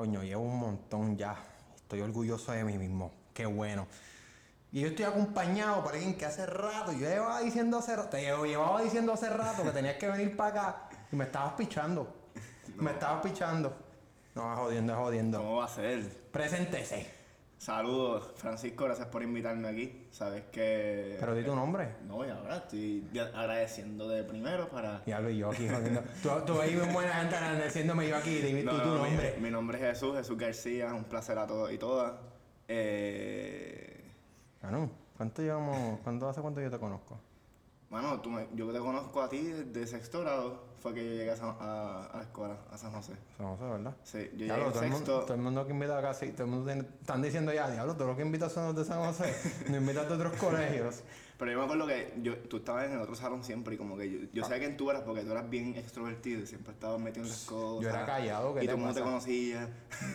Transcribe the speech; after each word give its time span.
Coño, 0.00 0.22
llevo 0.22 0.44
un 0.44 0.58
montón 0.58 1.14
ya. 1.14 1.36
Estoy 1.76 2.00
orgulloso 2.00 2.52
de 2.52 2.64
mí 2.64 2.78
mismo. 2.78 3.12
Qué 3.34 3.44
bueno. 3.44 3.86
Y 4.72 4.80
yo 4.80 4.86
estoy 4.86 5.04
acompañado 5.04 5.84
por 5.84 5.92
alguien 5.92 6.16
que 6.16 6.24
hace 6.24 6.46
rato, 6.46 6.92
yo 6.92 7.00
llevaba 7.00 7.40
diciendo 7.40 7.76
hace 7.76 7.94
rato, 7.94 8.08
te 8.08 8.22
llevaba 8.22 8.80
diciendo 8.80 9.12
hace 9.12 9.28
rato 9.28 9.62
que 9.62 9.72
tenías 9.72 9.96
que 9.96 10.08
venir 10.08 10.34
para 10.38 10.48
acá 10.48 10.88
y 11.12 11.16
me 11.16 11.24
estabas 11.24 11.52
pichando. 11.52 12.30
Me 12.76 12.92
estabas 12.92 13.22
pichando. 13.22 13.76
No, 14.34 14.56
jodiendo, 14.56 14.96
jodiendo. 14.96 15.36
¿Cómo 15.36 15.56
va 15.56 15.66
a 15.66 15.68
ser? 15.68 16.08
Preséntese. 16.32 17.19
Saludos, 17.60 18.30
Francisco, 18.36 18.84
gracias 18.84 19.08
por 19.08 19.22
invitarme 19.22 19.68
aquí. 19.68 20.06
Sabes 20.10 20.44
que. 20.50 21.18
Pero 21.20 21.34
di 21.34 21.44
tu 21.44 21.54
nombre. 21.54 21.96
No, 22.06 22.24
y 22.24 22.30
ahora 22.30 22.56
estoy 22.56 23.06
agradeciendo 23.34 24.08
de 24.08 24.24
primero 24.24 24.70
para. 24.70 25.02
Y 25.04 25.12
hablo 25.12 25.28
yo 25.28 25.50
aquí 25.50 25.68
jodiendo. 25.68 26.02
tú, 26.22 26.30
tú 26.46 26.58
ahí 26.58 26.74
muy 26.74 26.88
buena 26.90 27.12
gente 27.12 27.36
agradeciéndome 27.36 28.08
yo 28.08 28.16
aquí, 28.16 28.36
di 28.36 28.62
No, 28.62 28.72
tu 28.80 28.88
no, 28.88 29.04
nombre. 29.04 29.36
Mi, 29.42 29.50
nombre 29.50 29.76
es 29.76 29.84
Jesús, 29.92 30.16
Jesús 30.16 30.38
García, 30.38 30.94
un 30.94 31.04
placer 31.04 31.36
a 31.36 31.46
todos 31.46 31.70
y 31.70 31.76
todas. 31.76 32.14
Eh. 32.66 34.10
Bueno, 34.62 34.90
¿cuánto 35.18 35.42
llevamos? 35.42 36.00
¿Cuánto 36.02 36.30
hace 36.30 36.40
cuánto 36.40 36.62
yo 36.62 36.70
te 36.70 36.78
conozco? 36.78 37.20
Bueno, 37.90 38.22
tú 38.22 38.30
me- 38.30 38.48
yo 38.54 38.72
te 38.72 38.78
conozco 38.78 39.20
a 39.20 39.28
ti 39.28 39.42
desde 39.42 39.86
sexto 39.86 40.20
grado, 40.22 40.62
fue 40.80 40.94
que 40.94 41.04
yo 41.04 41.12
llegué 41.12 41.30
a, 41.30 41.36
San- 41.36 41.56
a- 41.60 42.06
a 42.06 42.16
la 42.16 42.22
escuela, 42.22 42.56
a 42.70 42.78
San 42.78 42.92
José. 42.92 43.12
No 43.38 43.56
sé, 43.56 43.64
¿verdad? 43.64 43.96
Sí, 44.02 44.30
yo 44.32 44.44
Diablo, 44.44 44.64
llegué 44.64 44.72
todo, 44.72 44.82
el 44.84 44.90
mundo, 44.90 45.06
sexto. 45.06 45.20
todo 45.26 45.34
el 45.34 45.40
mundo 45.42 45.66
que 45.66 45.72
invita 45.72 45.98
acá, 45.98 46.14
sí, 46.14 46.30
todo 46.30 46.44
el 46.44 46.50
mundo 46.50 46.66
tiene- 46.72 46.88
están 47.00 47.22
diciendo 47.22 47.52
ya, 47.52 47.70
diablo, 47.70 47.94
todos 47.94 48.08
los 48.08 48.16
que 48.16 48.22
invitas 48.22 48.52
son 48.52 48.64
los 48.66 48.76
de 48.76 48.84
San 48.84 49.04
José, 49.04 49.34
no 49.68 49.76
invitas 49.76 50.08
de 50.08 50.14
otros 50.14 50.32
colegios. 50.34 51.02
Pero 51.40 51.52
yo 51.52 51.58
me 51.58 51.64
acuerdo 51.64 51.86
que 51.86 52.12
yo, 52.22 52.36
tú 52.36 52.58
estabas 52.58 52.84
en 52.84 52.92
el 52.92 53.00
otro 53.00 53.14
salón 53.14 53.42
siempre 53.42 53.74
y 53.74 53.78
como 53.78 53.96
que 53.96 54.10
yo, 54.10 54.18
yo 54.30 54.42
sabía 54.44 54.58
quién 54.58 54.76
tú 54.76 54.90
eras 54.90 55.02
porque 55.04 55.22
tú 55.22 55.30
eras 55.32 55.48
bien 55.48 55.74
extrovertido 55.74 56.42
y 56.42 56.46
siempre 56.46 56.74
estabas 56.74 57.00
metido 57.00 57.24
en 57.24 57.30
las 57.30 57.44
cosas. 57.46 57.94
era 57.94 58.04
callado, 58.04 58.54
¿qué 58.54 58.64
Y 58.64 58.66
todo 58.66 58.76
el 58.76 58.82
mundo 58.82 58.94
te 58.94 59.00
conocía. 59.02 59.68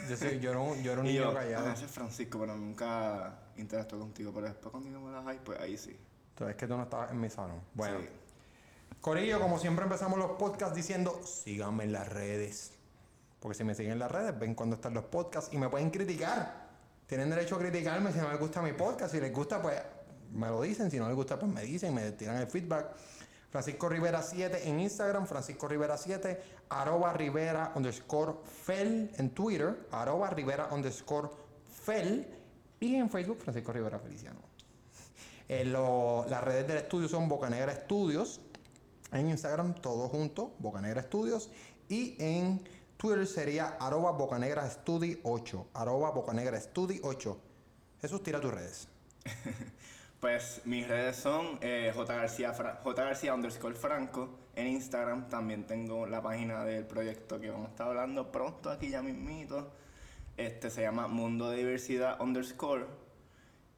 Yo, 0.08 0.18
soy, 0.18 0.40
yo, 0.40 0.52
era 0.52 0.60
un, 0.60 0.84
yo 0.84 0.92
era 0.92 1.02
un 1.02 1.08
niño 1.08 1.24
yo, 1.24 1.34
callado. 1.34 1.68
ah, 1.68 1.74
ese 1.74 1.86
es 1.86 1.92
Francisco, 1.92 2.38
pero 2.40 2.56
nunca 2.56 3.40
interactué 3.58 3.98
contigo. 3.98 4.32
Pero 4.36 4.46
después 4.46 4.72
cuando 4.72 5.00
me 5.00 5.12
das 5.12 5.26
ahí, 5.26 5.40
pues 5.44 5.60
ahí 5.60 5.76
sí. 5.78 5.98
Entonces 6.30 6.56
es 6.56 6.60
que 6.60 6.68
tú 6.68 6.78
no 6.78 6.84
estabas 6.84 7.10
en 7.10 7.20
mi 7.20 7.30
salón. 7.32 7.60
Bueno, 7.74 7.98
Sí. 8.02 8.06
Corillo, 9.06 9.40
como 9.40 9.60
siempre 9.60 9.84
empezamos 9.86 10.18
los 10.18 10.32
podcasts 10.32 10.76
diciendo, 10.76 11.22
síganme 11.24 11.84
en 11.84 11.92
las 11.94 12.10
redes. 12.10 12.72
Porque 13.40 13.56
si 13.56 13.64
me 13.64 13.76
siguen 13.76 13.92
en 13.92 14.00
las 14.00 14.12
redes, 14.12 14.38
ven 14.40 14.56
cuando 14.56 14.78
están 14.78 14.96
los 14.96 15.04
podcasts 15.04 15.54
y 15.54 15.60
me 15.60 15.70
pueden 15.70 15.92
criticar. 15.92 16.66
Tienen 17.06 17.30
derecho 17.30 17.56
a 17.56 17.60
criticarme 17.60 18.12
si 18.12 18.18
no 18.18 18.32
les 18.32 18.40
gusta 18.40 18.64
mi 18.64 18.74
podcast. 18.74 19.14
Si 19.14 19.20
les 19.22 19.32
gusta, 19.32 19.62
pues 19.62 19.80
me 20.34 20.48
lo 20.48 20.60
dicen. 20.64 20.90
Si 20.90 20.98
no 20.98 21.06
les 21.08 21.16
gusta, 21.16 21.38
pues 21.38 21.52
me 21.52 21.62
dicen, 21.62 21.94
me 21.94 22.14
tiran 22.14 22.38
el 22.38 22.48
feedback. 22.48 22.96
Francisco 23.52 23.88
Rivera 23.90 24.24
7 24.24 24.68
en 24.68 24.80
Instagram, 24.80 25.28
Francisco 25.28 25.68
Rivera 25.68 25.98
7, 25.98 26.42
arroba 26.70 27.14
Rivera 27.14 27.74
underscore 27.76 28.34
Fel 28.64 29.12
en 29.18 29.30
Twitter, 29.30 29.88
arroba 29.92 30.32
Rivera 30.32 30.70
underscore 30.72 31.30
Fel 31.84 32.28
y 32.80 32.96
en 32.96 33.08
Facebook 33.12 33.38
Francisco 33.38 33.72
Rivera 33.72 34.00
Feliciano. 34.00 34.40
Lo- 35.48 36.26
las 36.28 36.44
redes 36.44 36.68
del 36.68 36.78
estudio 36.78 37.08
son 37.08 37.30
Bocanegra 37.30 37.72
Estudios. 37.72 38.42
En 39.16 39.30
Instagram 39.30 39.76
todo 39.76 40.10
junto, 40.10 40.54
Bocanegra 40.60 41.02
Estudios. 41.02 41.50
Y 41.90 42.16
en 42.20 42.62
Twitter 42.98 43.26
sería 43.28 43.78
arroba 43.80 44.12
Bocanegra 44.12 44.70
Studi 44.70 45.20
8. 45.24 45.68
Arroba 45.74 46.12
Bocanegra 46.12 46.60
Studi 46.60 47.00
8. 47.04 47.38
Jesús, 48.02 48.22
tira 48.24 48.40
tus 48.40 48.54
redes. 48.54 48.88
Pues 50.18 50.62
mis 50.66 50.88
redes 50.88 51.18
son 51.18 51.60
eh, 51.62 51.92
J. 51.94 52.16
García, 52.16 52.52
Fra- 52.54 52.80
J. 52.84 53.04
García 53.04 53.36
underscore 53.36 53.76
Franco 53.76 54.30
en 54.56 54.66
Instagram. 54.68 55.30
También 55.30 55.68
tengo 55.68 56.08
la 56.08 56.20
página 56.24 56.64
del 56.64 56.88
proyecto 56.88 57.40
que 57.40 57.52
vamos 57.52 57.68
a 57.68 57.70
estar 57.72 57.88
hablando 57.90 58.32
pronto 58.32 58.72
aquí 58.72 58.90
ya 58.90 59.04
mismito. 59.04 59.72
Este 60.36 60.72
se 60.72 60.82
llama 60.82 61.08
Mundo 61.08 61.52
de 61.52 61.58
Diversidad 61.58 62.20
underscore. 62.20 62.86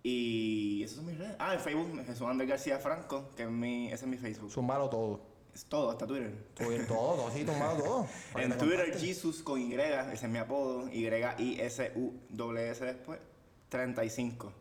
Y 0.03 0.83
esas 0.83 0.97
son 0.97 1.07
mis 1.07 1.17
redes. 1.17 1.35
Ah, 1.39 1.53
en 1.55 1.59
Facebook 1.59 2.05
Jesús 2.05 2.27
Ander 2.27 2.47
García 2.47 2.79
Franco, 2.79 3.31
que 3.35 3.43
es 3.43 3.49
mi, 3.49 3.87
ese 3.87 4.05
es 4.05 4.07
mi 4.07 4.17
Facebook. 4.17 4.49
Zumbalo 4.51 4.89
todo. 4.89 5.19
Es 5.57 5.66
todo, 5.66 5.90
hasta 5.90 6.06
Twitter. 6.06 6.31
Todo, 6.53 6.78
todo, 6.85 7.31
sí, 7.31 7.44
tumbado 7.44 7.84
todo. 7.84 8.07
En 8.35 8.51
te 8.51 8.57
Twitter. 8.57 8.95
Jesus 8.95 9.41
con 9.41 9.59
Y, 9.59 9.73
ese 9.73 10.13
es 10.13 10.29
mi 10.29 10.38
apodo. 10.38 10.88
Y-I-S-U-S 10.88 12.85
después. 12.85 13.19
35. 13.67 14.53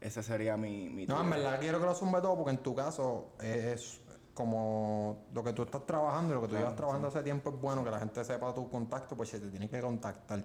Ese 0.00 0.22
sería 0.22 0.56
mi, 0.56 0.88
mi 0.88 1.04
No, 1.04 1.20
en 1.20 1.26
Twitter. 1.26 1.42
verdad 1.42 1.60
quiero 1.60 1.78
que 1.78 1.84
lo 1.84 1.94
zumbe 1.94 2.22
todo 2.22 2.36
porque 2.36 2.52
en 2.52 2.58
tu 2.62 2.74
caso 2.74 3.32
es 3.42 4.00
como 4.32 5.26
lo 5.34 5.44
que 5.44 5.52
tú 5.52 5.62
estás 5.64 5.84
trabajando 5.84 6.32
y 6.32 6.36
lo 6.36 6.40
que 6.40 6.48
tú 6.48 6.56
llevas 6.56 6.74
trabajando 6.74 7.08
hace 7.08 7.22
tiempo 7.22 7.50
es 7.50 7.60
bueno 7.60 7.84
que 7.84 7.90
la 7.90 7.98
gente 7.98 8.24
sepa 8.24 8.54
tu 8.54 8.70
contacto, 8.70 9.14
pues 9.14 9.28
se 9.28 9.40
te 9.40 9.48
tiene 9.50 9.68
que 9.68 9.78
contactar. 9.82 10.42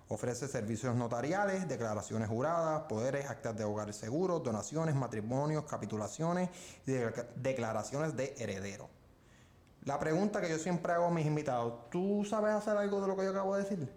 Ofrece 0.08 0.48
servicios 0.48 0.94
notariales, 0.96 1.68
declaraciones 1.68 2.28
juradas, 2.28 2.84
poderes, 2.88 3.26
actas 3.28 3.54
de 3.56 3.64
hogar 3.64 3.92
seguros, 3.92 4.42
donaciones, 4.42 4.94
matrimonios, 4.94 5.64
capitulaciones 5.64 6.48
y 6.86 6.92
de- 6.92 7.12
declaraciones 7.36 8.16
de 8.16 8.34
heredero. 8.38 8.88
La 9.86 9.98
pregunta 9.98 10.40
que 10.40 10.50
yo 10.50 10.58
siempre 10.58 10.92
hago 10.92 11.06
a 11.06 11.10
mis 11.10 11.24
invitados, 11.24 11.88
¿tú 11.90 12.24
sabes 12.28 12.52
hacer 12.52 12.76
algo 12.76 13.00
de 13.00 13.06
lo 13.08 13.16
que 13.16 13.24
yo 13.24 13.30
acabo 13.30 13.56
de 13.56 13.62
decir? 13.62 13.88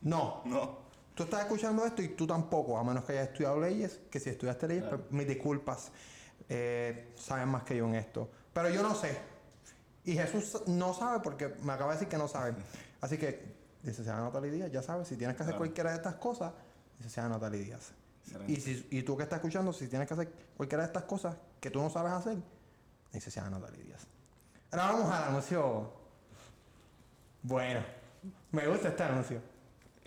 No. 0.00 0.42
No. 0.46 0.84
Tú 1.14 1.22
estás 1.22 1.42
escuchando 1.42 1.84
esto 1.86 2.02
y 2.02 2.08
tú 2.08 2.26
tampoco, 2.26 2.76
a 2.76 2.82
menos 2.82 3.04
que 3.04 3.12
hayas 3.12 3.28
estudiado 3.28 3.60
leyes, 3.60 4.00
que 4.10 4.18
si 4.18 4.30
estudiaste 4.30 4.66
leyes, 4.66 4.82
Claro. 4.82 4.98
pues, 5.02 5.12
mis 5.12 5.28
disculpas, 5.28 5.92
eh, 6.48 7.12
saben 7.16 7.48
más 7.48 7.62
que 7.62 7.76
yo 7.76 7.86
en 7.86 7.94
esto. 7.94 8.28
Pero 8.52 8.68
yo 8.70 8.82
no 8.82 8.96
sé. 8.96 9.16
Y 10.04 10.14
Jesús 10.14 10.62
no 10.66 10.92
sabe 10.92 11.20
porque 11.20 11.54
me 11.62 11.72
acaba 11.72 11.92
de 11.92 11.98
decir 11.98 12.08
que 12.08 12.18
no 12.18 12.26
sabe. 12.26 12.54
Así 13.00 13.16
que, 13.16 13.54
licenciada 13.84 14.22
Natalie 14.22 14.50
Díaz, 14.50 14.72
ya 14.72 14.82
sabes, 14.82 15.06
si 15.06 15.16
tienes 15.16 15.36
que 15.36 15.42
hacer 15.44 15.52
Claro. 15.54 15.60
cualquiera 15.66 15.90
de 15.90 15.96
estas 15.96 16.14
cosas, 16.16 16.52
licenciada 16.96 17.28
Natalie 17.28 17.60
Díaz. 17.60 17.92
Excelente. 18.24 18.52
Y, 18.52 18.56
si, 18.56 18.86
y 18.90 19.02
tú 19.04 19.16
que 19.16 19.22
estás 19.22 19.36
escuchando, 19.36 19.72
si 19.72 19.86
tienes 19.86 20.08
que 20.08 20.14
hacer 20.14 20.32
cualquiera 20.56 20.82
de 20.82 20.88
estas 20.88 21.04
cosas 21.04 21.36
que 21.60 21.70
tú 21.70 21.80
no 21.80 21.90
sabes 21.90 22.12
hacer, 22.12 22.38
licenciada 23.14 23.48
Natalie 23.50 23.82
Díaz. 23.84 24.06
Ahora 24.72 24.86
vamos 24.92 25.10
al 25.12 25.24
anuncio. 25.28 25.92
Bueno, 27.42 27.80
me 28.52 28.66
gusta 28.66 28.88
este 28.88 29.02
anuncio. 29.02 29.40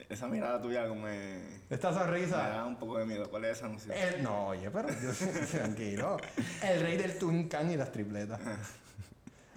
Esa 0.09 0.27
mirada 0.27 0.61
tuya 0.61 0.87
como 0.87 1.01
me, 1.01 1.59
Esta 1.69 1.91
me 1.91 1.97
sonrisa. 1.97 2.37
da 2.49 2.65
un 2.65 2.77
poco 2.77 2.97
de 2.97 3.05
miedo. 3.05 3.29
¿Cuál 3.29 3.45
es 3.45 3.57
esa 3.57 3.65
anuncio? 3.65 3.93
El- 3.93 4.23
no, 4.23 4.47
oye, 4.47 4.69
pero 4.71 4.89
yo, 4.89 5.11
tranquilo. 5.51 6.17
El 6.63 6.81
rey 6.81 6.97
del 6.97 7.17
Twin 7.17 7.47
Can 7.49 7.71
y 7.71 7.77
las 7.77 7.91
tripletas. 7.91 8.39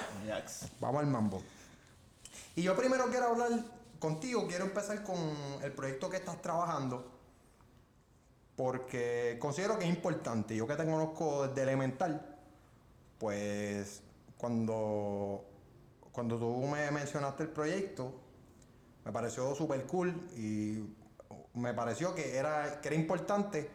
Vamos 0.82 1.02
al 1.02 1.08
mambo. 1.08 1.42
Y 2.56 2.64
yo 2.64 2.76
primero 2.76 3.06
quiero 3.10 3.28
hablar 3.28 3.52
contigo, 4.00 4.48
quiero 4.48 4.66
empezar 4.66 5.04
con 5.04 5.18
el 5.64 5.72
proyecto 5.72 6.10
que 6.10 6.18
estás 6.18 6.42
trabajando, 6.42 7.12
porque 8.56 9.38
considero 9.40 9.78
que 9.78 9.86
es 9.86 9.90
importante. 9.90 10.56
Yo 10.56 10.68
que 10.68 10.76
te 10.76 10.86
conozco 10.86 11.48
desde 11.48 11.64
elemental, 11.64 12.38
pues 13.18 14.02
cuando, 14.38 15.46
cuando 16.12 16.38
tú 16.38 16.66
me 16.68 16.90
mencionaste 16.92 17.44
el 17.44 17.50
proyecto, 17.50 18.14
me 19.04 19.12
pareció 19.12 19.54
súper 19.56 19.86
cool 19.86 20.10
y 20.36 20.84
me 21.54 21.74
pareció 21.74 22.14
que 22.16 22.36
era, 22.36 22.82
que 22.82 22.90
era 22.90 22.96
importante 22.96 23.70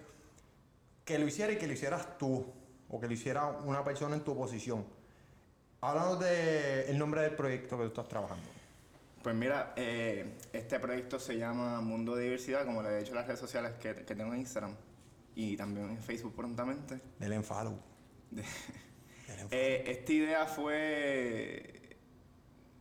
que 1.05 1.19
lo 1.19 1.27
hiciera 1.27 1.53
y 1.53 1.57
que 1.57 1.67
lo 1.67 1.73
hicieras 1.73 2.19
tú, 2.19 2.47
o 2.89 3.01
que 3.01 3.07
lo 3.07 3.13
hiciera 3.13 3.47
una 3.47 3.85
persona 3.85 4.17
en 4.17 4.23
tu 4.23 4.37
posición. 4.37 4.85
Háblanos 5.81 6.21
del 6.21 6.99
nombre 6.99 7.23
del 7.23 7.35
proyecto 7.35 7.77
que 7.77 7.85
tú 7.85 7.89
estás 7.89 8.09
trabajando. 8.09 8.60
Pues 9.23 9.35
mira, 9.35 9.75
eh, 9.77 10.39
este 10.53 10.81
proyecto 10.81 11.19
se 11.19 11.37
llama 11.37 11.81
Mundo 11.83 12.17
de 12.17 12.25
Diversidad, 12.25 12.65
como 12.65 12.83
le 12.83 12.89
he 12.89 12.99
dicho 13.01 13.11
en 13.11 13.17
las 13.17 13.27
redes 13.27 13.41
sociales 13.41 13.73
que, 13.81 13.95
que 13.95 14.15
tengo 14.15 14.33
en 14.33 14.41
Instagram 14.41 14.75
y 15.35 15.57
también 15.57 15.91
en 15.91 15.99
Facebook 16.03 16.35
prontamente. 16.35 17.01
Del 17.19 17.33
enfado. 17.35 17.79
De- 18.31 18.45
Eh, 19.53 19.85
esta 19.87 20.13
idea 20.13 20.47
fue 20.47 21.97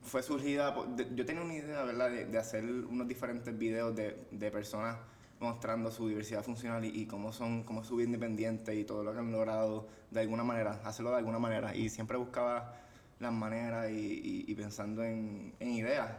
fue 0.02 0.24
surgida 0.24 0.74
por- 0.74 0.88
de- 0.96 1.14
yo 1.16 1.26
tenía 1.26 1.42
una 1.44 1.54
idea 1.54 1.84
verdad 1.84 2.10
de, 2.10 2.26
de 2.26 2.38
hacer 2.38 2.64
unos 2.66 3.08
diferentes 3.08 3.56
videos 3.58 3.96
de, 3.96 4.28
de 4.32 4.50
personas 4.52 4.98
mostrando 5.40 5.92
su 5.92 6.08
diversidad 6.08 6.44
funcional 6.44 6.84
y, 6.86 6.90
y 6.90 7.06
cómo 7.06 7.32
son 7.32 7.64
cómo 7.64 7.82
es 7.82 7.88
su 7.88 7.96
vida 7.98 8.08
independiente 8.08 8.74
y 8.76 8.84
todo 8.84 9.04
lo 9.04 9.14
que 9.14 9.20
han 9.20 9.32
logrado 9.32 9.88
de 10.12 10.22
alguna 10.22 10.44
manera 10.44 10.82
hacerlo 10.84 11.12
de 11.12 11.18
alguna 11.18 11.38
manera 11.40 11.76
y 11.76 11.90
siempre 11.90 12.18
buscaba 12.18 12.74
las 13.20 13.32
maneras 13.32 13.90
y, 13.92 13.94
y- 13.96 14.46
y 14.48 14.56
pensando 14.56 15.04
en, 15.04 15.54
en 15.60 15.70
ideas 15.70 16.10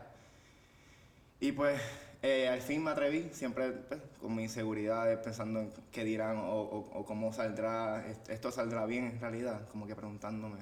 y 1.41 1.53
pues 1.53 1.81
eh, 2.23 2.49
al 2.49 2.61
fin 2.61 2.85
me 2.85 2.91
atreví, 2.91 3.31
siempre 3.33 3.71
pues, 3.73 4.01
con 4.21 4.35
mis 4.35 4.45
inseguridades, 4.51 5.19
pensando 5.19 5.61
en 5.61 5.73
qué 5.91 6.05
dirán 6.05 6.37
o, 6.39 7.05
cómo 7.07 7.33
saldrá, 7.33 8.07
est- 8.07 8.29
esto 8.29 8.51
saldrá 8.53 8.85
bien 8.87 9.07
en 9.07 9.21
realidad, 9.21 9.67
como 9.71 9.87
que 9.87 9.97
preguntándome 9.97 10.59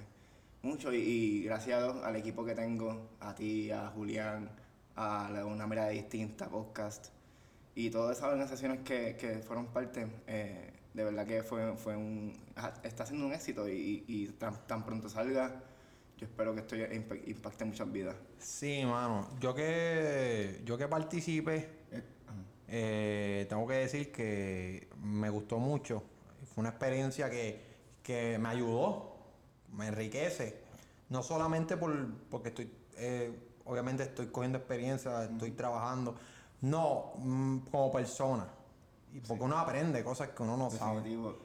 mucho. 0.63 0.93
Y, 0.93 1.43
gracias 1.45 1.83
al 2.05 2.17
equipo 2.17 2.45
que 2.45 2.55
tengo, 2.55 3.09
a 3.21 3.35
ti, 3.35 3.71
a 3.73 3.89
Julián, 3.89 4.51
a 4.97 5.31
la- 5.33 5.45
una 5.45 5.67
mirada 5.67 5.89
distinta, 5.91 6.49
podcast, 6.49 7.09
y 7.75 7.91
todas 7.91 8.17
esas 8.19 8.31
organizaciones 8.31 8.81
que, 8.81 9.17
que 9.17 9.39
fueron 9.39 9.67
parte, 9.69 10.07
eh, 10.27 10.73
de 10.95 11.05
verdad 11.05 11.27
que 11.27 11.43
fue, 11.43 11.77
fue 11.77 11.97
un, 11.97 12.37
está 12.83 13.07
siendo 13.07 13.27
un 13.27 13.33
éxito 13.33 13.69
y, 13.69 14.05
y 14.09 14.27
tan, 14.39 14.55
tan 14.67 14.85
pronto 14.85 15.09
salga, 15.09 15.63
yo 16.19 16.27
espero 16.27 16.53
que 16.55 16.61
esto 16.61 16.77
impa- 16.77 17.23
impacte 17.27 17.65
muchas 17.65 17.91
vidas. 17.91 18.17
Sí, 18.39 18.83
mano. 18.85 19.29
Yo 19.41 19.55
que, 19.55 20.61
yo 20.65 20.77
que 20.77 20.89
participé, 20.89 21.79
Eh, 21.91 22.03
eh, 22.71 23.47
tengo 23.49 23.67
que 23.67 23.75
decir 23.75 24.13
que 24.13 24.89
me 25.03 25.31
gustó 25.31 25.59
mucho. 25.59 26.03
Fue 26.55 26.61
una 26.63 26.71
experiencia 26.71 27.31
que, 27.31 27.59
que 28.03 28.39
me 28.39 28.49
ayudó, 28.51 29.17
me 29.73 29.87
enriquece. 29.87 30.59
No 31.09 31.23
solamente 31.23 31.77
por, 31.77 31.95
porque 32.31 32.49
estoy, 32.51 32.71
eh, 32.97 33.33
obviamente 33.65 34.03
estoy 34.03 34.27
cogiendo 34.27 34.59
experiencia, 34.59 35.25
estoy 35.25 35.53
trabajando. 35.53 36.17
No, 36.61 37.13
mm, 37.17 37.59
como 37.71 37.91
persona. 37.93 38.47
Y 39.15 39.21
porque 39.21 39.45
uno 39.45 39.57
aprende 39.57 40.03
cosas 40.05 40.31
que 40.31 40.43
uno 40.43 40.57
no 40.57 40.69
sabe. 40.71 40.97
Definitivo. 40.97 41.39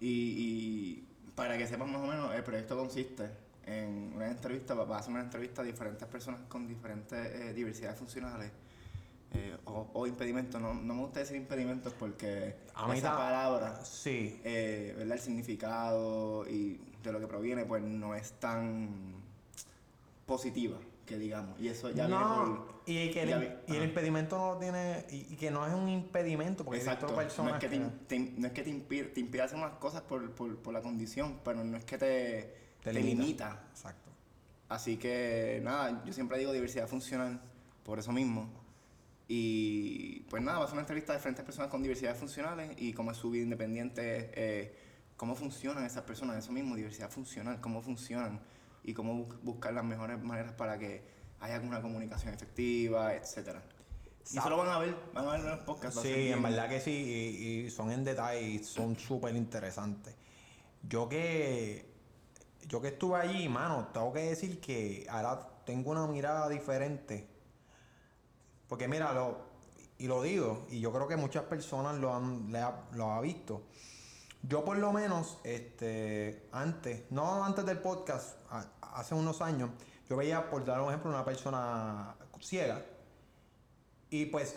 Y, 0.00 0.08
y 0.08 1.08
para 1.34 1.58
que 1.58 1.66
sepan 1.66 1.92
más 1.92 2.00
o 2.02 2.06
menos, 2.06 2.34
el 2.34 2.42
proyecto 2.44 2.76
consiste 2.78 3.28
en 3.66 4.12
una 4.14 4.28
entrevista, 4.30 4.74
va 4.74 4.96
a 4.96 4.98
hacer 5.00 5.12
una 5.12 5.22
entrevista 5.22 5.62
a 5.62 5.64
diferentes 5.64 6.06
personas 6.08 6.40
con 6.48 6.66
diferentes 6.66 7.18
eh, 7.18 7.52
diversidades 7.54 7.98
funcionales 7.98 8.50
eh, 9.32 9.56
o, 9.64 9.88
o 9.94 10.06
impedimentos. 10.06 10.60
No, 10.60 10.74
no 10.74 10.94
me 10.94 11.00
gusta 11.02 11.20
decir 11.20 11.36
impedimentos 11.36 11.92
porque 11.94 12.56
A 12.74 12.86
mí 12.88 12.98
esa 12.98 13.16
palabra, 13.16 13.84
Sí. 13.84 14.40
eh, 14.44 14.94
¿verdad? 14.96 15.14
el 15.16 15.20
significado 15.22 16.46
y 16.48 16.80
de 17.02 17.12
lo 17.12 17.20
que 17.20 17.26
proviene, 17.26 17.64
pues 17.64 17.82
no 17.82 18.14
es 18.14 18.32
tan 18.32 19.14
positiva 20.26 20.78
que 21.06 21.18
digamos. 21.18 21.60
Y 21.60 21.68
eso 21.68 21.90
ya 21.90 22.06
viene 22.06 22.22
no, 22.22 22.34
por... 22.66 22.82
y 22.86 23.10
que 23.10 23.22
el, 23.24 23.28
ya 23.28 23.38
vi- 23.38 23.48
y 23.68 23.76
el 23.76 23.84
impedimento 23.84 24.38
no 24.38 24.56
tiene, 24.58 25.04
y, 25.10 25.34
y 25.34 25.36
que 25.36 25.50
no 25.50 25.66
es 25.66 25.74
un 25.74 25.88
impedimento, 25.88 26.64
porque 26.64 26.78
Exacto. 26.78 27.06
hay 27.06 27.12
No 27.12 27.16
personas 27.18 27.54
es 27.54 27.60
que, 27.60 27.68
te, 27.68 27.76
que 27.78 27.90
te 28.08 28.16
im- 28.16 28.34
no 28.38 28.46
es 28.46 28.52
que 28.54 28.62
te 28.62 28.70
impide, 28.70 29.04
te 29.04 29.20
impide 29.20 29.42
hacer 29.42 29.58
unas 29.58 29.72
cosas 29.72 30.00
por, 30.02 30.30
por, 30.30 30.56
por 30.56 30.72
la 30.72 30.80
condición, 30.80 31.40
pero 31.44 31.62
no 31.62 31.76
es 31.76 31.84
que 31.84 31.98
te, 31.98 32.54
Te 32.84 32.92
te 32.92 33.00
limita. 33.00 33.22
limita. 33.22 33.62
Exacto. 33.70 34.10
Así 34.68 34.96
que 34.96 35.60
nada, 35.64 36.04
yo 36.04 36.12
siempre 36.12 36.38
digo 36.38 36.52
diversidad 36.52 36.86
funcional 36.86 37.40
por 37.82 37.98
eso 37.98 38.12
mismo. 38.12 38.48
Y 39.26 40.20
pues 40.28 40.42
nada, 40.42 40.58
va 40.58 40.64
a 40.64 40.68
ser 40.68 40.74
una 40.74 40.82
entrevista 40.82 41.12
de 41.12 41.18
diferentes 41.18 41.44
personas 41.44 41.70
con 41.70 41.82
diversidades 41.82 42.18
funcionales 42.18 42.72
y 42.76 42.92
cómo 42.92 43.10
es 43.10 43.16
su 43.16 43.30
vida 43.30 43.42
independiente, 43.44 44.30
eh, 44.34 44.76
cómo 45.16 45.34
funcionan 45.34 45.84
esas 45.84 46.02
personas, 46.04 46.36
eso 46.36 46.52
mismo, 46.52 46.76
diversidad 46.76 47.10
funcional, 47.10 47.60
cómo 47.60 47.80
funcionan 47.80 48.40
y 48.82 48.92
cómo 48.92 49.26
bu- 49.26 49.38
buscar 49.42 49.72
las 49.72 49.84
mejores 49.84 50.22
maneras 50.22 50.52
para 50.52 50.78
que 50.78 51.02
haya 51.40 51.58
una 51.60 51.80
comunicación 51.80 52.34
efectiva, 52.34 53.14
etcétera. 53.14 53.62
Y 54.30 54.38
eso 54.38 54.50
lo 54.50 54.58
van 54.58 54.68
a 54.68 54.78
ver, 54.78 54.94
van 55.14 55.26
a 55.26 55.30
ver 55.32 55.40
en 55.40 55.46
los 55.46 55.60
podcasts. 55.60 56.00
Sí, 56.02 56.28
en 56.30 56.42
verdad 56.42 56.68
que 56.68 56.80
sí, 56.80 56.90
y, 56.90 57.66
y 57.66 57.70
son 57.70 57.90
en 57.92 58.04
detalle 58.04 58.42
y 58.42 58.58
son 58.64 58.96
súper 58.98 59.34
interesantes. 59.36 60.14
Yo 60.82 61.08
que 61.08 61.93
yo 62.68 62.80
que 62.80 62.88
estuve 62.88 63.18
allí, 63.18 63.48
mano, 63.48 63.88
tengo 63.92 64.12
que 64.12 64.20
decir 64.20 64.60
que 64.60 65.06
ahora 65.10 65.48
tengo 65.64 65.90
una 65.90 66.06
mirada 66.06 66.48
diferente. 66.48 67.28
Porque 68.68 68.88
mira, 68.88 69.12
lo, 69.12 69.38
y 69.98 70.06
lo 70.06 70.22
digo, 70.22 70.66
y 70.70 70.80
yo 70.80 70.92
creo 70.92 71.06
que 71.06 71.16
muchas 71.16 71.44
personas 71.44 71.96
lo 71.96 72.14
han, 72.14 72.52
lo 72.92 73.12
ha 73.12 73.20
visto. 73.20 73.62
Yo 74.42 74.64
por 74.64 74.76
lo 74.76 74.92
menos, 74.92 75.38
este, 75.44 76.48
antes, 76.52 77.04
no 77.10 77.44
antes 77.44 77.64
del 77.64 77.78
podcast, 77.78 78.36
hace 78.80 79.14
unos 79.14 79.40
años, 79.40 79.70
yo 80.08 80.16
veía, 80.16 80.50
por 80.50 80.64
dar 80.64 80.80
un 80.80 80.88
ejemplo, 80.88 81.10
una 81.10 81.24
persona 81.24 82.14
ciega. 82.40 82.84
Y 84.10 84.26
pues 84.26 84.54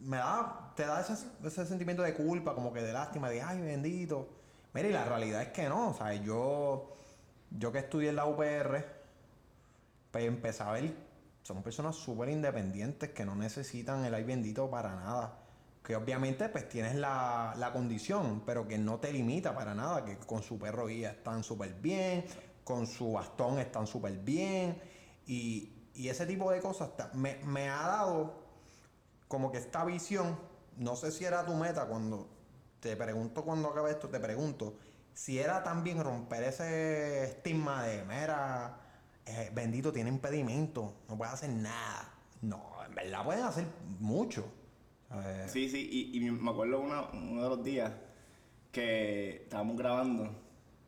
me 0.00 0.18
da, 0.18 0.72
te 0.76 0.86
da 0.86 1.00
ese, 1.00 1.14
ese 1.44 1.66
sentimiento 1.66 2.02
de 2.02 2.14
culpa, 2.14 2.54
como 2.54 2.72
que 2.72 2.80
de 2.82 2.92
lástima, 2.92 3.28
de 3.28 3.42
ay 3.42 3.60
bendito. 3.60 4.28
Mira, 4.72 4.88
y 4.88 4.92
la 4.92 5.04
realidad 5.04 5.42
es 5.42 5.48
que 5.48 5.68
no, 5.68 5.90
o 5.90 5.94
sea, 5.94 6.14
yo, 6.14 6.94
yo 7.58 7.72
que 7.72 7.78
estudié 7.78 8.10
en 8.10 8.16
la 8.16 8.26
UPR, 8.26 8.84
pues 10.10 10.24
empecé 10.24 10.62
a 10.62 10.72
ver, 10.72 10.94
son 11.42 11.62
personas 11.62 11.96
súper 11.96 12.28
independientes 12.28 13.10
que 13.10 13.24
no 13.24 13.34
necesitan 13.36 14.04
el 14.04 14.14
ay 14.14 14.24
bendito 14.24 14.70
para 14.70 14.94
nada. 14.94 15.38
Que 15.82 15.96
obviamente 15.96 16.48
pues 16.48 16.68
tienes 16.68 16.94
la, 16.94 17.54
la 17.58 17.72
condición, 17.72 18.42
pero 18.46 18.66
que 18.66 18.78
no 18.78 18.98
te 18.98 19.12
limita 19.12 19.54
para 19.54 19.74
nada, 19.74 20.04
que 20.04 20.16
con 20.16 20.42
su 20.42 20.58
perro 20.58 20.86
guía 20.86 21.10
están 21.10 21.44
súper 21.44 21.74
bien, 21.74 22.24
con 22.64 22.86
su 22.86 23.12
bastón 23.12 23.58
están 23.58 23.86
súper 23.86 24.16
bien, 24.16 24.80
y, 25.26 25.70
y 25.94 26.08
ese 26.08 26.24
tipo 26.24 26.50
de 26.50 26.60
cosas 26.60 26.90
me, 27.12 27.36
me 27.44 27.68
ha 27.68 27.86
dado 27.86 28.44
como 29.28 29.52
que 29.52 29.58
esta 29.58 29.84
visión, 29.84 30.38
no 30.78 30.96
sé 30.96 31.12
si 31.12 31.24
era 31.26 31.44
tu 31.44 31.54
meta 31.54 31.86
cuando 31.86 32.28
te 32.80 32.96
pregunto 32.96 33.44
cuando 33.44 33.68
acabe 33.68 33.90
esto, 33.90 34.08
te 34.08 34.20
pregunto 34.20 34.78
si 35.14 35.38
era 35.38 35.62
también 35.62 36.02
romper 36.02 36.42
ese 36.44 37.24
estigma 37.24 37.84
de, 37.84 38.04
mira, 38.04 38.76
eh, 39.26 39.50
bendito 39.54 39.92
tiene 39.92 40.10
impedimento, 40.10 40.94
no 41.08 41.16
puede 41.16 41.32
hacer 41.32 41.50
nada. 41.50 42.12
No, 42.42 42.62
en 42.86 42.94
verdad 42.94 43.24
pueden 43.24 43.44
hacer 43.44 43.64
mucho. 44.00 44.44
Sí, 45.48 45.68
sí, 45.68 45.88
y, 46.12 46.18
y 46.26 46.30
me 46.30 46.50
acuerdo 46.50 46.80
una- 46.80 47.02
uno 47.12 47.42
de 47.42 47.48
los 47.48 47.64
días 47.64 47.92
que 48.72 49.42
estábamos 49.44 49.76
grabando 49.76 50.28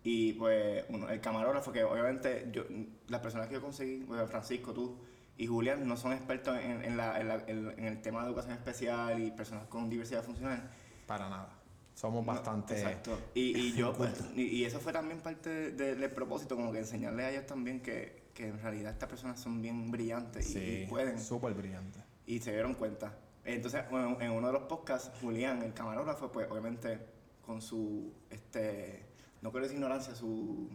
y 0.03 0.33
pues 0.35 0.85
uno- 0.89 1.09
el 1.09 1.21
camarógrafo, 1.21 1.73
que 1.73 1.85
obviamente 1.85 2.49
yo, 2.53 2.65
las 3.09 3.21
personas 3.21 3.47
que 3.49 3.55
yo 3.55 3.63
conseguí, 3.63 3.99
pues, 4.05 4.29
Francisco, 4.29 4.73
tú 4.73 4.99
y 5.37 5.47
Julián, 5.47 5.87
no 5.87 5.97
son 5.97 6.13
expertos 6.13 6.59
en, 6.59 6.85
en 6.85 6.97
la- 6.97 7.21
en 7.21 7.29
la- 7.29 7.45
en- 7.47 7.75
en 7.79 7.85
el 7.85 8.03
tema 8.03 8.23
de 8.23 8.29
educación 8.29 8.55
especial 8.55 9.23
y 9.23 9.31
personas 9.31 9.67
con 9.69 9.89
diversidad 9.89 10.23
funcional. 10.25 10.71
Para 11.07 11.29
nada. 11.29 11.56
Somos 11.97 12.25
No, 12.27 12.33
bastante. 12.35 12.75
Exacto. 12.79 13.19
Y, 13.35 13.59
y 13.59 13.73
yo, 13.77 13.93
pues, 13.95 14.13
y, 14.37 14.43
y 14.43 14.65
eso 14.67 14.79
fue 14.81 14.93
también 14.93 15.21
parte 15.21 15.49
de- 15.49 15.71
de- 15.73 15.95
del 15.97 16.11
propósito, 16.11 16.55
como 16.55 16.71
que 16.71 16.79
enseñarles 16.81 17.25
a 17.27 17.31
ellos 17.31 17.47
también 17.47 17.81
que, 17.81 18.25
que 18.35 18.49
en 18.49 18.61
realidad 18.61 18.93
estas 18.93 19.09
personas 19.09 19.41
son 19.41 19.63
bien 19.63 19.91
brillantes 19.91 20.51
y- 20.51 20.53
Sí, 20.53 20.83
y 20.83 20.87
pueden. 20.87 21.19
súper 21.19 21.55
brillante. 21.55 21.99
Y 22.27 22.39
se 22.41 22.53
dieron 22.53 22.75
cuenta. 22.75 23.17
Entonces, 23.47 23.83
bueno, 23.91 24.21
en 24.21 24.31
uno 24.31 24.49
de 24.49 24.53
los 24.53 24.63
podcasts, 24.65 25.11
Julián, 25.23 25.63
el 25.63 25.73
camarógrafo, 25.73 26.31
pues 26.31 26.51
obviamente 26.51 26.99
con 27.41 27.63
su, 27.63 28.13
este, 28.29 29.07
no 29.41 29.51
quiero 29.51 29.63
decir 29.65 29.77
ignorancia, 29.79 30.15
su, 30.15 30.69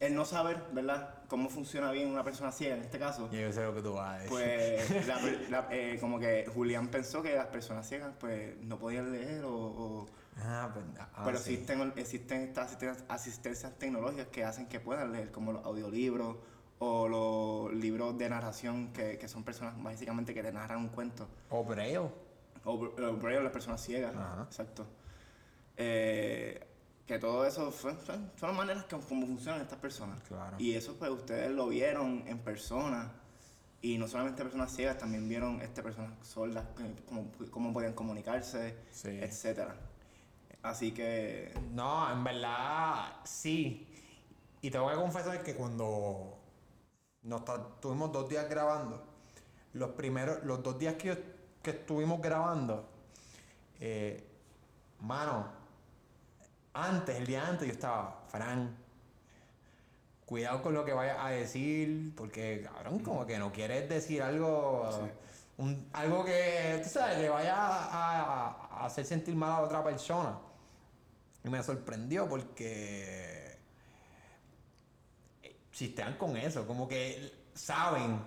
el 0.00 0.14
no 0.14 0.24
saber, 0.24 0.62
¿verdad?, 0.72 1.14
cómo 1.28 1.48
funciona 1.50 1.90
bien 1.90 2.08
una 2.08 2.22
persona 2.24 2.52
ciega 2.52 2.76
en 2.76 2.82
este 2.82 2.98
caso. 2.98 3.28
Yo 3.32 3.52
sé 3.52 3.62
lo 3.64 3.74
que 3.74 3.82
tú 3.82 3.94
vas 3.94 4.10
a 4.10 4.18
decir. 4.22 4.30
Pues, 4.30 5.06
la- 5.06 5.20
la- 5.50 5.68
eh, 5.70 5.98
como 6.00 6.18
que 6.18 6.48
Julián 6.54 6.88
pensó 6.88 7.22
que 7.22 7.34
las 7.34 7.46
personas 7.46 7.86
ciegas, 7.88 8.12
pues, 8.20 8.56
no 8.62 8.78
podían 8.78 9.10
leer 9.12 9.44
o... 9.44 9.52
o- 9.56 10.06
ah, 10.38 10.70
pues, 10.72 10.84
ah, 11.00 11.22
pero 11.24 11.38
sí. 11.38 11.54
existen, 11.54 11.92
existen 11.96 12.40
estas 12.42 12.72
asisten- 12.72 13.04
asistencias 13.08 13.72
tecnológicas 13.78 14.28
que 14.28 14.44
hacen 14.44 14.66
que 14.68 14.78
puedan 14.80 15.12
leer, 15.12 15.30
como 15.32 15.52
los 15.52 15.64
audiolibros 15.64 16.36
o 16.78 17.08
los 17.08 17.74
libros 17.74 18.16
de 18.16 18.28
narración, 18.28 18.92
que, 18.92 19.18
que 19.18 19.26
son 19.26 19.42
personas 19.42 19.74
básicamente 19.82 20.32
que 20.32 20.42
te 20.44 20.52
narran 20.52 20.78
un 20.78 20.88
cuento. 20.90 21.26
O 21.50 21.64
Braille. 21.64 21.98
O 21.98 22.10
o 22.74 23.12
braille, 23.16 23.42
las 23.42 23.52
personas 23.52 23.82
ciegas. 23.82 24.14
Ajá. 24.14 24.44
Exacto. 24.44 24.86
Eh, 25.76 26.67
que 27.08 27.18
todo 27.18 27.44
eso 27.46 27.72
fue- 27.72 27.96
son, 28.04 28.30
son 28.36 28.50
las 28.50 28.56
maneras 28.56 28.84
que, 28.84 28.96
como 28.96 29.26
funcionan 29.26 29.62
estas 29.62 29.78
personas. 29.78 30.22
Claro. 30.28 30.56
Y 30.60 30.74
eso 30.74 30.94
pues 30.98 31.10
ustedes 31.10 31.50
lo 31.50 31.66
vieron 31.68 32.22
en 32.28 32.38
persona. 32.38 33.12
Y 33.80 33.96
no 33.96 34.06
solamente 34.08 34.42
personas 34.42 34.72
ciegas, 34.72 34.98
también 34.98 35.28
vieron 35.28 35.60
este, 35.62 35.82
personas 35.82 36.10
sordas, 36.26 36.66
cómo, 37.08 37.30
cómo 37.50 37.72
podían 37.72 37.94
comunicarse, 37.94 38.76
Sí. 38.90 39.08
etcétera. 39.08 39.74
Así 40.62 40.92
que 40.92 41.54
No, 41.72 42.10
en 42.12 42.22
verdad, 42.24 43.20
sí. 43.24 43.86
Y 44.60 44.70
tengo 44.70 44.90
que 44.90 44.96
confesar 44.96 45.42
que 45.44 45.54
cuando 45.54 46.36
nos 47.22 47.44
ta- 47.44 47.80
tuvimos 47.80 48.12
dos 48.12 48.28
días 48.28 48.48
grabando, 48.50 49.02
los 49.74 49.90
primeros, 49.90 50.42
los 50.44 50.60
dos 50.62 50.76
días 50.78 50.96
que, 50.96 51.16
que 51.62 51.70
estuvimos 51.70 52.20
grabando, 52.20 52.88
eh, 53.80 54.26
mano, 54.98 55.52
antes, 56.86 57.16
el 57.16 57.26
día 57.26 57.46
antes, 57.46 57.66
yo 57.66 57.72
estaba, 57.74 58.22
Fran, 58.28 58.76
cuidado 60.26 60.62
con 60.62 60.74
lo 60.74 60.84
que 60.84 60.92
vayas 60.92 61.16
a 61.20 61.30
decir, 61.30 62.14
porque 62.14 62.62
cabrón, 62.62 62.98
como 63.00 63.26
que 63.26 63.38
no 63.38 63.50
quieres 63.52 63.88
decir 63.88 64.22
algo, 64.22 64.90
Sí. 64.92 65.10
un- 65.58 65.88
algo 65.92 66.24
que, 66.24 66.80
tú 66.82 66.88
sabes, 66.90 67.18
le 67.18 67.28
vaya 67.30 67.54
a, 67.56 68.84
hacer 68.84 69.04
sentir 69.04 69.34
mal 69.34 69.50
a 69.52 69.60
otra 69.60 69.82
persona. 69.82 70.38
Y 71.44 71.48
me 71.48 71.62
sorprendió 71.62 72.28
porque 72.28 73.56
chistean 75.72 76.14
con 76.16 76.36
eso, 76.36 76.66
como 76.66 76.88
que 76.88 77.32
saben, 77.54 78.20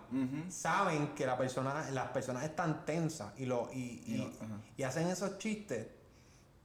saben 0.50 1.14
que 1.16 1.26
la 1.26 1.38
persona, 1.38 1.90
las 1.92 2.10
personas 2.10 2.44
están 2.44 2.86
tensas 2.86 3.32
y 3.38 3.46
lo 3.46 3.70
y, 3.74 4.34
Y 4.78 4.84
hacen 4.84 5.08
esos 5.08 5.38
chistes 5.38 5.88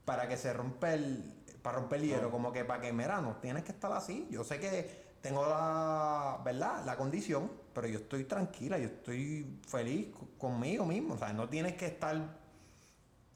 para 0.04 0.28
que 0.28 0.36
se 0.36 0.52
rompe 0.52 0.94
el 0.94 1.34
para 1.66 1.78
romper 1.78 1.98
el 1.98 2.06
hielo, 2.06 2.30
como 2.30 2.52
que 2.52 2.64
para 2.64 2.80
que 2.80 2.92
mira, 2.92 3.20
no 3.20 3.38
tienes 3.38 3.64
que 3.64 3.72
estar 3.72 3.90
así. 3.90 4.28
Yo 4.30 4.44
sé 4.44 4.60
que 4.60 5.16
tengo 5.20 5.44
la, 5.44 6.40
¿verdad? 6.44 6.84
La 6.84 6.96
condición, 6.96 7.50
pero 7.74 7.88
yo 7.88 7.98
estoy 7.98 8.22
tranquila, 8.22 8.78
yo 8.78 8.84
estoy 8.86 9.58
feliz 9.66 10.14
co- 10.14 10.28
conmigo 10.38 10.86
mismo, 10.86 11.14
o 11.14 11.18
sea, 11.18 11.32
no 11.32 11.48
tienes 11.48 11.74
que 11.74 11.86
estar 11.86 12.38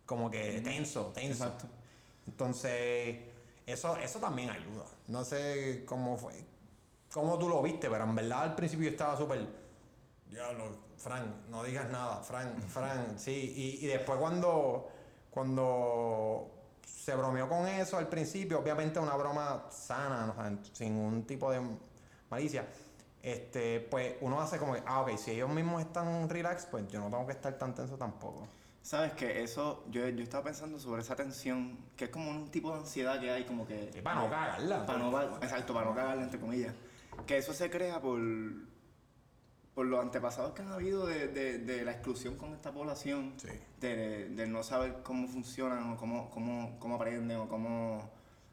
como 0.07 0.31
que 0.31 0.61
tenso, 0.61 1.07
tenso. 1.07 1.43
Exacto. 1.45 1.67
Entonces, 2.29 3.17
eso, 3.67 3.97
eso 3.97 4.21
también 4.21 4.51
ayuda. 4.51 4.85
No 5.09 5.25
sé 5.25 5.83
cómo 5.85 6.17
fue, 6.17 6.45
cómo 7.13 7.37
tú 7.37 7.49
lo 7.49 7.61
viste, 7.63 7.91
pero 7.91 8.05
en 8.05 8.15
verdad 8.15 8.43
al 8.43 8.55
principio 8.55 8.85
yo 8.85 8.93
estaba 8.93 9.17
súper, 9.17 9.45
diablo, 10.31 10.67
Frank, 10.99 11.27
no 11.49 11.65
digas 11.65 11.91
nada, 11.91 12.23
Frank, 12.23 12.61
Frank, 12.69 13.09
sí. 13.17 13.53
Y, 13.81 13.85
y 13.85 13.89
después 13.89 14.21
cuando, 14.21 14.89
cuando 15.33 16.60
se 16.91 17.15
bromeó 17.15 17.49
con 17.49 17.67
eso 17.67 17.97
al 17.97 18.09
principio, 18.09 18.59
obviamente 18.59 18.99
una 18.99 19.17
broma 19.17 19.65
sana, 19.71 20.27
¿no? 20.27 20.33
O 20.33 20.35
sea, 20.35 20.53
sin 20.73 20.97
un 20.97 21.25
tipo 21.25 21.51
de 21.51 21.61
malicia. 22.29 22.67
Este, 23.23 23.81
pues 23.81 24.15
uno 24.23 24.41
hace 24.41 24.59
como 24.59 24.75
que, 24.75 24.83
ah, 24.87 25.03
ok, 25.03 25.17
si 25.17 25.33
ellos 25.33 25.51
mismos 25.51 25.83
están 25.83 26.29
relax, 26.29 26.67
pues 26.67 26.89
yo 26.89 27.01
no 27.01 27.11
tengo 27.11 27.27
que 27.27 27.33
estar 27.33 27.53
tan 27.59 27.75
tenso 27.75 27.97
tampoco. 27.97 28.47
Sabes 28.83 29.13
que 29.13 29.43
eso, 29.43 29.85
yo, 29.91 30.09
yo 30.09 30.23
estaba 30.23 30.45
pensando 30.45 30.79
sobre 30.79 31.03
esa 31.03 31.15
tensión, 31.15 31.79
que 31.97 32.07
es 32.07 32.11
como 32.11 32.31
un 32.31 32.51
tipo 32.51 32.73
de 32.73 32.81
ansiedad 32.81 33.21
que 33.21 33.31
hay, 33.31 33.45
como 33.45 33.67
que. 33.67 34.01
Para 34.03 34.23
no 34.23 34.31
cagarla. 34.31 34.87
Para 34.87 34.99
no, 34.99 35.37
exacto, 35.37 35.75
para 35.75 35.87
no 35.87 35.95
cagarla, 35.95 36.23
entre 36.23 36.41
comillas. 36.41 36.75
Que 37.27 37.37
eso 37.37 37.53
se 37.53 37.69
crea 37.69 38.01
por, 38.01 38.19
por 39.75 39.87
los 39.87 40.01
antepasados 40.01 40.53
que 40.53 40.63
han 40.63 40.73
habido 40.73 41.07
de, 41.07 41.29
de, 41.29 41.59
de 41.59 41.85
la 41.85 41.93
exclusión 41.93 42.37
con 42.37 42.53
esta 42.55 42.73
población, 42.73 43.35
Sí. 43.37 43.49
de, 43.81 44.29
de 44.31 44.47
no 44.47 44.63
saber 44.63 45.03
cómo 45.03 45.27
funcionan 45.29 45.93
o 45.93 45.97
cómo, 45.97 46.29
cómo, 46.31 46.77
cómo 46.79 46.97
aprenden 46.97 47.39
o 47.39 47.49
cómo, 47.49 48.11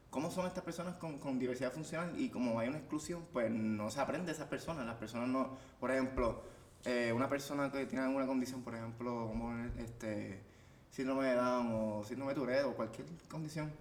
cómo 0.09 0.29
son 0.31 0.45
estas 0.45 0.63
personas 0.63 0.95
con, 0.95 1.17
con 1.19 1.39
diversidad 1.39 1.71
funcional 1.71 2.13
y 2.19 2.29
como 2.29 2.59
hay 2.59 2.69
una 2.69 2.77
exclusión, 2.77 3.25
pues 3.33 3.49
no 3.51 3.89
se 3.89 3.99
aprende 3.99 4.27
de 4.27 4.33
esas 4.33 4.47
personas. 4.47 4.85
Las 4.85 4.95
personas 4.95 5.27
no, 5.27 5.57
por 5.79 5.91
ejemplo, 5.91 6.43
eh, 6.85 7.11
una 7.13 7.27
persona 7.27 7.71
que 7.71 7.85
tiene 7.87 8.05
alguna 8.05 8.27
condición, 8.27 8.61
por 8.61 8.75
ejemplo, 8.75 9.27
como 9.27 9.57
este 9.79 10.39
síndrome 10.91 11.25
de 11.25 11.33
Down 11.35 11.71
o 11.73 12.03
síndrome 12.05 12.33
de 12.33 12.35
Tourette 12.39 12.65
o 12.65 12.75
cualquier 12.75 13.07
condición, 13.29 13.71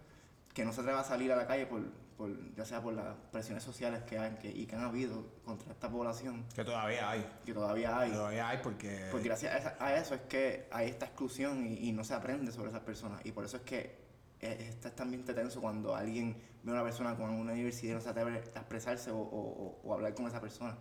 que 0.55 0.65
no 0.65 0.73
se 0.73 0.81
atreva 0.81 1.01
a 1.01 1.05
salir 1.05 1.31
a 1.33 1.37
la 1.37 1.47
calle 1.47 1.67
por, 1.67 1.83
por 2.17 2.55
ya 2.55 2.65
sea 2.65 2.83
por 2.83 2.95
las 2.95 3.15
presiones 3.31 3.63
sociales 3.63 4.03
que 4.05 4.19
hay 4.19 4.35
que, 4.37 4.49
y 4.51 4.67
que 4.67 4.75
han 4.77 4.85
habido 4.85 5.27
contra 5.45 5.71
esta 5.73 5.91
población, 5.91 6.45
Que 6.55 6.65
todavía 6.65 7.11
hay. 7.11 7.27
que 7.45 7.53
todavía 7.53 7.99
hay. 7.99 8.11
Todavía 8.13 8.49
hay 8.49 8.59
porque. 8.63 9.09
Pues 9.11 9.23
gracias 9.23 9.55
a, 9.55 9.59
esa- 9.59 9.77
a 9.79 9.97
eso 9.97 10.15
es 10.15 10.21
que 10.23 10.67
hay 10.71 10.89
esta 10.89 11.07
exclusión 11.07 11.67
y, 11.67 11.89
y 11.89 11.93
no 11.93 12.05
se 12.05 12.15
aprende 12.15 12.53
sobre 12.53 12.71
esas 12.71 12.81
personas. 12.83 13.21
Y 13.25 13.33
por 13.33 13.45
eso 13.45 13.59
es 13.59 13.63
que 13.65 13.99
eh, 14.41 14.67
está 14.69 14.89
este 14.89 15.03
ambiente 15.03 15.35
tenso 15.35 15.61
cuando 15.61 15.95
alguien 15.95 16.37
ve 16.63 16.71
a 16.71 16.75
una 16.75 16.83
persona 16.85 17.15
con 17.17 17.31
una 17.31 17.53
universidad 17.53 17.93
y 17.93 17.95
no 17.97 18.01
se 18.01 18.09
atreve 18.09 18.33
a 18.33 18.37
expresarse 18.61 19.11
o, 19.11 19.19
o- 19.19 19.81
o 19.85 19.95
hablar 19.95 20.15
con 20.15 20.27
esa 20.27 20.41
persona. 20.41 20.77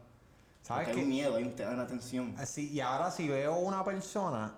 ¿Sabes 0.62 0.86
Porque 0.88 0.92
hay 0.92 0.96
qué? 0.96 1.04
un 1.04 1.10
miedo, 1.10 1.36
hay, 1.36 1.44
un, 1.44 1.54
hay 1.60 1.74
una 1.74 1.86
tensión. 1.88 2.34
Así, 2.40 2.72
y 2.72 2.80
ahora 2.80 3.12
si 3.12 3.28
veo 3.28 3.56
una 3.58 3.84
persona, 3.84 4.56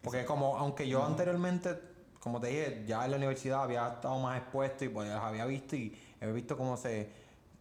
porque 0.00 0.24
como 0.24 0.56
aunque 0.56 0.88
yo 0.88 1.04
anteriormente, 1.04 1.78
como 2.24 2.40
te 2.40 2.46
dije, 2.46 2.84
ya 2.86 3.04
en 3.04 3.10
la 3.10 3.18
universidad 3.18 3.64
había 3.64 3.86
estado 3.86 4.18
más 4.18 4.38
expuesto 4.38 4.82
y 4.86 4.88
pues 4.88 5.06
las 5.10 5.22
había 5.22 5.44
visto 5.44 5.76
y 5.76 5.94
he 6.18 6.32
visto 6.32 6.56
cómo 6.56 6.74
se, 6.78 7.10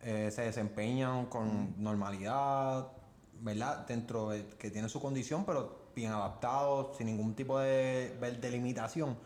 eh, 0.01 0.31
se 0.31 0.43
desempeñan 0.43 1.25
con 1.25 1.75
normalidad, 1.83 2.87
¿verdad? 3.41 3.85
Dentro 3.85 4.29
de 4.29 4.47
que 4.57 4.71
tienen 4.71 4.89
su 4.89 5.01
condición, 5.01 5.43
pero 5.43 5.89
bien 5.93 6.13
adaptados, 6.13 6.95
sin 6.95 7.07
ningún 7.07 7.35
tipo 7.35 7.59
de, 7.59 8.15
de 8.17 8.51
limitación. 8.51 9.17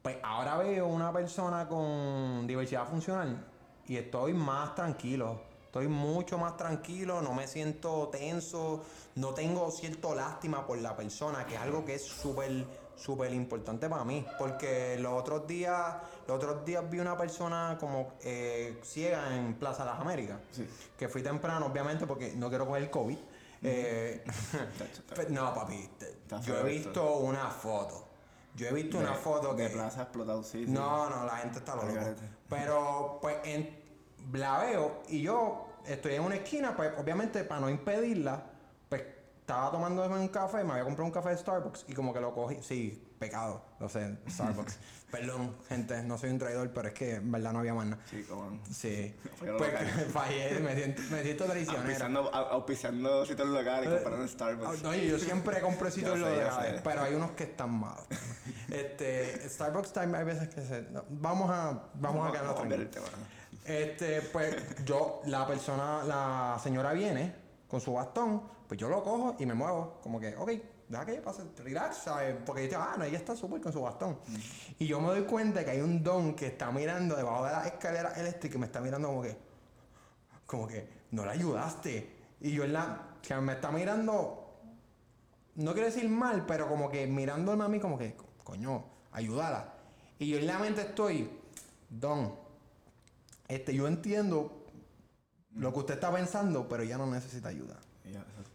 Pues 0.00 0.16
ahora 0.22 0.56
veo 0.56 0.86
una 0.86 1.12
persona 1.12 1.68
con 1.68 2.46
diversidad 2.46 2.88
funcional 2.88 3.46
y 3.86 3.98
estoy 3.98 4.32
más 4.32 4.74
tranquilo. 4.74 5.42
Estoy 5.66 5.88
mucho 5.88 6.38
más 6.38 6.56
tranquilo, 6.56 7.20
no 7.20 7.34
me 7.34 7.46
siento 7.48 8.08
tenso, 8.08 8.82
no 9.16 9.34
tengo 9.34 9.70
cierto 9.70 10.14
lástima 10.14 10.66
por 10.66 10.78
la 10.78 10.96
persona, 10.96 11.44
que 11.44 11.56
es 11.56 11.60
algo 11.60 11.84
que 11.84 11.96
es 11.96 12.02
súper, 12.04 12.64
súper 12.96 13.32
importante 13.32 13.88
para 13.88 14.04
mí. 14.04 14.24
Porque 14.38 14.96
los 14.98 15.12
otros 15.12 15.46
días, 15.46 15.96
los 16.26 16.36
otros 16.36 16.64
días 16.64 16.88
vi 16.88 16.98
una 17.00 17.16
persona 17.16 17.76
como 17.80 18.14
eh, 18.22 18.80
ciega 18.84 19.34
en 19.36 19.54
Plaza 19.54 19.84
de 19.84 19.90
las 19.90 20.00
Américas. 20.00 20.38
Sí. 20.52 20.68
Que 20.98 21.08
fui 21.08 21.22
temprano, 21.22 21.66
obviamente, 21.66 22.06
porque 22.06 22.32
no 22.36 22.48
quiero 22.48 22.66
coger 22.66 22.82
el 22.84 22.90
COVID. 22.90 23.18
Eh, 23.62 24.22
Pe- 25.16 25.30
no, 25.30 25.54
papi, 25.54 25.88
yo 26.42 26.58
he 26.58 26.62
visto 26.64 27.16
una 27.18 27.48
foto. 27.50 28.08
Yo 28.54 28.68
he 28.68 28.72
visto 28.72 28.98
De- 28.98 29.04
una 29.04 29.14
foto 29.14 29.54
de 29.54 29.66
que. 29.68 29.72
plaza 29.72 30.02
explotado, 30.02 30.42
sí. 30.42 30.64
sí. 30.66 30.70
No, 30.70 31.08
no, 31.10 31.24
la 31.24 31.36
gente 31.38 31.58
está 31.58 31.74
loca. 31.74 32.14
Pero, 32.48 33.18
pues, 33.20 33.36
en, 33.44 33.82
la 34.32 34.58
veo 34.58 35.02
y 35.08 35.22
yo 35.22 35.66
estoy 35.86 36.14
en 36.14 36.22
una 36.22 36.36
esquina, 36.36 36.76
pues, 36.76 36.92
obviamente, 36.98 37.42
para 37.44 37.62
no 37.62 37.68
impedirla, 37.70 38.36
pues, 38.42 38.53
estaba 39.44 39.70
tomando 39.70 40.06
un 40.06 40.28
café, 40.28 40.64
me 40.64 40.72
había 40.72 40.84
comprado 40.84 41.04
un 41.04 41.10
café 41.12 41.28
de 41.28 41.36
Starbucks 41.36 41.84
y 41.88 41.92
como 41.92 42.14
que 42.14 42.20
lo 42.20 42.32
cogí. 42.34 42.56
Sí, 42.62 43.06
pecado, 43.18 43.62
lo 43.78 43.90
sé, 43.90 44.16
Starbucks. 44.26 44.78
Perdón, 45.10 45.54
gente, 45.68 46.02
no 46.02 46.16
soy 46.16 46.30
un 46.30 46.38
traidor, 46.38 46.70
pero 46.72 46.88
es 46.88 46.94
que 46.94 47.16
en 47.16 47.30
verdad 47.30 47.52
no 47.52 47.58
había 47.58 47.74
más 47.74 47.86
nada. 47.86 48.02
Sí, 48.10 48.24
como. 48.24 48.58
Sí. 48.72 49.14
Pues 49.38 49.72
fallé, 50.12 50.58
me 50.60 50.74
siento, 50.74 51.02
me 51.10 51.22
siento 51.22 51.44
traicionero. 51.44 51.82
Auspiciando, 51.82 52.32
au- 52.32 52.48
auspiciando 52.52 53.26
sitios 53.26 53.48
locales, 53.48 53.90
comprando 53.90 54.22
en 54.22 54.28
Starbucks. 54.28 54.82
No, 54.82 54.94
yo 54.94 55.18
siempre 55.18 55.60
compro 55.60 55.90
sitios 55.90 56.18
locales, 56.18 56.80
pero 56.82 57.02
hay 57.02 57.14
unos 57.14 57.32
que 57.32 57.44
están 57.44 57.70
malos. 57.70 58.06
Este, 58.70 59.46
Starbucks 59.48 59.92
Time 59.92 60.16
hay 60.16 60.24
veces 60.24 60.48
que 60.48 60.62
se... 60.62 60.82
no, 60.90 61.04
vamos 61.10 61.50
a, 61.50 61.90
vamos 61.94 62.28
a 62.28 62.32
quedarnos 62.32 62.72
el 62.72 62.88
tema. 62.88 63.06
Este, 63.66 64.22
pues 64.22 64.84
yo, 64.86 65.20
la 65.26 65.46
persona, 65.46 66.02
la 66.04 66.58
señora 66.62 66.92
viene 66.94 67.34
con 67.68 67.80
su 67.80 67.92
bastón, 67.92 68.42
pues 68.74 68.80
yo 68.80 68.88
lo 68.88 69.04
cojo 69.04 69.36
y 69.38 69.46
me 69.46 69.54
muevo. 69.54 70.00
Como 70.02 70.18
que, 70.18 70.34
ok, 70.36 70.50
deja 70.88 71.06
que 71.06 71.12
ella 71.12 71.22
pase, 71.22 71.42
relax, 71.58 71.98
¿sabes? 71.98 72.34
Porque 72.44 72.68
yo, 72.68 72.80
ah, 72.80 72.96
no, 72.98 73.04
ella 73.04 73.18
está 73.18 73.36
súper 73.36 73.60
con 73.60 73.72
su 73.72 73.80
bastón. 73.80 74.18
Y 74.80 74.86
yo 74.86 75.00
me 75.00 75.06
doy 75.08 75.22
cuenta 75.22 75.64
que 75.64 75.70
hay 75.70 75.80
un 75.80 76.02
don 76.02 76.34
que 76.34 76.48
está 76.48 76.72
mirando 76.72 77.14
debajo 77.14 77.44
de 77.44 77.52
la 77.52 77.66
escalera 77.68 78.12
eléctrica 78.14 78.56
y 78.56 78.58
me 78.58 78.66
está 78.66 78.80
mirando 78.80 79.06
como 79.08 79.22
que, 79.22 79.36
como 80.44 80.66
que, 80.66 80.88
no 81.12 81.24
la 81.24 81.32
ayudaste. 81.32 82.16
Y 82.40 82.50
yo 82.50 82.64
en 82.64 82.72
la, 82.72 83.14
que 83.22 83.36
me 83.36 83.52
está 83.52 83.70
mirando 83.70 84.40
no 85.54 85.72
quiero 85.72 85.86
decir 85.86 86.08
mal, 86.08 86.44
pero 86.44 86.68
como 86.68 86.90
que 86.90 87.06
mirándome 87.06 87.62
a 87.62 87.68
mí 87.68 87.78
como 87.78 87.96
que, 87.96 88.16
coño, 88.42 88.86
ayúdala. 89.12 89.72
Y 90.18 90.30
yo 90.30 90.38
en 90.38 90.48
la 90.48 90.58
mente 90.58 90.80
estoy, 90.80 91.30
Don, 91.88 92.34
este, 93.46 93.72
yo 93.72 93.86
entiendo 93.86 94.66
lo 95.54 95.72
que 95.72 95.78
usted 95.78 95.94
está 95.94 96.12
pensando, 96.12 96.68
pero 96.68 96.82
ella 96.82 96.98
no 96.98 97.06
necesita 97.06 97.50
ayuda. 97.50 97.78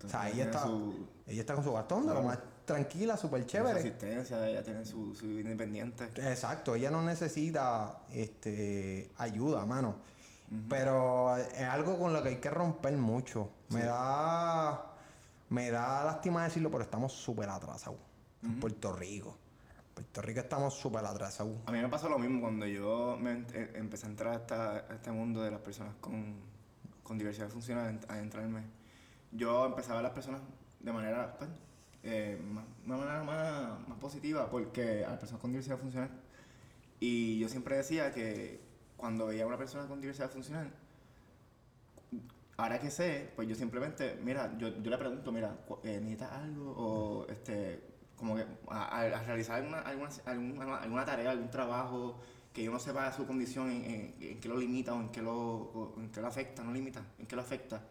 Exacto. 0.05 0.07
O 0.07 0.09
sea, 0.09 0.25
ella 0.27 0.33
Tiene 0.35 0.49
está, 0.51 0.63
su- 0.63 1.07
ella 1.27 1.39
está 1.41 1.55
con 1.55 1.63
su 1.63 1.71
bastón, 1.73 2.03
Claro. 2.03 2.21
lo 2.21 2.27
más 2.27 2.39
tranquila, 2.65 3.17
súper 3.17 3.45
tiene 3.45 3.65
su 3.67 3.69
chévere. 3.73 3.79
asistencia, 3.89 4.47
ella 4.49 4.63
tiene 4.63 4.85
su, 4.85 5.13
su 5.15 5.25
independiente. 5.25 6.05
Exacto, 6.15 6.75
ella 6.75 6.91
no 6.91 7.01
necesita 7.01 8.01
este, 8.11 9.11
ayuda, 9.17 9.65
mano. 9.65 9.95
Pero 10.67 11.37
es 11.37 11.61
algo 11.61 11.99
con 11.99 12.11
lo 12.11 12.23
que 12.23 12.29
hay 12.29 12.37
que 12.37 12.49
romper 12.49 12.97
mucho. 12.97 13.51
Me 13.69 13.83
da 13.83 14.85
me 15.49 15.69
da 15.71 16.03
lástima 16.05 16.43
decirlo, 16.43 16.69
pero 16.71 16.83
estamos 16.83 17.11
súper 17.13 17.49
atrasados 17.49 17.99
en 18.43 18.59
Puerto 18.59 18.93
Rico. 18.93 19.35
Puerto 19.93 20.21
Rico 20.21 20.39
estamos 20.39 20.73
súper 20.75 21.03
atrasados. 21.05 21.55
A 21.65 21.71
mí 21.71 21.79
me 21.79 21.89
pasó 21.89 22.07
lo 22.09 22.17
mismo 22.19 22.39
cuando 22.41 22.65
yo 22.65 23.17
me 23.19 23.45
eh, 23.53 23.73
empecé 23.75 24.05
a 24.07 24.09
entrar 24.09 24.33
a, 24.33 24.35
esta- 24.37 24.71
a 24.89 24.93
este 24.95 25.11
mundo 25.11 25.41
de 25.43 25.51
las 25.51 25.59
personas 25.59 25.93
con, 26.01 26.35
con 27.03 27.17
diversidad 27.17 27.49
funcional, 27.49 27.99
a 28.07 28.17
entrarme. 28.19 28.61
Yo 29.31 29.65
empecé 29.65 29.91
a 29.91 29.95
ver 29.95 30.03
las 30.03 30.13
personas 30.13 30.41
de 30.79 30.91
manera, 30.93 31.35
pues, 31.37 31.49
eh, 32.03 32.39
más, 32.51 32.65
una 32.85 32.97
manera 32.97 33.23
más, 33.23 33.87
más 33.87 33.97
positiva, 33.99 34.49
porque 34.49 35.05
a 35.05 35.11
las 35.11 35.19
personas 35.19 35.41
con 35.41 35.51
diversidad 35.51 35.77
funcional. 35.77 36.09
Y 36.99 37.39
yo 37.39 37.49
siempre 37.49 37.77
decía 37.77 38.11
que 38.13 38.61
cuando 38.97 39.27
veía 39.27 39.43
a 39.45 39.47
una 39.47 39.57
persona 39.57 39.87
con 39.87 40.01
diversidad 40.01 40.31
funcional, 40.31 40.71
ahora 42.57 42.79
que 42.79 42.89
sé, 42.91 43.31
pues 43.35 43.47
yo 43.47 43.55
simplemente, 43.55 44.17
mira, 44.23 44.53
yo, 44.57 44.69
yo 44.81 44.89
le 44.91 44.97
pregunto, 44.97 45.31
mira, 45.31 45.57
eh, 45.83 45.99
¿necesitas 46.01 46.31
algo? 46.33 46.71
O 46.77 47.27
este, 47.29 47.81
como 48.15 48.35
que 48.35 48.45
a, 48.69 48.83
a- 48.83 49.01
a 49.19 49.23
realizar 49.23 49.57
alguna, 49.57 49.79
alguna, 49.81 50.09
alguna, 50.25 50.77
alguna 50.77 51.05
tarea, 51.05 51.31
algún 51.31 51.49
trabajo 51.49 52.19
que 52.53 52.63
yo 52.63 52.71
no 52.71 52.79
sepa 52.79 53.11
su 53.13 53.25
condición, 53.27 53.69
en, 53.69 53.85
en, 53.85 54.15
en 54.19 54.39
qué 54.39 54.49
lo 54.49 54.57
limita 54.57 54.93
o 54.93 54.99
en 55.01 55.09
qué 55.09 55.21
lo, 55.21 55.33
o 55.37 55.93
en 56.01 56.09
qué 56.11 56.19
lo 56.21 56.27
afecta, 56.27 56.63
no 56.63 56.71
limita, 56.73 57.05
en 57.19 57.27
qué 57.27 57.35
lo 57.35 57.41
afecta. 57.41 57.81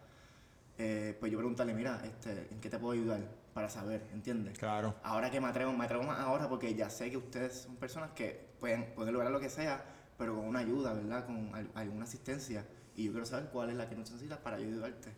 Eh, 0.81 1.15
pues 1.19 1.29
yo 1.31 1.37
preguntarle, 1.37 1.73
mira, 1.73 2.01
este, 2.05 2.47
¿en 2.51 2.59
qué 2.61 2.69
te 2.69 2.79
puedo 2.79 2.93
ayudar? 2.93 3.19
Para 3.53 3.69
saber, 3.69 4.07
¿entiendes? 4.13 4.57
Claro. 4.57 4.95
Ahora 5.03 5.29
que 5.29 5.41
me 5.41 5.47
atrevo, 5.47 5.73
me 5.73 5.83
atrevo 5.83 6.03
más 6.03 6.19
ahora 6.19 6.47
porque 6.47 6.73
ya 6.73 6.89
sé 6.89 7.11
que 7.11 7.17
ustedes 7.17 7.63
son 7.63 7.75
personas 7.75 8.11
que 8.11 8.49
pueden, 8.61 8.93
pueden 8.95 9.13
lograr 9.13 9.31
lo 9.31 9.39
que 9.41 9.49
sea, 9.49 9.83
pero 10.17 10.35
con 10.35 10.45
una 10.45 10.59
ayuda, 10.59 10.93
¿verdad? 10.93 11.25
Con 11.25 11.53
al- 11.53 11.69
alguna 11.75 12.05
asistencia. 12.05 12.65
Y 12.95 13.03
yo 13.05 13.11
quiero 13.11 13.25
saber 13.25 13.49
cuál 13.49 13.71
es 13.71 13.75
la 13.75 13.89
que 13.89 13.95
necesitas 13.95 14.37
para 14.37 14.55
ayudarte. 14.57 15.11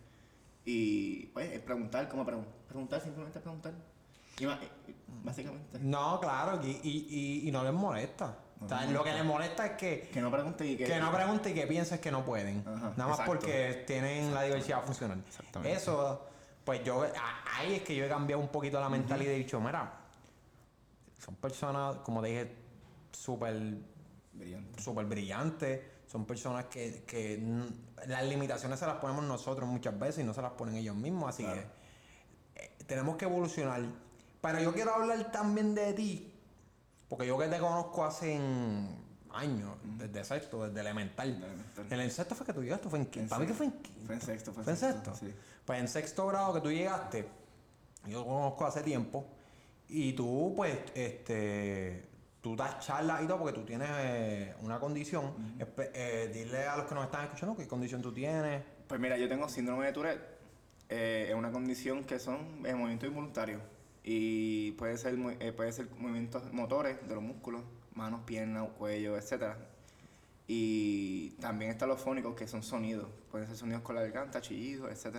Y 0.66 1.28
pues 1.28 1.52
es 1.52 1.60
preguntar, 1.62 2.08
¿cómo 2.10 2.26
pregun- 2.26 2.46
preguntar? 2.68 3.02
Simplemente 3.02 3.40
preguntar. 3.40 3.74
Y 4.40 4.46
y- 4.46 4.50
básicamente. 5.24 5.78
No, 5.80 6.20
claro, 6.20 6.60
y, 6.66 6.70
y, 6.84 7.08
y, 7.44 7.48
y 7.48 7.52
no 7.52 7.64
les 7.64 7.74
molesta. 7.74 8.36
O 8.64 8.68
sea, 8.70 8.86
lo 8.86 9.04
que 9.04 9.12
les 9.12 9.26
molesta 9.26 9.66
es 9.66 9.72
que, 9.74 10.10
Que 10.14 10.22
no 10.22 10.30
pregunte 10.32 10.66
y 10.66 10.78
que... 10.78 10.86
que 10.86 11.00
no 11.00 11.12
pregunten 11.12 11.52
y 11.52 11.56
que 11.56 11.66
pienses 11.68 12.00
que 12.00 12.12
no 12.12 12.24
pueden. 12.24 12.60
Ajá, 12.68 12.94
Nada 12.96 13.10
más 13.10 13.20
exacto. 13.20 13.26
porque 13.32 13.84
tienen 13.88 14.34
la 14.34 14.44
diversidad 14.44 14.84
funcional. 14.84 15.24
Exactamente. 15.28 15.76
Eso, 15.78 16.28
pues 16.64 16.84
yo, 16.84 17.04
ahí 17.58 17.76
es 17.76 17.82
que 17.82 17.96
yo 17.96 18.06
he 18.06 18.10
cambiado 18.10 18.42
un 18.42 18.50
poquito 18.50 18.80
la 18.80 18.88
mentalidad 18.90 19.32
y 19.32 19.36
he 19.36 19.38
dicho, 19.40 19.60
mira, 19.60 19.92
son 21.18 21.36
personas, 21.36 21.98
como 21.98 22.22
te 22.22 22.28
dije, 22.30 22.56
súper 23.12 23.56
Brillante. 24.34 24.82
súper 24.82 25.06
brillantes. 25.06 25.82
Son 26.08 26.26
personas 26.26 26.66
que, 26.66 27.04
que 27.08 27.42
las 28.08 28.24
limitaciones 28.26 28.78
se 28.80 28.86
las 28.86 28.96
ponemos 28.98 29.24
nosotros 29.24 29.68
muchas 29.68 29.98
veces 29.98 30.24
y 30.24 30.28
no 30.28 30.34
se 30.34 30.42
las 30.42 30.52
ponen 30.52 30.76
ellos 30.76 30.96
mismos. 30.96 31.30
Así 31.30 31.44
Claro. 31.44 31.62
que 32.54 32.64
eh, 32.64 32.72
tenemos 32.86 33.16
que 33.18 33.26
evolucionar. 33.26 33.82
Pero 34.42 34.60
yo 34.60 34.74
quiero 34.74 34.94
hablar 34.94 35.32
también 35.32 35.74
de 35.76 35.94
ti, 35.94 36.31
porque 37.12 37.28
yo 37.28 37.38
que 37.38 37.48
te 37.50 37.60
conozco 37.60 38.06
hace 38.06 38.36
en 38.36 38.88
años, 39.34 39.76
desde 39.84 40.24
sexto, 40.24 40.66
desde 40.66 40.80
elemental. 40.80 41.34
Desde 41.34 41.46
elemental. 41.46 41.86
En 41.92 42.00
el 42.00 42.10
sexto 42.10 42.36
fue 42.36 42.46
que 42.46 42.54
tú 42.54 42.64
llegaste, 42.64 42.88
fue 42.88 43.00
en 43.00 43.06
quinto. 43.08 43.28
Para 43.28 43.42
mí 43.42 43.48
que 43.48 43.54
fue 43.54 43.66
en 43.66 43.74
sexto. 43.74 43.90
quinto. 43.92 44.06
Fue 44.06 44.16
en 44.16 44.22
sexto, 44.22 44.54
fue 44.54 44.62
en 44.62 44.64
¿Fue 44.64 44.72
en 44.72 44.80
sexto, 44.80 45.16
sexto? 45.16 45.26
sí. 45.26 45.34
Pues 45.66 45.80
en 45.82 45.88
sexto 45.90 46.28
grado 46.28 46.54
que 46.54 46.62
tú 46.62 46.72
llegaste, 46.72 47.28
yo 48.08 48.26
conozco 48.26 48.66
hace 48.66 48.82
tiempo, 48.82 49.26
y 49.90 50.14
tú, 50.14 50.54
pues, 50.56 50.78
este, 50.96 52.08
tú 52.40 52.56
das 52.56 52.80
charlas 52.80 53.22
y 53.24 53.28
todo 53.28 53.40
porque 53.40 53.60
tú 53.60 53.66
tienes 53.66 53.90
eh, 53.92 54.56
una 54.62 54.80
condición. 54.80 55.34
Eh, 55.94 56.32
dile 56.34 56.66
a 56.66 56.78
los 56.78 56.86
que 56.86 56.96
nos 56.96 57.04
están 57.04 57.26
escuchando 57.26 57.58
qué 57.58 57.68
condición 57.68 58.02
tú 58.02 58.14
tienes. 58.14 58.64
Pues 58.88 59.02
mira, 59.02 59.18
yo 59.18 59.28
tengo 59.28 59.50
síndrome 59.50 59.88
de 59.88 59.92
Tourette. 59.92 60.22
Eh, 60.88 61.28
es 61.28 61.36
una 61.36 61.52
condición 61.52 62.06
que 62.06 62.20
son 62.20 62.62
movimientos 62.62 63.10
involuntarios. 63.10 63.62
Y 64.04 64.72
puede 64.74 64.98
ser, 64.98 65.16
eh, 65.40 65.52
puede 65.52 65.72
ser 65.72 65.88
movimientos 66.00 66.52
motores 66.54 66.98
de 67.08 67.14
los 67.16 67.24
músculos, 67.24 67.64
manos, 67.94 68.22
piernas, 68.26 68.68
cuello, 68.78 69.16
etc. 69.18 69.56
Y 70.48 71.32
también 71.40 71.72
están 71.72 71.90
los 71.90 72.02
fónicos, 72.02 72.36
que 72.36 72.48
son 72.48 72.64
sonidos. 72.64 73.08
Pueden 73.30 73.48
ser 73.48 73.56
sonidos 73.56 73.82
con 73.84 73.96
la 73.96 74.02
garganta, 74.02 74.42
chillidos, 74.42 74.92
etc. 74.92 75.18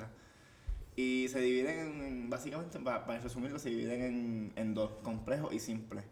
Y 0.96 1.28
se 1.28 1.40
dividen, 1.40 1.78
en, 1.78 2.02
en- 2.02 2.30
básicamente, 2.30 2.78
pa- 2.80 3.06
para, 3.06 3.20
resumirlo, 3.20 3.58
se 3.58 3.70
dividen 3.70 4.02
en, 4.02 4.52
en 4.56 4.74
dos, 4.74 4.92
complejos 5.02 5.54
y 5.54 5.58
simples. 5.60 6.04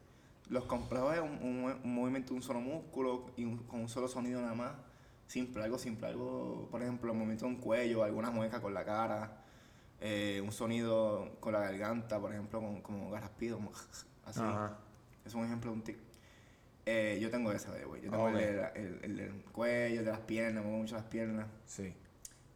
Los 0.49 0.65
complejos 0.65 1.15
es 1.15 1.21
un, 1.21 1.39
un- 1.43 1.81
movimiento 1.95 2.31
de 2.31 2.37
un 2.37 2.43
solo 2.43 2.61
músculo 2.61 3.27
y 3.37 3.45
con 3.67 3.81
un 3.81 3.89
solo 3.89 4.09
sonido 4.09 4.41
nada 4.41 4.55
más. 4.55 4.73
Simple, 5.27 5.63
algo 5.63 5.79
simple, 5.79 6.09
algo, 6.09 6.69
por 6.71 6.83
ejemplo, 6.83 7.13
el 7.13 7.17
movimiento 7.19 7.45
de 7.47 7.53
un 7.53 7.61
cuello, 7.61 8.03
alguna 8.03 8.31
mueca 8.31 8.61
con 8.61 8.75
la 8.75 8.85
cara, 8.85 9.40
eh, 10.01 10.41
un 10.45 10.53
sonido 10.53 11.37
con 11.41 11.53
la 11.53 11.61
garganta, 11.61 12.19
por 12.21 12.33
ejemplo, 12.33 12.61
con, 12.61 12.81
como 12.83 13.11
garraspido, 13.11 13.57
como 13.57 13.73
así. 14.25 14.41
Ajá. 14.41 14.79
Es 15.25 15.35
un 15.35 15.45
ejemplo 15.45 15.71
de 15.71 15.77
un 15.77 15.83
tic. 15.85 15.99
Eh, 16.87 17.19
yo 17.21 17.31
tengo 17.31 17.53
ese, 17.53 17.69
güey. 17.85 18.03
Yo 18.03 18.11
tengo 18.11 18.29
el, 18.29 18.35
Ok. 18.35 18.41
del- 18.41 18.59
el- 18.75 19.01
el 19.05 19.17
del 19.17 19.45
cuello, 19.53 19.99
el 20.01 20.05
de 20.07 20.11
las 20.11 20.21
piernas, 20.21 20.65
muevo 20.65 20.79
mucho 20.79 20.95
las 20.97 21.05
piernas. 21.05 21.47
Sí. 21.67 21.93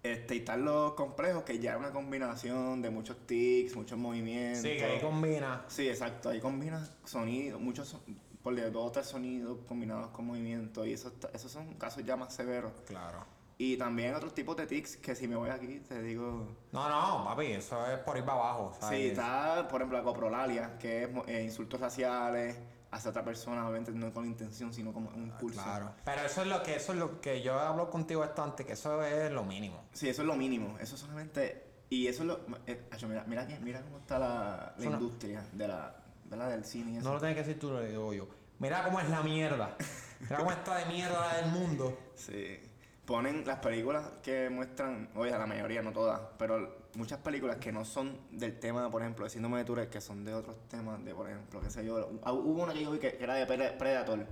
Este, 0.03 0.35
y 0.35 0.39
están 0.39 0.65
los 0.65 0.95
complejos, 0.95 1.45
que 1.45 1.59
ya 1.59 1.73
es 1.73 1.79
una 1.79 1.91
combinación 1.91 2.83
de 2.83 2.91
muchos 2.91 3.27
tics, 3.27 3.75
muchos 3.77 3.99
movimientos. 3.99 4.63
Sí, 4.63 4.77
que 4.77 4.85
ahí 4.85 5.01
combina. 5.01 5.65
Sí, 5.69 5.89
exacto. 5.89 6.31
Ahí 6.31 6.41
combina 6.41 6.87
sonidos, 7.05 7.61
muchos, 7.61 7.89
son- 7.89 8.01
por 8.43 8.55
de 8.55 8.71
dos 8.71 8.89
o 8.89 8.93
tres 8.93 9.07
sonidos 9.07 9.59
combinados 9.67 10.09
con 10.11 10.27
movimientos. 10.27 10.87
Y 10.87 10.93
eso 10.93 11.09
está- 11.09 11.31
esos 11.33 11.51
son 11.53 11.73
casos 11.75 12.05
ya 12.05 12.17
más 12.17 12.35
severos. 12.35 12.73
Claro. 12.87 13.25
Y 13.57 13.77
también 13.77 14.15
otros 14.15 14.35
tipos 14.35 14.57
de 14.57 14.67
tics 14.67 14.97
que 14.97 15.15
si 15.15 15.29
me 15.29 15.37
voy 15.37 15.51
aquí 15.51 15.81
te 15.81 16.03
digo... 16.03 16.57
No, 16.73 16.89
no, 16.89 17.25
papi, 17.25 17.47
eso 17.53 17.87
es 17.87 17.99
por 17.99 18.17
ir 18.17 18.25
para 18.25 18.39
abajo. 18.39 18.73
¿sabes? 18.81 18.99
Sí, 18.99 19.07
está, 19.11 19.69
por 19.69 19.81
ejemplo, 19.81 19.99
la 19.99 20.05
coprolalia, 20.05 20.77
que 20.79 21.05
es 21.05 21.11
eh, 21.29 21.43
insultos 21.45 21.81
raciales 21.81 22.59
hacia 22.91 23.11
otra 23.11 23.25
persona, 23.25 23.63
obviamente 23.69 23.93
no 23.93 24.13
con 24.13 24.27
intención, 24.27 24.73
sino 24.73 24.93
como 24.93 25.11
un 25.11 25.23
impulso. 25.23 25.61
Ah, 25.61 25.65
Claro. 25.65 25.95
Pero 26.05 26.23
eso 26.23 26.43
es 26.43 26.49
lo 26.49 26.63
que, 26.63 26.77
eso 26.77 26.93
es 26.93 26.99
lo 26.99 27.21
que 27.21 27.43
yo 27.43 27.59
hablo 27.59 27.91
contigo 27.91 28.25
esto 28.25 28.43
antes, 28.43 28.67
que 28.67 28.73
eso 28.73 29.03
es 29.05 29.31
lo 29.31 29.45
mínimo. 29.45 29.85
Sí, 29.93 30.09
eso 30.09 30.23
es 30.23 30.29
lo 30.29 30.35
mínimo. 30.37 30.77
Eso 30.81 30.97
solamente... 30.97 31.71
Y 31.91 32.09
eso 32.09 32.23
es 32.23 32.29
lo... 32.29 32.41
eh, 32.67 32.89
mira, 33.07 33.25
mira, 33.27 33.47
mira 33.61 33.81
cómo 33.83 33.99
está 33.99 34.19
la, 34.19 34.75
la 34.79 34.85
industria 34.85 35.45
de 35.53 35.69
la, 35.69 35.95
¿verdad? 36.25 36.51
del 36.51 36.65
cine 36.65 36.93
y 36.93 36.97
eso. 36.97 37.07
No 37.07 37.15
lo 37.15 37.21
tienes 37.21 37.37
que 37.37 37.43
decir 37.45 37.61
tú, 37.61 37.71
lo 37.71 37.81
digo 37.83 38.13
yo. 38.13 38.27
Mira 38.59 38.83
cómo 38.85 38.99
es 39.01 39.09
la 39.11 39.23
mierda. 39.23 39.77
Mira 40.21 40.39
cómo 40.39 40.51
está 40.51 40.79
de 40.79 40.87
mierda 40.87 41.37
del 41.37 41.51
mundo. 41.51 41.99
Sí. 42.15 42.59
Ponen 43.07 43.45
las 43.47 43.59
películas 43.59 44.07
que 44.23 44.49
muestran, 44.49 45.11
oye, 45.15 45.31
la 45.31 45.47
mayoría, 45.47 45.83
no 45.83 45.93
todas, 45.93 46.21
pero 46.39 46.87
muchas 46.95 47.19
películas 47.19 47.57
que 47.57 47.71
no 47.71 47.85
son 47.85 48.19
del 48.31 48.59
tema, 48.59 48.91
por 48.91 49.03
ejemplo, 49.03 49.25
de 49.25 49.31
síndrome 49.31 49.59
de 49.59 49.65
Tourette, 49.67 49.91
que 49.91 50.01
son 50.01 50.25
de 50.25 50.33
otros 50.33 50.57
temas, 50.69 51.05
de 51.05 51.15
por 51.15 51.29
ejemplo, 51.29 51.61
qué 51.61 51.69
sé 51.71 51.85
yo. 51.85 52.11
ah, 52.23 52.33
Hubo 52.33 52.63
una 52.63 52.73
que 52.73 52.83
yo 52.83 52.91
vi 52.91 52.99
que, 52.99 53.19
era 53.21 53.35
de 53.35 53.45
Pre- 53.45 53.73
Predator, 53.73 54.27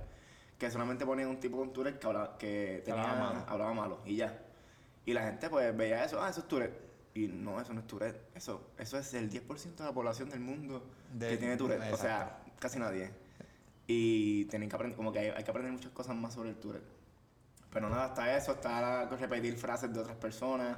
que 0.57 0.71
solamente 0.71 1.05
ponían 1.05 1.29
un 1.29 1.39
tipo 1.39 1.57
con 1.57 1.71
Tourette 1.71 1.99
que 1.99 2.07
hablaba, 2.07 2.37
que 2.39 2.81
tenía, 2.83 3.03
hablaba 3.03 3.33
malo. 3.33 3.45
hablaba 3.47 3.73
malo, 3.73 3.99
y 4.05 4.15
ya. 4.15 4.41
Y 5.05 5.13
la 5.13 5.21
gente 5.23 5.49
pues 5.51 5.75
veía 5.77 6.03
eso, 6.03 6.19
ah, 6.19 6.29
eso 6.29 6.39
es 6.39 6.47
Tourette. 6.47 6.81
Y 7.13 7.27
no, 7.27 7.61
eso 7.61 7.73
no 7.75 7.81
es 7.81 7.85
Tourette. 7.85 8.19
Eso, 8.33 8.71
eso 8.79 8.97
es 8.97 9.13
el 9.13 9.29
10% 9.29 9.83
de 9.83 9.83
la 9.83 9.93
población 9.93 10.29
del 10.31 10.39
mundo 10.39 10.83
De- 11.13 11.29
que 11.29 11.37
tiene 11.37 11.57
Tourette. 11.57 11.93
O 11.93 11.97
sea, 11.97 12.41
casi 12.57 12.79
nadie. 12.79 13.11
Y 13.85 14.45
tienen 14.45 14.67
que 14.67 14.75
aprender, 14.75 14.95
como 14.97 15.11
que 15.11 15.19
hay, 15.19 15.27
hay 15.27 15.43
que 15.43 15.51
aprender 15.51 15.71
muchas 15.73 15.91
cosas 15.91 16.15
más 16.15 16.33
sobre 16.33 16.49
el 16.49 16.55
Tourette. 16.55 16.85
Pero 17.73 17.89
nada, 17.89 18.07
está 18.07 18.37
eso, 18.37 18.51
está 18.53 19.05
repetir 19.09 19.57
frases 19.57 19.91
de 19.93 19.99
otras 19.99 20.15
personas, 20.17 20.77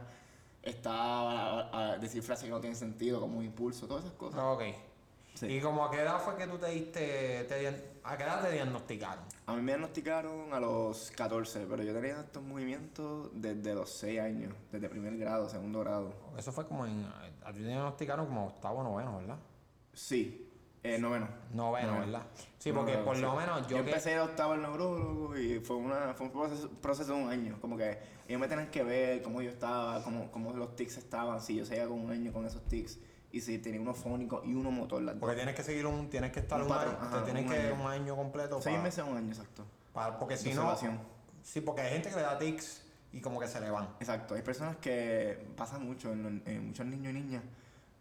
está 0.64 0.92
a- 0.94 1.92
a 1.94 1.98
decir 1.98 2.24
frases 2.24 2.46
que 2.46 2.52
no 2.52 2.60
tienen 2.60 2.78
sentido, 2.78 3.20
como 3.20 3.38
un 3.40 3.46
impulso, 3.46 3.86
todas 3.88 4.06
esas 4.06 4.16
cosas. 4.18 4.40
Ok. 4.42 4.64
Sí. 5.36 5.48
¿Y 5.48 5.60
como 5.60 5.84
a 5.84 5.92
qué 5.92 6.00
edad 6.02 6.18
fue 6.20 6.38
que 6.38 6.48
tú 6.48 6.58
te 6.58 6.68
diste, 6.70 7.44
te 7.44 7.68
a 8.06 8.16
qué 8.16 8.24
edad 8.24 8.42
te 8.42 8.52
diagnosticaron? 8.54 9.26
A 9.48 9.54
mí 9.54 9.62
me 9.62 9.74
diagnosticaron 9.74 10.54
a 10.54 10.60
los 10.62 11.12
14, 11.12 11.66
pero 11.70 11.84
yo 11.84 11.94
tenía 11.94 12.22
estos 12.22 12.42
movimientos 12.42 13.30
desde 13.34 13.76
los 13.76 13.90
6 13.92 14.22
años, 14.22 14.54
desde 14.72 14.88
primer 14.88 15.18
grado, 15.18 15.50
segundo 15.50 15.82
grado. 15.82 16.14
Eso 16.38 16.54
fue 16.54 16.66
como 16.66 16.86
en, 16.86 17.06
a 17.44 17.52
ti 17.52 17.60
te 17.60 17.68
diagnosticaron 17.68 18.28
como 18.28 18.48
octavo, 18.48 18.82
noveno, 18.82 19.18
¿verdad? 19.18 19.38
Sí, 19.94 20.45
eh, 20.94 20.98
noveno. 21.00 21.28
Noveno, 21.54 21.88
Noveno. 21.88 22.06
¿verdad? 22.06 22.28
Sí, 22.60 22.72
porque 22.72 22.92
Noveno, 22.94 23.06
por 23.06 23.16
sí. 23.16 23.22
lo 23.22 23.36
menos 23.36 23.62
yo, 23.64 23.78
Yo 23.78 23.84
que... 23.84 23.90
empecé 23.90 24.10
de 24.12 24.20
octavo 24.20 24.54
al 24.54 24.62
neurólogo 24.62 25.38
y 25.38 25.60
fue, 25.60 25.76
una, 25.78 26.14
fue 26.14 26.28
un 26.28 26.32
proceso, 26.32 26.70
proceso 26.82 27.16
de 27.16 27.24
un 27.24 27.30
año. 27.30 27.58
Como 27.62 27.78
que 27.78 27.98
ellos 28.28 28.40
me 28.40 28.48
tenían 28.48 28.70
que 28.72 28.84
ver 28.84 29.22
cómo 29.22 29.42
yo 29.42 29.50
estaba, 29.50 30.04
cómo, 30.04 30.32
cómo 30.32 30.52
los 30.54 30.76
tics 30.76 30.98
estaban, 30.98 31.40
si 31.42 31.56
yo 31.56 31.66
seguía 31.66 31.88
con 31.88 32.00
un 32.00 32.12
año 32.12 32.32
con 32.34 32.46
esos 32.46 32.64
tics. 32.68 33.00
y 33.32 33.42
si 33.42 33.58
tiene 33.60 33.80
uno 33.80 33.94
fónico 33.94 34.42
y 34.46 34.54
uno 34.54 34.72
motor. 34.72 35.02
Las. 35.02 35.16
Porque 35.16 35.36
tienes 35.36 35.56
que 35.56 35.64
seguir 35.64 35.86
un, 35.86 36.10
tienes 36.10 36.32
que 36.32 36.40
estar 36.40 36.58
Un 36.60 36.64
un, 36.64 36.70
patrón, 36.70 36.96
año, 36.96 37.04
ajá, 37.06 37.18
te 37.20 37.24
tienes 37.26 37.44
un 37.44 37.50
que 37.52 37.60
año. 37.60 37.76
un 37.84 37.88
año 37.92 38.16
completo 38.16 38.62
Seis 38.62 38.76
para, 38.76 38.84
meses 38.84 39.00
a 39.00 39.06
un 39.06 39.18
año, 39.18 39.28
exacto. 39.30 39.66
para- 39.94 40.18
porque 40.20 40.38
si 40.38 40.54
no, 40.54 40.74
sí, 41.44 41.62
porque 41.62 41.82
hay 41.82 41.92
gente 41.94 42.10
que 42.10 42.16
le 42.16 42.22
da 42.22 42.38
tics 42.38 42.82
y 43.12 43.22
como 43.22 43.40
que 43.40 43.48
se 43.48 43.60
le 43.62 43.70
van. 43.70 43.90
Exacto, 44.00 44.36
hay 44.36 44.42
personas 44.42 44.78
que 44.78 45.38
pasa 45.58 45.80
mucho 45.80 46.12
en, 46.14 46.42
en 46.46 46.68
muchos 46.68 46.86
niños 46.86 47.12
y 47.12 47.14
niñas 47.14 47.44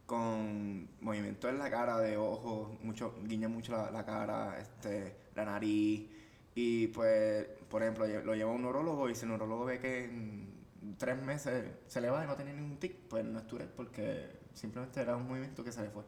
con 0.07 0.89
movimientos 1.01 1.51
en 1.51 1.59
la 1.59 1.71
cara 1.71 1.99
de 1.99 2.17
ojos, 2.17 2.79
mucho, 2.83 3.15
guiña 3.25 3.49
mucho 3.49 3.73
la, 3.73 3.91
la 3.91 4.05
cara, 4.05 4.59
este, 4.59 5.17
la 5.35 5.45
nariz. 5.45 6.11
Y 6.55 6.89
pues, 6.89 7.47
por 7.69 7.83
ejemplo, 7.83 8.07
lo 8.07 8.35
lleva 8.35 8.53
un 8.53 8.63
neurólogo 8.63 9.09
y 9.11 9.15
si 9.15 9.23
el 9.23 9.31
neurólogo 9.31 9.65
ve 9.65 9.81
que 9.81 10.05
en 10.05 10.97
tres 10.99 11.21
meses 11.21 11.65
se 11.87 12.01
le 12.01 12.11
va 12.11 12.25
y 12.25 12.27
no 12.27 12.37
tiene 12.37 12.53
ningún 12.53 12.79
tic, 12.79 12.97
pues 13.09 13.25
no 13.25 13.39
es 13.39 13.45
porque 13.77 14.41
simplemente 14.53 15.01
era 15.01 15.17
un 15.17 15.27
movimiento 15.27 15.65
que 15.65 15.73
se 15.73 15.83
le 15.83 15.91
fue. 15.91 16.05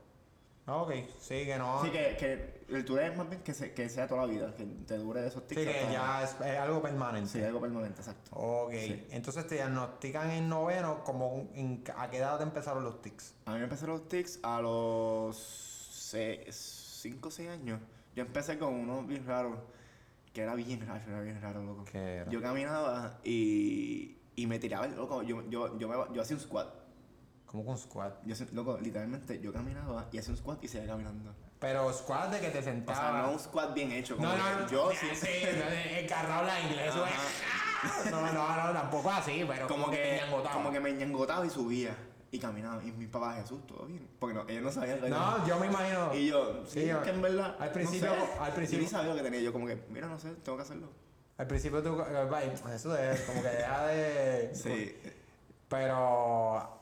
Ah, 0.69 0.79
Ok, 0.83 0.93
sí, 1.21 1.45
que 1.45 1.57
no. 1.59 1.79
Así 1.81 1.91
que, 1.91 2.17
que 2.19 2.65
el 2.75 2.85
Tourette 2.85 3.13
es 3.13 3.17
más 3.19 3.29
bien 3.29 3.41
que, 3.43 3.55
se- 3.55 3.73
que 3.73 3.89
sea 3.89 4.09
toda 4.09 4.27
la 4.27 4.33
vida, 4.33 4.53
que 4.57 4.65
te 4.65 4.97
dure 4.99 5.21
de 5.23 5.29
esos 5.29 5.43
sí, 5.49 5.55
tics. 5.55 5.63
que 5.63 5.93
ya 5.93 6.25
es, 6.25 6.35
es 6.41 6.59
algo 6.59 6.83
permanente. 6.83 7.31
Sí, 7.31 7.43
algo 7.43 7.61
permanente, 7.61 8.01
exacto. 8.01 8.31
Ok, 8.35 8.73
Sí. 8.73 9.07
entonces 9.11 9.47
te 9.47 9.55
diagnostican 9.55 10.29
en 10.33 10.49
noveno, 10.49 11.05
como 11.05 11.49
en- 11.55 11.85
¿a 11.97 12.11
qué 12.11 12.17
edad 12.17 12.37
te 12.39 12.43
empezaron 12.43 12.83
los 12.83 13.01
tics? 13.01 13.35
A 13.45 13.53
mí 13.53 13.59
me 13.59 13.65
empezaron 13.65 13.97
los 13.99 14.09
tics 14.09 14.41
a 14.43 14.61
los 14.61 15.37
5 17.01 17.29
o 17.29 17.31
6 17.31 17.49
años. 17.49 17.81
Yo 18.15 18.23
empecé 18.23 18.59
con 18.59 18.75
uno 18.75 19.03
bien 19.03 19.25
raro, 19.27 19.59
que 20.33 20.41
era 20.43 20.55
bien 20.55 20.85
raro, 20.87 21.03
era 21.09 21.21
bien 21.21 21.41
raro, 21.41 21.63
loco. 21.63 21.85
¿Qué 21.85 21.99
era? 22.17 22.31
Yo 22.31 22.41
caminaba 22.43 23.21
y, 23.23 24.19
y 24.35 24.47
me 24.47 24.59
tiraba, 24.59 24.87
loco, 24.89 25.23
yo, 25.23 25.49
yo, 25.49 25.79
yo, 25.79 25.89
me, 25.89 25.95
yo 26.15 26.23
hacía 26.23 26.37
un 26.37 26.43
squat. 26.43 26.69
Como 27.57 27.65
con 27.69 27.79
squat. 27.79 28.13
Yo, 28.27 28.37
loco, 28.53 28.77
literalmente, 28.83 29.41
yo 29.41 29.51
caminaba 29.51 30.09
y 30.13 30.19
hacía 30.19 30.33
un 30.33 30.37
squat 30.37 30.63
y 30.63 30.69
seguía 30.69 30.89
caminando. 30.89 31.35
Pero 31.59 31.91
squat 31.91 32.31
de 32.31 32.41
que 32.41 32.51
te 32.51 32.59
O 32.59 32.63
sea, 32.63 32.73
sentabas. 32.75 33.23
no 33.27 33.33
un 33.33 33.39
squat 33.39 33.73
bien 33.73 33.93
hecho, 33.93 34.15
como 34.17 34.29
no, 34.29 34.37
no, 34.37 34.61
no, 34.61 34.69
yo 34.71 34.91
sí. 34.93 35.07
sí, 35.15 35.29
encarrado 35.99 36.43
la 36.47 36.61
inglés. 36.61 36.93
No, 38.11 38.21
no, 38.33 38.67
no, 38.67 38.73
tampoco 38.73 39.11
así, 39.11 39.45
pero 39.47 39.69
como 39.69 39.91
que, 39.91 39.97
te 39.97 40.17
ñangotaba. 40.19 40.55
como 40.55 40.71
que 40.73 40.81
me 40.81 40.93
ñangotaba 40.93 41.47
y 41.47 41.51
subía 41.51 41.97
y 42.31 42.39
caminaba. 42.39 42.83
Y 42.85 42.91
mi 42.93 43.07
papá, 43.07 43.35
Jesús, 43.35 43.67
todo 43.67 43.87
bien. 43.87 44.07
Porque 44.19 44.35
no, 44.35 44.45
ellos 44.49 44.63
no 44.65 44.73
sabían 44.73 45.09
No, 45.09 45.47
yo 45.47 45.59
me 45.61 45.67
imagino. 45.67 46.15
Y 46.15 46.27
yo, 46.27 46.63
sí, 46.67 46.81
Sí, 46.83 46.91
es 46.91 46.97
que 46.99 47.11
en 47.11 47.23
verdad. 47.23 47.57
al 47.59 47.71
principio- 47.73 48.09
no 48.17 48.27
sé, 48.27 48.33
al 48.41 48.53
principio- 48.53 48.81
Yo 48.81 48.85
ni 48.85 48.91
sabía 48.91 49.11
lo 49.11 49.17
que 49.17 49.23
tenía. 49.23 49.41
Yo, 49.41 49.53
como 49.53 49.67
que, 49.67 49.83
mira, 49.91 50.09
no 50.09 50.19
sé, 50.19 50.31
tengo 50.43 50.57
que 50.59 50.63
hacerlo. 50.65 50.89
Al 51.39 51.47
principio 51.47 51.83
tú, 51.83 52.01
eh, 52.03 52.53
eso 52.75 52.97
es 52.99 53.21
como 53.23 53.41
que 53.43 53.49
deja 53.49 53.87
de... 53.87 54.55
Sí. 54.55 54.97
Pero, 55.69 56.76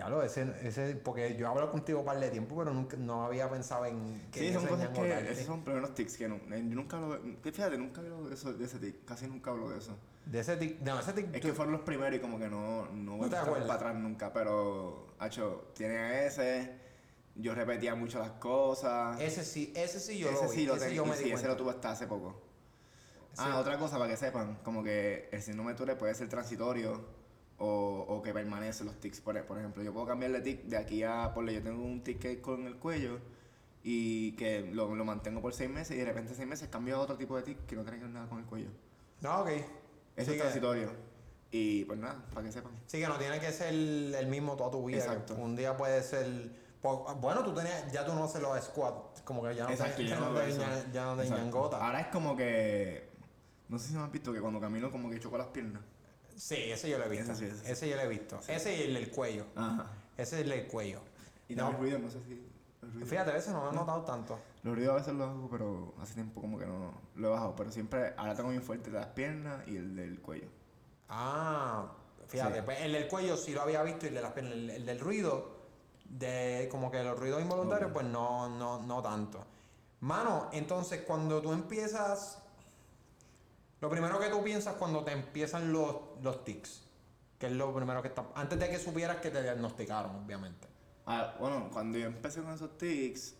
claro, 0.00 0.22
ese, 0.22 0.46
ese, 0.62 0.96
porque 0.96 1.36
yo 1.36 1.46
hablo 1.48 1.70
contigo 1.70 2.00
un 2.00 2.06
par 2.06 2.18
de 2.18 2.30
tiempo, 2.30 2.56
pero 2.56 2.72
nunca, 2.72 2.96
no 2.96 3.24
había 3.24 3.50
pensado 3.50 3.84
en 3.84 4.28
que 4.30 4.40
Sí, 4.40 4.52
son 4.54 4.66
cosas 4.66 4.88
que. 4.88 5.30
Esos 5.32 5.44
son 5.46 5.62
primeros 5.62 5.94
tics 5.94 6.16
que 6.16 6.26
no. 6.28 6.36
eh, 6.36 6.64
Yo 6.68 6.74
nunca 6.74 6.96
hablo. 6.96 7.20
que 7.42 7.52
Fíjate, 7.52 7.76
nunca 7.76 8.00
hablo 8.00 8.28
de, 8.28 8.34
eso, 8.34 8.52
de 8.54 8.64
ese 8.64 8.78
tic. 8.78 9.04
Casi 9.04 9.26
nunca 9.26 9.50
hablo 9.50 9.68
de 9.68 9.78
eso. 9.78 9.96
De 10.24 10.40
ese 10.40 10.56
tic, 10.56 10.80
no, 10.80 10.98
ese 10.98 11.12
tic, 11.12 11.26
Es 11.34 11.40
tú- 11.42 11.48
que 11.48 11.54
fueron 11.54 11.72
los 11.72 11.82
primeros 11.82 12.14
y 12.14 12.20
como 12.20 12.38
que 12.38 12.48
no. 12.48 12.86
No 12.92 13.16
voy 13.18 13.28
te 13.28 13.36
a 13.36 13.44
para 13.44 13.74
atrás 13.74 13.94
nunca. 13.96 14.32
Pero, 14.32 15.14
hacho, 15.18 15.70
tiene 15.74 16.24
ese. 16.26 16.78
Yo 17.34 17.54
repetía 17.54 17.94
mucho 17.94 18.18
las 18.18 18.32
cosas. 18.32 19.20
ese 19.20 19.44
sí, 19.44 19.72
ese 19.76 20.00
sí 20.00 20.18
yo 20.18 20.30
ese 20.30 20.44
lo 20.44 20.50
vi, 20.50 20.56
sí 20.56 20.66
lo 20.66 20.74
ese 20.76 20.94
yo 20.94 21.04
me 21.04 21.16
sí, 21.16 21.24
di 21.24 21.32
ese 21.32 21.46
lo 21.46 21.56
tuve 21.56 21.70
hasta 21.70 21.90
hace 21.92 22.06
poco. 22.06 22.40
Sí. 23.32 23.42
Ah, 23.44 23.58
otra 23.58 23.78
cosa 23.78 23.96
para 23.98 24.10
que 24.10 24.16
sepan, 24.16 24.58
como 24.64 24.82
que 24.82 25.28
el 25.30 25.40
síndrome 25.40 25.72
de 25.72 25.76
Tourette 25.76 25.98
puede 25.98 26.14
ser 26.14 26.28
transitorio 26.28 27.19
o, 27.60 28.06
o 28.08 28.22
que 28.22 28.32
permanece 28.32 28.84
los 28.84 28.98
tics. 28.98 29.20
Por, 29.20 29.40
por 29.44 29.58
ejemplo, 29.58 29.82
yo 29.82 29.92
puedo 29.92 30.06
cambiar 30.06 30.32
de 30.32 30.40
tic 30.40 30.62
de 30.64 30.76
aquí 30.78 31.02
a, 31.04 31.32
por 31.32 31.48
yo 31.48 31.62
tengo 31.62 31.84
un 31.84 32.02
tic 32.02 32.40
con 32.40 32.66
el 32.66 32.76
cuello 32.76 33.18
y 33.84 34.32
que 34.32 34.62
lo, 34.72 34.94
lo 34.94 35.04
mantengo 35.04 35.40
por 35.40 35.54
seis 35.54 35.70
meses 35.70 35.96
y 35.96 36.00
de 36.00 36.06
repente 36.06 36.34
seis 36.34 36.48
meses 36.48 36.68
cambio 36.68 36.96
a 36.96 37.00
otro 37.00 37.16
tipo 37.16 37.36
de 37.36 37.42
tic 37.42 37.66
que 37.66 37.76
no 37.76 37.82
tiene 37.82 37.98
que 37.98 38.04
ver 38.04 38.12
nada 38.14 38.28
con 38.28 38.38
el 38.38 38.44
cuello. 38.46 38.70
No, 39.20 39.42
ok. 39.42 39.48
Eso 40.16 40.30
Sí 40.30 40.36
es 40.36 40.38
transitorio. 40.38 40.90
Y 41.52 41.84
pues 41.84 41.98
nada, 41.98 42.24
para 42.32 42.46
que 42.46 42.52
sepan. 42.52 42.72
Sí, 42.86 42.98
que 42.98 43.06
no 43.08 43.16
tiene 43.18 43.38
que 43.40 43.50
ser 43.52 43.74
el 43.74 44.26
mismo 44.28 44.56
toda 44.56 44.70
tu 44.70 44.84
vida. 44.86 44.98
Exacto. 44.98 45.34
Un 45.34 45.56
día 45.56 45.76
puede 45.76 46.02
ser. 46.02 46.52
po- 46.80 47.04
Bueno, 47.20 47.42
tú 47.42 47.52
tenías, 47.52 47.90
ya 47.92 48.06
tú 48.06 48.14
no 48.14 48.24
haces 48.24 48.40
los 48.40 48.58
squats. 48.64 49.20
Como 49.22 49.42
que 49.42 49.54
ya 49.54 49.64
no 49.64 49.70
Exacto, 49.70 49.96
te, 49.96 50.06
ya 50.06 50.14
ya 50.14 50.20
no 50.20 50.32
te, 50.32 50.52
ña- 50.52 50.92
ya 50.92 51.04
no 51.06 51.16
te. 51.68 51.76
Ahora 51.76 52.00
es 52.00 52.06
como 52.06 52.36
que. 52.36 53.10
No 53.68 53.78
sé 53.78 53.88
si 53.88 53.94
me 53.94 54.02
has 54.02 54.12
visto 54.12 54.32
que 54.32 54.40
cuando 54.40 54.60
camino 54.60 54.90
como 54.90 55.10
que 55.10 55.18
choco 55.20 55.36
las 55.38 55.48
piernas. 55.48 55.82
Sí, 56.36 56.54
ese 56.70 56.88
yo 56.90 56.98
lo 56.98 57.04
he 57.04 57.08
visto. 57.08 57.32
Ese 57.32 57.40
sí, 57.40 57.44
ese 57.46 57.64
sí. 57.64 57.70
Ese 57.72 57.88
yo 57.88 57.96
lo 57.96 58.02
he 58.02 58.08
visto. 58.08 58.40
Ese 58.48 58.76
y 58.76 58.82
el 58.82 58.94
del 58.94 59.10
cuello. 59.10 59.46
Ajá. 59.56 59.86
Ese 60.16 60.36
es 60.36 60.42
el 60.42 60.50
del 60.50 60.66
cuello. 60.66 61.00
Y 61.48 61.54
No. 61.54 61.72
ruido, 61.72 61.98
no 61.98 62.10
sé 62.10 62.18
si. 62.24 62.46
ruido. 62.82 63.06
Fíjate, 63.06 63.30
a 63.30 63.34
veces 63.34 63.52
no 63.52 63.64
lo 63.64 63.70
he 63.70 63.74
notado 63.74 64.02
tanto. 64.02 64.38
Los 64.62 64.74
ruidos 64.74 64.92
a 64.92 64.96
veces 64.96 65.14
los 65.14 65.28
hago, 65.28 65.48
pero 65.50 65.94
hace 66.00 66.14
tiempo 66.14 66.40
como 66.40 66.58
que 66.58 66.66
no 66.66 66.92
lo 67.16 67.28
he 67.28 67.30
bajado. 67.30 67.54
Pero 67.56 67.70
siempre, 67.72 68.14
ahora 68.16 68.34
tengo 68.34 68.50
bien 68.50 68.62
fuerte 68.62 68.90
las 68.90 69.06
piernas 69.06 69.66
y 69.66 69.76
el 69.76 69.94
del 69.96 70.20
cuello. 70.20 70.48
Ah, 71.08 71.90
fíjate, 72.28 72.62
pues 72.62 72.80
el 72.82 72.92
del 72.92 73.08
cuello 73.08 73.36
sí 73.36 73.52
lo 73.52 73.62
había 73.62 73.82
visto 73.82 74.06
y 74.06 74.08
el 74.10 74.14
de 74.14 74.22
las 74.22 74.32
piernas, 74.32 74.52
el, 74.54 74.70
el 74.70 74.86
del 74.86 75.00
ruido, 75.00 75.58
de 76.04 76.68
como 76.70 76.90
que 76.90 77.02
los 77.02 77.18
ruidos 77.18 77.40
involuntarios, 77.42 77.90
pues 77.92 78.06
no, 78.06 78.48
no, 78.48 78.82
no 78.82 79.02
tanto. 79.02 79.44
Mano, 80.00 80.48
entonces 80.52 81.02
cuando 81.06 81.42
tú 81.42 81.52
empiezas, 81.52 82.42
lo 83.80 83.88
primero 83.90 84.18
que 84.18 84.28
tú 84.28 84.42
piensas 84.42 84.74
cuando 84.74 85.02
te 85.04 85.12
empiezan 85.12 85.72
los, 85.72 85.96
los 86.22 86.44
tics, 86.44 86.82
que 87.38 87.46
es 87.46 87.52
lo 87.52 87.74
primero 87.74 88.02
que 88.02 88.08
está, 88.08 88.26
antes 88.34 88.58
de 88.58 88.68
que 88.68 88.78
supieras 88.78 89.16
que 89.18 89.30
te 89.30 89.42
diagnosticaron, 89.42 90.16
obviamente. 90.24 90.68
Ah, 91.06 91.34
bueno, 91.40 91.68
cuando 91.72 91.98
yo 91.98 92.06
empecé 92.06 92.42
con 92.42 92.52
esos 92.52 92.76
tics, 92.76 93.34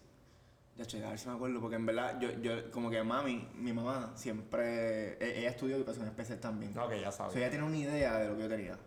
ya 0.76 0.86
che, 0.86 1.04
a 1.04 1.10
ver 1.10 1.18
si 1.18 1.28
me 1.28 1.34
acuerdo, 1.34 1.60
porque 1.60 1.76
en 1.76 1.84
verdad, 1.86 2.18
yo, 2.20 2.30
yo 2.40 2.70
como 2.70 2.88
que 2.90 3.02
mami, 3.02 3.46
mi 3.54 3.72
mamá, 3.72 4.12
siempre, 4.16 5.12
e- 5.22 5.40
ella 5.40 5.50
estudió 5.50 5.76
educación 5.76 6.06
especial 6.06 6.40
también. 6.40 6.76
Ok, 6.78 6.92
ya 7.00 7.10
O 7.10 7.12
sabes. 7.12 7.32
sea, 7.34 7.42
ella 7.42 7.50
tiene 7.50 7.66
una 7.66 7.76
idea 7.76 8.16
de 8.18 8.28
lo 8.28 8.36
que 8.36 8.42
yo 8.44 8.48
tenía. 8.48 8.78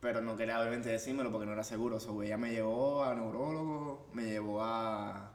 Pero 0.00 0.20
no 0.20 0.36
quería 0.36 0.60
obviamente 0.60 0.88
decírmelo 0.90 1.30
porque 1.32 1.46
no 1.46 1.52
era 1.52 1.64
seguro. 1.64 1.98
So, 1.98 2.22
ella 2.22 2.36
me 2.36 2.50
llevó 2.52 3.02
a 3.04 3.14
neurólogo, 3.14 4.08
me 4.12 4.24
llevó 4.24 4.62
a. 4.62 5.32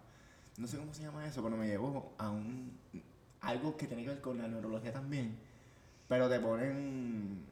No 0.58 0.68
sé 0.68 0.78
cómo 0.78 0.94
se 0.94 1.02
llama 1.04 1.26
eso, 1.26 1.44
pero 1.44 1.58
me 1.58 1.68
llevó 1.68 2.14
a 2.18 2.30
un. 2.30 2.78
Algo 3.42 3.76
que 3.76 3.88
tiene 3.88 4.04
que 4.04 4.10
ver 4.10 4.22
con 4.22 4.38
la 4.38 4.48
neurología 4.48 4.94
también. 4.94 5.38
Pero 6.14 6.30
te 6.30 6.40
ponen 6.40 7.44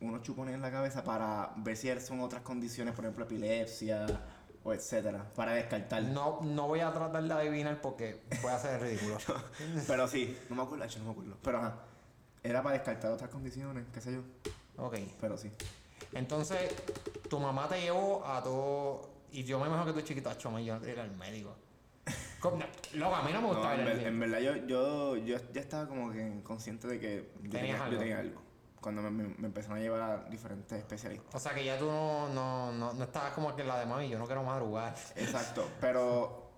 unos 0.00 0.22
chupones 0.22 0.52
en 0.52 0.60
la 0.60 0.72
cabeza 0.72 1.04
para 1.04 1.52
ver 1.58 1.76
si 1.76 1.88
son 2.00 2.18
otras 2.18 2.42
condiciones, 2.42 2.92
por 2.92 3.04
ejemplo, 3.04 3.24
epilepsia 3.24 4.06
o 4.64 4.72
etcétera, 4.72 5.24
para 5.36 5.52
descartar. 5.52 6.02
No, 6.02 6.40
no 6.42 6.66
voy 6.66 6.80
a 6.80 6.92
tratar 6.92 7.22
de 7.22 7.32
adivinar 7.32 7.80
porque 7.80 8.24
voy 8.42 8.50
a 8.50 8.74
el 8.74 8.80
ridículo. 8.80 9.18
Pero 9.86 10.08
sí, 10.08 10.36
no 10.50 10.56
me 10.56 10.62
acuerdo, 10.62 10.84
hecho, 10.84 10.98
no 10.98 11.04
me 11.04 11.10
acuerdo. 11.12 11.36
Pero 11.40 11.58
ajá, 11.58 11.76
era 12.42 12.60
para 12.60 12.74
descartar 12.74 13.12
otras 13.12 13.30
condiciones, 13.30 13.84
qué 13.94 14.00
sé 14.00 14.14
yo. 14.14 14.22
Ok. 14.78 14.96
Pero 15.20 15.38
sí. 15.38 15.52
Entonces, 16.12 16.74
tu 17.30 17.38
mamá 17.38 17.68
te 17.68 17.80
llevó 17.80 18.26
a 18.26 18.42
todo. 18.42 19.10
Y 19.30 19.44
yo 19.44 19.60
me 19.60 19.68
imagino 19.68 19.86
que 19.86 20.00
tú 20.00 20.04
chiquito, 20.04 20.36
yo 20.36 20.50
no 20.50 20.80
quería 20.80 20.94
ir 20.94 21.00
al 21.02 21.16
médico. 21.16 21.54
Loco, 22.94 23.16
a 23.16 23.22
mí 23.22 23.32
no 23.32 23.40
me 23.42 23.48
No, 23.48 23.54
gustaba 23.54 23.74
en, 23.74 23.84
ver- 23.84 24.06
en 24.06 24.20
verdad 24.20 24.38
yo, 24.40 24.56
yo, 24.66 25.16
yo 25.16 25.36
ya 25.52 25.60
estaba 25.60 25.86
como 25.88 26.10
que 26.12 26.40
consciente 26.42 26.86
de 26.88 26.98
que 27.00 27.30
yo 27.42 27.50
tenía, 27.50 27.74
algo. 27.82 27.92
yo 27.92 27.98
tenía 27.98 28.18
algo. 28.20 28.40
Cuando 28.80 29.02
me, 29.02 29.10
me- 29.10 29.34
me 29.36 29.46
empezaron 29.48 29.78
a 29.78 29.80
llevar 29.80 30.00
a 30.00 30.24
diferentes 30.30 30.78
especialistas. 30.78 31.34
O 31.34 31.38
sea 31.38 31.52
que 31.54 31.64
ya 31.64 31.78
tú 31.78 31.86
no, 31.86 32.28
no, 32.28 32.72
no, 32.72 32.92
no 32.94 33.04
estabas 33.04 33.32
como 33.32 33.54
que 33.56 33.64
la 33.64 33.80
de 33.80 33.86
mami, 33.86 34.08
yo 34.08 34.18
no 34.18 34.26
quiero 34.26 34.42
madrugar. 34.44 34.94
Exacto, 35.16 35.68
pero 35.80 36.48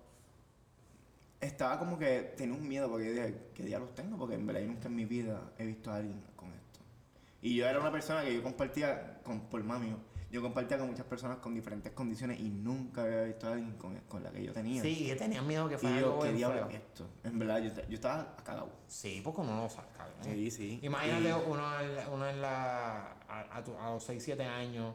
estaba 1.41 1.79
como 1.79 1.99
que 1.99 2.35
tenía 2.37 2.55
un 2.55 2.69
miedo 2.69 2.89
porque 2.91 3.07
yo 3.07 3.13
dije, 3.13 3.35
¿qué 3.55 3.63
diablos 3.63 3.95
tengo? 3.95 4.19
Porque 4.19 4.35
en 4.35 4.47
verdad 4.47 4.61
yo 4.61 4.67
nunca 4.69 4.89
en 4.89 4.97
mi 4.97 5.07
vida 5.07 5.41
he 5.59 5.65
visto 5.65 5.91
a 5.91 5.97
alguien 5.97 6.23
con 6.37 6.49
esto. 6.53 6.81
Y 7.41 7.57
yo 7.57 7.67
era 7.67 7.81
una 7.81 7.91
persona 7.91 8.23
que 8.23 8.35
yo 8.35 8.43
compartía 8.43 9.21
con, 9.25 9.41
por 9.49 9.65
mami, 9.65 9.97
yo 10.31 10.41
compartía 10.43 10.79
con 10.79 10.89
muchas 10.89 11.07
personas 11.07 11.39
con 11.39 11.55
diferentes 11.55 11.93
condiciones 11.93 12.39
y 12.39 12.49
nunca 12.51 13.03
había 13.03 13.23
visto 13.23 13.49
a 13.49 13.53
alguien 13.53 13.73
con, 13.77 13.97
con 14.09 14.23
la 14.23 14.31
que 14.31 14.45
yo 14.45 14.53
tenía. 14.53 14.81
Sí, 14.83 15.07
que 15.07 15.17
tenías 15.17 15.45
miedo 15.45 15.69
que 15.69 15.77
fuera 15.79 15.97
y 15.97 16.01
yo, 16.01 16.07
algo 16.07 16.23
¿qué 16.23 16.33
feo. 16.37 16.69
es 16.69 16.75
esto? 16.77 17.07
En 17.25 17.39
verdad 17.39 17.59
yo, 17.59 17.71
yo 17.89 17.95
estaba 17.95 18.37
cagado. 18.45 18.71
Sí, 18.87 19.21
porque 19.25 19.41
uno 19.41 19.57
no 19.57 19.63
lo 19.65 19.69
sabe, 19.69 19.89
cabrón. 19.97 20.17
Sí, 20.23 20.51
sí. 20.51 20.79
Imagínate 20.83 21.29
Y- 21.31 21.51
uno, 21.51 21.81
en 21.81 21.97
la- 21.97 22.09
uno 22.11 22.29
en 22.29 22.41
la. 22.43 23.13
A, 23.29 23.57
a 23.59 23.65
tu- 23.65 23.77
a 23.77 23.91
los 23.91 24.05
6, 24.05 24.23
7 24.23 24.45
años. 24.45 24.95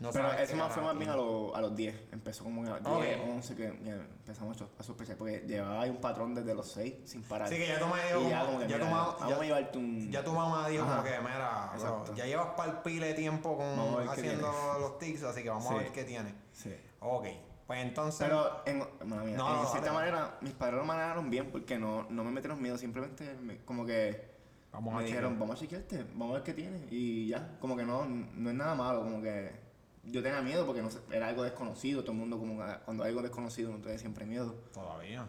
No 0.00 0.10
Pero 0.10 0.32
eso 0.32 0.52
qué 0.52 0.58
más 0.58 0.72
fue 0.72 0.82
más 0.82 0.98
bien 0.98 1.08
a, 1.10 1.16
los- 1.16 1.54
a 1.54 1.60
los 1.60 1.74
10. 1.76 1.94
Empezó 2.12 2.42
como 2.44 2.62
a 2.64 2.80
los 2.80 3.00
10, 3.02 3.20
11 3.28 3.54
que 3.54 3.66
empezamos 3.68 4.60
a 4.60 4.82
sospechar. 4.82 5.16
Porque 5.16 5.44
llevaba 5.46 5.82
ahí 5.82 5.90
un 5.90 5.98
patrón 5.98 6.34
desde 6.34 6.52
los 6.54 6.68
6 6.72 6.94
sin 7.04 7.22
parar. 7.22 7.48
Sí, 7.48 7.56
que 7.56 7.68
ya 7.68 7.78
tu 7.78 7.84
mamá 7.86 8.02
dijo 8.02 8.28
ya 8.28 8.44
como- 8.44 8.60
ya 8.62 8.78
tu 8.78 8.84
mamá- 8.86 9.16
ya- 9.20 9.78
un... 9.78 10.10
Tu 10.24 10.32
mamá 10.32 10.68
dijo 10.68 10.82
Ajá. 10.84 10.92
como 10.96 11.04
que, 11.04 11.20
mira, 11.20 11.72
bro, 11.78 12.14
ya 12.16 12.26
llevas 12.26 12.46
par 12.56 12.82
pile 12.82 13.06
de 13.08 13.14
tiempo 13.14 13.56
con, 13.56 14.08
haciendo 14.08 14.52
los 14.80 14.98
tics, 14.98 15.22
así 15.22 15.42
que 15.44 15.50
vamos 15.50 15.70
a 15.70 15.74
ver 15.76 15.92
qué 15.92 16.02
tiene. 16.04 16.34
Sí. 16.52 16.74
Ok, 17.00 17.26
pues 17.66 17.80
entonces. 17.82 18.26
Pero, 18.26 18.62
en, 18.66 18.78
mira, 18.78 19.06
No, 19.06 19.24
en 19.26 19.36
no, 19.36 19.66
cierta 19.70 19.92
manera, 19.92 20.38
mis 20.40 20.52
padres 20.54 20.76
lo 20.78 20.84
manejaron 20.84 21.30
bien 21.30 21.50
porque 21.52 21.78
no, 21.78 22.02
no 22.10 22.24
me 22.24 22.30
metieron 22.32 22.60
miedo. 22.60 22.76
Simplemente 22.78 23.32
me- 23.40 23.64
como 23.64 23.86
que 23.86 24.34
vamos 24.72 24.94
me 24.94 25.00
a 25.00 25.02
dijeron, 25.04 25.38
vamos 25.38 25.56
a 25.56 25.60
chequearte, 25.60 26.04
vamos 26.14 26.30
a 26.30 26.34
ver 26.34 26.42
qué 26.42 26.52
tiene. 26.52 26.86
Y 26.90 27.28
ya, 27.28 27.56
como 27.60 27.76
que 27.76 27.84
no, 27.84 28.04
no 28.06 28.50
es 28.50 28.56
nada 28.56 28.74
malo, 28.74 29.00
como 29.02 29.22
que 29.22 29.62
yo 30.06 30.22
tenía 30.22 30.40
miedo 30.42 30.66
porque 30.66 30.82
no 30.82 30.90
sé, 30.90 30.98
era 31.10 31.28
algo 31.28 31.42
desconocido, 31.42 32.02
todo 32.02 32.12
el 32.12 32.18
mundo 32.18 32.38
como 32.38 32.62
cuando 32.84 33.04
hay 33.04 33.10
algo 33.10 33.22
desconocido 33.22 33.70
uno 33.70 33.80
tiene 33.80 33.98
siempre 33.98 34.24
miedo. 34.26 34.54
Todavía. 34.72 35.28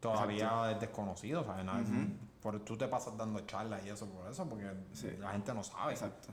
Todavía 0.00 0.72
es 0.72 0.80
desconocido, 0.80 1.44
¿sabes? 1.44 1.64
Nada, 1.64 1.82
por, 2.40 2.60
tú 2.60 2.76
te 2.76 2.86
pasas 2.86 3.16
dando 3.16 3.40
charlas 3.40 3.84
y 3.84 3.88
eso 3.88 4.06
por 4.08 4.30
eso, 4.30 4.48
porque 4.48 4.70
Sí. 4.92 5.10
la 5.18 5.32
gente 5.32 5.52
no 5.54 5.62
sabe. 5.64 5.92
Exacto. 5.92 6.28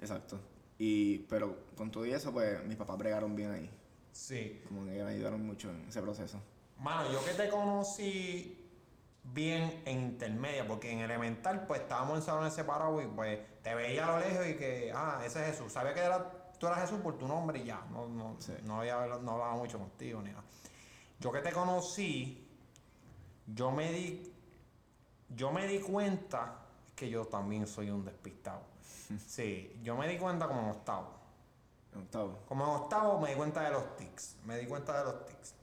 Exacto. 0.00 0.40
Y, 0.78 1.18
pero 1.28 1.66
con 1.76 1.90
todo 1.90 2.04
y 2.06 2.12
eso, 2.12 2.32
pues 2.32 2.64
mis 2.64 2.76
papás 2.76 2.98
bregaron 2.98 3.36
bien 3.36 3.52
ahí. 3.52 3.70
Sí. 4.10 4.62
Como 4.66 4.84
que 4.84 4.90
me 5.04 5.10
ayudaron 5.10 5.44
mucho 5.46 5.70
en 5.70 5.84
ese 5.88 6.02
proceso. 6.02 6.40
Mano, 6.78 7.12
yo 7.12 7.24
que 7.24 7.32
te 7.32 7.48
conocí 7.48 8.58
bien 9.22 9.82
en 9.84 10.00
intermedia, 10.00 10.66
porque 10.66 10.90
en 10.90 10.98
elemental, 11.00 11.66
pues 11.66 11.82
estábamos 11.82 12.16
en 12.18 12.22
salones 12.22 12.52
separados 12.52 13.04
y 13.04 13.06
pues 13.06 13.38
te 13.62 13.74
veía 13.74 14.08
a 14.08 14.18
lo 14.18 14.26
lejos 14.26 14.46
y 14.48 14.54
que, 14.56 14.92
ah, 14.94 15.22
ese 15.24 15.40
es 15.48 15.56
Jesús. 15.56 15.72
Sabía 15.72 15.94
que 15.94 16.00
era, 16.00 16.41
tú 16.62 16.68
eras 16.68 16.82
Jesús 16.82 17.00
por 17.00 17.18
tu 17.18 17.26
nombre 17.26 17.58
y 17.58 17.64
ya. 17.64 17.84
No, 17.90 18.06
no, 18.06 18.36
Sí. 18.38 18.52
no, 18.62 18.78
había, 18.78 18.94
no 19.20 19.32
hablaba 19.32 19.56
mucho 19.56 19.80
contigo 19.80 20.22
ni 20.22 20.30
nada. 20.30 20.44
Yo 21.18 21.32
que 21.32 21.40
te 21.40 21.50
conocí, 21.50 22.48
yo 23.48 23.72
me 23.72 23.90
di, 23.90 24.32
yo 25.30 25.50
me 25.50 25.66
di 25.66 25.80
cuenta 25.80 26.60
que 26.94 27.10
yo 27.10 27.24
también 27.24 27.66
soy 27.66 27.90
un 27.90 28.04
despistado. 28.04 28.60
Sí, 29.26 29.76
yo 29.82 29.96
me 29.96 30.06
di 30.06 30.16
cuenta 30.18 30.46
como 30.46 30.60
en 30.60 30.68
octavo. 30.68 31.08
En 31.94 32.02
octavo. 32.02 32.38
Como 32.46 32.62
en 32.64 32.70
octavo 32.70 33.18
me 33.18 33.30
di 33.30 33.34
cuenta 33.34 33.62
de 33.62 33.70
los 33.72 33.96
tics. 33.96 34.36
Me 34.44 34.56
di 34.58 34.66
cuenta 34.66 34.96
de 34.98 35.04
los 35.04 35.26
tics. 35.26 35.54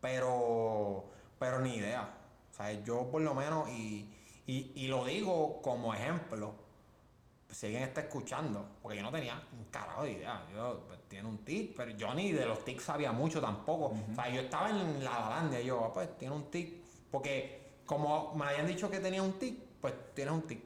Pero, 0.00 1.04
pero 1.38 1.60
ni 1.60 1.76
idea. 1.76 2.14
O 2.50 2.54
sea, 2.56 2.72
yo 2.82 3.10
por 3.10 3.20
lo 3.20 3.34
menos, 3.34 3.68
y, 3.68 4.10
y, 4.46 4.72
y 4.74 4.86
lo 4.88 5.04
digo 5.04 5.60
como 5.60 5.92
ejemplo, 5.92 6.54
si 7.50 7.66
alguien 7.66 7.82
está 7.84 8.02
escuchando, 8.02 8.66
porque 8.82 8.98
yo 8.98 9.02
no 9.02 9.10
tenía 9.10 9.42
un 9.52 9.64
carajo 9.70 10.02
de 10.04 10.12
idea. 10.12 10.44
Yo 10.54 10.84
pues, 10.86 11.00
tiene 11.08 11.28
un 11.28 11.38
tic, 11.38 11.74
pero 11.76 11.90
yo 11.92 12.12
ni 12.14 12.32
de 12.32 12.44
los 12.46 12.64
tics 12.64 12.84
sabía 12.84 13.10
mucho 13.12 13.40
tampoco. 13.40 13.86
O 14.10 14.14
sea, 14.14 14.28
yo 14.28 14.42
estaba 14.42 14.70
en 14.70 15.02
la 15.02 15.10
balandia, 15.18 15.60
yo, 15.60 15.84
ah, 15.84 15.92
pues 15.92 16.16
tiene 16.18 16.34
un 16.34 16.50
tic. 16.50 16.82
Porque 17.10 17.80
como 17.86 18.34
me 18.34 18.44
habían 18.44 18.66
dicho 18.66 18.90
que 18.90 18.98
tenía 19.00 19.22
un 19.22 19.38
tic, 19.38 19.58
pues 19.80 19.94
tienes 20.14 20.34
un 20.34 20.42
tic. 20.42 20.62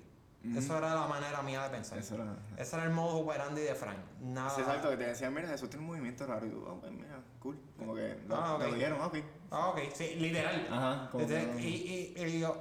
Eso 0.57 0.77
era 0.77 0.93
la 0.93 1.07
manera 1.07 1.41
mía 1.43 1.63
de 1.63 1.71
pensar. 1.71 1.99
Eso 1.99 2.17
era. 2.17 2.37
Ese 2.57 2.75
era 2.75 2.85
el 2.87 2.91
modo 2.91 3.19
operandi 3.19 3.61
de 3.63 3.77
Frank. 3.77 3.99
Nada. 4.21 4.51
Sí, 4.51 4.61
exacto, 4.63 4.91
que 4.91 4.97
te 4.97 5.05
decían, 5.05 5.33
mira, 5.33 5.47
Jesús 5.47 5.71
tiene 5.71 5.85
un 5.85 5.91
movimiento 5.93 6.27
raro. 6.27 6.45
Y 6.45 6.51
tú, 6.51 6.65
pues 6.81 6.91
mira, 6.91 7.21
cool. 7.39 7.57
Como 7.79 7.95
que 7.95 8.19
lo, 8.27 8.35
Ah, 8.35 8.57
ok. 8.57 8.63
lo 8.63 8.75
dijeron, 8.75 8.99
ah, 9.01 9.07
ok. 9.07 9.17
Ah, 9.53 9.69
ok, 9.69 9.79
sí, 9.95 10.17
literal. 10.17 10.67
Ajá, 10.69 11.11
Entonces, 11.13 11.61
y, 11.61 11.65
y, 11.65 12.15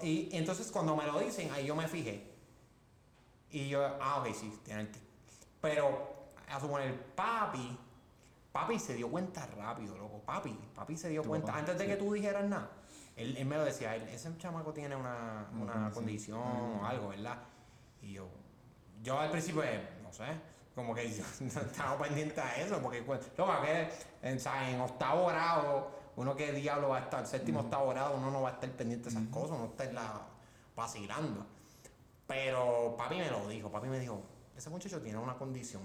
y 0.04 0.30
y 0.30 0.30
entonces 0.34 0.72
cuando 0.72 0.96
me 0.96 1.08
lo 1.08 1.18
dicen, 1.20 1.50
ahí 1.52 1.66
yo 1.66 1.76
me 1.76 1.88
fijé. 1.88 2.31
Y 3.52 3.68
yo, 3.70 3.86
ah, 4.02 4.22
ok, 4.22 4.34
sí, 4.34 4.60
tiene 4.64 4.82
el 4.82 4.92
tic. 4.92 5.02
Pero, 5.62 6.28
a 6.50 6.60
suponer, 6.60 6.98
papi, 7.16 7.78
papi 8.52 8.80
se 8.80 8.96
dio 8.96 9.10
cuenta 9.10 9.46
rápido, 9.46 9.98
loco. 9.98 10.20
Papi, 10.20 10.58
papi 10.74 10.98
se 10.98 11.10
dio 11.10 11.24
cuenta, 11.24 11.48
papá, 11.48 11.60
antes 11.60 11.78
de 11.78 11.84
sí. 11.86 11.92
que 11.92 11.98
tú 11.98 12.14
dijeras 12.14 12.46
nada. 12.46 12.70
Él, 13.16 13.36
él 13.38 13.46
me 13.46 13.58
lo 13.58 13.66
decía, 13.66 13.96
él, 13.96 14.04
ese 14.10 14.36
chamaco 14.38 14.74
tiene 14.74 14.96
una, 14.96 15.48
una 15.54 15.92
condición. 15.92 16.42
condición 16.42 16.80
o 16.82 16.86
algo, 16.86 17.10
¿verdad? 17.10 17.38
Y 18.02 18.14
yo, 18.14 18.28
yo 19.04 19.20
al 19.20 19.30
principio, 19.30 19.64
eh, 19.64 19.88
no 20.02 20.12
sé, 20.14 20.26
como 20.74 20.96
que 20.96 21.12
yo 21.12 21.24
no 21.42 21.62
estaba 21.62 21.98
pendiente 22.02 22.40
a 22.40 22.56
eso, 22.56 22.80
porque, 22.82 23.02
pues, 23.02 23.30
loco, 23.38 23.52
que 23.62 23.90
en, 24.22 24.40
en 24.40 24.82
octavo 24.82 25.28
grado, 25.28 25.92
uno 26.16 26.36
que 26.36 26.54
diablo 26.54 26.90
va 26.90 26.98
a 26.98 27.02
estar, 27.02 27.28
séptimo, 27.28 27.60
octavo 27.60 27.90
grado, 27.90 28.16
uno 28.16 28.32
no 28.32 28.42
va 28.42 28.50
a 28.50 28.54
estar 28.54 28.70
pendiente 28.72 29.10
de 29.10 29.18
esas 29.18 29.28
cosas, 29.30 29.58
uno 29.58 29.66
está 29.66 29.84
en 29.84 29.96
la, 29.96 30.22
vacilando. 30.76 31.46
Pero 32.28 32.96
papi 32.98 33.16
me 33.16 33.30
lo 33.30 33.48
dijo, 33.48 33.72
papi 33.72 33.88
me 33.88 34.00
dijo, 34.00 34.24
ese 34.56 34.70
muchacho 34.70 35.02
tiene 35.02 35.18
una 35.18 35.38
condición. 35.38 35.82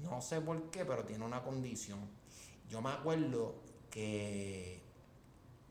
No 0.00 0.20
sé 0.20 0.40
por 0.40 0.70
qué, 0.70 0.84
pero 0.84 1.04
tiene 1.04 1.24
una 1.24 1.42
condición. 1.42 2.10
Yo 2.68 2.82
me 2.82 2.90
acuerdo 2.90 3.62
que, 3.90 4.82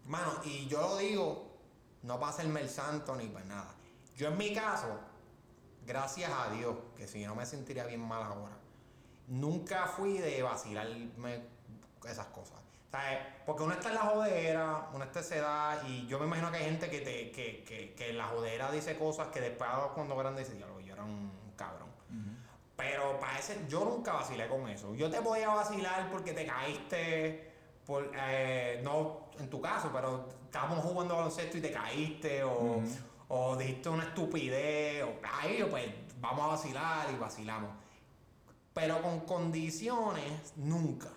mano, 0.05 0.33
y 0.45 0.67
yo 0.67 0.81
lo 0.81 0.97
digo, 0.97 1.57
no 2.03 2.19
para 2.19 2.31
hacerme 2.31 2.61
el 2.61 2.69
santo 2.69 3.15
ni 3.15 3.27
para 3.27 3.45
nada. 3.45 3.75
Yo 4.15 4.29
en 4.29 4.37
mi 4.37 4.53
caso, 4.53 4.99
gracias 5.85 6.31
a 6.31 6.51
Dios, 6.51 6.75
que 6.95 7.07
si 7.07 7.25
no 7.25 7.35
me 7.35 7.45
sentiría 7.45 7.85
bien 7.85 8.01
mal 8.01 8.23
ahora, 8.23 8.57
nunca 9.27 9.87
fui 9.87 10.17
de 10.17 10.41
vacilarme 10.41 11.43
esas 12.07 12.27
cosas. 12.27 12.59
Porque 13.45 13.63
uno 13.63 13.73
está 13.73 13.89
en 13.89 13.95
la 13.95 14.01
jodera, 14.01 14.89
uno 14.93 15.03
está 15.03 15.19
en 15.19 15.25
esa 15.25 15.35
edad, 15.35 15.87
y 15.87 16.07
yo 16.07 16.19
me 16.19 16.25
imagino 16.25 16.51
que 16.51 16.57
hay 16.57 16.65
gente 16.65 16.89
que, 16.89 16.99
te, 16.99 17.31
que, 17.31 17.63
que, 17.63 17.93
que 17.93 18.09
en 18.09 18.17
la 18.17 18.25
jodera 18.25 18.71
dice 18.71 18.97
cosas 18.97 19.29
que 19.29 19.39
después 19.39 19.69
cuando 19.95 20.15
grande 20.17 20.41
dice, 20.41 20.55
diablo, 20.55 20.79
yo 20.81 20.93
era 20.93 21.03
un 21.03 21.31
cabrón. 21.55 21.89
Pero 22.75 23.19
para 23.19 23.37
ese, 23.37 23.65
yo 23.69 23.85
nunca 23.85 24.13
vacilé 24.13 24.47
con 24.47 24.67
eso. 24.67 24.95
Yo 24.95 25.09
te 25.09 25.21
podía 25.21 25.49
vacilar 25.49 26.09
porque 26.09 26.33
te 26.33 26.45
caíste, 26.45 27.53
por, 27.85 28.11
eh, 28.15 28.81
no 28.83 29.29
en 29.39 29.49
tu 29.49 29.61
caso, 29.61 29.91
pero 29.93 30.27
estábamos 30.45 30.83
jugando 30.83 31.15
baloncesto 31.15 31.57
y 31.57 31.61
te 31.61 31.71
caíste, 31.71 32.43
o, 32.43 32.81
o 33.27 33.55
dijiste 33.55 33.87
una 33.87 34.03
estupidez, 34.03 35.03
o 35.03 35.13
ahí 35.23 35.65
pues 35.69 35.85
vamos 36.19 36.43
a 36.43 36.47
vacilar 36.47 37.07
y 37.13 37.17
vacilamos. 37.17 37.71
Pero 38.73 39.01
con 39.01 39.21
condiciones, 39.21 40.53
nunca. 40.55 41.09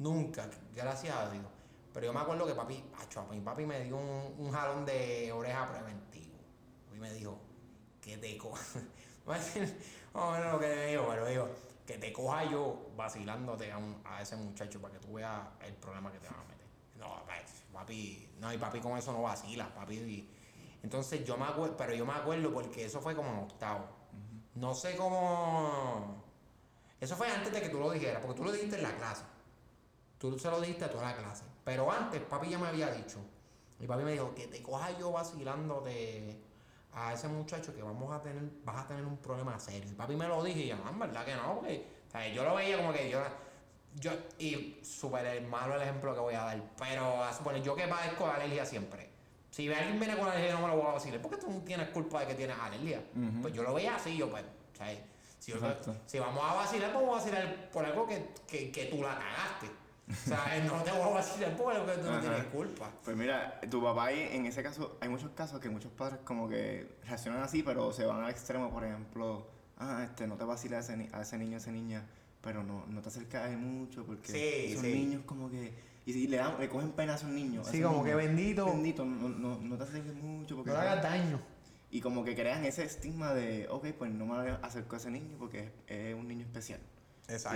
Nunca, 0.00 0.48
gracias 0.74 1.14
a 1.14 1.30
Dios. 1.30 1.44
Pero 1.92 2.06
yo 2.06 2.12
me 2.12 2.20
acuerdo 2.20 2.46
que 2.46 2.54
papi, 2.54 2.82
acho, 2.98 3.24
mi 3.30 3.40
papi 3.40 3.66
me 3.66 3.84
dio 3.84 3.96
un, 3.96 4.34
un 4.38 4.50
jalón 4.50 4.84
de 4.86 5.30
oreja 5.32 5.70
preventivo. 5.70 6.36
Y 6.94 6.98
me 6.98 7.12
dijo, 7.12 7.38
que 8.00 8.16
te 8.18 8.36
coja. 8.36 8.62
No, 10.12 10.36
lo 10.52 10.58
que 10.58 10.66
me 10.66 10.86
dijo, 10.86 11.06
pero 11.08 11.24
digo, 11.26 11.48
que 11.86 11.96
te 11.98 12.12
coja 12.12 12.44
yo 12.50 12.90
vacilándote 12.96 13.70
a, 13.70 13.78
un- 13.78 14.00
a 14.04 14.20
ese 14.20 14.34
muchacho 14.34 14.80
para 14.80 14.94
que 14.94 14.98
tú 15.06 15.12
veas 15.12 15.40
el 15.64 15.74
problema 15.74 16.10
que 16.10 16.18
te 16.18 16.26
van 16.26 16.40
a 16.40 16.44
meter. 16.44 16.66
No, 16.96 17.22
papi, 17.72 18.28
no, 18.40 18.52
y 18.52 18.58
papi 18.58 18.80
con 18.80 18.98
eso 18.98 19.12
no 19.12 19.22
vacila, 19.22 19.72
papi. 19.72 19.94
y- 19.94 20.30
entonces 20.82 21.24
yo 21.24 21.36
me 21.36 21.44
acuerdo, 21.44 21.76
pero 21.76 21.94
yo 21.94 22.04
me 22.04 22.14
acuerdo 22.14 22.52
porque 22.52 22.86
eso 22.86 23.00
fue 23.00 23.14
como 23.14 23.30
en 23.30 23.38
octavo. 23.38 23.84
No 24.56 24.74
sé 24.74 24.96
cómo. 24.96 26.24
Eso 27.00 27.14
fue 27.16 27.30
antes 27.30 27.52
de 27.52 27.60
que 27.60 27.68
tú 27.68 27.78
lo 27.78 27.90
dijeras, 27.92 28.20
porque 28.20 28.36
tú 28.36 28.44
lo 28.44 28.50
dijiste 28.50 28.76
en 28.76 28.82
la 28.82 28.96
clase. 28.96 29.22
Tú 30.20 30.38
se 30.38 30.50
lo 30.50 30.60
dijiste 30.60 30.84
a 30.84 30.90
toda 30.90 31.04
la 31.10 31.16
clase. 31.16 31.44
Pero 31.64 31.90
antes, 31.90 32.20
papi 32.20 32.50
ya 32.50 32.58
me 32.58 32.68
había 32.68 32.90
dicho. 32.92 33.18
Y 33.80 33.86
papi 33.86 34.04
me 34.04 34.12
dijo 34.12 34.34
que 34.34 34.46
te 34.48 34.62
coja 34.62 34.90
yo 34.98 35.10
vacilando 35.10 35.80
de 35.80 36.36
a 36.92 37.14
ese 37.14 37.26
muchacho 37.28 37.74
que 37.74 37.82
vamos 37.82 38.12
a 38.12 38.20
tener, 38.20 38.42
vas 38.64 38.84
a 38.84 38.86
tener 38.88 39.04
un 39.06 39.16
problema 39.16 39.58
serio. 39.58 39.90
Y 39.90 39.94
papi 39.94 40.16
me 40.16 40.28
lo 40.28 40.42
dije 40.44 40.60
y 40.60 40.66
yo, 40.68 40.76
no, 40.76 40.90
en 40.90 40.98
verdad 40.98 41.24
que 41.24 41.34
no, 41.34 41.54
porque 41.54 41.86
o 42.06 42.10
sea, 42.10 42.28
yo 42.28 42.44
lo 42.44 42.54
veía 42.56 42.76
como 42.76 42.92
que 42.92 43.08
yo, 43.08 43.20
yo 43.94 44.12
y 44.38 44.78
súper 44.82 45.40
malo 45.46 45.76
el 45.76 45.82
ejemplo 45.82 46.12
que 46.12 46.20
voy 46.20 46.34
a 46.34 46.42
dar, 46.44 46.62
pero 46.78 47.24
a 47.24 47.32
suponer, 47.32 47.62
yo 47.62 47.74
que 47.74 47.86
padezco 47.88 48.26
de 48.26 48.32
alergia 48.32 48.66
siempre. 48.66 49.08
Si 49.50 49.72
alguien 49.72 49.98
viene 49.98 50.16
con 50.18 50.28
alergia 50.28 50.52
no 50.52 50.60
me 50.62 50.68
lo 50.68 50.76
voy 50.76 50.86
a 50.88 50.92
vacilar, 50.94 51.22
porque 51.22 51.38
tú 51.38 51.50
no 51.50 51.60
tienes 51.62 51.88
culpa 51.90 52.20
de 52.20 52.26
que 52.26 52.34
tienes 52.34 52.58
alergia. 52.58 53.02
Pues 53.40 53.54
yo 53.54 53.62
lo 53.62 53.72
veía 53.72 53.96
así, 53.96 54.16
yo 54.16 54.28
pues, 54.30 54.44
o 54.44 54.76
sea, 54.76 54.88
si, 55.38 55.52
yo- 55.52 55.56
Exacto. 55.58 55.94
si 56.06 56.18
vamos 56.18 56.44
a 56.44 56.54
vacilar, 56.54 56.92
pues 56.92 57.04
vamos 57.06 57.20
a 57.20 57.24
vacilar 57.24 57.70
por 57.70 57.84
algo 57.86 58.06
que, 58.06 58.28
que, 58.46 58.70
que 58.70 58.84
tú 58.86 59.02
la 59.02 59.16
cagaste. 59.18 59.70
O 60.10 60.28
sea, 60.28 60.64
no 60.66 60.82
te 60.82 60.90
voy 60.90 61.02
a 61.02 61.14
vacilar 61.14 61.56
por 61.56 61.72
algo 61.72 61.86
que 61.86 61.92
tú 61.92 62.02
no 62.06 62.10
Ajá. 62.12 62.20
tienes 62.20 62.44
culpa. 62.46 62.90
Pues 63.04 63.16
mira, 63.16 63.60
tu 63.70 63.82
papá 63.82 64.06
ahí, 64.06 64.28
en 64.32 64.46
ese 64.46 64.62
caso, 64.62 64.96
hay 65.00 65.08
muchos 65.08 65.30
casos 65.30 65.60
que 65.60 65.68
muchos 65.68 65.92
padres 65.92 66.18
como 66.24 66.48
que 66.48 66.96
reaccionan 67.06 67.42
así, 67.42 67.62
pero 67.62 67.92
se 67.92 68.04
van 68.06 68.22
al 68.24 68.30
extremo, 68.30 68.70
por 68.70 68.84
ejemplo, 68.84 69.46
ah, 69.78 70.02
este, 70.04 70.26
no 70.26 70.36
te 70.36 70.44
vaciles 70.44 70.78
a 70.78 70.80
ese, 70.80 70.96
ni- 70.96 71.08
a 71.12 71.22
ese 71.22 71.38
niño, 71.38 71.54
a 71.54 71.58
esa 71.58 71.70
niña, 71.70 72.06
pero 72.40 72.62
no, 72.62 72.84
no 72.86 73.00
te 73.02 73.08
acercas 73.08 73.42
a 73.44 73.50
él 73.50 73.58
mucho 73.58 74.04
porque 74.04 74.32
Sí, 74.68 74.74
son 74.74 74.84
sí. 74.84 74.92
niños 74.94 75.22
como 75.26 75.48
que, 75.50 75.72
y 76.06 76.12
si 76.12 76.26
le, 76.26 76.38
dan, 76.38 76.58
le 76.58 76.68
cogen 76.68 76.90
pena 76.92 77.12
a 77.12 77.16
esos 77.16 77.28
niños. 77.30 77.66
Sí, 77.68 77.78
esos 77.78 77.90
como 77.92 78.02
que 78.04 78.14
bendito. 78.14 78.66
Bendito, 78.66 79.04
no, 79.04 79.28
no, 79.28 79.58
no 79.60 79.76
te 79.76 79.84
acerques 79.84 80.14
mucho 80.14 80.56
porque... 80.56 80.70
No 80.72 80.78
hagas 80.78 81.02
daño. 81.02 81.40
Y 81.92 82.00
como 82.00 82.24
que 82.24 82.34
crean 82.34 82.64
ese 82.64 82.84
estigma 82.84 83.34
de, 83.34 83.66
ok, 83.68 83.88
pues 83.98 84.10
no 84.12 84.24
me 84.26 84.50
acerco 84.62 84.94
a 84.94 84.98
ese 84.98 85.10
niño 85.10 85.36
porque 85.38 85.66
es, 85.66 85.70
es 85.88 86.14
un 86.14 86.26
niño 86.28 86.42
especial. 86.46 86.80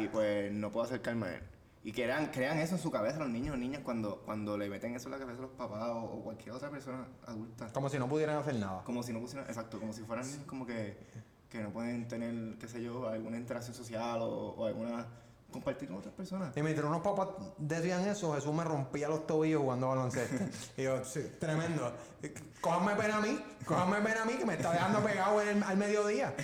Y 0.01 0.09
pues 0.09 0.53
no 0.53 0.71
puedo 0.71 0.87
acercarme 0.87 1.27
a 1.27 1.35
él. 1.37 1.43
Y 1.87 1.93
crean, 1.93 2.31
crean 2.33 2.59
eso 2.59 2.75
en 2.77 2.81
su 2.81 2.91
cabeza 2.91 3.19
los 3.19 3.29
niños 3.29 3.55
o 3.55 3.59
niñas 3.59 3.83
cuando, 3.85 4.23
cuando 4.25 4.57
le 4.57 4.71
meten 4.71 4.95
eso 4.97 5.07
en 5.09 5.13
la 5.13 5.19
cabeza 5.19 5.39
a 5.39 5.43
los 5.43 5.51
papás 5.51 5.83
o, 5.91 5.99
o 6.03 6.25
cualquier 6.25 6.55
otra 6.55 6.71
persona 6.71 7.07
adulta. 7.27 7.69
Como 7.75 7.91
si 7.91 7.99
no 7.99 8.09
pudieran 8.09 8.37
hacer 8.39 8.55
nada. 8.57 8.83
Como 8.85 9.03
si 9.03 9.13
no 9.13 9.21
pusieran, 9.21 9.47
exacto, 9.49 9.79
como 9.79 9.93
si 9.93 10.01
fueran 10.03 10.27
niños 10.27 10.45
como 10.47 10.65
que, 10.65 10.97
que 11.51 11.61
no 11.63 11.71
pueden 11.71 12.09
tener, 12.09 12.57
qué 12.59 12.69
sé 12.69 12.83
yo, 12.83 13.07
alguna 13.09 13.37
interacción 13.37 13.75
social 13.77 14.19
o, 14.23 14.55
o 14.57 14.65
alguna, 14.67 15.07
compartir 15.53 15.89
con 15.89 15.99
otras 15.99 16.15
personas. 16.15 16.57
Y 16.57 16.63
mientras 16.63 16.87
unos 16.87 17.03
papás 17.03 17.29
decían 17.59 18.01
eso, 18.09 18.35
Jesús 18.35 18.55
me 18.55 18.65
rompía 18.65 19.07
los 19.09 19.27
tobillos 19.27 19.61
jugando 19.61 19.89
baloncesto. 19.91 20.43
y 20.79 20.85
yo, 20.85 21.05
sí, 21.05 21.21
tremendo. 21.39 21.93
Cójanme 22.63 22.97
pena 22.97 23.19
a 23.19 23.21
mí, 23.21 23.39
cójanme 23.67 23.97
pena 24.01 24.23
a 24.23 24.25
mí 24.25 24.33
que 24.33 24.47
me 24.47 24.55
está 24.55 24.73
dejando 24.73 25.01
pegado 25.01 25.43
en 25.43 25.49
el- 25.59 25.63
al 25.63 25.77
mediodía. 25.77 26.35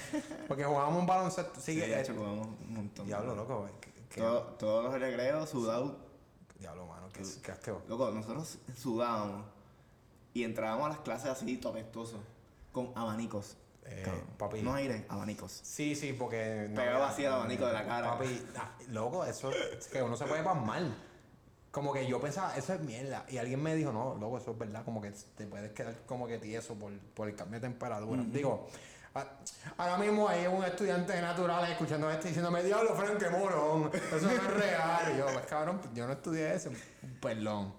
Porque 0.47 0.65
jugábamos 0.65 1.01
un 1.01 1.07
baloncesto. 1.07 1.55
Sí, 1.61 1.73
Sí, 1.73 1.81
que- 1.81 1.87
de 1.89 2.01
hecho, 2.03 2.15
jugamos 2.15 2.47
un 2.69 2.75
montón. 2.75 3.07
Diablo, 3.07 3.35
loco, 3.35 3.67
que- 3.81 3.81
que- 3.89 3.90
Todo- 4.17 4.43
todos 4.59 4.85
los 4.85 5.01
recreos 5.01 5.49
sudados. 5.49 5.93
Diablo, 6.59 6.87
mano, 6.87 7.09
que, 7.09 7.23
que 7.43 7.53
asqueroso. 7.53 7.85
Loco, 7.89 8.11
nosotros 8.11 8.59
sudábamos 8.77 9.45
y 10.35 10.45
entrábamos 10.45 10.87
a 10.87 10.89
las 10.91 10.99
clases 10.99 11.31
así, 11.31 11.57
topestosos, 11.57 12.21
con 12.73 12.93
abanicos. 12.95 13.57
Eh, 13.85 14.07
papi. 14.37 14.63
No 14.63 14.75
aire, 14.75 15.07
abanicos. 15.09 15.53
Sí, 15.65 15.95
sí, 15.95 16.13
porque. 16.13 16.67
no 16.71 16.77
Pegaba 16.77 17.09
así 17.09 17.25
el 17.25 17.33
abanico 17.33 17.67
de 17.67 17.73
la 17.73 17.87
cara. 17.87 18.13
Papi, 18.13 18.43
ah, 18.57 18.73
loco, 18.89 19.25
eso 19.25 19.51
es 19.51 19.87
que 19.89 20.03
uno 20.03 20.17
se 20.17 20.27
puede 20.27 20.43
pasmar. 20.43 20.83
Como 21.71 21.93
que 21.93 22.07
yo 22.07 22.21
pensaba, 22.21 22.55
eso 22.57 22.75
es 22.75 22.81
mierda. 22.81 23.25
Y 23.29 23.39
alguien 23.39 23.63
me 23.63 23.75
dijo, 23.77 23.93
no, 23.93 24.17
loco, 24.17 24.39
eso 24.39 24.51
es 24.51 24.59
verdad. 24.59 24.85
Como 24.85 25.01
que 25.01 25.13
te 25.37 25.47
puedes 25.47 25.73
quedar 25.73 25.95
como 26.07 26.27
que 26.27 26.39
tieso 26.39 26.75
por, 26.75 26.93
por 27.15 27.29
el 27.29 27.37
cambio 27.37 27.59
de 27.61 27.69
temperatura. 27.69 28.23
Digo, 28.27 28.67
ahora 29.77 29.97
mismo 29.97 30.29
hay 30.29 30.47
un 30.47 30.65
estudiante 30.65 31.13
de 31.13 31.23
naturales 31.23 31.71
escuchando 31.71 32.11
esto 32.11 32.27
y 32.27 32.29
diciéndome, 32.29 32.63
diablo, 32.63 32.95
Frank, 32.95 33.19
qué 33.19 33.31
morón. 33.31 33.91
Eso 33.93 34.27
no 34.27 34.31
es 34.31 34.45
real. 34.55 35.13
Y 35.15 35.19
yo, 35.19 35.27
pues 35.27 35.47
cabrón, 35.47 35.81
yo 35.95 36.07
no 36.07 36.13
estudié 36.13 36.55
eso. 36.55 36.71
Perdón. 37.21 37.75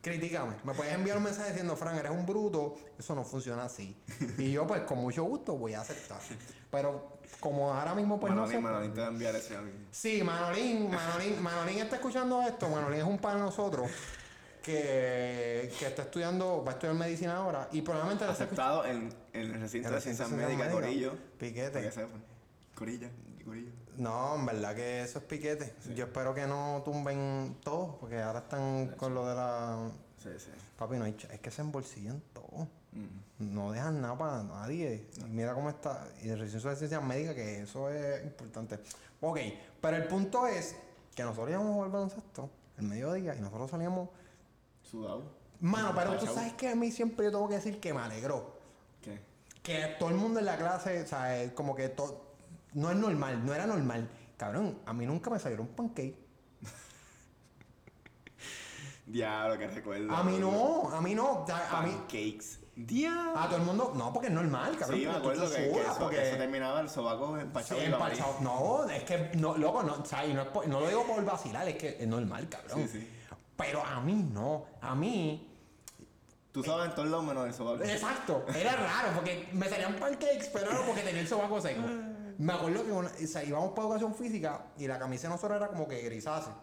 Critícame. 0.00 0.54
Me 0.62 0.72
puedes 0.72 0.94
enviar 0.94 1.16
un 1.16 1.24
mensaje 1.24 1.48
diciendo, 1.48 1.74
Frank, 1.74 1.98
eres 1.98 2.12
un 2.12 2.24
bruto. 2.24 2.76
Eso 2.96 3.14
no 3.16 3.24
funciona 3.24 3.64
así. 3.64 4.00
Y 4.38 4.52
yo, 4.52 4.64
pues, 4.64 4.82
con 4.82 4.98
mucho 4.98 5.24
gusto 5.24 5.56
voy 5.56 5.74
a 5.74 5.80
aceptar. 5.80 6.20
Pero 6.70 7.18
como 7.40 7.74
ahora 7.74 7.92
mismo, 7.94 8.20
pues, 8.20 8.32
no 8.32 8.42
Manolín, 8.42 8.58
sé. 8.58 8.62
Manolín 8.62 8.94
te 8.94 9.00
va 9.00 9.06
a 9.06 9.10
enviar 9.10 9.34
ese 9.34 9.56
a 9.56 9.60
mí. 9.62 9.72
Sí, 9.90 10.22
Manolín, 10.22 10.90
Manolín, 10.90 11.42
Manolín 11.42 11.78
está 11.78 11.96
escuchando 11.96 12.40
esto. 12.42 12.68
Manolín 12.68 13.00
es 13.00 13.06
un 13.06 13.18
pan 13.18 13.38
de 13.38 13.40
nosotros 13.42 13.90
que, 14.66 15.72
que 15.78 15.86
está 15.86 16.02
estudiando, 16.02 16.64
va 16.64 16.72
a 16.72 16.74
estudiar 16.74 16.96
medicina 16.96 17.36
ahora 17.36 17.68
y 17.70 17.82
probablemente. 17.82 18.24
Aceptado 18.24 18.84
en, 18.84 19.14
en 19.32 19.40
el 19.40 19.60
recinto 19.60 19.88
En 19.88 19.94
de 19.94 20.00
ciencias 20.00 20.28
médicas, 20.30 20.72
Corillo. 20.72 21.12
Piquete. 21.38 21.92
Corilla, 22.74 23.08
Corillo. 23.44 23.70
No, 23.96 24.34
en 24.34 24.44
verdad 24.44 24.74
que 24.74 25.02
eso 25.02 25.20
es 25.20 25.24
piquete. 25.24 25.72
Yo 25.94 26.06
espero 26.06 26.34
que 26.34 26.46
no 26.48 26.82
tumben 26.84 27.56
todo, 27.62 27.96
porque 28.00 28.20
ahora 28.20 28.40
están 28.40 28.88
con 28.96 29.14
lo 29.14 29.26
de 29.26 29.34
la. 29.36 29.88
Sí, 30.20 30.30
sí. 30.36 30.50
Papi, 30.76 30.96
no 30.96 31.06
es 31.06 31.14
que 31.14 31.50
se 31.50 31.62
embolsillan 31.62 32.20
todo. 32.32 32.66
Mm. 32.92 33.54
No 33.54 33.70
dejan 33.70 34.00
nada 34.02 34.18
para 34.18 34.42
nadie. 34.42 35.06
Y 35.16 35.30
mira 35.30 35.54
cómo 35.54 35.70
está. 35.70 36.08
Y 36.24 36.28
el 36.28 36.40
recinto 36.40 36.68
de 36.68 36.76
ciencias 36.76 37.02
médicas, 37.04 37.36
que 37.36 37.62
eso 37.62 37.88
es 37.88 38.24
importante. 38.24 38.80
Ok, 39.20 39.38
pero 39.80 39.96
el 39.96 40.08
punto 40.08 40.48
es 40.48 40.74
que 41.14 41.22
nosotros 41.22 41.50
íbamos 41.50 41.70
a 41.70 41.74
jugar 41.74 41.90
baloncesto 41.92 42.50
el 42.78 42.84
mediodía 42.86 43.36
y 43.36 43.40
nosotros 43.40 43.70
salíamos. 43.70 44.08
Sudado. 44.90 45.22
Mano, 45.60 45.92
pero 45.94 46.16
tú 46.16 46.26
sabes 46.26 46.52
que 46.52 46.68
a 46.68 46.74
mí 46.74 46.90
siempre 46.90 47.24
yo 47.26 47.32
tengo 47.32 47.48
que 47.48 47.54
decir 47.56 47.80
que 47.80 47.92
me 47.94 48.00
alegró. 48.00 48.56
¿Qué? 49.02 49.20
Que 49.62 49.96
todo 49.98 50.10
el 50.10 50.16
mundo 50.16 50.38
en 50.40 50.46
la 50.46 50.56
clase, 50.56 51.02
o 51.02 51.06
sea, 51.06 51.40
es 51.42 51.52
como 51.52 51.74
que 51.74 51.88
todo. 51.88 52.26
No 52.74 52.90
es 52.90 52.96
normal, 52.96 53.44
no 53.44 53.54
era 53.54 53.66
normal. 53.66 54.08
Cabrón, 54.36 54.78
a 54.84 54.92
mí 54.92 55.06
nunca 55.06 55.30
me 55.30 55.38
salieron 55.38 55.66
pancake. 55.68 56.14
Diablo, 59.06 59.56
que 59.58 59.66
recuerdo. 59.68 60.14
A 60.14 60.22
mí 60.24 60.36
no, 60.38 60.90
a 60.90 61.00
mí 61.00 61.14
no. 61.14 61.42
o 61.42 61.46
sea, 61.46 61.78
a 61.78 61.82
mí. 61.82 61.90
Pancakes. 61.92 62.60
Diablo. 62.76 63.38
A 63.38 63.46
todo 63.46 63.56
el 63.56 63.62
mundo. 63.64 63.92
No, 63.96 64.12
porque 64.12 64.28
es 64.28 64.34
normal, 64.34 64.76
cabrón. 64.76 65.00
Sí, 65.00 65.06
me 65.06 65.12
acuerdo 65.12 65.50
que, 65.50 65.70
eso, 65.80 65.96
porque- 65.98 66.16
que 66.16 66.28
eso 66.28 66.36
terminaba 66.36 66.80
el 66.80 66.90
sobaco 66.90 67.38
empachado. 67.38 67.80
Sí, 67.80 67.86
empachado. 67.86 68.36
No, 68.42 68.84
es 68.90 69.02
que, 69.04 69.30
no, 69.38 69.56
loco, 69.56 69.82
no, 69.82 69.94
o 69.94 70.04
sea, 70.04 70.26
y 70.26 70.34
no, 70.34 70.42
es 70.42 70.48
por- 70.48 70.68
no 70.68 70.80
lo 70.80 70.88
digo 70.88 71.06
por 71.06 71.24
vacilar, 71.24 71.66
es 71.68 71.76
que 71.76 71.96
es 71.98 72.06
normal, 72.06 72.46
cabrón. 72.50 72.86
Sí, 72.86 73.00
sí. 73.00 73.10
Pero 73.56 73.82
a 73.84 74.00
mí 74.00 74.14
no, 74.32 74.66
a 74.80 74.94
mí, 74.94 75.52
Tú 76.52 76.62
sabes 76.64 76.88
en 76.88 76.94
todos 76.94 77.08
lados 77.10 77.24
menos 77.26 77.46
el 77.46 77.52
sobaco. 77.52 77.84
exacto, 77.84 78.44
era 78.54 78.72
raro, 78.76 79.08
porque 79.14 79.48
me 79.52 79.68
salían 79.68 79.96
pancakes, 79.96 80.48
pero 80.52 80.70
era 80.70 80.86
porque 80.86 81.02
tenía 81.02 81.20
el 81.20 81.28
sobaco 81.28 81.60
seco. 81.60 81.82
Me 82.38 82.52
acuerdo 82.52 82.82
que 82.84 82.92
una- 82.92 83.10
o 83.10 83.26
sea, 83.26 83.44
íbamos 83.44 83.70
para 83.72 83.82
educación 83.88 84.14
física 84.14 84.64
y 84.78 84.86
la 84.86 84.98
camisa 84.98 85.28
de 85.28 85.34
nosotros 85.34 85.56
era 85.58 85.68
como 85.68 85.86
que 85.86 86.00
grisácea. 86.02 86.54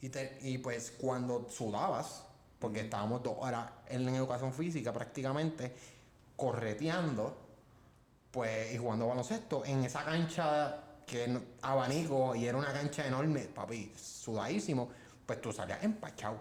Y, 0.00 0.10
te- 0.10 0.38
y 0.42 0.58
pues 0.58 0.92
cuando 0.92 1.48
sudabas, 1.50 2.24
porque 2.60 2.80
estábamos 2.80 3.22
dos 3.22 3.34
horas 3.40 3.68
en, 3.88 4.08
en 4.08 4.14
educación 4.14 4.52
física 4.52 4.92
prácticamente, 4.92 5.74
correteando, 6.36 7.36
pues, 8.30 8.74
y 8.74 8.78
jugando 8.78 9.06
baloncesto, 9.08 9.64
en 9.64 9.84
esa 9.84 10.04
cancha 10.04 10.76
que 11.06 11.36
abanico 11.62 12.34
y 12.34 12.46
era 12.46 12.56
una 12.58 12.72
cancha 12.72 13.06
enorme, 13.06 13.40
papi, 13.42 13.92
sudadísimo, 13.96 14.88
pues 15.26 15.40
tú 15.40 15.52
salías 15.52 15.82
empachado. 15.82 16.40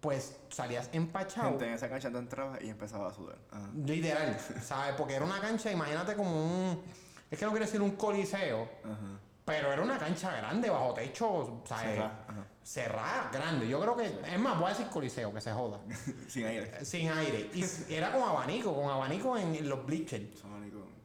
Pues 0.00 0.36
salías 0.48 0.88
empachado. 0.92 1.50
Gente, 1.50 1.66
en 1.66 1.72
esa 1.74 1.88
cancha 1.88 2.10
tú 2.10 2.18
entrabas 2.18 2.62
y 2.62 2.70
empezaba 2.70 3.08
a 3.08 3.12
sudar. 3.14 3.38
Ajá. 3.50 3.68
Literal, 3.74 4.38
¿sabes? 4.62 4.94
Porque 4.96 5.14
era 5.14 5.24
una 5.24 5.40
cancha, 5.40 5.70
imagínate 5.72 6.14
como 6.14 6.30
un. 6.30 6.82
Es 7.30 7.38
que 7.38 7.44
no 7.44 7.50
quiero 7.50 7.66
decir 7.66 7.82
un 7.82 7.90
coliseo, 7.96 8.68
Ajá. 8.84 9.18
pero 9.44 9.72
era 9.72 9.82
una 9.82 9.98
cancha 9.98 10.34
grande, 10.36 10.70
bajo 10.70 10.94
techo, 10.94 11.62
¿sabes? 11.66 11.84
Cerrada, 11.94 12.24
ajá. 12.28 12.46
Cerrada, 12.62 13.30
grande. 13.32 13.68
Yo 13.68 13.80
creo 13.80 13.96
que. 13.96 14.06
Es 14.32 14.38
más, 14.38 14.56
voy 14.58 14.66
a 14.66 14.68
decir 14.70 14.86
coliseo, 14.86 15.34
que 15.34 15.40
se 15.40 15.52
joda. 15.52 15.80
Sin 16.28 16.46
aire. 16.46 16.84
Sin 16.84 17.10
aire. 17.10 17.50
Y 17.52 17.92
era 17.92 18.12
con 18.12 18.22
abanico, 18.22 18.74
con 18.74 18.88
abanico 18.88 19.36
en, 19.36 19.56
en 19.56 19.68
los 19.68 19.84
bleachers. 19.84 20.42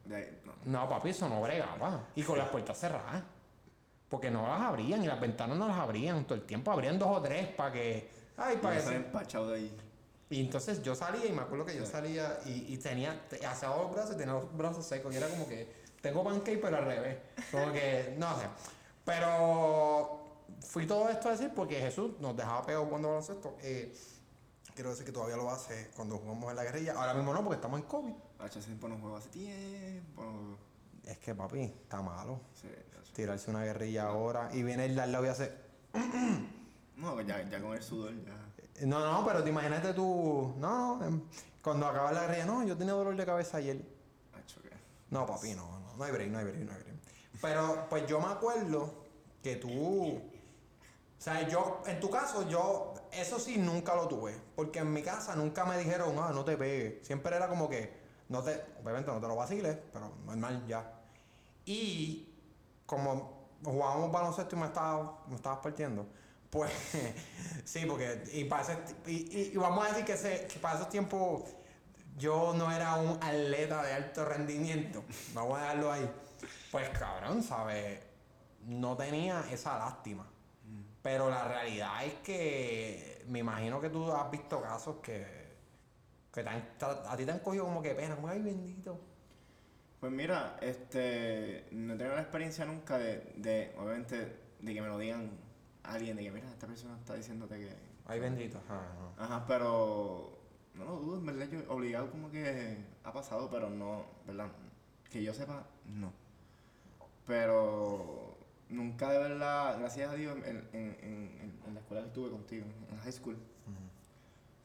De 0.04 0.16
ahí, 0.16 0.40
no. 0.44 0.52
No, 0.66 0.88
papi, 0.88 1.08
eso 1.10 1.28
no 1.28 1.40
bregaba. 1.42 2.08
Y 2.14 2.22
con 2.22 2.38
las 2.38 2.48
puertas 2.48 2.78
cerradas. 2.78 3.22
Porque 4.08 4.30
no 4.30 4.46
las 4.46 4.60
abrían 4.60 5.02
y 5.02 5.06
las 5.06 5.20
ventanas 5.20 5.56
no 5.56 5.66
las 5.66 5.78
abrían 5.78 6.24
todo 6.24 6.34
el 6.36 6.44
tiempo. 6.44 6.70
Abrían 6.70 6.98
dos 6.98 7.08
o 7.16 7.20
tres 7.22 7.48
para 7.48 7.72
que. 7.72 8.10
Ay, 8.36 8.56
para 8.58 8.82
que 8.82 8.96
empachado 8.96 9.50
de 9.50 9.56
ahí. 9.56 9.76
Y 10.30 10.40
entonces 10.40 10.82
yo 10.82 10.94
salía 10.94 11.26
y 11.26 11.32
me 11.32 11.42
acuerdo 11.42 11.64
que 11.66 11.76
yo 11.76 11.84
salía 11.86 12.38
y, 12.46 12.72
y 12.72 12.78
tenía, 12.78 13.28
te- 13.28 13.44
alzaba 13.44 13.76
los 13.82 13.92
brazos 13.92 14.14
y 14.14 14.18
tenía 14.18 14.34
los 14.34 14.56
brazos 14.56 14.84
secos. 14.86 15.12
Y 15.14 15.16
era 15.18 15.28
como 15.28 15.46
que 15.48 15.68
tengo 16.00 16.24
pancake 16.24 16.58
pero 16.60 16.76
al 16.78 16.84
revés. 16.84 17.18
Como 17.50 17.72
que, 17.72 18.14
no 18.18 18.38
sé. 18.40 18.46
Pero 19.04 20.24
fui 20.60 20.86
todo 20.86 21.08
esto 21.08 21.28
a 21.28 21.32
decir 21.32 21.50
porque 21.54 21.76
Jesús 21.80 22.12
nos 22.20 22.36
dejaba 22.36 22.64
pegados 22.64 22.88
cuando 22.88 23.08
baloncesto. 23.08 23.56
Eh, 23.62 23.94
quiero 24.74 24.90
decir 24.90 25.04
que 25.06 25.12
todavía 25.12 25.36
lo 25.36 25.50
hace 25.50 25.90
cuando 25.94 26.18
jugamos 26.18 26.50
en 26.50 26.56
la 26.56 26.64
guerrilla. 26.64 26.94
Ahora 26.96 27.14
mismo 27.14 27.32
no 27.32 27.42
porque 27.42 27.56
estamos 27.56 27.80
en 27.80 27.86
COVID. 27.86 28.14
Hace 28.40 28.60
tiempo 28.60 28.88
no 28.88 28.98
juego 28.98 29.16
hace 29.16 29.28
tiempo. 29.28 30.24
Es 31.04 31.18
que 31.18 31.34
papi, 31.34 31.60
está 31.62 32.02
malo. 32.02 32.40
Sí. 32.54 32.68
Tirarse 33.14 33.50
una 33.50 33.64
guerrilla 33.64 34.08
ahora 34.08 34.50
y 34.52 34.62
viene 34.62 34.84
el 34.84 34.94
de 34.94 35.00
al 35.02 35.12
lado 35.12 35.24
y 35.24 35.28
hace... 35.28 35.52
No, 36.96 37.20
ya, 37.22 37.42
ya 37.50 37.60
con 37.60 37.74
el 37.74 37.82
sudor 37.82 38.14
ya. 38.24 38.86
No, 38.86 39.00
no, 39.00 39.26
pero 39.26 39.42
te 39.42 39.50
imagínate 39.50 39.92
tú... 39.94 40.54
No, 40.58 40.96
no, 40.96 41.04
em, 41.04 41.22
cuando 41.60 41.86
acaba 41.86 42.12
la 42.12 42.22
guerrilla, 42.22 42.46
no, 42.46 42.64
yo 42.64 42.76
tenía 42.76 42.92
dolor 42.92 43.16
de 43.16 43.26
cabeza 43.26 43.56
ayer. 43.56 43.80
No, 45.10 45.26
papi, 45.26 45.54
no, 45.54 45.80
no, 45.80 45.96
no 45.96 46.04
hay 46.04 46.12
break, 46.12 46.30
no 46.30 46.38
hay 46.38 46.44
break, 46.44 46.58
no 46.58 46.72
hay 46.72 46.82
break. 46.82 46.96
Pero, 47.40 47.86
pues 47.88 48.06
yo 48.06 48.20
me 48.20 48.26
acuerdo 48.26 49.04
que 49.42 49.56
tú. 49.56 50.16
O 50.16 50.20
sea, 51.18 51.46
yo, 51.48 51.82
en 51.86 52.00
tu 52.00 52.10
caso, 52.10 52.48
yo, 52.48 52.94
eso 53.12 53.38
sí, 53.38 53.58
nunca 53.58 53.94
lo 53.94 54.08
tuve. 54.08 54.34
Porque 54.56 54.80
en 54.80 54.92
mi 54.92 55.02
casa 55.02 55.36
nunca 55.36 55.64
me 55.64 55.78
dijeron, 55.78 56.16
ah, 56.18 56.32
no 56.34 56.44
te 56.44 56.56
pegues. 56.56 57.06
Siempre 57.06 57.36
era 57.36 57.48
como 57.48 57.68
que, 57.68 57.92
no 58.28 58.42
te, 58.42 58.60
obviamente 58.82 59.10
no 59.10 59.20
te 59.20 59.28
lo 59.28 59.36
vaciles, 59.36 59.78
pero 59.92 60.12
normal 60.26 60.66
ya. 60.66 61.00
Y 61.64 62.33
como 62.86 63.48
jugábamos 63.64 64.12
baloncesto 64.12 64.56
y 64.56 64.58
me 64.60 64.66
estaba, 64.66 65.22
me 65.28 65.36
estabas 65.36 65.60
partiendo, 65.60 66.06
pues 66.50 66.72
sí, 67.64 67.86
porque, 67.86 68.22
y, 68.32 68.44
para 68.44 68.64
y, 69.06 69.52
y- 69.52 69.56
vamos 69.56 69.84
a 69.84 69.88
decir 69.88 70.04
que, 70.04 70.12
ese, 70.14 70.46
que 70.46 70.58
para 70.58 70.76
esos 70.76 70.88
tiempos 70.90 71.42
yo 72.16 72.54
no 72.54 72.70
era 72.72 72.94
un 72.96 73.18
atleta 73.22 73.82
de 73.82 73.92
alto 73.92 74.24
rendimiento. 74.24 75.02
Vamos 75.34 75.58
a 75.58 75.62
dejarlo 75.62 75.92
ahí. 75.92 76.10
Pues 76.70 76.88
cabrón, 76.90 77.42
¿sabes? 77.42 78.00
No 78.66 78.96
tenía 78.96 79.44
esa 79.50 79.78
lástima. 79.78 80.26
Pero 81.02 81.30
la 81.30 81.46
realidad 81.48 82.04
es 82.04 82.14
que 82.16 83.24
me 83.28 83.40
imagino 83.40 83.80
que 83.80 83.90
tú 83.90 84.10
has 84.12 84.30
visto 84.30 84.60
casos 84.62 84.96
que, 85.02 85.26
que 86.32 86.42
te 86.42 86.48
a 86.50 87.16
ti 87.16 87.24
te 87.26 87.32
han 87.32 87.40
cogido 87.40 87.64
como 87.64 87.82
que 87.82 87.94
pena, 87.94 88.16
ay 88.28 88.40
bendito. 88.42 89.00
Pues 90.04 90.12
mira, 90.12 90.58
este, 90.60 91.64
no 91.70 91.94
he 91.94 91.96
tenido 91.96 92.14
la 92.14 92.20
experiencia 92.20 92.66
nunca 92.66 92.98
de, 92.98 93.32
de, 93.36 93.72
obviamente, 93.78 94.36
de 94.60 94.74
que 94.74 94.82
me 94.82 94.88
lo 94.88 94.98
digan 94.98 95.30
alguien, 95.82 96.14
de 96.18 96.24
que 96.24 96.30
mira, 96.30 96.46
esta 96.50 96.66
persona 96.66 96.94
está 96.98 97.14
diciéndote 97.14 97.58
que... 97.58 97.74
Ay 98.04 98.20
bendito. 98.20 98.58
Ajá, 98.68 98.82
no. 98.98 99.22
Ajá, 99.24 99.46
pero 99.46 100.38
no 100.74 100.84
lo 100.84 100.96
dudo, 100.96 101.16
en 101.20 101.24
verdad, 101.24 101.48
yo 101.50 101.60
obligado 101.72 102.10
como 102.10 102.30
que 102.30 102.76
ha 103.02 103.12
pasado, 103.14 103.48
pero 103.50 103.70
no, 103.70 104.04
¿verdad? 104.26 104.48
Que 105.10 105.22
yo 105.22 105.32
sepa, 105.32 105.66
no. 105.86 106.12
Pero 107.26 108.36
nunca 108.68 109.10
de 109.10 109.18
verdad, 109.20 109.78
gracias 109.78 110.10
a 110.10 110.14
Dios, 110.16 110.36
en, 110.44 110.68
en, 110.74 110.98
en, 111.00 111.60
en 111.66 111.72
la 111.72 111.80
escuela 111.80 112.02
que 112.02 112.08
estuve 112.08 112.28
contigo, 112.28 112.66
en 112.92 112.98
high 112.98 113.12
school, 113.12 113.38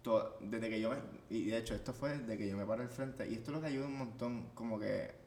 todo- 0.02 0.36
desde 0.42 0.70
que 0.70 0.82
yo 0.82 0.90
me, 0.90 0.98
y 1.30 1.46
de 1.46 1.58
hecho 1.60 1.76
esto 1.76 1.94
fue 1.94 2.18
desde 2.18 2.38
que 2.38 2.50
yo 2.50 2.58
me 2.58 2.66
paré 2.66 2.84
al 2.84 2.90
frente, 2.90 3.26
y 3.30 3.36
esto 3.36 3.52
es 3.52 3.56
lo 3.56 3.62
que 3.62 3.68
ayuda 3.68 3.86
un 3.88 3.98
montón 3.98 4.50
como 4.54 4.78
que 4.78 5.18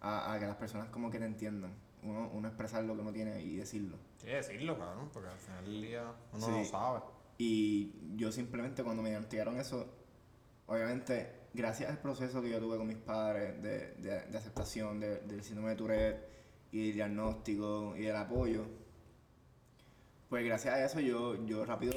a, 0.00 0.32
a 0.32 0.38
que 0.38 0.46
las 0.46 0.56
personas 0.56 0.88
como 0.90 1.10
que 1.10 1.18
te 1.18 1.24
entiendan, 1.26 1.72
uno, 2.02 2.30
uno 2.32 2.48
expresar 2.48 2.84
lo 2.84 2.94
que 2.94 3.00
uno 3.00 3.12
tiene 3.12 3.42
y 3.42 3.56
decirlo. 3.56 3.96
Sí, 4.18 4.26
decirlo, 4.28 4.78
cabrón, 4.78 5.10
porque 5.12 5.28
al 5.28 5.38
final 5.38 5.64
del 5.64 5.82
día 5.82 6.12
uno 6.32 6.44
Sí. 6.46 6.50
no 6.52 6.58
lo 6.58 6.64
sabe. 6.64 7.00
Y 7.38 7.92
yo 8.16 8.32
simplemente 8.32 8.82
cuando 8.82 9.02
me 9.02 9.10
diagnosticaron 9.10 9.58
eso, 9.58 9.86
obviamente, 10.66 11.32
gracias 11.54 11.90
al 11.90 11.98
proceso 11.98 12.40
que 12.42 12.50
yo 12.50 12.58
tuve 12.60 12.76
con 12.76 12.86
mis 12.86 12.96
padres 12.98 13.62
de, 13.62 13.94
de, 13.94 14.26
de 14.26 14.38
aceptación 14.38 15.00
de- 15.00 15.20
del 15.20 15.42
síndrome 15.42 15.70
de 15.70 15.76
Tourette 15.76 16.28
y 16.72 16.86
del 16.86 16.94
diagnóstico 16.94 17.94
y 17.96 18.02
del 18.02 18.16
apoyo, 18.16 18.64
pues 20.28 20.44
gracias 20.44 20.74
a 20.74 20.84
eso 20.84 21.00
yo, 21.00 21.44
yo 21.46 21.64
rápido 21.64 21.92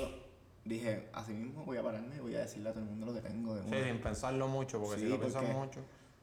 dije, 0.66 1.10
así 1.14 1.34
mismo 1.34 1.66
voy 1.66 1.78
a 1.78 1.84
pararme 1.84 2.16
y 2.18 2.20
voy 2.20 2.36
a 2.36 2.40
decirle 2.42 2.70
a 2.70 2.74
todo 2.74 2.84
el 2.84 2.90
mundo 2.90 3.08
lo 3.08 3.14
que 3.14 3.22
tengo 3.22 3.56
de 3.56 3.62
Sí, 3.64 3.68
una". 3.70 3.84
sin 3.86 4.02
pensarlo 4.02 4.48
mucho, 4.48 4.80
porque 4.80 4.96
Sí, 4.98 5.02
si 5.06 5.10
lo 5.10 5.20
piensas 5.20 5.44
mucho. 5.56 5.80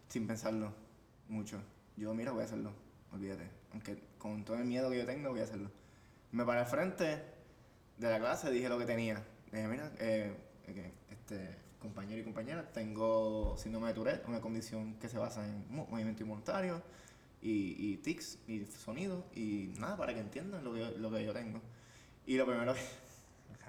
sin 0.09 0.27
pensarlo 0.27 0.72
mucho. 1.29 1.61
Yo, 1.97 2.12
mira, 2.14 2.33
voy 2.33 2.43
a 2.43 2.45
hacerlo, 2.45 2.72
olvídate. 3.12 3.49
Aunque 3.72 3.99
con 4.18 4.45
todo 4.45 4.57
el 4.57 4.64
miedo 4.64 4.91
que 4.91 4.99
yo 4.99 5.07
tengo, 5.07 5.31
voy 5.31 5.41
a 5.41 5.45
hacerlo. 5.45 5.70
Me 6.33 6.45
paré 6.45 6.61
al 6.61 6.66
frente 6.66 7.22
de 7.99 8.11
la 8.11 8.18
clase, 8.18 8.51
dije 8.51 8.68
lo 8.68 8.79
que 8.79 8.85
tenía. 8.87 9.22
Dije, 9.53 9.68
mira, 9.68 9.93
eh, 9.99 10.35
eh, 10.66 10.93
este, 11.11 11.57
compañero 11.79 12.20
y 12.20 12.24
compañera, 12.24 12.70
tengo 12.72 13.57
síndrome 13.57 13.89
de 13.89 13.95
Tourette, 13.95 14.27
una 14.29 14.41
condición 14.41 14.95
que 14.99 15.09
se 15.09 15.18
basa 15.18 15.47
en 15.47 15.64
mo- 15.70 15.87
movimiento 15.89 16.22
involuntario 16.22 16.83
y, 17.41 17.77
y 17.93 17.97
tics 17.99 18.39
y 18.49 18.64
sonido 18.66 19.24
y 19.35 19.72
nada, 19.79 19.97
para 19.97 20.12
que 20.12 20.20
entiendan 20.20 20.64
lo 20.64 20.72
que, 20.74 20.81
yo- 20.81 20.91
lo 20.99 21.11
que 21.11 21.24
yo 21.24 21.33
tengo. 21.33 21.61
Y 22.27 22.37
lo 22.37 22.47
primero 22.47 22.74
que 22.74 22.81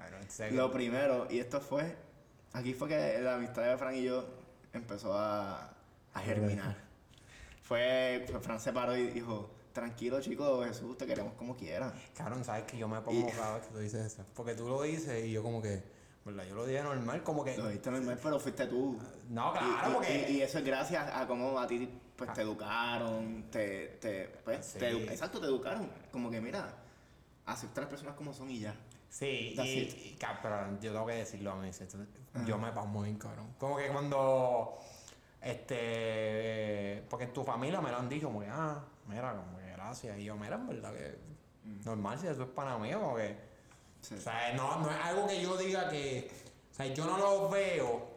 lo 0.55 0.71
primero, 0.71 1.27
y 1.29 1.39
esto 1.39 1.61
fue, 1.61 1.95
aquí 2.53 2.73
fue 2.73 2.87
que 2.89 3.19
la 3.21 3.35
amistad 3.35 3.63
de 3.63 3.77
Fran 3.77 3.95
y 3.95 4.03
yo 4.03 4.25
empezó 4.73 5.13
a, 5.17 5.73
a 6.13 6.19
germinar. 6.21 6.86
Fue, 7.67 8.25
Fran 8.41 8.59
se 8.59 8.71
paró 8.71 8.95
y 8.95 9.07
dijo, 9.07 9.49
tranquilo 9.73 10.21
chico, 10.21 10.63
Jesús, 10.63 10.97
te 10.97 11.05
queremos 11.05 11.33
como 11.33 11.55
quieras. 11.57 11.93
Cabrón, 12.15 12.43
sabes 12.45 12.63
que 12.63 12.77
yo 12.77 12.87
me 12.87 13.01
pongo 13.01 13.27
Y- 13.27 13.31
cada 13.31 13.55
vez 13.55 13.67
que 13.67 13.73
tú 13.73 13.79
dices 13.79 14.05
eso. 14.05 14.25
Porque 14.33 14.55
tú 14.55 14.67
lo 14.69 14.81
dices 14.83 15.25
y 15.25 15.31
yo 15.33 15.43
como 15.43 15.61
que, 15.61 15.83
¿verdad? 16.23 16.45
Yo 16.47 16.55
lo 16.55 16.65
dije 16.65 16.81
normal, 16.81 17.23
como 17.23 17.43
que... 17.43 17.57
Lo 17.57 17.67
dijiste 17.67 17.91
normal, 17.91 18.17
pero 18.23 18.39
fuiste 18.39 18.67
tú. 18.67 18.97
No, 19.29 19.51
claro, 19.51 19.89
y, 19.89 19.93
porque... 19.93 20.27
y- 20.29 20.37
y 20.37 20.41
eso 20.41 20.59
es 20.59 20.65
gracias 20.65 21.13
a 21.13 21.27
cómo 21.27 21.59
a 21.59 21.67
ti 21.67 21.89
pues, 22.15 22.31
te 22.33 22.41
educaron, 22.41 23.45
te, 23.51 23.87
te, 23.99 24.29
pues, 24.45 24.65
Sí. 24.65 24.79
te 24.79 25.03
exacto, 25.03 25.39
te 25.41 25.47
educaron. 25.47 25.89
Como 26.11 26.31
que 26.31 26.39
mira, 26.39 26.73
aceptar 27.45 27.79
a 27.79 27.81
las 27.85 27.89
personas 27.89 28.15
como 28.15 28.33
son 28.33 28.49
y 28.49 28.59
ya. 28.61 28.75
Sí, 29.09 29.53
y, 29.57 29.61
y, 29.61 30.17
pero 30.41 30.71
yo 30.79 30.91
tengo 30.93 31.05
que 31.05 31.13
decirlo 31.15 31.51
a 31.51 31.55
mí. 31.57 31.69
esto- 31.69 31.97
Yo 32.45 32.57
me 32.57 32.71
pasmo 32.71 33.03
bien, 33.03 33.17
cabrón. 33.17 33.53
Como 33.59 33.75
que 33.77 33.87
cuando. 33.89 34.77
Este. 35.47 37.03
Porque 37.09 37.25
en 37.25 37.33
tu 37.33 37.43
familia 37.43 37.81
me 37.81 37.91
lo 37.91 37.97
han 37.97 38.09
dicho, 38.09 38.27
como 38.27 38.41
que, 38.41 38.47
ah, 38.49 38.83
mira, 39.07 39.33
como 39.35 39.57
que 39.57 39.71
gracias. 39.71 40.17
Y 40.19 40.25
yo, 40.25 40.35
mira, 40.35 40.55
en 40.55 40.67
verdad 40.67 40.93
que. 40.93 41.17
Normal, 41.85 42.17
si 42.17 42.27
eso 42.27 42.43
es 42.43 42.49
para 42.49 42.77
mí, 42.77 42.91
como 42.93 43.15
que. 43.15 43.37
Sí. 44.01 44.15
O 44.15 44.19
sea, 44.21 44.53
no, 44.53 44.79
no 44.79 44.89
es 44.89 44.97
algo 45.03 45.27
que 45.27 45.41
yo 45.41 45.57
diga 45.57 45.89
que. 45.89 46.29
O 46.71 46.73
sea, 46.73 46.85
yo 46.87 47.05
no 47.05 47.17
lo 47.17 47.49
veo 47.49 48.07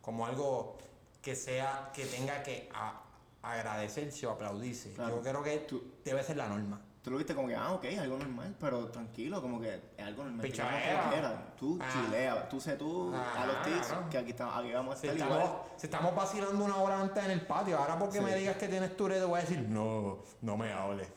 como 0.00 0.26
algo 0.26 0.78
que 1.20 1.34
sea. 1.36 1.90
que 1.94 2.06
tenga 2.06 2.42
que 2.42 2.68
a- 2.74 3.02
agradecerse 3.42 4.26
o 4.26 4.30
aplaudirse. 4.30 4.92
Claro. 4.94 5.16
Yo 5.16 5.22
creo 5.22 5.42
que 5.42 5.58
Tú- 5.58 5.82
debe 6.04 6.22
ser 6.22 6.36
la 6.36 6.48
norma. 6.48 6.80
Tú 7.02 7.10
lo 7.10 7.16
viste 7.16 7.34
como 7.34 7.48
que, 7.48 7.56
ah, 7.56 7.72
ok, 7.72 7.84
algo 8.00 8.16
normal, 8.16 8.54
pero 8.60 8.86
tranquilo, 8.88 9.42
como 9.42 9.60
que 9.60 9.74
es 9.96 10.04
algo 10.06 10.22
normal. 10.22 10.42
Pichadera. 10.46 11.52
Tú 11.58 11.76
Ah. 11.82 11.88
chilea, 11.92 12.48
tú 12.48 12.60
sé 12.60 12.76
tú 12.76 13.12
Ah, 13.12 13.42
a 13.42 13.46
los 13.46 13.62
tics, 13.62 13.88
claro. 13.88 14.08
que 14.08 14.18
aquí, 14.18 14.30
estamos, 14.30 14.56
aquí 14.56 14.72
vamos 14.72 14.94
a 14.96 15.00
Si 15.00 15.06
estar 15.08 15.28
estamos, 15.28 15.50
si 15.76 15.86
estamos 15.86 16.14
vacilando 16.14 16.64
una 16.64 16.76
hora 16.76 17.00
antes 17.00 17.24
en 17.24 17.32
el 17.32 17.40
patio, 17.44 17.76
ahora 17.76 17.98
porque 17.98 18.18
Sí. 18.18 18.24
me 18.24 18.36
digas 18.36 18.56
que 18.56 18.68
tienes 18.68 18.96
tu 18.96 19.08
te 19.08 19.24
voy 19.24 19.38
a 19.38 19.42
decir, 19.42 19.60
no, 19.68 20.18
no 20.42 20.56
me 20.56 20.72
hables. 20.72 21.08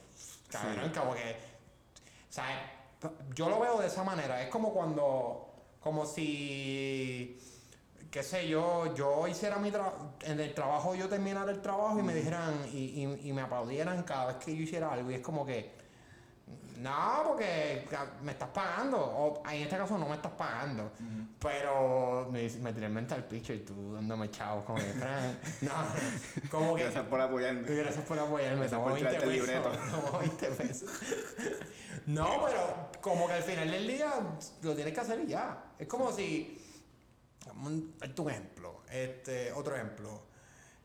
Cabrón, 0.49 0.91
como 0.97 1.13
que. 1.13 1.21
O 2.29 2.33
sea, 2.35 2.45
yo 3.35 3.49
lo 3.49 3.59
veo 3.59 3.79
de 3.79 3.87
esa 3.87 4.03
manera. 4.03 4.41
Es 4.41 4.49
como 4.49 4.73
cuando. 4.73 5.51
Como 5.79 6.05
si. 6.07 7.39
Qué 8.15 8.23
sé 8.23 8.47
yo, 8.47 8.95
yo 8.95 9.27
hiciera 9.27 9.57
mi 9.57 9.71
trabajo. 9.71 10.13
En 10.21 10.39
el 10.39 10.53
trabajo 10.53 10.95
yo 10.95 11.09
terminara 11.09 11.51
el 11.51 11.61
trabajo 11.61 11.99
y 11.99 12.01
me 12.01 12.15
dijeran. 12.15 12.53
Y, 12.71 13.03
y- 13.03 13.27
y 13.29 13.33
me 13.33 13.41
aplaudieran 13.41 14.03
cada 14.03 14.27
vez 14.27 14.37
que 14.37 14.55
yo 14.55 14.61
hiciera 14.63 14.89
algo. 14.93 15.11
Y 15.11 15.15
es 15.15 15.19
como 15.19 15.45
que. 15.45 15.83
No, 16.77 17.23
porque 17.27 17.85
me 18.21 18.31
estás 18.31 18.47
pagando. 18.49 18.97
O 18.97 19.43
en 19.49 19.63
este 19.63 19.75
caso 19.75 19.97
no 19.97 20.07
me 20.07 20.15
estás 20.15 20.31
pagando. 20.31 20.91
Pero 21.41 22.29
me, 22.31 22.49
me 22.61 22.71
tiré 22.71 22.85
el 22.85 22.93
mental 22.93 23.25
picture 23.25 23.55
y 23.57 23.65
tú 23.65 23.93
dándome 23.95 24.31
chavo 24.31 24.63
como 24.63 24.77
que 24.79 24.93
Fran. 24.93 25.37
No, 25.61 25.71
como 26.49 26.75
que. 26.75 26.83
Gracias 26.83 27.03
por 27.07 27.19
apoyarme. 27.19 27.63
Gracias 27.63 28.05
por 28.05 28.17
apoyarme. 28.17 28.59
Gracias 28.61 28.79
por 28.79 28.93
20 28.93 29.09
traerte 29.09 29.25
el 29.25 29.41
pesos. 29.45 29.47
libreto. 29.47 30.01
Toma 30.05 30.19
20 30.19 30.47
pesos. 30.51 30.89
No, 32.05 32.45
pero 32.45 32.89
como 33.01 33.27
que 33.27 33.33
al 33.33 33.43
final 33.43 33.69
del 33.71 33.87
día 33.87 34.13
lo 34.61 34.73
tienes 34.73 34.93
que 34.93 34.99
hacer 35.01 35.19
y 35.19 35.27
ya. 35.27 35.63
Es 35.77 35.87
como 35.89 36.13
si. 36.13 36.61
Darte 37.55 38.21
un 38.21 38.29
ejemplo. 38.29 38.81
Este, 38.91 39.51
otro 39.53 39.75
ejemplo. 39.75 40.21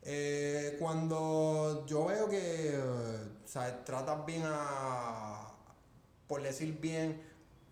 Eh, 0.03 0.77
cuando 0.79 1.85
yo 1.85 2.05
veo 2.05 2.27
que 2.29 2.75
o 3.43 3.47
sea, 3.47 3.83
tratas 3.83 4.25
bien 4.25 4.43
a. 4.45 5.47
Por 6.27 6.41
decir 6.41 6.79
bien, 6.79 7.21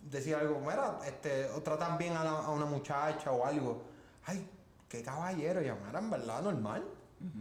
decir 0.02 0.36
algo, 0.36 0.60
mira, 0.60 1.00
este, 1.06 1.46
o 1.52 1.62
tratas 1.64 1.98
bien 1.98 2.16
a, 2.16 2.24
la- 2.24 2.40
a 2.40 2.50
una 2.50 2.66
muchacha 2.66 3.32
o 3.32 3.46
algo. 3.46 3.84
Ay, 4.26 4.48
qué 4.90 5.02
caballero, 5.02 5.62
ya, 5.62 5.76
mira, 5.76 6.00
en 6.00 6.10
verdad, 6.10 6.42
normal. 6.42 6.84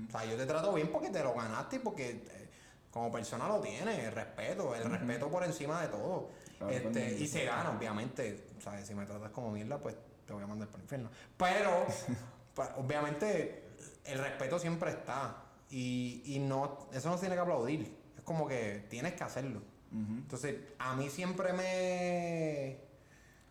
O 0.08 0.10
sea, 0.10 0.24
yo 0.24 0.36
te 0.36 0.46
trato 0.46 0.72
bien 0.72 0.90
porque 0.92 1.10
te 1.10 1.22
lo 1.22 1.34
ganaste 1.34 1.76
y 1.76 1.78
porque 1.80 2.10
eh, 2.10 2.48
como 2.90 3.10
persona 3.12 3.46
lo 3.48 3.60
tienes, 3.60 3.98
el 3.98 4.12
respeto, 4.12 4.74
el 4.74 4.84
respeto 4.90 5.28
por 5.28 5.42
encima 5.44 5.82
de 5.82 5.88
todo. 5.88 6.30
Claro, 6.56 6.72
este, 6.72 7.16
y 7.18 7.26
se 7.28 7.44
gana, 7.44 7.70
obviamente. 7.76 8.46
O 8.56 8.60
sea, 8.60 8.84
si 8.84 8.94
me 8.94 9.04
tratas 9.06 9.30
como 9.32 9.50
mierda, 9.50 9.78
pues 9.78 9.96
te 10.28 10.34
voy 10.34 10.42
a 10.44 10.46
mandar 10.46 10.68
por 10.68 10.78
el 10.78 10.84
infierno. 10.84 11.10
Pero, 11.38 11.86
obviamente, 12.76 13.64
el 14.04 14.18
respeto 14.18 14.58
siempre 14.58 14.90
está. 14.90 15.42
Y, 15.70 16.22
y 16.26 16.38
no, 16.38 16.86
eso 16.92 17.08
no 17.08 17.14
se 17.16 17.20
tiene 17.22 17.34
que 17.34 17.40
aplaudir. 17.40 17.96
Es 18.16 18.22
como 18.22 18.46
que 18.46 18.86
tienes 18.90 19.14
que 19.14 19.24
hacerlo. 19.24 19.60
Entonces, 19.90 20.56
a 20.78 20.94
mí 20.94 21.08
siempre 21.08 21.52
me. 21.54 22.78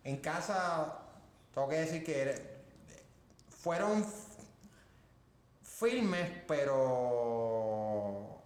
En 0.04 0.18
casa, 0.18 1.00
tengo 1.52 1.68
que 1.68 1.80
decir 1.80 2.04
que 2.04 2.58
fueron 3.50 4.02
f- 4.02 4.42
firmes, 5.62 6.30
pero. 6.46 8.40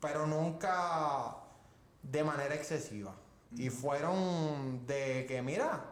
Pero 0.00 0.26
nunca 0.26 1.36
de 2.02 2.24
manera 2.24 2.54
excesiva. 2.54 3.14
Y 3.54 3.68
fueron 3.70 4.86
de 4.86 5.26
que, 5.26 5.42
mira, 5.42 5.84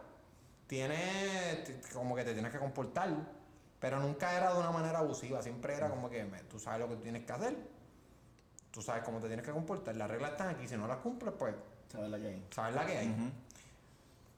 tienes. 0.67 1.71
como 1.93 2.15
que 2.15 2.25
te 2.25 2.33
tienes 2.33 2.53
que 2.53 2.59
comportar. 2.59 3.11
Pero 3.81 3.99
nunca 4.01 4.35
era 4.37 4.53
de 4.55 4.61
una 4.61 4.71
manera 4.71 5.01
abusiva. 5.01 5.43
Siempre 5.43 5.75
era 5.75 5.89
como 5.91 6.09
que 6.09 6.25
me- 6.25 6.43
tú 6.45 6.59
sabes 6.59 6.81
lo 6.81 6.89
que 6.89 6.97
tú 6.97 7.03
tienes 7.03 7.25
que 7.25 7.33
hacer. 7.33 7.57
Tú 8.71 8.81
sabes 8.83 9.03
cómo 9.05 9.21
te 9.21 9.27
tienes 9.29 9.45
que 9.45 9.53
comportar. 9.53 9.95
Las 9.97 10.11
reglas 10.11 10.33
están 10.33 10.49
aquí. 10.49 10.67
Si 10.67 10.77
no 10.77 10.87
las 10.87 10.99
cumples, 10.99 11.35
pues 11.39 11.55
¿Sabes 11.93 12.11
la 12.11 12.19
que 12.19 12.27
hay? 12.29 12.47
sabes 12.51 12.75
la 12.75 12.87
que 12.87 12.99
hay. 12.99 13.33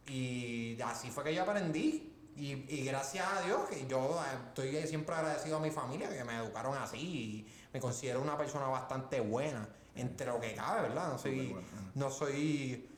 Y 0.08 0.80
así 0.82 1.10
fue 1.10 1.24
que 1.24 1.34
yo 1.34 1.42
aprendí. 1.42 2.12
Y, 2.36 2.52
y 2.68 2.84
gracias 2.84 3.26
a 3.26 3.40
Dios 3.42 3.62
que 3.68 3.86
yo 3.86 4.20
eh, 4.22 4.36
estoy 4.48 4.86
siempre 4.86 5.14
agradecido 5.14 5.56
a 5.56 5.60
mi 5.60 5.70
familia 5.70 6.10
que 6.10 6.22
me 6.22 6.36
educaron 6.36 6.76
así 6.76 6.98
y 6.98 7.54
me 7.72 7.80
considero 7.80 8.20
una 8.20 8.36
persona 8.36 8.66
bastante 8.66 9.20
buena 9.20 9.66
entre 9.94 10.26
lo 10.26 10.38
que 10.38 10.54
cabe, 10.54 10.82
¿verdad? 10.82 11.12
No 11.12 11.18
soy, 11.18 11.56
no 11.94 12.10
soy 12.10 12.90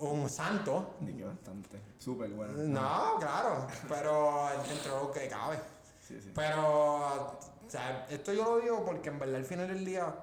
un 0.00 0.28
santo. 0.28 0.96
Ni 1.00 1.12
que 1.14 1.24
bastante. 1.24 1.80
Súper 1.98 2.30
bueno. 2.30 2.54
No, 2.54 3.16
claro, 3.18 3.66
pero 3.88 4.48
entre 4.52 4.88
lo 4.90 5.10
que 5.10 5.28
cabe. 5.28 5.58
Sí, 6.00 6.20
sí. 6.20 6.32
Pero, 6.34 7.16
o 7.16 7.38
sea, 7.68 8.06
esto 8.10 8.32
yo 8.32 8.44
lo 8.44 8.60
digo 8.60 8.84
porque 8.84 9.08
en 9.10 9.18
verdad 9.18 9.36
al 9.36 9.44
final 9.44 9.68
del 9.68 9.84
día, 9.84 10.14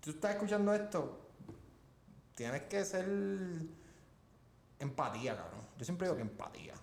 tú 0.00 0.10
estás 0.10 0.32
escuchando 0.32 0.72
esto, 0.74 1.18
tienes 2.34 2.62
que 2.62 2.84
ser 2.84 3.06
empatía, 4.78 5.36
cabrón. 5.36 5.60
Yo 5.76 5.84
siempre 5.84 6.06
digo 6.06 6.16
que 6.16 6.22
empatía. 6.22 6.74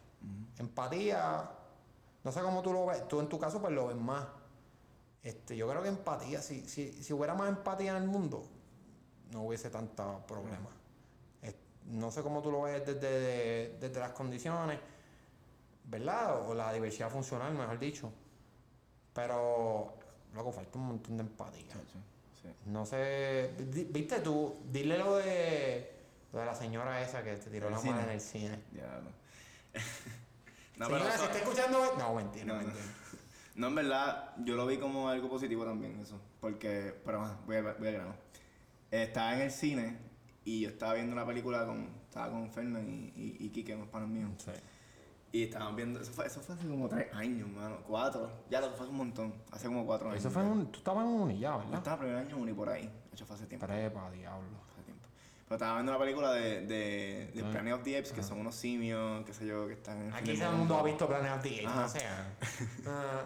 Empatía, 0.57 1.49
no 2.23 2.32
sé 2.32 2.41
cómo 2.41 2.61
tú 2.61 2.73
lo 2.73 2.88
ves, 2.88 3.07
tú 3.07 3.19
en 3.19 3.30
tu 3.30 3.38
caso 3.39 3.61
pues 3.61 3.73
lo 3.73 3.88
ves 3.88 3.97
más. 3.97 4.26
Este, 5.21 5.55
yo 5.57 5.67
creo 5.69 5.82
que 5.82 5.89
empatía, 5.89 6.41
si, 6.41 6.67
si, 6.67 6.91
si 7.03 7.13
hubiera 7.13 7.34
más 7.36 7.49
empatía 7.49 7.91
en 7.97 8.03
el 8.03 8.07
mundo, 8.09 8.45
no 9.32 9.43
hubiese 9.43 9.69
tanto 9.69 10.23
problema. 10.28 10.69
Es- 10.69 10.85
no 11.92 12.12
sé 12.12 12.22
cómo 12.24 12.42
tú 12.42 12.52
lo 12.52 12.64
ves 12.64 12.86
desde, 12.86 13.78
desde 13.80 14.00
las 14.00 14.12
condiciones, 14.12 14.80
¿verdad? 15.86 16.48
O 16.48 16.54
la 16.54 16.74
diversidad 16.74 17.10
funcional, 17.10 17.54
mejor 17.54 17.80
dicho. 17.80 18.12
Pero, 19.14 19.94
luego 20.34 20.52
falta 20.52 20.78
un 20.78 20.88
montón 20.88 21.18
de 21.18 21.24
empatía. 21.24 21.74
Sí. 22.42 22.50
No 22.66 22.86
sé, 22.86 23.52
viste 23.90 24.20
tú, 24.20 24.58
dile 24.72 24.98
lo 24.98 25.18
de, 25.18 25.92
lo 26.34 26.40
de 26.40 26.46
la 26.46 26.56
señora 26.56 27.02
esa 27.02 27.24
que 27.24 27.36
te 27.38 27.50
tiró 27.50 27.68
¿En 27.68 27.74
la 27.74 27.80
mano 27.80 28.02
en 28.02 28.10
el 28.10 28.22
cine. 28.22 28.60
Ya, 28.74 29.02
no. 29.02 29.10
no, 30.78 30.86
Señora, 30.86 31.06
pero 31.06 31.18
si 31.18 31.24
está 31.24 31.38
escuchando, 31.38 31.96
no, 31.98 32.14
mentira, 32.16 32.46
No, 32.46 32.54
no. 32.54 32.60
mentira. 32.60 32.86
No, 33.56 33.68
en 33.68 33.76
verdad, 33.76 34.34
yo 34.44 34.56
lo 34.58 34.68
vi 34.68 34.78
como 34.78 35.08
algo 35.08 35.30
positivo 35.30 35.64
también, 35.64 35.98
eso. 36.02 36.20
Porque, 36.42 36.94
pero 37.06 37.22
ajá, 37.22 37.38
voy 37.46 37.56
a, 37.56 37.62
voy 37.62 37.88
a 37.88 37.92
grano. 37.92 38.16
Estaba 38.92 39.34
en 39.36 39.42
el 39.44 39.52
cine 39.52 39.98
y 40.46 40.62
yo 40.62 40.70
estaba 40.70 40.93
viendo 40.93 41.12
una 41.14 41.26
película 41.26 41.66
con, 41.66 41.89
estaba 42.08 42.30
con 42.30 42.50
Fernan 42.52 42.88
y, 42.88 43.12
y, 43.20 43.38
y 43.39 43.50
Kike, 43.50 43.76
unos 43.76 43.89
panos 43.89 44.08
míos. 44.10 44.32
Sí. 44.38 44.52
Y 45.32 45.43
estaban 45.43 45.76
viendo, 45.76 46.00
eso 46.00 46.14
fue, 46.14 46.26
eso 46.28 46.39
fue 46.39 46.56
hace 46.56 46.66
como 46.68 46.88
tres 46.88 47.14
años, 47.14 47.50
mano, 47.50 47.78
cuatro. 47.86 48.32
Ya 48.50 48.62
lo 48.62 48.70
fue 48.70 48.82
hace 48.86 48.91
un 48.91 48.98
montón, 48.98 49.34
hace 49.52 49.68
como 49.68 49.86
cuatro 49.86 50.10
años. 50.10 50.22
Eso 50.22 50.32
fue 50.32 50.43
en 50.43 50.48
ya. 50.48 50.54
un, 50.54 50.72
tú 50.72 50.78
estabas 50.78 51.04
en 51.06 51.12
un 51.12 51.30
ya, 51.38 51.52
Yo 51.52 51.58
¿verdad? 51.60 51.74
estaba 51.80 51.98
primer 52.00 52.16
año 52.18 52.38
uni 52.38 52.54
por 52.54 52.70
ahí, 52.70 52.89
hecho 53.12 53.26
fue 53.26 53.36
hace 53.36 53.46
tiempo. 53.48 53.66
Prepa, 53.68 54.10
diablo. 54.12 54.48
hace 54.72 54.84
tiempo. 54.84 55.08
Pero 55.48 55.56
estaba 55.56 55.74
viendo 55.76 55.91
una 55.91 56.00
película 56.00 56.32
de, 56.32 56.62
de, 56.62 57.32
de 57.34 57.43
Ah. 57.43 57.52
Planet 57.52 57.74
of 57.74 57.84
the 57.84 57.98
Apes, 57.98 58.14
que 58.14 58.24
son 58.24 58.39
unos 58.39 58.56
simios, 58.56 59.26
qué 59.26 59.34
sé 59.34 59.46
yo, 59.46 59.68
que 59.68 59.74
están 59.74 59.98
en 60.04 60.08
el 60.08 60.14
Aquí 60.14 60.38
todo 60.38 60.52
el 60.52 60.58
mundo 60.58 60.78
ha 60.78 60.84
visto 60.84 61.06
Planet 61.08 61.32
of 61.34 61.41
the 61.43 61.50
Apes, 61.50 61.66
Ajá. 61.68 61.82
no 61.82 61.89
sea. 61.89 62.38
Ah, 62.88 63.24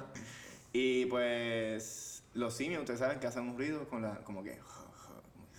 Y 0.74 1.06
pues 1.06 2.24
los 2.34 2.54
simios, 2.56 2.80
ustedes 2.82 3.00
saben 3.02 3.20
que 3.20 3.28
hacen 3.28 3.44
un 3.48 3.56
ruido 3.58 3.88
con 3.88 4.02
la, 4.02 4.16
como 4.24 4.44
que... 4.44 4.58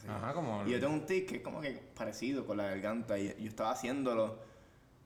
se- 0.01 0.09
Ajá, 0.11 0.33
como. 0.33 0.67
Y 0.67 0.71
yo 0.73 0.81
tengo 0.81 0.93
un 0.95 1.07
tic 1.07 1.29
que 1.29 1.37
es 1.37 1.43
como 1.43 1.61
que 1.61 1.73
parecido 1.97 2.47
con 2.47 2.57
la 2.57 2.65
garganta 2.65 3.19
y 3.19 3.29
yo 3.39 3.49
estaba 3.49 3.71
haciéndolo. 3.73 4.39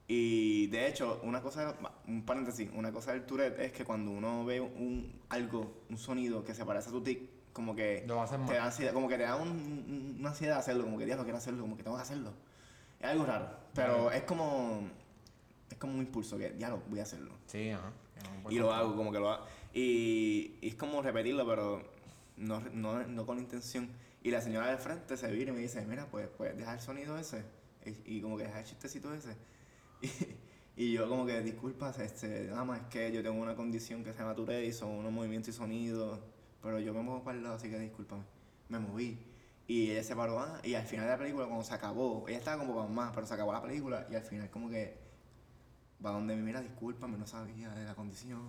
Y 0.06 0.66
de 0.66 0.86
hecho, 0.88 1.20
una 1.22 1.40
cosa, 1.40 1.76
un 2.06 2.24
paréntesis, 2.26 2.68
una 2.74 2.92
cosa 2.92 3.12
del 3.12 3.24
Tourette 3.24 3.58
es 3.60 3.72
que 3.72 3.84
cuando 3.84 4.10
uno 4.10 4.44
ve 4.44 4.60
un, 4.60 5.18
algo, 5.30 5.82
un 5.88 5.96
sonido 5.96 6.44
que 6.44 6.54
se 6.54 6.64
parece 6.64 6.90
a 6.90 6.92
tu 6.92 7.02
tic, 7.02 7.20
como 7.54 7.74
que 7.74 8.04
Lo 8.06 8.22
te 8.46 8.54
da 8.54 8.64
ansiedad, 8.66 8.92
como 8.92 9.08
que 9.08 9.16
te 9.16 9.22
da 9.22 9.36
un- 9.36 9.48
un- 9.48 10.16
una 10.20 10.30
ansiedad 10.30 10.54
de 10.54 10.60
hacerlo, 10.60 10.84
como 10.84 10.98
que 10.98 11.06
Dios, 11.06 11.16
no 11.16 11.22
quiero 11.24 11.38
hacerlo, 11.38 11.62
como 11.62 11.76
que 11.76 11.82
tengo 11.84 11.96
que 11.96 12.02
hacerlo. 12.02 12.32
Es 13.00 13.06
algo 13.06 13.24
raro, 13.24 13.48
pero 13.74 14.10
es 14.10 14.22
como, 14.24 14.82
es 15.70 15.76
como 15.78 15.94
un 15.94 16.00
impulso 16.00 16.36
que, 16.36 16.54
ya 16.58 16.68
lo 16.68 16.82
voy 16.88 17.00
a 17.00 17.04
hacerlo. 17.04 17.32
Sí, 17.46 17.70
ajá. 17.70 17.90
no 18.42 18.50
Y 18.50 18.58
lo 18.58 18.72
hago, 18.74 18.94
como 18.96 19.10
que 19.10 19.18
lo 19.20 19.30
hago. 19.30 19.46
Y, 19.72 20.56
y 20.60 20.68
es 20.68 20.74
como 20.74 21.00
repetirlo, 21.00 21.46
pero 21.46 21.82
no, 22.36 22.60
no, 22.72 23.04
no 23.06 23.24
con 23.26 23.38
intención. 23.38 23.88
Y 24.24 24.30
la 24.30 24.40
señora 24.40 24.68
del 24.68 24.78
frente 24.78 25.16
se 25.16 25.30
vira 25.30 25.50
y 25.50 25.54
me 25.54 25.60
dice, 25.60 25.84
mira, 25.86 26.06
pues, 26.10 26.28
pues 26.36 26.56
deja 26.56 26.72
el 26.72 26.80
sonido 26.80 27.16
ese. 27.18 27.44
Y, 27.84 28.16
y 28.16 28.20
como 28.22 28.38
que 28.38 28.44
deja 28.44 28.58
el 28.58 28.64
chistecito 28.64 29.14
ese. 29.14 29.36
Y, 30.76 30.86
y 30.86 30.92
yo 30.92 31.08
como 31.08 31.24
que, 31.24 31.40
disculpas, 31.42 32.00
este, 32.00 32.46
nada 32.46 32.64
más 32.64 32.80
es 32.80 32.86
que 32.88 33.12
yo 33.12 33.22
tengo 33.22 33.40
una 33.40 33.54
condición 33.54 34.02
que 34.02 34.12
se 34.12 34.18
llama 34.18 34.34
Tourette 34.34 34.64
y 34.64 34.72
son 34.72 34.90
unos 34.90 35.12
movimientos 35.12 35.50
y 35.50 35.52
sonidos. 35.56 36.18
Pero 36.62 36.80
yo 36.80 36.92
me 36.92 37.02
muevo 37.02 37.22
para 37.22 37.36
el 37.36 37.44
lado, 37.44 37.56
así 37.56 37.70
que 37.70 37.78
discúlpame. 37.78 38.24
Me 38.70 38.80
moví. 38.80 39.18
Y 39.68 39.90
ella 39.90 40.02
se 40.02 40.16
paró, 40.16 40.40
ah, 40.40 40.58
y 40.64 40.74
al 40.74 40.84
final 40.84 41.04
de 41.04 41.12
la 41.12 41.18
película, 41.18 41.46
cuando 41.46 41.62
se 41.62 41.74
acabó, 41.74 42.26
ella 42.26 42.38
estaba 42.38 42.58
como 42.58 42.74
para 42.74 42.88
más, 42.88 43.12
pero 43.14 43.26
se 43.26 43.34
acabó 43.34 43.52
la 43.52 43.62
película 43.62 44.06
y 44.10 44.14
al 44.14 44.22
final 44.22 44.50
como 44.50 44.68
que 44.68 44.98
va 46.04 46.10
donde 46.10 46.34
me 46.34 46.42
mira, 46.42 46.60
discúlpame, 46.60 47.16
no 47.18 47.26
sabía 47.26 47.70
de 47.70 47.84
la 47.84 47.94
condición. 47.94 48.40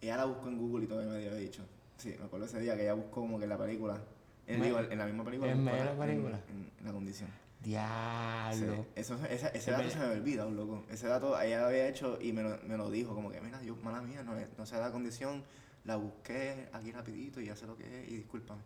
Ella 0.00 0.18
la 0.18 0.24
buscó 0.26 0.48
en 0.48 0.58
Google 0.58 0.84
y 0.84 0.88
todavía 0.88 1.12
me 1.12 1.16
había 1.16 1.34
dicho. 1.34 1.64
Sí, 1.96 2.14
me 2.18 2.26
acuerdo 2.26 2.46
ese 2.46 2.60
día 2.60 2.76
que 2.76 2.82
ella 2.82 2.94
buscó 2.94 3.22
como 3.22 3.38
que 3.38 3.46
la 3.46 3.56
película. 3.56 4.02
En, 4.46 4.60
Me- 4.60 4.66
digo, 4.66 4.78
en 4.80 4.98
la 4.98 5.06
misma 5.06 5.24
película. 5.24 5.50
en 5.52 5.64
medio 5.64 5.78
de 5.78 5.84
la 5.84 5.96
película. 6.06 6.40
En, 6.48 6.70
en 6.78 6.86
la 6.86 6.92
condición. 6.92 7.28
Sí, 7.62 7.70
Diablo. 7.70 8.86
eso, 8.94 9.14
ese, 9.28 9.48
ese 9.48 9.58
Es 9.58 9.66
dato 9.66 9.78
verdad. 9.78 9.92
se 9.92 9.98
me 9.98 10.04
había 10.04 10.18
olvidado, 10.18 10.50
loco. 10.52 10.84
Ese 10.88 11.08
dato 11.08 11.40
ella 11.40 11.60
lo 11.62 11.66
había 11.66 11.88
hecho 11.88 12.16
y 12.20 12.32
me 12.32 12.42
lo, 12.44 12.56
me 12.66 12.76
lo 12.76 12.90
dijo, 12.90 13.12
como 13.14 13.30
que, 13.30 13.40
mira, 13.40 13.60
yo, 13.62 13.74
mala 13.76 14.00
mía, 14.02 14.22
no, 14.22 14.34
no 14.56 14.66
sé 14.66 14.78
la 14.78 14.92
condición, 14.92 15.42
la 15.84 15.96
busqué 15.96 16.68
aquí 16.72 16.92
rapidito 16.92 17.40
y 17.40 17.46
ya 17.46 17.56
sé 17.56 17.66
lo 17.66 17.76
que 17.76 18.02
es 18.04 18.08
y 18.08 18.16
discúlpame. 18.18 18.62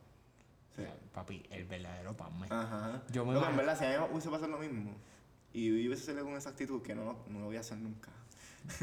Sí. 0.76 0.82
Papi, 1.14 1.42
el 1.50 1.64
verdadero 1.64 2.14
Pamme. 2.16 2.46
Ajá. 2.50 3.02
Yo 3.10 3.24
me 3.24 3.32
Loco, 3.32 3.46
en 3.48 3.56
verdad, 3.56 3.78
si 3.78 3.84
a 3.86 3.88
mí 3.88 3.94
me 4.06 4.12
hubiese 4.12 4.28
pasado 4.28 4.48
lo 4.52 4.58
mismo 4.58 4.94
y 5.52 5.66
yo 5.82 5.88
hubiese 5.88 6.04
salido 6.04 6.24
con 6.26 6.34
esa 6.36 6.50
actitud 6.50 6.82
que 6.82 6.94
no, 6.94 7.24
no 7.28 7.38
lo 7.40 7.46
voy 7.46 7.56
a 7.56 7.60
hacer 7.60 7.78
nunca. 7.78 8.10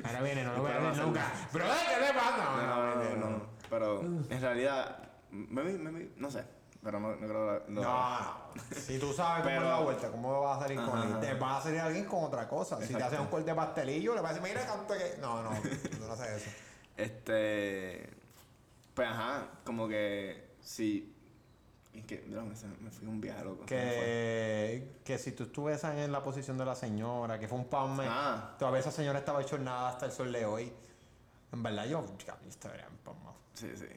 Ahora 0.04 0.22
viene, 0.24 0.44
no 0.44 0.54
lo 0.56 0.62
voy 0.64 0.72
a 0.72 0.90
hacer 0.90 1.06
nunca. 1.06 1.32
Pero 1.54 1.66
¿qué 1.66 2.06
le 2.06 2.14
pasa? 2.14 3.16
No, 3.16 3.16
no, 3.20 3.30
no. 3.38 3.44
Pero 3.70 4.02
en 4.02 4.42
realidad, 4.42 5.10
maybe, 5.30 5.78
maybe, 5.78 6.12
no 6.18 6.32
sé. 6.32 6.44
Pero 6.88 7.02
no, 7.02 7.10
no 7.18 7.28
creo 7.28 7.46
lo, 7.46 7.60
No, 7.68 7.82
no. 7.82 8.64
Si 8.72 8.98
tú 8.98 9.12
sabes 9.12 9.44
cómo 9.44 9.50
Pero- 9.56 9.66
es 9.66 9.70
la 9.72 9.80
vuelta, 9.82 10.10
¿cómo 10.10 10.40
vas 10.42 10.58
a 10.58 10.62
salir 10.62 10.78
con 10.80 10.98
Ajá. 10.98 11.16
él? 11.16 11.20
Te 11.20 11.34
va 11.34 11.58
a 11.58 11.62
salir 11.62 11.82
alguien 11.82 12.06
con 12.06 12.24
otra 12.24 12.48
cosa. 12.48 12.82
Si 12.82 12.94
te 12.94 13.04
hacen 13.04 13.20
un 13.20 13.28
corte 13.28 13.50
de 13.50 13.56
pastelillo, 13.56 14.16
le 14.16 14.22
vas 14.22 14.32
a 14.32 14.34
decir, 14.36 14.50
mira, 14.50 14.66
canto 14.66 14.94
que. 14.94 15.18
No, 15.20 15.44
no, 15.44 15.50
tú 15.60 16.06
no 16.08 16.14
haces 16.14 16.44
eso. 16.44 16.50
Este. 16.96 18.10
Pues 18.94 19.06
ajá, 19.06 19.48
como 19.66 19.86
que 19.90 20.52
sí. 20.62 21.14
Es 21.94 22.06
que, 22.06 22.24
no, 22.28 22.46
me, 22.46 22.56
se- 22.56 22.68
me 22.68 22.90
fui 22.90 23.06
un 23.06 23.20
viaje 23.20 23.44
loco. 23.44 23.66
se 23.68 23.76
me 23.76 23.82
fue. 23.82 23.96
Que, 24.00 25.02
que 25.04 25.18
si 25.18 25.34
tú 25.34 25.44
estuvieses 25.44 25.94
en 25.94 26.12
la 26.14 26.24
posición 26.24 26.58
de 26.58 26.64
la 26.64 26.76
señora, 26.76 27.38
que 27.38 27.50
fue 27.50 27.58
un 27.58 27.66
Pamme, 27.66 28.06
Ah. 28.08 28.56
todavía 28.58 28.80
esa 28.80 28.92
señora 28.92 29.20
estaba 29.20 29.42
hecho 29.42 29.58
nada 29.58 29.90
hasta 29.90 30.06
el 30.06 30.14
sol 30.14 30.32
de 30.32 30.46
hoy. 30.46 30.72
En 31.52 31.62
verdad, 31.64 31.86
yo, 31.86 32.06
chica, 32.18 32.38
yo 32.44 32.48
estaría 32.50 32.86
en 32.86 32.96
Pamme. 33.04 33.20
Sí, 33.56 33.72
sí. 33.76 33.88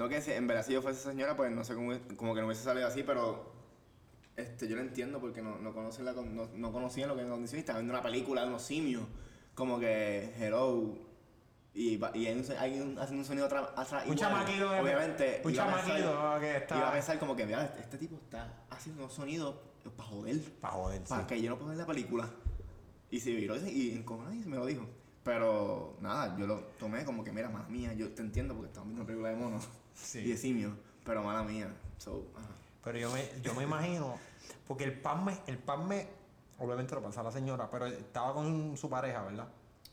No 0.00 0.08
que 0.08 0.22
si 0.22 0.32
en 0.32 0.46
verdad 0.46 0.64
si 0.64 0.72
yo 0.72 0.80
fuese 0.80 0.98
señora, 1.02 1.36
pues 1.36 1.52
no 1.52 1.62
sé 1.62 1.74
cómo, 1.74 1.92
como 2.16 2.34
que 2.34 2.40
no 2.40 2.46
hubiese 2.46 2.62
salido 2.64 2.86
así, 2.88 3.02
pero 3.02 3.52
este, 4.34 4.66
yo 4.66 4.74
lo 4.76 4.80
entiendo 4.80 5.20
porque 5.20 5.42
no, 5.42 5.58
no, 5.58 5.74
conocen 5.74 6.06
la, 6.06 6.12
no, 6.14 6.48
no 6.54 6.72
conocían 6.72 7.10
lo 7.10 7.16
que 7.18 7.26
condición 7.28 7.58
y 7.58 7.60
estaban 7.60 7.82
viendo 7.82 7.92
una 7.92 8.02
película 8.02 8.40
de 8.40 8.48
unos 8.48 8.62
simios, 8.62 9.02
como 9.54 9.78
que 9.78 10.32
hello, 10.40 10.94
y, 11.74 11.96
y 12.14 12.26
hay, 12.26 12.32
un, 12.32 12.44
hay 12.58 12.80
un- 12.80 12.98
haciendo 12.98 13.20
un 13.20 13.24
sonido 13.26 13.44
atrás. 13.44 13.68
Un 14.06 14.16
chamaquito 14.16 14.70
de- 14.70 14.80
Obviamente. 14.80 15.42
un 15.44 15.52
chamaquito 15.52 16.40
que 16.40 16.56
está- 16.56 16.76
Iba 16.78 16.88
a 16.88 16.92
pensar 16.92 17.18
como 17.18 17.36
que, 17.36 17.44
mira, 17.44 17.62
este, 17.66 17.80
este 17.80 17.98
tipo 17.98 18.16
está 18.16 18.64
haciendo 18.70 19.02
unos 19.02 19.12
sonidos 19.12 19.54
para 19.98 20.08
joder. 20.08 20.40
Para 20.62 20.72
joder, 20.76 20.98
sí. 21.02 21.08
Para 21.10 21.26
que 21.26 21.42
yo 21.42 21.50
no 21.50 21.56
pueda 21.58 21.72
ver 21.72 21.78
la 21.78 21.86
película. 21.86 22.26
Y 23.10 23.20
se 23.20 23.32
viró 23.34 23.54
y, 23.56 23.68
y 23.68 23.92
encojonado 23.92 24.32
y 24.34 24.38
me 24.46 24.56
lo 24.56 24.64
dijo. 24.64 24.86
Pero 25.22 25.98
nada, 26.00 26.34
yo 26.38 26.46
lo 26.46 26.60
tomé 26.78 27.04
como 27.04 27.22
que, 27.22 27.32
mira, 27.32 27.50
mala 27.50 27.68
mía, 27.68 27.92
yo 27.92 28.08
te 28.14 28.22
entiendo 28.22 28.54
porque 28.54 28.68
estamos 28.68 28.86
viendo 28.88 29.02
una 29.02 29.06
película 29.06 29.28
de 29.28 29.36
monos 29.36 29.68
Sí. 29.94 30.20
y 30.20 30.28
de 30.30 30.36
simio, 30.36 30.76
pero 31.04 31.22
mala 31.22 31.42
mía. 31.42 31.68
So, 31.98 32.26
ajá. 32.36 32.48
Pero 32.84 32.98
yo 32.98 33.10
me, 33.10 33.28
yo 33.42 33.54
me 33.54 33.64
imagino, 33.64 34.16
porque 34.66 34.84
el 34.84 34.98
Pamme, 35.00 35.38
el 35.46 35.58
Pamme, 35.58 36.06
obviamente 36.58 36.94
lo 36.94 37.02
pasa 37.02 37.22
la 37.22 37.30
señora, 37.32 37.70
pero 37.70 37.86
estaba 37.86 38.32
con 38.34 38.76
su 38.76 38.88
pareja, 38.88 39.22
¿verdad? 39.22 39.48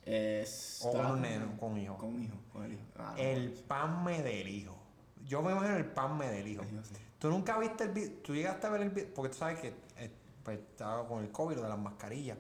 Es- 0.06 0.80
O 0.86 0.92
con 0.94 1.06
un 1.06 1.22
neno, 1.22 1.58
con 1.60 1.78
hijo. 1.78 1.98
Con 1.98 2.24
hijo, 2.24 2.36
con 2.54 2.64
el 2.64 2.74
hijo. 2.74 2.84
Ah, 2.98 3.14
no, 3.16 3.22
El 3.22 3.52
Pamme 3.52 4.22
del 4.24 4.48
hijo. 4.48 4.78
Yo 5.26 5.42
me 5.42 5.52
imagino 5.52 5.76
el 5.76 5.86
Pamme 5.86 6.30
del 6.30 6.48
hijo. 6.48 6.62
el 6.62 6.86
sí. 6.86 6.94
Tú 7.20 7.30
nunca 7.30 7.58
viste 7.60 7.84
el 7.84 7.90
video, 7.92 8.12
tú 8.24 8.34
llegaste 8.34 8.68
a 8.68 8.70
ver 8.70 8.82
el 8.84 8.90
video, 8.92 9.14
porque 9.14 9.32
tú 9.34 9.38
sabes 9.38 9.60
que 9.60 9.74
eh, 9.98 10.12
pues, 10.44 10.60
estaba 10.60 11.06
con 11.08 11.24
el 11.24 11.32
COVID, 11.32 11.58
lo 11.58 11.64
de 11.64 11.70
las 11.70 11.80
mascarillas. 11.80 12.38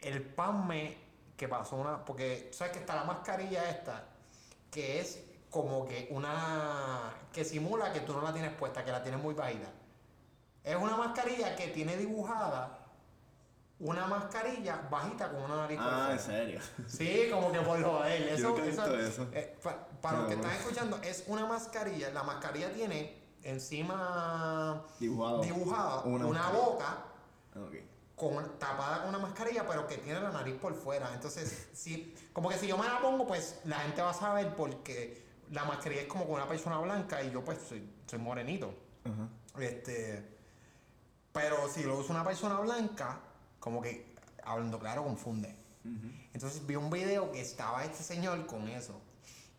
El 0.00 0.22
Pamme 0.22 0.98
que 1.36 1.48
pasó 1.48 1.76
una, 1.76 2.04
porque 2.04 2.48
tú 2.50 2.58
sabes 2.58 2.74
que 2.74 2.80
está 2.80 2.96
la 2.96 3.04
mascarilla 3.04 3.70
esta, 3.70 4.04
que 4.70 5.00
es 5.00 5.24
como 5.52 5.86
que 5.86 6.08
una, 6.10 7.12
que 7.30 7.44
simula 7.44 7.92
que 7.92 8.00
tú 8.00 8.14
no 8.14 8.22
la 8.22 8.32
tienes 8.32 8.52
puesta, 8.54 8.82
que 8.84 8.90
la 8.90 9.02
tienes 9.02 9.22
muy 9.22 9.34
bajita. 9.34 9.68
Es 10.64 10.74
una 10.76 10.96
mascarilla 10.96 11.54
que 11.54 11.68
tiene 11.68 11.96
dibujada 11.96 12.78
una 13.78 14.06
mascarilla 14.06 14.80
bajita 14.90 15.28
con 15.32 15.42
una 15.42 15.56
nariz 15.56 15.76
por 15.76 15.92
Ah, 15.92 16.08
en 16.12 16.18
serio. 16.20 16.60
Sí, 16.86 17.26
como 17.32 17.50
que 17.52 17.58
por 17.60 17.82
joder. 17.82 18.22
Eso, 18.28 18.36
Yo 18.42 18.48
nunca 18.50 18.64
he 18.64 18.68
eso- 18.70 18.96
eso. 18.98 19.28
eh, 19.32 19.58
pa- 19.62 19.86
para 20.00 20.18
los 20.18 20.28
que 20.28 20.36
No. 20.36 20.42
están 20.42 20.56
escuchando, 20.56 20.98
es 21.02 21.24
una 21.26 21.46
mascarilla. 21.46 22.10
La 22.10 22.22
mascarilla 22.22 22.72
tiene 22.72 23.20
encima 23.42 24.84
Dibujado. 25.00 25.42
dibujada 25.42 26.02
Una 26.04 26.48
boca 26.50 26.98
Ok. 27.56 27.74
con, 28.14 28.56
tapada 28.58 29.00
con 29.00 29.08
una 29.08 29.18
mascarilla, 29.18 29.66
pero 29.66 29.86
que 29.88 29.98
tiene 29.98 30.20
la 30.20 30.30
nariz 30.30 30.54
por 30.60 30.74
fuera. 30.74 31.12
Entonces, 31.12 31.68
sí, 31.74 32.14
como 32.32 32.48
que 32.50 32.56
si 32.58 32.68
yo 32.68 32.78
me 32.78 32.86
la 32.86 33.00
pongo, 33.00 33.26
pues 33.26 33.58
la 33.64 33.80
gente 33.80 34.00
va 34.00 34.10
a 34.10 34.14
saber 34.14 34.54
porque 34.54 35.26
la 35.52 35.64
mascarilla 35.64 36.02
es 36.02 36.08
como 36.08 36.24
con 36.24 36.34
una 36.34 36.48
persona 36.48 36.78
blanca 36.78 37.22
y 37.22 37.30
yo 37.30 37.44
pues 37.44 37.58
soy, 37.68 37.88
soy 38.06 38.18
morenito. 38.18 38.74
Este, 39.58 40.38
pero 41.32 41.68
si 41.68 41.82
lo 41.82 41.98
usa 41.98 42.14
una 42.14 42.24
persona 42.24 42.58
blanca, 42.60 43.20
como 43.60 43.80
que 43.80 44.14
hablando 44.44 44.78
claro 44.78 45.04
confunde. 45.04 45.54
Entonces 46.32 46.66
vi 46.66 46.76
un 46.76 46.90
video 46.90 47.30
que 47.32 47.40
estaba 47.40 47.84
este 47.84 48.02
señor 48.02 48.46
con 48.46 48.68
eso. 48.68 49.00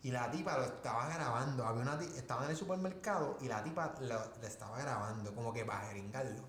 Y 0.02 0.10
la 0.10 0.30
tipa 0.30 0.58
lo 0.58 0.64
estaba 0.64 1.08
grabando. 1.08 1.64
Había 1.64 1.82
una 1.82 1.98
estaba 2.02 2.44
en 2.44 2.50
el 2.50 2.56
supermercado 2.56 3.38
y 3.40 3.48
la 3.48 3.62
tipa 3.62 3.94
lo, 4.00 4.18
lo 4.40 4.46
estaba 4.46 4.78
grabando, 4.78 5.34
como 5.34 5.52
que 5.52 5.64
para 5.64 5.88
gringarlo. 5.90 6.42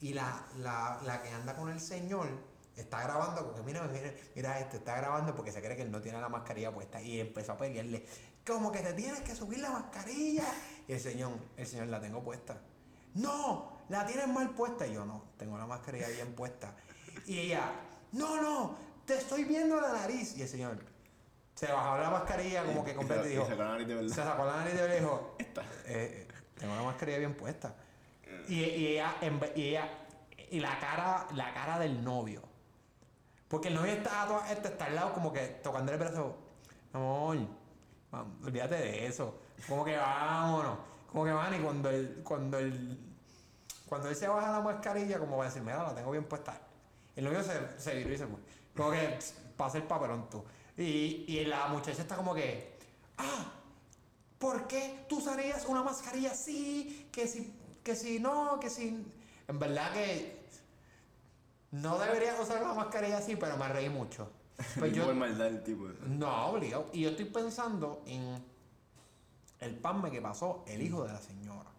Y 0.00 0.12
la, 0.12 0.46
la, 0.58 1.00
la 1.04 1.22
que 1.22 1.28
anda 1.30 1.54
con 1.54 1.68
el 1.68 1.80
señor 1.80 2.28
está 2.76 3.02
grabando, 3.02 3.44
porque 3.44 3.62
mira, 3.62 3.82
mira, 3.84 4.12
mira 4.34 4.60
este, 4.60 4.78
está 4.78 4.96
grabando 4.96 5.34
porque 5.34 5.52
se 5.52 5.62
cree 5.62 5.76
que 5.76 5.82
él 5.82 5.90
no 5.90 6.00
tiene 6.00 6.20
la 6.20 6.28
mascarilla 6.28 6.72
puesta. 6.72 7.00
Y 7.00 7.20
empezó 7.20 7.52
a 7.52 7.58
pelearle, 7.58 8.06
como 8.46 8.70
que 8.72 8.80
te 8.80 8.92
tienes 8.92 9.20
que 9.20 9.34
subir 9.34 9.58
la 9.60 9.70
mascarilla. 9.70 10.44
Y 10.88 10.92
el 10.92 11.00
señor, 11.00 11.32
el 11.56 11.66
señor 11.66 11.88
la 11.88 12.00
tengo 12.00 12.22
puesta. 12.22 12.56
No, 13.14 13.72
la 13.88 14.06
tienes 14.06 14.28
mal 14.28 14.50
puesta. 14.50 14.86
Y 14.86 14.94
yo 14.94 15.04
no, 15.04 15.24
tengo 15.36 15.58
la 15.58 15.66
mascarilla 15.66 16.08
bien 16.08 16.34
puesta. 16.34 16.74
Y 17.26 17.38
ella, 17.40 17.70
no, 18.12 18.40
no, 18.40 18.76
te 19.04 19.16
estoy 19.18 19.44
viendo 19.44 19.80
la 19.80 19.92
nariz. 19.92 20.36
Y 20.36 20.42
el 20.42 20.48
señor 20.48 20.78
se 21.54 21.72
bajó 21.72 21.98
la 21.98 22.10
mascarilla 22.10 22.64
como 22.64 22.84
que 22.84 22.92
y 22.92 22.94
completa 22.94 23.22
y 23.22 23.24
se- 23.24 23.30
dijo, 23.30 23.46
sacó 23.46 23.62
la 23.62 23.68
nariz 23.70 23.86
de 23.88 23.94
verdad. 23.94 24.08
se 24.14 24.22
sacó 24.22 24.44
la 24.44 24.56
nariz 24.58 24.74
y 24.74 24.76
le 24.76 25.00
dijo, 25.00 25.34
Esta. 25.38 25.62
eh, 25.62 25.66
eh, 25.86 26.28
tengo 26.58 26.76
la 26.76 26.82
mascarilla 26.82 27.18
bien 27.18 27.34
puesta. 27.36 27.74
Y, 28.48 28.60
y 28.60 28.86
ella, 28.88 29.14
y 29.56 29.62
ella, 29.68 29.88
y 30.50 30.60
la 30.60 30.78
cara, 30.78 31.26
la 31.34 31.52
cara 31.52 31.78
del 31.80 32.04
novio. 32.04 32.42
Porque 33.48 33.68
el 33.68 33.74
novio 33.74 33.92
está, 33.92 34.26
este 34.52 34.68
está 34.68 34.84
al 34.86 34.94
lado 34.94 35.12
como 35.14 35.32
que 35.32 35.40
tocando 35.62 35.90
el 35.92 35.98
brazo. 35.98 36.36
Amor, 36.92 37.38
olvídate 38.44 38.76
de 38.76 39.06
eso. 39.06 39.38
Como 39.68 39.84
que 39.84 39.96
vámonos. 39.96 40.78
Como 41.10 41.24
que 41.24 41.32
van 41.32 41.54
y 41.54 41.58
cuando 41.58 41.90
él, 41.90 42.20
cuando 42.22 42.58
él, 42.58 42.98
cuando 43.88 44.08
él 44.08 44.16
se 44.16 44.28
baja 44.28 44.52
la 44.52 44.60
mascarilla, 44.60 45.18
como 45.18 45.36
va 45.36 45.44
a 45.44 45.46
decir, 45.46 45.62
mira, 45.62 45.82
la 45.82 45.94
tengo 45.94 46.10
bien 46.10 46.24
puesta. 46.24 46.60
El 47.14 47.24
novio 47.24 47.42
se, 47.42 47.78
se 47.78 47.94
viró 47.94 48.12
y 48.12 48.18
se 48.18 48.26
fue. 48.26 48.38
Como 48.76 48.90
que 48.90 49.18
pasa 49.56 49.78
el 49.78 49.84
papelón 49.84 50.28
tú. 50.28 50.44
Y, 50.76 51.24
y 51.26 51.44
la 51.46 51.68
muchacha 51.68 52.02
está 52.02 52.16
como 52.16 52.34
que, 52.34 52.78
ah, 53.16 53.52
¿por 54.38 54.66
qué 54.66 55.06
tú 55.08 55.18
usarías 55.18 55.64
una 55.66 55.82
mascarilla 55.82 56.32
así? 56.32 57.08
Que 57.10 57.26
si, 57.26 57.54
que 57.82 57.96
si 57.96 58.18
no, 58.18 58.60
que 58.60 58.68
si... 58.68 59.06
En 59.48 59.58
verdad 59.58 59.92
que 59.92 60.44
no 61.70 61.98
deberías 61.98 62.38
usar 62.38 62.62
una 62.62 62.74
mascarilla 62.74 63.18
así, 63.18 63.36
pero 63.36 63.56
me 63.56 63.68
reí 63.68 63.88
mucho. 63.88 64.30
Pues 64.78 64.92
yo- 64.94 65.14
maldad 65.14 65.48
el 65.48 65.62
tipo. 65.62 65.86
No, 66.06 66.46
obligado. 66.48 66.88
Y 66.92 67.02
yo 67.02 67.10
estoy 67.10 67.26
pensando 67.26 68.02
en 68.06 68.42
el 69.60 69.74
pasme 69.76 70.10
que 70.10 70.20
pasó 70.22 70.64
el 70.66 70.82
hijo 70.82 71.04
de 71.04 71.12
la 71.12 71.20
señora. 71.20 71.70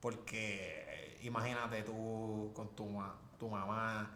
Porque 0.00 0.84
eh, 0.88 1.18
imagínate 1.22 1.82
tú 1.82 2.50
con 2.54 2.68
tu, 2.74 2.86
ma- 2.86 3.16
tu 3.38 3.48
mamá 3.48 4.10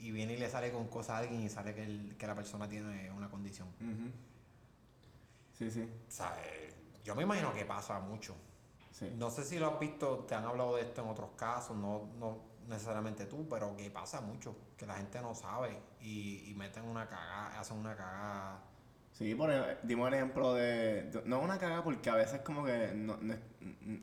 y 0.00 0.10
viene 0.10 0.34
y 0.34 0.36
le 0.38 0.48
sale 0.48 0.70
con 0.72 0.88
cosas 0.88 1.10
a 1.10 1.18
alguien 1.18 1.42
y 1.42 1.48
sale 1.48 1.74
que, 1.74 1.84
el- 1.84 2.16
que 2.16 2.26
la 2.26 2.34
persona 2.34 2.68
tiene 2.68 3.10
una 3.12 3.28
condición. 3.30 3.68
Sí, 5.58 5.70
sí. 5.70 5.82
O 5.82 6.10
sea, 6.10 6.36
yo 7.04 7.14
me 7.14 7.22
imagino 7.24 7.52
que 7.52 7.64
pasa 7.64 7.98
mucho. 8.00 8.34
sí. 8.92 9.12
No 9.16 9.30
sé 9.30 9.44
si 9.44 9.58
lo 9.58 9.68
has 9.74 9.80
visto, 9.80 10.24
te 10.28 10.34
han 10.34 10.44
hablado 10.44 10.76
de 10.76 10.82
esto 10.82 11.02
en 11.02 11.08
otros 11.08 11.30
casos, 11.36 11.76
no, 11.76 12.08
no 12.18 12.38
necesariamente 12.68 13.26
tú, 13.26 13.48
pero 13.48 13.76
que 13.76 13.90
pasa 13.90 14.20
mucho, 14.20 14.54
que 14.76 14.86
la 14.86 14.94
gente 14.94 15.20
no 15.20 15.34
sabe 15.34 15.78
y, 16.00 16.48
y 16.50 16.54
meten 16.54 16.84
una 16.84 17.08
cagada, 17.08 17.58
hacen 17.58 17.78
una 17.78 17.96
cagada. 17.96 18.60
Sí, 19.12 19.34
por 19.34 19.50
ej- 19.50 19.78
dimos 19.82 20.06
el 20.08 20.14
ejemplo 20.14 20.54
de, 20.54 21.04
de- 21.10 21.22
No 21.24 21.40
una 21.40 21.58
cagada 21.58 21.82
porque 21.82 22.08
a 22.10 22.14
veces 22.14 22.40
como 22.42 22.64
que... 22.64 22.92
No, 22.94 23.16
no 23.20 23.32
es, 23.34 23.40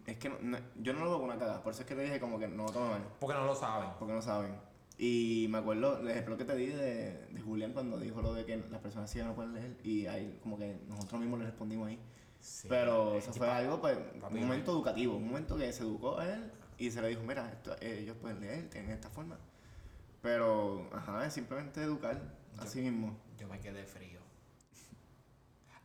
es 0.08 0.18
que 0.18 0.30
no- 0.30 0.58
yo 0.82 0.94
no 0.94 1.00
lo 1.00 1.06
veo 1.06 1.14
como 1.20 1.26
una 1.32 1.38
cagada, 1.40 1.64
por 1.64 1.72
eso 1.72 1.84
es 1.84 1.88
que 1.88 1.96
te 1.96 2.02
dije 2.02 2.20
como 2.20 2.38
que 2.38 2.48
no 2.48 2.66
lo 2.66 2.72
tomen 2.72 2.90
mal. 2.90 3.02
Porque 3.20 3.36
no 3.38 3.46
lo 3.46 3.56
saben. 3.56 3.90
Porque 3.98 4.14
no 4.14 4.22
saben. 4.22 4.56
Y 4.98 5.48
me 5.50 5.58
acuerdo 5.60 6.00
el 6.00 6.08
ejemplo 6.10 6.38
que 6.38 6.46
te 6.46 6.56
di 6.56 6.68
de, 6.68 7.28
de 7.30 7.42
Julián 7.42 7.74
cuando 7.74 7.98
dijo 7.98 8.22
lo 8.22 8.34
de 8.34 8.46
que 8.46 8.58
las 8.58 8.80
personas 8.82 9.10
ciegas 9.12 9.30
no 9.30 9.36
pueden 9.36 9.54
leer 9.54 9.78
y 9.84 10.08
ahí 10.08 10.40
como 10.42 10.58
que 10.58 10.80
nosotros 10.88 11.20
mismos 11.22 11.40
le 11.40 11.46
respondimos 11.46 11.88
ahí. 11.90 12.00
Sí. 12.40 12.68
Pero 12.70 13.16
eso 13.16 13.34
fue 13.34 13.50
algo, 13.50 13.80
pues, 13.82 13.98
un 14.32 14.40
momento 14.42 14.72
educativo, 14.72 15.16
un 15.18 15.28
momento 15.28 15.58
que 15.58 15.72
se 15.74 15.84
educó 15.84 16.20
a 16.20 16.28
él 16.32 16.52
y 16.78 16.92
se 16.92 17.02
le 17.02 17.10
dijo, 17.10 17.22
mira, 17.24 17.52
esto, 17.52 17.74
eh, 17.82 18.00
ellos 18.02 18.18
pueden 18.18 18.40
leer, 18.42 18.70
tienen 18.70 18.92
esta 18.92 19.10
forma. 19.10 19.38
Pero, 20.22 20.90
ajá, 20.94 21.26
es 21.26 21.34
simplemente 21.34 21.82
educar 21.84 22.20
a 22.58 22.66
sí 22.66 22.82
mismo. 22.82 23.18
Yo 23.38 23.48
me 23.48 23.60
quedé 23.60 23.86
frío. 23.86 24.20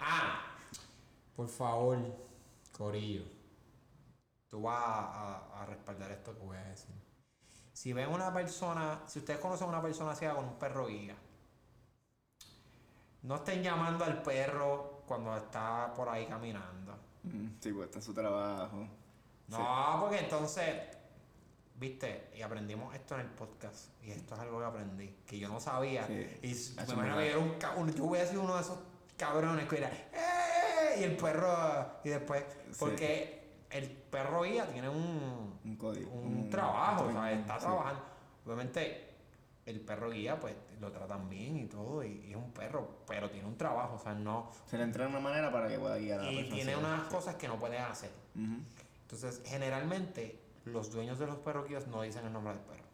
Ah, 0.03 0.57
por 1.37 1.49
favor, 1.49 1.99
Corillo. 2.73 3.25
Tú 4.49 4.63
vas 4.63 4.83
a, 4.83 5.01
a- 5.59 5.63
a 5.63 5.67
respaldar 5.67 6.11
esto 6.11 6.33
que 6.35 6.41
voy 6.45 6.57
a 6.57 6.65
decir. 6.65 6.95
Si 7.75 7.93
ven 7.93 8.09
una 8.09 8.33
persona, 8.33 9.03
si 9.07 9.19
ustedes 9.19 9.39
conocen 9.41 9.67
a 9.67 9.71
una 9.71 9.83
persona 9.83 10.15
ciega 10.15 10.35
con 10.35 10.47
un 10.47 10.59
perro 10.59 10.87
guía, 10.87 11.17
no 13.23 13.37
estén 13.37 13.63
llamando 13.63 14.05
al 14.05 14.23
perro 14.23 15.03
cuando 15.07 15.37
está 15.37 15.93
por 15.95 16.09
ahí 16.09 16.27
caminando. 16.27 16.95
Mm, 17.25 17.49
Sí, 17.61 17.73
pues 17.73 17.87
está 17.87 17.99
en 17.99 18.03
su 18.05 18.15
trabajo. 18.15 18.89
No, 19.51 19.99
porque 20.01 20.19
entonces, 20.21 20.75
viste, 21.77 22.31
y 22.37 22.43
aprendimos 22.43 22.95
esto 22.95 23.15
en 23.15 23.23
el 23.23 23.27
podcast. 23.29 23.89
Y 24.05 24.11
esto 24.11 24.35
es 24.35 24.41
algo 24.41 24.59
que 24.61 24.65
aprendí, 24.67 25.17
que 25.27 25.39
yo 25.39 25.49
no 25.49 25.61
sabía. 25.61 26.07
Sí, 26.07 26.27
Y 26.43 26.77
me 26.77 26.93
imagino 26.93 27.17
que 27.19 27.31
yo 27.31 27.37
era 27.37 27.39
un, 27.39 27.57
un- 27.89 27.95
yo 27.95 28.05
hubiera 28.05 28.27
sido 28.27 28.43
uno 28.43 28.55
de 28.57 28.61
esos 28.63 28.79
cabrones 29.17 29.69
que 29.69 29.79
era, 29.79 29.89
¡eh! 29.89 31.01
Y 31.01 31.05
el 31.05 31.17
perro, 31.17 31.87
y 32.05 32.09
después, 32.11 32.45
Sí. 32.71 32.77
porque 32.79 33.41
el 33.71 33.89
perro 33.91 34.43
guía 34.43 34.67
tiene 34.67 34.89
un, 34.89 35.59
Un 35.65 35.77
código. 35.77 36.11
un 36.11 36.51
trabajo, 36.51 37.05
o 37.07 37.13
sea, 37.13 37.33
está 37.33 37.59
trabajando. 37.59 38.03
Obviamente, 38.45 39.07
el 39.67 39.81
perro 39.81 40.11
guía, 40.11 40.41
pues 40.41 40.55
lo 40.81 40.91
tratan 40.91 41.29
bien 41.29 41.57
y 41.59 41.67
todo, 41.67 42.03
y, 42.03 42.25
y 42.27 42.31
es 42.31 42.37
un 42.37 42.53
perro, 42.53 43.03
pero 43.07 43.31
tiene 43.31 43.47
un 43.47 43.57
trabajo, 43.57 43.95
o 43.95 43.99
sea, 43.99 44.15
no. 44.15 44.51
Se 44.67 44.77
le 44.79 44.85
entrena 44.85 45.11
una 45.11 45.21
manera 45.21 45.53
para 45.53 45.69
que 45.69 45.79
pueda 45.79 45.97
guiar 45.99 46.21
a 46.21 46.23
la 46.25 46.33
Y 46.33 46.37
persona 46.37 46.55
tiene 46.57 46.77
unas 46.77 47.03
cosas 47.05 47.35
que 47.37 47.47
no 47.47 47.59
puede 47.59 47.79
hacer. 47.79 48.11
Ujú. 48.35 48.63
Entonces, 49.11 49.43
generalmente, 49.45 50.39
los 50.67 50.93
dueños 50.93 51.19
de 51.19 51.27
los 51.27 51.37
perros 51.39 51.69
guías 51.69 51.89
no 51.89 52.03
dicen 52.03 52.25
el 52.27 52.33
nombre 52.33 52.55
del 52.55 52.63
perro. 52.63 52.85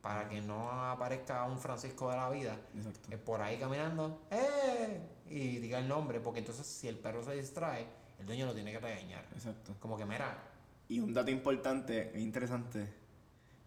Para 0.00 0.28
que 0.28 0.40
no 0.40 0.70
aparezca 0.70 1.44
un 1.44 1.58
Francisco 1.58 2.10
de 2.10 2.16
la 2.16 2.30
vida 2.30 2.56
eh, 3.10 3.16
por 3.16 3.42
ahí 3.42 3.56
caminando, 3.58 4.22
¡eh! 4.30 5.00
Y 5.28 5.58
diga 5.58 5.80
el 5.80 5.88
nombre, 5.88 6.20
porque 6.20 6.40
entonces 6.40 6.64
si 6.66 6.86
el 6.86 6.96
perro 6.96 7.24
se 7.24 7.34
distrae, 7.34 7.86
el 8.20 8.26
dueño 8.26 8.46
lo 8.46 8.54
tiene 8.54 8.70
que 8.70 8.78
regañar. 8.78 9.24
Exacto. 9.34 9.74
Como 9.80 9.96
que, 9.96 10.04
mira, 10.04 10.36
Y 10.88 11.00
un 11.00 11.12
dato 11.12 11.30
importante 11.32 12.12
e 12.14 12.20
interesante 12.20 12.86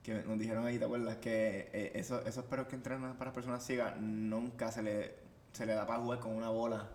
que 0.03 0.13
nos 0.13 0.39
dijeron 0.39 0.65
ahí, 0.65 0.80
¿te 0.80 0.86
acuerdas? 0.86 1.17
Que 1.17 1.69
eh, 1.73 1.91
esos, 1.95 2.25
esos 2.25 2.45
perros 2.45 2.67
que 2.67 2.75
entrenan 2.75 3.17
para 3.17 3.34
personas 3.34 3.65
ciegas 3.65 3.99
nunca 3.99 4.71
se 4.71 4.82
le, 4.82 5.15
se 5.51 5.65
le 5.65 5.73
da 5.73 5.86
para 5.86 5.99
jugar 5.99 6.19
con 6.19 6.32
una 6.32 6.49
bola. 6.49 6.88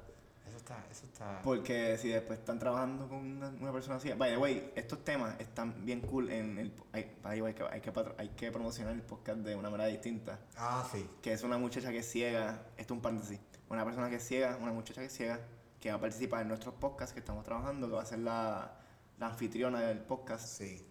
Eso 0.47 0.57
está, 0.57 0.85
eso 0.91 1.07
está. 1.07 1.41
Porque 1.43 1.97
si 1.99 2.09
después 2.09 2.39
están 2.39 2.59
trabajando 2.59 3.09
con 3.09 3.19
una, 3.19 3.49
una 3.49 3.73
persona 3.73 3.99
ciega. 4.01 4.17
By 4.17 4.33
the 4.33 4.37
way, 4.37 4.73
estos 4.75 5.05
temas 5.05 5.39
están 5.41 5.85
bien 5.85 6.01
cool 6.01 6.31
en 6.31 6.59
el. 6.59 6.73
Hay, 6.93 7.17
hay, 7.25 7.55
que, 7.55 7.63
hay, 7.63 7.81
que, 7.81 7.93
hay 8.19 8.29
que 8.31 8.51
promocionar 8.51 8.93
el 8.93 9.03
podcast 9.03 9.39
de 9.39 9.55
una 9.57 9.71
manera 9.71 9.89
distinta. 9.89 10.41
Ah, 10.57 10.87
sí. 10.93 11.09
Que 11.23 11.33
es 11.33 11.43
una 11.43 11.59
muchacha 11.59 11.91
que 11.91 11.99
es 11.99 12.11
ciega. 12.11 12.67
Esto 12.77 12.95
es 12.95 12.97
un 12.97 13.03
paréntesis. 13.03 13.41
Una 13.69 13.85
persona 13.85 14.11
que 14.11 14.17
es 14.17 14.27
ciega, 14.27 14.59
una 14.61 14.73
muchacha 14.73 15.01
que 15.01 15.07
es 15.07 15.17
ciega, 15.17 15.41
que 15.81 15.91
va 15.91 15.97
a 15.97 16.01
participar 16.01 16.43
en 16.43 16.49
nuestros 16.49 16.75
podcasts 16.75 17.15
que 17.15 17.21
estamos 17.21 17.45
trabajando, 17.45 17.89
que 17.89 17.95
va 17.95 18.03
a 18.03 18.07
ser 18.07 18.19
la, 18.19 18.79
la 19.19 19.27
anfitriona 19.29 19.81
del 19.81 20.01
podcast. 20.01 20.47
Sí. 20.47 20.87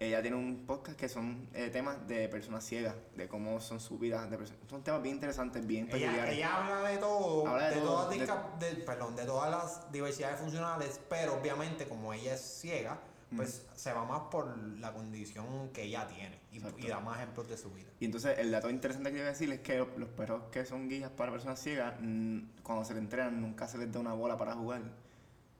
Ella 0.00 0.22
tiene 0.22 0.38
un 0.38 0.64
podcast 0.66 0.98
que 0.98 1.10
son 1.10 1.46
eh, 1.52 1.68
temas 1.68 2.08
de 2.08 2.26
personas 2.30 2.64
ciegas, 2.64 2.94
de 3.14 3.28
cómo 3.28 3.60
son 3.60 3.80
sus 3.80 4.00
vidas. 4.00 4.30
de 4.30 4.38
son 4.66 4.82
temas 4.82 5.02
bien 5.02 5.16
interesantes, 5.16 5.66
bien 5.66 5.88
peculiares. 5.88 6.38
ella 6.38 6.56
habla 6.56 6.88
de 6.88 6.96
todo, 6.96 7.46
Habla 7.46 7.68
de 7.68 7.74
de, 7.74 7.80
todo, 7.82 8.08
todas, 8.08 8.58
de- 8.60 8.76
de- 8.76 8.82
perdón, 8.82 9.14
de 9.14 9.26
todas 9.26 9.50
las 9.50 9.92
diversidades 9.92 10.40
funcionales, 10.40 10.98
pero 11.10 11.34
obviamente 11.34 11.86
como 11.86 12.14
ella 12.14 12.32
es 12.32 12.40
ciega, 12.40 12.98
pues 13.36 13.66
se 13.74 13.92
va 13.92 14.06
más 14.06 14.22
por 14.30 14.56
la 14.78 14.90
condición 14.94 15.68
que 15.68 15.82
ella 15.82 16.08
tiene 16.08 16.40
y, 16.50 16.60
da 16.88 17.00
más 17.00 17.18
ejemplos 17.18 17.46
de 17.50 17.58
su 17.58 17.70
vida. 17.70 17.90
Y 18.00 18.06
entonces 18.06 18.38
el 18.38 18.50
dato 18.50 18.70
interesante 18.70 19.10
que 19.12 19.18
iba 19.18 19.26
a 19.26 19.32
decir 19.32 19.52
es 19.52 19.60
que 19.60 19.86
los, 19.98 20.08
perros 20.08 20.44
que 20.50 20.64
son 20.64 20.88
guías 20.88 21.10
para 21.10 21.30
personas 21.30 21.60
ciegas, 21.60 21.94
mm, 22.00 22.38
cuando 22.62 22.86
se 22.86 22.94
le 22.94 23.00
entrenan 23.00 23.38
nunca 23.38 23.68
se 23.68 23.76
les 23.76 23.92
da 23.92 24.00
una 24.00 24.14
bola 24.14 24.38
para 24.38 24.54
jugar. 24.54 24.80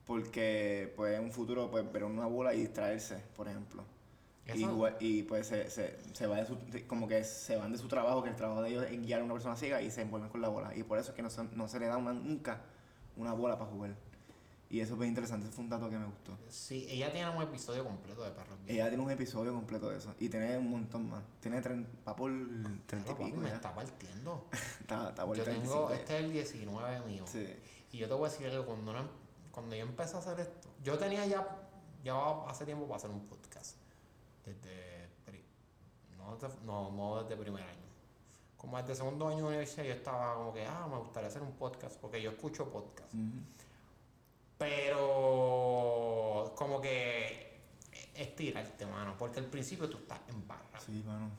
Porque 0.07 0.91
pues 0.95 1.15
en 1.15 1.25
un 1.25 1.31
futuro 1.31 1.69
pues 1.69 1.89
ver 1.91 2.05
una 2.05 2.25
bola 2.25 2.55
y 2.55 2.61
distraerse, 2.61 3.23
por 3.35 3.47
ejemplo. 3.47 3.85
Y, 4.47 4.65
y 5.19 5.23
pues 5.23 5.47
se, 5.47 5.69
se, 5.69 5.97
se 6.13 6.27
va 6.27 6.37
de 6.37 6.45
su, 6.45 6.57
como 6.87 7.07
que 7.07 7.23
se 7.23 7.55
van 7.55 7.71
de 7.71 7.77
su 7.77 7.87
trabajo, 7.87 8.21
que 8.23 8.29
el 8.29 8.35
trabajo 8.35 8.61
de 8.61 8.69
ellos 8.71 8.83
es 8.89 9.01
guiar 9.01 9.21
a 9.21 9.23
una 9.23 9.33
persona 9.33 9.55
ciega 9.55 9.81
y 9.81 9.91
se 9.91 10.01
envuelven 10.01 10.29
con 10.29 10.41
la 10.41 10.49
bola. 10.49 10.75
Y 10.75 10.83
por 10.83 10.97
eso 10.97 11.11
es 11.11 11.15
que 11.15 11.21
no 11.21 11.29
se, 11.29 11.43
no 11.43 11.67
se 11.67 11.79
le 11.79 11.87
da 11.87 11.97
una- 11.97 12.11
nunca 12.13 12.61
una 13.15 13.33
bola 13.33 13.57
para 13.57 13.69
jugar. 13.71 13.95
Y 14.69 14.79
eso 14.79 14.93
es 14.93 14.99
bien 14.99 15.09
interesante, 15.09 15.47
fue 15.51 15.65
un 15.65 15.69
dato 15.69 15.89
que 15.89 15.97
me 15.97 16.05
gustó. 16.05 16.37
Sí, 16.47 16.87
ella 16.89 17.11
tiene 17.11 17.29
un 17.29 17.41
episodio 17.43 17.83
completo 17.83 18.23
de 18.23 18.31
perros. 18.31 18.57
Ella 18.67 18.87
tiene 18.87 19.03
un 19.03 19.11
episodio 19.11 19.53
completo 19.53 19.89
de 19.89 19.97
eso. 19.97 20.15
Y 20.17 20.29
tiene 20.29 20.57
un 20.57 20.69
montón 20.71 21.09
más. 21.09 21.23
Tiene 21.41 21.61
tren, 21.61 21.85
va 22.07 22.15
por 22.15 22.31
30 22.31 22.71
y 22.71 22.87
Claro, 22.87 23.05
papi, 23.05 23.23
pico 23.25 23.37
me 23.37 23.49
ya. 23.49 23.55
está 23.55 23.75
partiendo. 23.75 24.47
Está, 24.81 25.09
está 25.09 25.25
por 25.25 25.35
Yo 25.37 25.43
35 25.43 25.73
tengo, 25.75 25.89
ya. 25.89 25.95
este 25.95 26.17
es 26.17 26.23
el 26.23 26.31
19 26.31 26.99
mío. 27.05 27.23
Sí. 27.27 27.47
Y 27.91 27.97
yo 27.97 28.07
te 28.07 28.13
voy 28.13 28.27
a 28.27 28.31
decir 28.31 28.47
algo, 28.47 28.65
cuando, 28.65 28.93
cuando 29.51 29.75
yo 29.75 29.83
empecé 29.83 30.15
a 30.15 30.19
hacer 30.19 30.39
esto, 30.39 30.69
yo 30.81 30.97
tenía 30.97 31.25
ya, 31.25 31.45
ya 32.05 32.15
hace 32.47 32.63
tiempo 32.65 32.85
para 32.85 32.95
hacer 32.95 33.09
un 33.11 33.19
podcast. 33.27 33.40
Desde, 34.53 35.09
no, 36.17 36.35
desde- 36.35 36.61
no, 36.65 36.91
no 36.91 37.23
desde 37.23 37.35
primer 37.41 37.63
año. 37.63 37.81
Como 38.57 38.77
desde 38.77 38.95
segundo 38.95 39.27
año 39.27 39.37
de 39.39 39.43
universidad 39.47 39.85
yo 39.85 39.93
estaba 39.93 40.35
como 40.35 40.53
que, 40.53 40.65
ah, 40.65 40.87
me 40.89 40.97
gustaría 40.97 41.29
hacer 41.29 41.41
un 41.41 41.53
podcast, 41.53 41.99
porque 41.99 42.21
yo 42.21 42.31
escucho 42.31 42.69
podcast. 42.71 43.13
Ujú. 43.13 43.39
Pero 44.57 46.53
como 46.55 46.79
que 46.79 47.59
estirarte, 48.15 48.85
mano, 48.85 49.15
porque 49.17 49.39
al 49.39 49.45
principio 49.47 49.89
tú 49.89 49.97
estás 49.97 50.19
en 50.29 50.47
barra. 50.47 50.79
Sí, 50.79 51.03
mano. 51.05 51.29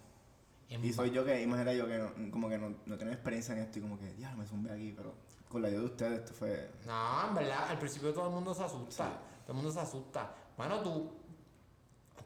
en 0.68 0.84
Y 0.84 0.92
soy 0.92 1.10
yo 1.10 1.24
que, 1.24 1.40
imagínate 1.42 1.76
yo 1.76 1.86
que 1.86 1.98
no, 1.98 2.30
como 2.32 2.48
que 2.48 2.58
no, 2.58 2.74
no 2.86 2.98
tengo 2.98 3.12
experiencia 3.12 3.54
en 3.54 3.60
esto 3.62 3.78
y 3.78 3.82
como 3.82 3.98
que, 3.98 4.16
ya, 4.16 4.34
me 4.34 4.44
zumbé 4.46 4.72
aquí, 4.72 4.92
pero 4.96 5.14
con 5.48 5.62
la 5.62 5.68
ayuda 5.68 5.80
de 5.80 5.86
ustedes 5.86 6.18
esto 6.20 6.32
fue... 6.32 6.70
No, 6.86 7.28
en 7.28 7.34
verdad, 7.34 7.68
al 7.68 7.78
principio 7.78 8.12
todo 8.12 8.26
el 8.26 8.32
mundo 8.34 8.54
se 8.54 8.64
asusta. 8.64 9.04
Sí. 9.06 9.10
Todo 9.46 9.52
el 9.52 9.56
mundo 9.56 9.70
se 9.70 9.80
asusta. 9.80 10.34
Bueno, 10.56 10.80
tú, 10.82 11.12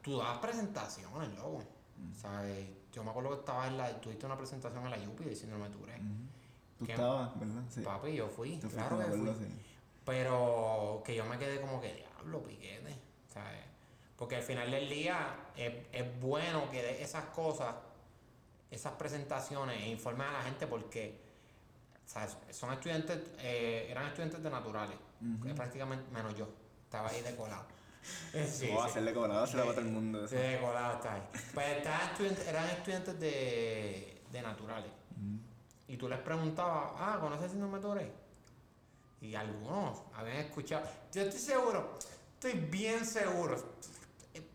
tú 0.01 0.17
das 0.17 0.37
presentaciones, 0.39 1.35
loco. 1.35 1.63
¿Sabes? 2.13 2.67
Yo 2.93 3.03
me 3.03 3.09
acuerdo 3.09 3.31
que 3.31 3.39
estaba 3.39 3.67
en 3.67 3.77
la, 3.77 3.99
tuviste 3.99 4.25
una 4.25 4.37
presentación 4.37 4.83
en 4.85 4.91
la 4.91 4.97
Yupi 4.97 5.23
de 5.25 5.35
síndrome 5.35 5.69
Tourette. 5.69 6.01
Tú 6.77 6.85
estabas, 6.85 7.39
¿verdad? 7.39 7.63
Sí. 7.69 7.81
Papi, 7.81 8.13
yo 8.13 8.27
fui, 8.29 8.57
Tú 8.57 8.69
claro 8.69 8.99
que 8.99 9.05
fui. 9.05 9.27
sí. 9.39 9.47
Pero 10.05 11.01
que 11.03 11.15
yo 11.15 11.25
me 11.25 11.37
quedé 11.37 11.59
como 11.59 11.81
que, 11.81 11.93
diablo, 11.93 12.43
piquete. 12.43 12.95
¿Sabes? 13.27 13.65
Porque 14.15 14.35
al 14.37 14.43
final 14.43 14.71
del 14.71 14.87
día 14.89 15.35
es, 15.55 15.73
es 15.91 16.21
bueno 16.21 16.69
que 16.71 16.81
de 16.81 17.03
esas 17.03 17.25
cosas, 17.25 17.75
esas 18.71 18.93
presentaciones 18.93 19.81
e 19.81 19.89
informes 19.89 20.27
a 20.27 20.31
la 20.33 20.41
gente 20.43 20.65
porque 20.67 21.19
¿sabes? 22.05 22.37
son 22.51 22.71
estudiantes, 22.73 23.19
eh, 23.39 23.87
eran 23.89 24.07
estudiantes 24.07 24.41
de 24.41 24.49
naturales, 24.49 24.97
prácticamente 25.55 26.09
menos 26.11 26.35
yo, 26.35 26.47
estaba 26.85 27.09
ahí 27.09 27.21
de 27.21 27.35
colado. 27.35 27.65
Sí, 28.33 28.37
a 28.39 28.45
sí. 28.47 28.71
hacerle 28.85 29.13
colado, 29.13 29.45
se 29.47 29.57
la 29.57 29.63
para 29.63 29.75
todo 29.75 29.85
el 29.85 29.91
mundo. 29.91 30.25
Eso. 30.25 30.35
de 30.35 30.59
colado 30.61 30.95
está 30.95 31.13
ahí. 31.15 31.23
Pues 31.53 31.67
estaban 31.77 32.01
estudiantes- 32.11 32.47
eran 32.47 32.69
estudiantes 32.69 33.19
de, 33.19 34.21
de 34.31 34.41
naturales. 34.41 34.91
Y 35.87 35.97
tú 35.97 36.07
les 36.09 36.19
preguntabas, 36.19 36.91
ah, 36.97 37.17
¿conoces 37.19 37.53
el 37.53 37.71
de 37.71 37.79
Tourette? 37.79 38.13
Y 39.21 39.33
algunos 39.35 39.99
habían 40.13 40.37
escuchado. 40.37 40.85
Yo 41.13 41.21
estoy 41.23 41.39
seguro, 41.39 41.97
estoy 42.33 42.53
bien 42.59 43.05
seguro. 43.05 43.55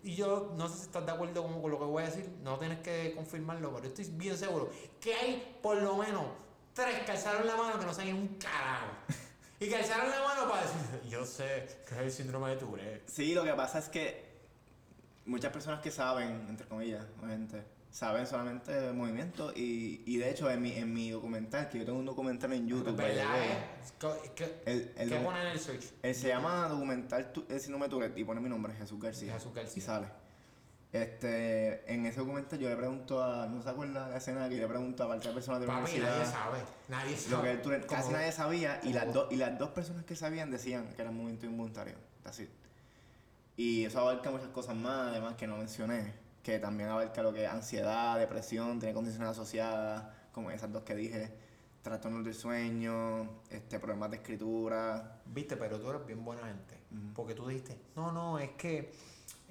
Y 0.04 0.14
yo 0.14 0.52
no 0.56 0.68
sé 0.68 0.76
si 0.76 0.82
estás 0.82 1.04
de 1.04 1.10
acuerdo 1.12 1.42
con, 1.42 1.60
con 1.60 1.70
lo 1.70 1.78
que 1.78 1.84
voy 1.84 2.02
a 2.04 2.06
decir, 2.06 2.28
no 2.42 2.58
tienes 2.58 2.78
que 2.80 3.12
confirmarlo, 3.16 3.72
pero 3.74 3.88
estoy 3.88 4.04
bien 4.12 4.36
seguro 4.38 4.70
que 5.00 5.14
hay 5.14 5.58
por 5.62 5.76
lo 5.82 5.96
menos 5.96 6.24
tres 6.74 7.00
que 7.04 7.10
alzaron 7.12 7.46
la 7.46 7.56
mano 7.56 7.78
que 7.80 7.86
no 7.86 7.92
sabían 7.94 8.16
un 8.16 8.28
carajo. 8.36 8.86
Y 9.62 9.68
que 9.68 9.76
alzaron 9.76 10.10
la 10.10 10.20
mano 10.22 10.48
para 10.50 10.62
decir, 10.62 11.08
yo 11.08 11.24
sé 11.24 11.66
que 11.86 11.94
es 11.94 12.00
el 12.00 12.10
síndrome 12.12 12.50
de 12.50 12.56
Tourette. 12.56 13.08
Sí, 13.08 13.34
lo 13.34 13.44
que 13.44 13.52
pasa 13.54 13.78
es 13.78 13.88
que 13.88 14.24
muchas 15.26 15.52
personas 15.52 15.80
que 15.80 15.90
saben, 15.90 16.46
entre 16.48 16.66
comillas, 16.66 17.04
obviamente, 17.18 17.62
saben 17.90 18.26
solamente 18.26 18.72
movimiento 18.92 19.52
y, 19.54 20.02
y 20.06 20.16
de 20.16 20.30
hecho 20.30 20.50
en 20.50 20.62
mi, 20.62 20.72
en 20.72 20.92
mi 20.92 21.10
documental, 21.10 21.68
que 21.68 21.78
yo 21.78 21.84
tengo 21.84 21.98
un 21.98 22.06
documental 22.06 22.52
en 22.54 22.66
YouTube, 22.66 22.96
¿Verdad, 22.96 23.42
eh? 23.42 23.58
¿Qué, 24.00 24.32
qué, 24.34 24.62
El- 24.64 24.92
el 24.96 25.08
qué 25.10 25.16
ponen 25.16 25.42
en 25.42 25.48
el 25.48 25.60
search? 25.60 25.84
él 26.02 26.14
se 26.14 26.28
llama 26.28 26.68
documental 26.68 27.30
El 27.48 27.60
síndrome 27.60 27.84
de 27.86 27.90
Tourette 27.90 28.18
y 28.18 28.24
pone 28.24 28.40
mi 28.40 28.48
nombre, 28.48 28.72
Jesús 28.74 28.98
García. 29.00 29.34
Jesús 29.34 29.52
García. 29.54 29.78
Y 29.82 29.86
sale. 29.86 30.06
Este, 30.92 31.90
en 31.90 32.04
ese 32.04 32.20
documental 32.20 32.58
yo 32.58 32.68
le 32.68 32.76
pregunto 32.76 33.24
a, 33.24 33.46
¿no 33.46 33.62
se 33.62 33.70
acuerda 33.70 34.10
la 34.10 34.18
escena 34.18 34.46
que 34.48 34.56
yo 34.56 34.62
le 34.62 34.68
pregunto 34.68 35.04
a 35.04 35.06
cualquier 35.06 35.32
persona 35.32 35.58
de 35.58 35.66
la 35.66 35.72
Papi, 35.72 35.90
universidad? 35.92 36.18
nadie 36.18 36.32
sabe. 36.32 36.58
Nadie 36.88 37.16
sabe. 37.16 37.36
Lo 37.36 37.42
que 37.42 37.50
el 37.50 37.62
Tourette, 37.62 37.86
casi 37.86 38.12
nadie 38.12 38.32
sabía 38.32 38.80
y 38.82 38.92
las, 38.92 39.12
dos 39.12 39.32
y 39.32 39.36
las 39.36 39.58
dos 39.58 39.70
personas 39.70 40.04
que 40.04 40.14
sabían 40.14 40.50
decían 40.50 40.92
que 40.94 41.00
era 41.00 41.10
un 41.10 41.16
movimiento 41.16 41.46
involuntario. 41.46 41.94
That's 42.22 42.40
it. 42.40 42.50
Y 43.56 43.84
eso 43.86 44.00
abarca 44.00 44.30
muchas 44.30 44.48
cosas 44.48 44.76
más, 44.76 45.12
además 45.12 45.36
que 45.36 45.46
no 45.46 45.56
mencioné, 45.56 46.12
que 46.42 46.58
también 46.58 46.90
abarca 46.90 47.22
lo 47.22 47.32
que 47.32 47.44
es 47.44 47.50
ansiedad, 47.50 48.18
depresión, 48.18 48.78
tiene 48.78 48.94
condiciones 48.94 49.30
asociadas, 49.30 50.04
como 50.32 50.50
esas 50.50 50.70
dos 50.72 50.82
que 50.82 50.94
dije, 50.94 51.32
trastornos 51.82 52.24
del 52.24 52.34
sueño, 52.34 53.40
este, 53.50 53.78
problemas 53.78 54.10
de 54.10 54.16
escritura. 54.18 55.20
Viste, 55.26 55.56
pero 55.56 55.80
tú 55.80 55.90
eres 55.90 56.06
bien 56.06 56.24
buena 56.24 56.46
gente. 56.46 56.78
Ujú. 56.90 57.14
Porque 57.14 57.34
tú 57.34 57.46
dijiste, 57.46 57.78
no, 57.96 58.12
no, 58.12 58.38
es 58.38 58.50
que, 58.52 58.92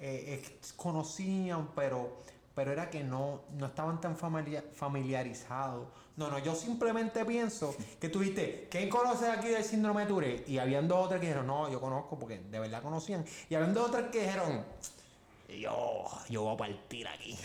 eh, 0.04 0.58
conocían, 0.76 1.68
pero, 1.74 2.22
pero 2.54 2.72
era 2.72 2.90
que 2.90 3.04
no, 3.04 3.42
no 3.56 3.66
estaban 3.66 4.00
tan 4.00 4.16
familia- 4.16 4.64
familiarizados. 4.74 5.86
No, 6.16 6.28
no, 6.28 6.38
yo 6.38 6.54
simplemente 6.54 7.24
pienso 7.24 7.74
que 7.98 8.08
tú 8.10 8.18
dijiste, 8.20 8.68
¿quién 8.70 8.90
conoce 8.90 9.30
aquí 9.30 9.48
del 9.48 9.64
síndrome 9.64 10.02
de 10.02 10.08
Tourette? 10.08 10.48
Y 10.48 10.58
habían 10.58 10.86
dos 10.86 11.06
o 11.06 11.08
tres 11.08 11.20
que 11.20 11.28
dijeron, 11.28 11.46
no, 11.46 11.70
yo 11.70 11.80
conozco 11.80 12.18
porque 12.18 12.38
de 12.38 12.58
verdad 12.58 12.82
conocían. 12.82 13.24
Y 13.48 13.54
habían 13.54 13.72
dos 13.72 13.88
o 13.88 13.92
tres 13.92 14.06
que 14.10 14.20
dijeron, 14.20 14.64
yo, 15.48 16.04
yo 16.28 16.42
voy 16.42 16.54
a 16.54 16.56
partir 16.58 17.08
aquí. 17.08 17.38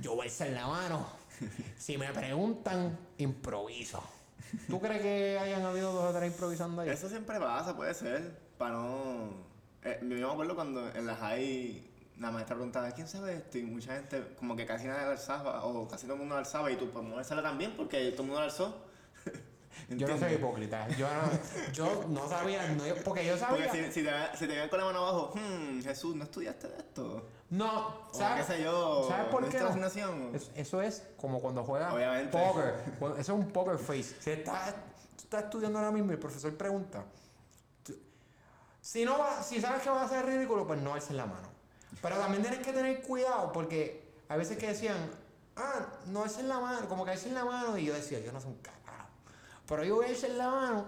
Yo 0.00 0.12
voy 0.16 0.22
a 0.22 0.24
alzar 0.24 0.48
la 0.48 0.66
mano. 0.66 1.06
Si 1.78 1.96
me 1.96 2.12
preguntan, 2.12 2.98
improviso. 3.18 4.02
¿Tú 4.68 4.80
crees 4.80 5.00
que 5.02 5.38
hayan 5.38 5.62
habido 5.64 5.92
dos 5.92 6.14
o 6.14 6.18
tres 6.18 6.32
improvisando 6.32 6.82
ahí? 6.82 6.88
Eso 6.90 7.08
siempre 7.08 7.38
pasa, 7.38 7.76
puede 7.76 7.94
ser, 7.94 8.38
para 8.58 8.72
no... 8.72 9.47
eh, 9.84 9.98
yo 10.02 10.08
me 10.26 10.32
acuerdo 10.32 10.54
cuando 10.54 10.88
en 10.94 11.06
la 11.06 11.14
high 11.16 11.84
la 12.18 12.30
maestra 12.32 12.56
preguntaba, 12.56 12.90
¿quién 12.90 13.06
sabe 13.06 13.36
esto? 13.36 13.58
Y 13.58 13.62
mucha 13.62 13.94
gente, 13.94 14.34
como 14.38 14.56
que 14.56 14.66
casi 14.66 14.86
nadie 14.86 15.04
alzaba, 15.06 15.64
o 15.64 15.86
casi 15.86 16.04
todo 16.06 16.14
el 16.14 16.20
mundo 16.20 16.36
alzaba, 16.36 16.70
y 16.70 16.76
tú, 16.76 16.90
pues 16.90 17.04
no 17.04 17.42
también, 17.42 17.74
porque 17.76 18.10
todo 18.10 18.22
el 18.22 18.28
mundo 18.28 18.42
alzó. 18.42 18.76
Yo 19.90 20.08
no 20.08 20.18
soy 20.18 20.34
hipócrita. 20.34 20.88
Yo 20.88 21.06
no, 21.06 21.72
yo 21.72 22.04
no 22.08 22.28
sabía, 22.28 22.66
no, 22.72 22.82
porque 23.04 23.24
yo 23.24 23.38
sabía. 23.38 23.68
Porque 23.68 23.86
si, 23.86 23.92
si 23.92 24.02
te, 24.04 24.10
si 24.36 24.46
te 24.46 24.56
ven 24.58 24.68
con 24.68 24.80
la 24.80 24.84
mano 24.86 24.98
abajo, 24.98 25.32
hmm, 25.34 25.80
Jesús, 25.80 26.16
¿no 26.16 26.24
estudiaste 26.24 26.66
esto? 26.76 27.26
No, 27.50 28.08
O 28.10 28.14
¿sabes? 28.18 28.44
qué 28.46 28.54
sé 28.54 28.62
yo, 28.64 29.06
¿Sabes 29.08 29.28
por 29.28 29.42
¿no 29.42 29.48
qué? 29.48 29.60
no? 29.60 29.68
asignación? 29.68 30.30
Es- 30.34 30.50
eso 30.56 30.82
es 30.82 31.04
como 31.16 31.40
cuando 31.40 31.62
juegas 31.64 31.94
Obviamente. 31.94 32.36
poker. 32.36 32.74
Eso 33.20 33.32
es 33.32 33.38
un 33.38 33.48
poker 33.50 33.78
face. 33.78 34.16
Si 34.20 34.30
estás, 34.30 34.74
estás 35.16 35.44
estudiando 35.44 35.78
ahora 35.78 35.92
mismo 35.92 36.10
y 36.10 36.14
el 36.14 36.20
profesor 36.20 36.54
pregunta. 36.56 37.04
Si 38.88 39.04
no 39.04 39.18
va, 39.18 39.42
si 39.42 39.60
sabes 39.60 39.82
que 39.82 39.90
vas 39.90 40.00
a 40.00 40.04
hacer 40.06 40.24
ridículo, 40.24 40.66
pues 40.66 40.80
no 40.80 40.94
alces 40.94 41.10
la 41.10 41.26
mano. 41.26 41.46
Pero 42.00 42.16
también 42.16 42.42
tienes 42.42 42.60
que 42.60 42.72
tener 42.72 43.02
cuidado 43.02 43.52
porque 43.52 44.02
hay 44.30 44.38
veces 44.38 44.56
que 44.56 44.68
decían, 44.68 44.96
ah, 45.56 45.86
no 46.06 46.22
alces 46.22 46.44
la 46.44 46.58
mano, 46.58 46.88
como 46.88 47.04
que 47.04 47.10
alces 47.10 47.32
la 47.32 47.44
mano. 47.44 47.76
Y 47.76 47.84
yo 47.84 47.92
decía, 47.92 48.18
yo 48.20 48.32
no 48.32 48.40
soy 48.40 48.52
un 48.52 48.58
carajo. 48.62 49.10
Pero 49.66 49.84
yo 49.84 49.96
voy 49.96 50.06
a 50.06 50.08
alzar 50.08 50.30
la 50.30 50.48
mano 50.48 50.86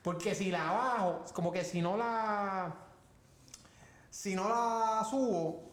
porque 0.00 0.32
si 0.36 0.52
la 0.52 0.70
bajo, 0.70 1.24
como 1.32 1.50
que 1.50 1.64
si 1.64 1.82
no 1.82 1.96
la. 1.96 2.72
Si 4.10 4.36
no 4.36 4.48
la 4.48 5.04
subo, 5.10 5.72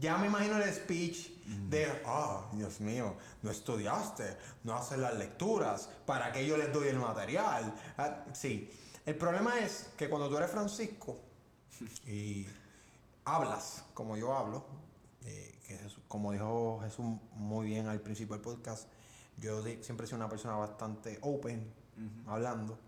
ya 0.00 0.16
me 0.16 0.26
imagino 0.26 0.56
el 0.56 0.74
speech 0.74 1.28
de, 1.68 2.02
ah, 2.06 2.48
Dios 2.54 2.80
mío, 2.80 3.14
no 3.42 3.52
estudiaste, 3.52 4.36
no 4.64 4.74
haces 4.74 4.98
las 4.98 5.14
lecturas, 5.14 5.90
¿para 6.04 6.32
qué 6.32 6.44
yo 6.44 6.56
les 6.56 6.72
doy 6.72 6.88
el 6.88 6.98
material? 6.98 7.72
Ah, 7.96 8.24
sí, 8.32 8.68
el 9.08 9.16
problema 9.16 9.58
es 9.60 9.90
que 9.96 10.08
cuando 10.08 10.28
tú 10.28 10.36
eres 10.36 10.50
Francisco 10.50 11.18
y 12.06 12.46
hablas 13.24 13.84
como 13.94 14.16
yo 14.16 14.36
hablo, 14.36 14.64
eh, 15.24 15.58
que 15.66 15.76
Jesús- 15.78 16.02
como 16.08 16.32
dijo 16.32 16.80
Jesús 16.82 17.06
muy 17.32 17.66
bien 17.66 17.86
al 17.88 18.00
principio 18.00 18.34
del 18.34 18.42
podcast, 18.42 18.88
yo 19.36 19.62
siempre 19.82 20.04
he 20.04 20.06
sido 20.06 20.16
una 20.16 20.28
persona 20.28 20.54
bastante 20.56 21.18
open, 21.22 21.72
hablando. 22.26 22.78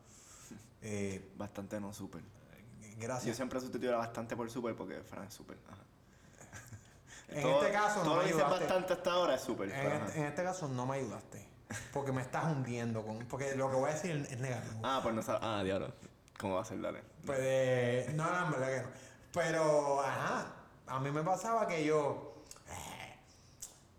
Eh, 0.82 1.32
Bastante 1.36 1.78
no, 1.80 1.92
súper. 1.92 2.22
Yo 2.22 2.88
gracias. 2.98 3.36
siempre 3.36 3.60
sustituyo 3.60 3.96
bastante 3.98 4.34
por 4.36 4.50
súper 4.50 4.74
porque 4.74 5.00
Fran 5.02 5.26
es 5.26 5.34
súper. 5.34 5.58
ajá. 5.70 5.82
En 7.28 7.42
Todo- 7.42 7.60
este 7.62 7.72
caso 7.72 7.98
no 7.98 8.04
Todo 8.04 8.10
me 8.10 8.16
lo 8.16 8.20
que 8.22 8.26
dices 8.32 8.42
ayudaste. 8.44 8.64
bastante 8.66 8.92
hasta 8.94 9.12
ahora 9.12 9.34
es 9.36 9.40
súper. 9.42 9.70
En 9.70 9.92
este, 9.92 10.18
en 10.20 10.24
este 10.26 10.42
caso 10.42 10.68
no 10.68 10.86
me 10.86 10.96
ayudaste. 10.96 11.48
Porque 11.92 12.10
me 12.12 12.22
estás 12.22 12.44
hundiendo 12.46 13.04
con. 13.06 13.18
Porque 13.26 13.54
lo 13.54 13.70
que 13.70 13.76
voy 13.76 13.90
a 13.90 13.94
decir 13.94 14.26
es 14.28 14.38
negativo. 14.40 14.80
Ah, 14.82 14.98
pues 15.02 15.14
no 15.14 15.22
sabes. 15.22 15.40
Ah, 15.44 15.62
diablo. 15.62 15.92
¿Cómo 16.40 16.54
va 16.56 16.62
a 16.62 16.64
ser? 16.64 16.80
Dale. 16.80 17.02
Pues 17.26 18.14
no, 18.14 18.24
no, 18.30 18.46
en 18.46 18.50
verdad 18.52 18.68
que 18.76 18.82
no. 18.82 18.88
Pero, 19.32 20.00
ajá. 20.00 20.46
A 20.86 20.98
mí 20.98 21.10
me 21.10 21.22
pasaba 21.22 21.66
que 21.68 21.84
yo. 21.84 22.42
eh, 22.68 23.16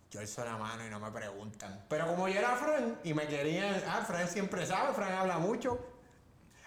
yo 0.09 0.19
alzo 0.19 0.43
la 0.43 0.57
mano 0.57 0.85
y 0.85 0.89
no 0.89 0.99
me 0.99 1.11
preguntan. 1.11 1.85
Pero 1.87 2.07
como 2.07 2.27
yo 2.27 2.39
era 2.39 2.55
Fran 2.55 2.99
y 3.03 3.13
me 3.13 3.27
querían. 3.27 3.81
Ah, 3.87 4.03
Fran 4.05 4.27
siempre 4.27 4.65
sabe, 4.65 4.93
Fran 4.93 5.13
habla 5.13 5.37
mucho. 5.37 5.79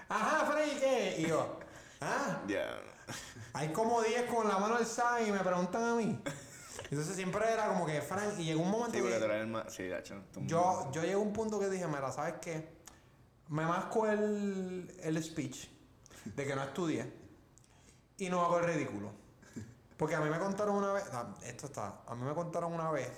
Ajá, 0.08 0.46
Fran, 0.46 0.66
¿y 0.68 0.78
qué? 0.78 1.16
Y 1.18 1.26
yo. 1.26 1.58
Ah, 2.00 2.40
Ya. 2.46 2.78
hay 3.52 3.68
como 3.72 4.00
10 4.02 4.30
con 4.30 4.48
la 4.48 4.58
mano 4.58 4.76
alzada 4.76 5.20
y 5.22 5.30
me 5.30 5.40
preguntan 5.40 5.82
a 5.84 5.94
mí. 5.94 6.18
Entonces 6.90 7.16
siempre 7.16 7.52
era 7.52 7.68
como 7.68 7.84
que 7.84 8.00
Fran. 8.00 8.40
Y 8.40 8.44
llegó 8.44 8.62
un 8.62 8.70
momento 8.70 8.96
Sí, 8.98 9.02
que. 9.04 9.14
el 9.16 9.46
más. 9.48 9.72
Sí, 9.74 9.90
Yo, 10.46 10.90
yo 10.92 11.02
llegué 11.02 11.14
a 11.14 11.18
un 11.18 11.32
punto 11.32 11.58
que 11.58 11.68
dije, 11.68 11.86
mira, 11.86 12.10
¿sabes 12.12 12.34
qué? 12.40 12.73
Me 13.48 13.66
masco 13.66 14.06
el, 14.06 14.94
el 15.02 15.22
speech 15.22 15.68
de 16.24 16.46
que 16.46 16.54
no 16.54 16.62
estudié 16.62 17.12
y 18.18 18.28
no 18.28 18.42
hago 18.42 18.58
el 18.58 18.64
ridículo. 18.64 19.12
Porque 19.96 20.14
a 20.14 20.20
mí 20.20 20.28
me 20.28 20.38
contaron 20.38 20.76
una 20.76 20.92
vez, 20.92 21.04
ah, 21.12 21.34
esto 21.44 21.66
está, 21.66 22.02
a 22.06 22.14
mí 22.14 22.24
me 22.24 22.34
contaron 22.34 22.72
una 22.72 22.90
vez 22.90 23.10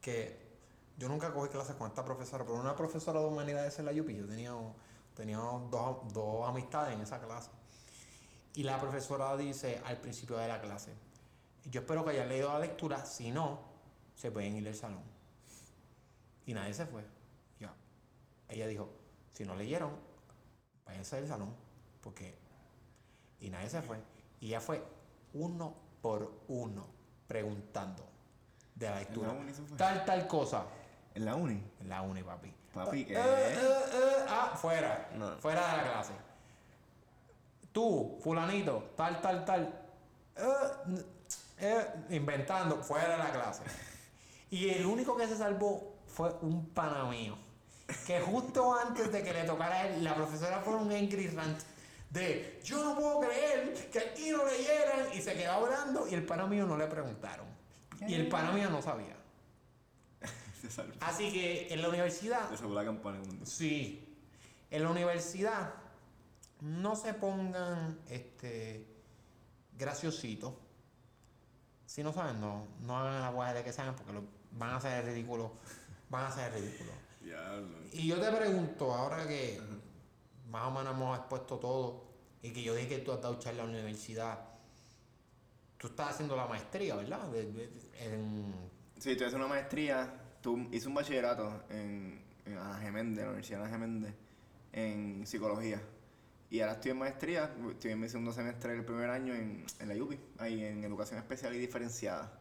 que 0.00 0.50
yo 0.96 1.08
nunca 1.08 1.32
cogí 1.32 1.48
clases 1.48 1.76
con 1.76 1.88
esta 1.88 2.04
profesora, 2.04 2.44
pero 2.44 2.58
una 2.58 2.74
profesora 2.74 3.20
de 3.20 3.26
humanidades 3.26 3.78
en 3.78 3.86
la 3.86 3.92
UP, 3.92 4.08
yo 4.08 4.26
tenía, 4.26 4.52
tenía 5.14 5.38
dos, 5.38 6.12
dos 6.12 6.48
amistades 6.48 6.94
en 6.94 7.02
esa 7.02 7.20
clase. 7.20 7.50
Y 8.54 8.64
la 8.64 8.80
profesora 8.80 9.36
dice 9.36 9.80
al 9.84 9.98
principio 9.98 10.36
de 10.36 10.48
la 10.48 10.60
clase, 10.60 10.92
yo 11.64 11.80
espero 11.80 12.04
que 12.04 12.10
hayan 12.10 12.28
leído 12.28 12.52
la 12.52 12.58
lectura, 12.58 13.04
si 13.04 13.30
no, 13.30 13.60
se 14.14 14.30
pueden 14.30 14.56
ir 14.56 14.64
del 14.64 14.74
salón. 14.74 15.02
Y 16.46 16.52
nadie 16.52 16.74
se 16.74 16.84
fue. 16.84 17.04
Ya. 17.60 17.72
Ella 18.48 18.66
dijo, 18.66 18.90
si 19.40 19.46
no 19.46 19.54
leyeron, 19.54 19.90
váyanse 20.84 21.16
del 21.16 21.26
salón. 21.26 21.54
Porque... 22.02 22.38
Y 23.40 23.48
nadie 23.48 23.70
se 23.70 23.80
fue. 23.80 23.96
Y 24.38 24.48
ella 24.48 24.60
fue 24.60 24.84
uno 25.32 25.74
por 26.02 26.30
uno 26.48 26.86
preguntando 27.26 28.04
de 28.74 28.90
la 28.90 28.98
lectura. 28.98 29.32
la? 29.32 29.76
Tal, 29.78 30.04
tal 30.04 30.28
cosa. 30.28 30.66
¿En 31.14 31.24
la 31.24 31.36
uni? 31.36 31.58
En 31.80 31.88
la 31.88 32.02
uni, 32.02 32.22
papi. 32.22 32.52
Papi, 32.74 33.06
¿qué? 33.06 33.14
Eh, 33.14 33.18
eh, 33.18 33.56
eh, 33.94 34.26
ah, 34.28 34.52
fuera. 34.60 35.08
No. 35.14 35.38
Fuera 35.38 35.70
de 35.70 35.76
la 35.78 35.82
clase. 35.90 36.12
Tú, 37.72 38.18
fulanito, 38.22 38.92
tal, 38.94 39.22
tal, 39.22 39.46
tal. 39.46 39.86
Inventando, 42.10 42.82
fuera 42.82 43.12
de 43.12 43.18
la 43.18 43.32
clase. 43.32 43.62
Y 44.50 44.68
el 44.68 44.84
único 44.84 45.16
que 45.16 45.26
se 45.26 45.38
salvó 45.38 45.96
fue 46.06 46.30
un 46.42 46.66
pana 46.74 47.04
mío. 47.04 47.38
Que 48.06 48.20
justo 48.20 48.74
antes 48.74 49.10
de 49.10 49.22
que 49.22 49.32
le 49.32 49.44
tocara 49.44 49.74
a 49.74 49.86
él, 49.88 50.04
la 50.04 50.14
profesora 50.14 50.60
fue 50.60 50.76
un 50.76 50.92
angry 50.92 51.28
rant 51.28 51.60
de 52.10 52.60
yo 52.64 52.82
no 52.82 52.96
puedo 52.96 53.20
creer 53.20 53.72
que 53.90 53.98
aquí 54.00 54.30
no 54.30 54.44
leyeran 54.44 55.12
y 55.14 55.22
se 55.22 55.34
quedó 55.34 55.52
hablando 55.52 56.08
y 56.08 56.14
el 56.14 56.24
pana 56.24 56.46
mío 56.46 56.66
no 56.66 56.76
le 56.76 56.86
preguntaron. 56.86 57.46
Y 58.06 58.14
el 58.14 58.28
pana 58.28 58.50
mío 58.52 58.68
no 58.70 58.82
sabía. 58.82 59.16
Así 61.00 61.32
que 61.32 61.72
en 61.72 61.82
la 61.82 61.88
universidad 61.88 62.50
Se 62.54 62.66
la 62.66 62.84
campana. 62.84 63.18
mundo. 63.18 63.46
Sí. 63.46 64.16
En 64.70 64.82
la 64.82 64.90
universidad 64.90 65.74
no 66.60 66.96
se 66.96 67.14
pongan 67.14 67.98
este 68.08 68.86
graciositos. 69.78 70.54
Si 71.86 72.02
no 72.02 72.12
saben, 72.12 72.40
no, 72.40 72.66
no 72.80 72.98
hagan 72.98 73.20
la 73.20 73.30
guay 73.30 73.54
de 73.54 73.64
que 73.64 73.72
saben 73.72 73.94
porque 73.94 74.12
lo, 74.12 74.22
van 74.52 74.70
a 74.70 74.76
hacer 74.76 75.04
ridículo. 75.04 75.52
Van 76.08 76.24
a 76.24 76.28
hacer 76.28 76.52
el 76.52 76.62
ridículo. 76.62 76.90
Diablo. 76.90 76.99
Y 77.92 78.06
yo 78.08 78.20
te 78.20 78.30
pregunto, 78.30 78.92
ahora 78.94 79.26
que 79.26 79.60
más 80.48 80.66
o 80.66 80.70
menos 80.70 80.94
hemos 80.94 81.18
expuesto 81.18 81.58
todo 81.58 82.04
y 82.42 82.52
que 82.52 82.62
yo 82.62 82.74
dije 82.74 82.88
que 82.88 82.98
tú 82.98 83.12
has 83.12 83.20
dado 83.20 83.38
charla 83.38 83.62
en 83.64 83.68
la 83.68 83.74
universidad, 83.74 84.38
tú 85.78 85.88
estás 85.88 86.10
haciendo 86.14 86.36
la 86.36 86.46
maestría, 86.46 86.96
¿verdad? 86.96 87.28
De- 87.30 87.52
de- 87.52 87.70
en- 87.98 88.54
Sí, 88.98 89.16
tú 89.16 89.24
haces 89.24 89.34
una 89.34 89.46
maestría. 89.48 90.12
Tú 90.42 90.68
hice 90.72 90.88
un 90.88 90.94
bachillerato 90.94 91.64
en, 91.70 92.22
en 92.46 92.56
Ana 92.58 92.86
en 92.86 93.16
la 93.16 93.22
Universidad 93.24 93.58
de 93.58 93.64
Ana 93.64 93.72
Geméndez, 93.72 94.14
en 94.72 95.26
psicología. 95.26 95.80
Y 96.50 96.60
ahora 96.60 96.72
estoy 96.74 96.90
en 96.92 96.98
maestría, 96.98 97.54
estoy 97.70 97.92
en 97.92 98.00
mi 98.00 98.08
segundo 98.08 98.32
semestre 98.32 98.72
del 98.72 98.84
primer 98.84 99.08
año 99.10 99.34
en, 99.34 99.64
en 99.78 99.88
la 99.88 100.02
UPI, 100.02 100.18
ahí 100.38 100.64
en 100.64 100.82
educación 100.82 101.18
especial 101.18 101.54
y 101.54 101.58
diferenciada, 101.58 102.32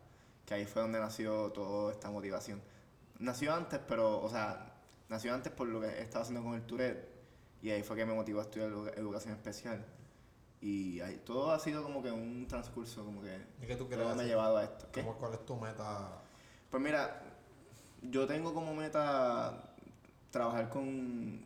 que 0.46 0.54
ahí 0.56 0.66
fue 0.66 0.82
donde 0.82 1.00
nació 1.00 1.52
toda 1.52 1.92
esta 1.94 2.10
motivación. 2.10 2.62
Nació 3.20 3.54
antes, 3.54 3.80
pero, 3.88 4.22
o 4.22 4.30
sea, 4.30 4.74
nació 5.10 5.34
antes 5.34 5.52
por 5.52 5.68
lo 5.68 5.82
que 5.82 5.88
he 5.88 6.02
estado 6.02 6.24
haciendo 6.24 6.44
con 6.44 6.56
el 6.56 6.64
Tourette, 6.66 7.08
y 7.62 7.70
ahí 7.72 7.84
fue 7.84 7.96
que 7.98 8.06
me 8.06 8.14
motivó 8.14 8.40
a 8.40 8.44
estudiar 8.44 8.70
edu- 8.72 8.94
educación 8.98 9.34
especial. 9.36 9.86
Y 10.62 11.00
ahí, 11.02 11.22
todo 11.26 11.52
ha 11.52 11.60
sido 11.60 11.84
como 11.84 12.02
que 12.02 12.12
un 12.12 12.46
transcurso, 12.48 13.04
como 13.06 13.22
que 13.22 13.38
¿Y 13.62 13.66
qué 13.68 13.74
tú 13.76 13.80
todo 13.86 13.90
quieres 13.90 14.16
me 14.16 14.24
ha 14.24 14.26
llevado 14.26 14.58
a 14.58 14.64
esto. 14.64 14.88
¿Qué? 14.92 15.02
¿Cómo- 15.04 15.18
¿Cuál 15.18 15.34
es 15.34 15.46
tu 15.46 15.56
meta? 15.58 16.22
Pues 16.70 16.84
mira, 16.84 17.22
yo 18.02 18.26
tengo 18.28 18.54
como 18.54 18.74
meta 18.74 19.74
trabajar 20.32 20.70
con 20.70 21.46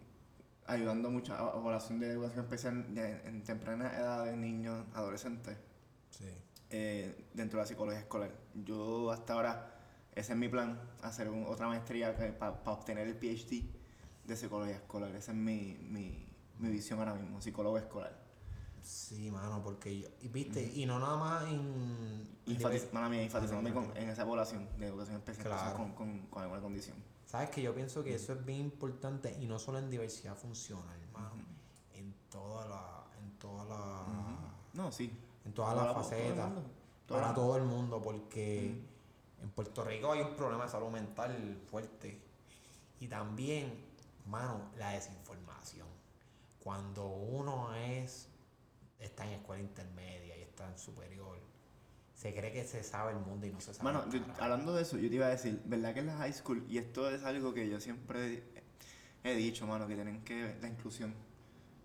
ayudando 0.65 1.09
mucho 1.09 1.33
a 1.33 1.53
población 1.53 1.99
de 1.99 2.11
educación 2.11 2.45
especial 2.45 2.93
de- 2.95 3.21
en 3.27 3.43
temprana 3.43 3.91
edad 3.97 4.25
de 4.25 4.35
niños, 4.37 4.85
adolescentes, 4.93 5.57
Sí. 6.11 6.25
eh, 6.69 7.25
dentro 7.33 7.57
de 7.57 7.63
la 7.63 7.67
psicología 7.67 7.99
escolar. 7.99 8.31
Yo 8.53 9.11
hasta 9.11 9.33
ahora, 9.33 9.69
ese 10.15 10.33
es 10.33 10.37
mi 10.37 10.47
plan, 10.49 10.79
hacer 11.01 11.29
un- 11.29 11.45
otra 11.45 11.67
maestría 11.67 12.15
para 12.39 12.51
obtener 12.65 13.07
el 13.07 13.15
PhD 13.15 13.63
de 14.25 14.35
psicología 14.35 14.75
escolar. 14.75 15.13
Esa 15.15 15.31
es 15.31 15.37
mi, 15.37 15.77
mi, 15.89 16.25
mi 16.59 16.69
visión 16.69 16.99
ahora 16.99 17.13
mismo, 17.15 17.41
psicólogo 17.41 17.77
escolar. 17.77 18.21
Sí, 18.81 19.31
mano, 19.31 19.61
porque 19.63 19.99
yo, 20.01 20.09
y 20.21 20.27
viste, 20.27 20.61
y 20.75 20.85
no 20.85 20.99
nada 20.99 21.15
más 21.15 21.45
en... 21.47 22.27
Mala 22.91 23.07
mía, 23.07 23.23
enfatizando 23.23 23.73
con- 23.73 23.95
en 23.95 24.09
esa 24.09 24.25
población 24.25 24.67
de 24.77 24.87
educación 24.87 25.15
especial 25.17 25.45
Claro. 25.47 25.77
con, 25.77 25.93
con, 25.93 26.19
con 26.27 26.43
alguna 26.43 26.61
condición. 26.61 26.97
Sabes 27.25 27.49
que 27.49 27.61
yo 27.61 27.73
pienso 27.73 28.03
que 28.03 28.13
eso 28.13 28.33
es 28.33 28.45
bien 28.45 28.59
importante 28.59 29.35
y 29.39 29.47
no 29.47 29.57
solo 29.57 29.79
en 29.79 29.89
diversidad 29.89 30.35
funcional, 30.35 30.99
hermano, 31.01 31.31
en 31.93 32.13
toda 32.29 32.67
la, 32.67 33.03
en 33.23 33.31
toda 33.39 33.63
la, 33.65 34.05
No, 34.73 34.91
sí. 34.91 35.09
en 35.45 35.53
todas 35.53 35.73
Toda 35.73 35.85
las 35.85 35.93
facetas, 35.95 36.51
para 37.07 37.33
todo 37.33 37.55
el 37.57 37.63
mundo, 37.63 38.01
porque 38.01 38.81
en 39.43 39.49
Puerto 39.51 39.83
Rico 39.83 40.11
hay 40.11 40.21
un 40.21 40.35
problema 40.35 40.63
de 40.65 40.71
salud 40.71 40.89
mental 40.89 41.61
fuerte 41.69 42.17
y 42.99 43.07
también, 43.07 43.73
mano, 44.25 44.71
la 44.77 44.91
desinformación. 44.91 45.87
Cuando 46.63 47.05
uno 47.07 47.75
es 47.75 48.29
está 48.99 49.25
en 49.25 49.33
escuela 49.33 49.61
intermedia 49.61 50.37
y 50.37 50.41
está 50.43 50.65
en 50.69 50.77
superior, 50.79 51.37
se 52.13 52.33
cree 52.33 52.53
que 52.53 52.63
se 52.63 52.83
sabe 52.83 53.11
el 53.11 53.19
mundo 53.19 53.45
y 53.45 53.49
no 53.51 53.59
se 53.59 53.73
sabe. 53.73 53.91
Mano, 53.91 54.09
yo- 54.09 54.21
hablando 54.39 54.73
de 54.73 54.83
eso, 54.83 54.97
yo 54.97 55.09
te 55.09 55.15
iba 55.15 55.25
a 55.25 55.29
decir, 55.29 55.61
¿verdad 55.65 55.93
que 55.93 55.99
en 55.99 56.07
la 56.07 56.15
high 56.17 56.31
school, 56.33 56.63
y 56.69 56.77
esto 56.77 57.09
es 57.09 57.23
algo 57.25 57.53
que 57.53 57.67
yo 57.69 57.81
siempre 57.81 58.43
he 59.25 59.35
dicho, 59.35 59.67
mano, 59.67 59.87
que 59.87 59.95
tienen 59.95 60.23
que 60.23 60.41
ver 60.43 60.57
la 60.61 60.69
inclusión, 60.69 61.13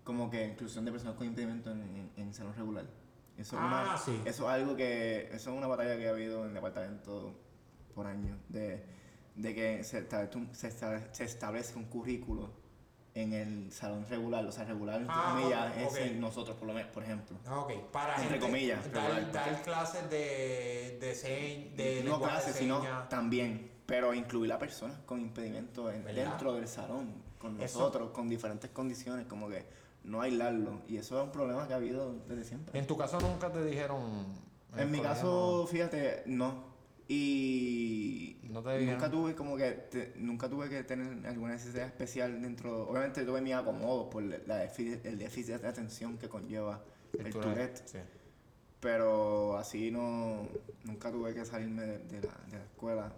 como 0.05 0.29
que 0.29 0.45
inclusión 0.47 0.85
de 0.85 0.91
personas 0.91 1.15
con 1.17 1.27
impedimento 1.27 1.71
en, 1.71 1.81
en, 1.81 2.11
en 2.15 2.33
salón 2.33 2.55
regular. 2.55 2.85
Eso, 3.37 3.57
es 3.57 3.61
una- 3.61 3.93
Ah, 3.93 3.97
sí. 3.97 4.21
eso 4.25 4.43
es 4.43 4.49
algo 4.49 4.77
que, 4.77 5.23
eso 5.33 5.51
es 5.51 5.57
una 5.57 5.67
batalla 5.67 5.97
que 5.97 6.07
ha 6.07 6.11
habido 6.11 6.41
en 6.43 6.49
el 6.49 6.53
departamento 6.53 7.33
por 7.99 8.07
años, 8.07 8.37
de, 8.47 8.81
de 9.35 9.53
que 9.53 9.83
se 9.83 9.97
establezca, 9.99 10.37
un, 10.37 10.55
se 10.55 10.69
establezca- 10.69 11.13
se 11.13 11.23
establezca 11.25 11.77
un 11.77 11.85
currículo 11.85 12.49
en 13.13 13.33
el 13.33 13.73
salón 13.73 14.05
regular, 14.09 14.45
o 14.45 14.51
sea, 14.53 14.63
regular, 14.63 15.01
entre 15.01 15.13
Ah, 15.13 15.35
comillas, 15.35 15.71
ok, 15.73 15.77
es 15.81 15.95
en 16.11 16.21
nosotros, 16.21 16.55
por 16.55 16.67
lo 16.69 16.73
menos, 16.73 16.89
por 16.91 17.03
ejemplo. 17.03 17.35
Ah, 17.45 17.59
Ok, 17.59 17.73
para 17.91 18.13
Entre 18.15 18.29
gente, 18.29 18.45
comillas, 18.45 18.91
dar, 18.93 19.11
regular. 19.11 19.31
dar 19.33 19.61
clases 19.63 20.09
de, 20.09 20.97
de, 21.01 21.13
señ- 21.13 21.75
de 21.75 22.03
no 22.05 22.21
clases, 22.21 22.53
de 22.53 22.59
sino 22.61 22.81
también, 23.09 23.69
pero 23.85 24.13
incluir 24.13 24.53
a 24.53 24.57
personas 24.59 24.97
con 25.05 25.19
impedimento 25.19 25.91
en- 25.91 26.05
dentro 26.05 26.53
del 26.53 26.69
salón, 26.69 27.11
con 27.37 27.59
Eso- 27.59 27.79
nosotros, 27.79 28.11
con 28.11 28.29
diferentes 28.29 28.69
condiciones, 28.69 29.25
como 29.27 29.49
que 29.49 29.65
no 30.05 30.21
aislarlo. 30.21 30.83
Y 30.87 30.95
eso 30.95 31.17
es 31.19 31.25
un 31.25 31.31
problema 31.33 31.67
que 31.67 31.73
ha 31.73 31.77
habido 31.77 32.13
desde 32.29 32.45
siempre. 32.45 32.79
En 32.79 32.87
tu 32.87 32.95
caso 32.95 33.19
nunca 33.19 33.51
te 33.51 33.61
dijeron. 33.65 33.99
En, 34.77 34.89
mi 34.91 35.01
caso, 35.01 35.67
fíjate, 35.69 36.23
no. 36.27 36.68
Y 37.11 38.37
No 38.43 38.61
te 38.61 38.77
dijeron. 38.77 38.93
nunca 38.99 39.09
tuve 39.11 39.35
como 39.35 39.57
que 39.57 39.71
te- 39.71 40.13
nunca 40.17 40.47
tuve 40.47 40.69
que 40.69 40.83
tener 40.83 41.25
alguna 41.25 41.53
necesidad 41.53 41.87
especial 41.87 42.39
dentro. 42.41 42.87
Obviamente 42.87 43.25
tuve 43.25 43.41
mi 43.41 43.51
acomodo 43.51 44.09
por 44.11 44.21
la 44.23 44.63
déficit- 44.63 45.03
el 45.03 45.17
déficit 45.17 45.55
de 45.55 45.67
atención 45.67 46.19
que 46.19 46.29
conlleva 46.29 46.83
el, 47.17 47.31
Tourette. 47.33 47.81
sí. 47.85 47.97
Pero 48.79 49.57
así 49.57 49.89
no. 49.91 50.47
Nunca 50.85 51.11
tuve 51.11 51.33
que 51.33 51.43
salirme 51.45 51.81
de, 51.81 51.97
de 51.97 52.21
la, 52.21 52.33
de 52.51 52.57
la 52.59 52.63
escuela. 52.63 53.13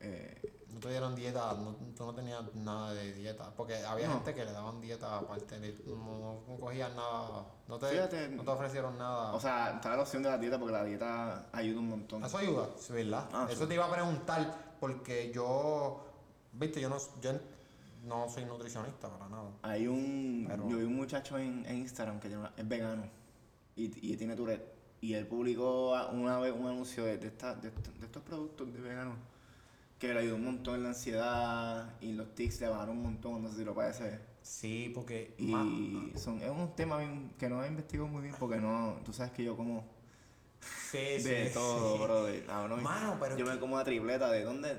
Eh, 0.00 0.34
No 0.76 0.80
te 0.82 0.90
dieron 0.90 1.14
dieta, 1.14 1.54
no, 1.54 1.74
tú 1.96 2.04
no 2.04 2.14
tenías 2.14 2.54
nada 2.54 2.92
de 2.92 3.10
dieta. 3.14 3.50
Porque 3.56 3.82
había 3.82 4.08
No. 4.08 4.16
gente 4.16 4.34
que 4.34 4.44
le 4.44 4.52
daban 4.52 4.78
dieta 4.78 5.16
aparte, 5.16 5.58
de, 5.58 5.72
no, 5.86 6.42
no 6.46 6.56
cogían 6.60 6.94
nada. 6.94 7.46
No 7.66 7.78
te, 7.78 7.86
Fíjate, 7.88 8.28
no 8.28 8.42
te 8.44 8.50
ofrecieron 8.50 8.98
nada. 8.98 9.32
o 9.32 9.40
sea, 9.40 9.70
estaba 9.76 9.96
la 9.96 10.02
opción 10.02 10.22
de 10.22 10.28
la 10.28 10.36
dieta 10.36 10.58
porque 10.58 10.74
la 10.74 10.84
dieta 10.84 11.46
ayuda 11.50 11.80
un 11.80 11.88
montón. 11.88 12.22
Eso 12.22 12.36
ayuda, 12.36 12.68
sí, 12.78 12.92
¿verdad? 12.92 13.26
Ah, 13.32 13.46
Eso 13.50 13.62
sí. 13.62 13.68
te 13.68 13.74
iba 13.74 13.86
a 13.86 13.90
preguntar, 13.90 14.74
porque 14.78 15.32
yo, 15.32 16.04
viste, 16.52 16.78
yo 16.78 16.90
no, 16.90 16.98
yo 17.22 17.32
no 18.04 18.28
soy 18.28 18.44
nutricionista 18.44 19.08
para 19.08 19.30
nada. 19.30 19.48
Hay 19.62 19.86
un. 19.88 20.44
Pero- 20.46 20.68
Yo 20.68 20.76
vi 20.76 20.84
un 20.84 20.96
muchacho 20.96 21.38
en, 21.38 21.64
en 21.64 21.76
Instagram 21.78 22.20
que 22.20 22.28
tiene 22.28 22.46
es 22.54 22.68
vegano 22.68 23.04
y, 23.76 24.12
y 24.12 24.14
tiene 24.18 24.36
Tourette. 24.36 24.74
Y 25.00 25.14
él 25.14 25.26
publicó 25.26 25.92
una 26.12 26.38
vez 26.38 26.52
un 26.54 26.66
anuncio 26.66 27.02
de, 27.06 27.16
de, 27.16 27.28
esta- 27.28 27.54
de, 27.54 27.70
de 27.70 28.04
estos 28.04 28.22
productos 28.22 28.70
de 28.74 28.78
vegano 28.80 29.12
que 29.98 30.12
le 30.12 30.20
ayudó 30.20 30.36
un 30.36 30.44
montón 30.44 30.74
en 30.76 30.82
la 30.82 30.88
ansiedad 30.90 31.94
y 32.00 32.12
los 32.12 32.34
tics 32.34 32.60
le 32.60 32.68
bajaron 32.68 32.96
un 32.98 33.02
montón, 33.02 33.42
no 33.42 33.50
sé 33.50 33.56
si 33.58 33.64
lo 33.64 33.74
parece. 33.74 34.18
Sí, 34.42 34.92
porque... 34.94 35.34
Y 35.38 35.50
son, 36.18 36.40
es 36.42 36.50
un 36.50 36.74
tema 36.76 36.98
bien- 36.98 37.32
que 37.38 37.48
no 37.48 37.64
he 37.64 37.68
investigado 37.68 38.08
muy 38.08 38.22
bien 38.22 38.34
porque 38.38 38.56
no. 38.58 38.96
Tú 39.04 39.12
sabes 39.12 39.32
que 39.32 39.42
yo 39.42 39.56
como 39.56 39.84
sí, 40.90 40.98
de 41.22 41.46
sí, 41.48 41.54
todo, 41.54 41.96
sí. 41.96 42.02
brother. 42.02 42.44
Ah, 42.48 42.66
no, 42.68 42.76
Mano, 42.76 43.16
pero 43.20 43.36
yo 43.36 43.46
me 43.46 43.58
como 43.58 43.76
la 43.76 43.84
tripleta, 43.84 44.30
¿de 44.30 44.44
dónde? 44.44 44.76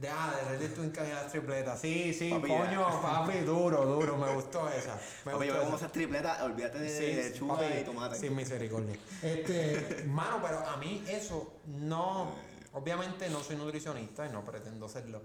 Deja 0.00 0.34
de 0.36 0.58
reír 0.58 0.74
tu 0.74 0.82
en 0.82 0.92
las 0.92 1.30
tripletas. 1.30 1.80
Sí, 1.80 2.12
sí, 2.12 2.30
Papi, 2.30 2.48
coño, 2.48 2.90
ya. 2.90 3.00
papi, 3.02 3.38
duro, 3.40 3.84
duro. 3.84 4.16
Me 4.16 4.34
gustó 4.34 4.68
esa. 4.68 4.98
Me 5.24 5.32
Papi, 5.32 5.46
yo 5.46 5.52
gustó 5.52 5.52
me 5.52 5.58
como 5.64 5.66
esa. 5.68 5.76
esas 5.76 5.92
tripletas, 5.92 6.42
olvídate 6.42 6.78
de 6.80 6.88
Sí, 6.88 7.06
sí, 7.06 7.14
lechuga 7.30 7.54
papi, 7.56 7.78
y 7.80 7.84
tomate. 7.84 8.16
Sin 8.16 8.34
misericordia. 8.34 8.96
Este, 9.22 10.04
mano, 10.08 10.40
pero 10.42 10.58
a 10.66 10.76
mí 10.78 11.04
eso 11.08 11.52
no. 11.66 12.53
Obviamente 12.74 13.28
no 13.30 13.40
soy 13.40 13.56
nutricionista 13.56 14.26
y 14.26 14.30
no 14.32 14.44
pretendo 14.44 14.88
serlo. 14.88 15.22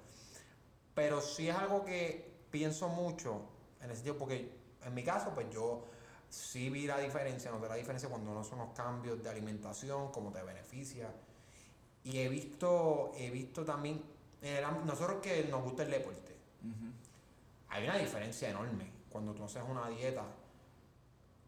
Pero 0.93 1.21
sí 1.21 1.49
es 1.49 1.55
algo 1.55 1.83
que 1.83 2.31
pienso 2.51 2.87
mucho 2.89 3.41
en 3.81 3.85
ese 3.87 3.95
sentido, 3.97 4.17
porque 4.17 4.51
en 4.85 4.93
mi 4.93 5.03
caso, 5.03 5.31
pues 5.33 5.49
yo 5.51 5.85
sí 6.29 6.69
vi 6.69 6.85
la 6.85 6.99
diferencia, 6.99 7.49
noté 7.51 7.67
la 7.67 7.75
diferencia 7.75 8.07
cuando 8.09 8.33
no 8.33 8.43
son 8.43 8.59
los 8.59 8.69
cambios 8.73 9.21
de 9.23 9.29
alimentación, 9.29 10.11
cómo 10.11 10.31
te 10.31 10.43
beneficia. 10.43 11.11
Y 12.03 12.19
he 12.19 12.29
visto, 12.29 13.11
he 13.15 13.29
visto 13.31 13.65
también, 13.65 14.03
el 14.41 14.63
nosotros 14.85 15.17
que 15.21 15.43
nos 15.45 15.63
gusta 15.63 15.83
el 15.83 15.91
deporte, 15.91 16.37
hay 17.69 17.83
una 17.83 17.97
diferencia 17.97 18.49
enorme 18.49 18.91
cuando 19.11 19.33
tú 19.33 19.43
haces 19.43 19.63
una 19.67 19.89
dieta 19.89 20.23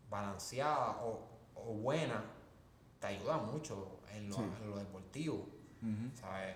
balanceada 0.10 1.02
o, 1.04 1.20
o 1.56 1.74
buena, 1.76 2.24
te 3.00 3.08
ayuda 3.08 3.38
mucho 3.38 4.00
en 4.12 4.30
lo, 4.30 4.36
Sí. 4.36 4.42
en 4.42 4.70
lo 4.70 4.78
deportivo, 4.78 5.48
¿sabes? 6.20 6.56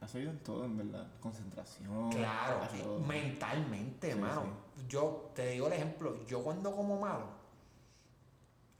Has 0.00 0.14
oído 0.14 0.30
en 0.30 0.38
todo, 0.40 0.64
en 0.64 0.76
verdad. 0.76 1.06
Concentración. 1.20 2.10
Claro, 2.10 2.60
todo. 2.82 3.00
mentalmente, 3.00 4.08
Sí, 4.08 4.12
hermano. 4.12 4.42
Yo 4.88 5.30
te 5.34 5.46
digo 5.50 5.66
el 5.68 5.72
ejemplo, 5.72 6.24
yo 6.26 6.42
cuando 6.42 6.74
como 6.74 7.00
malo, 7.00 7.26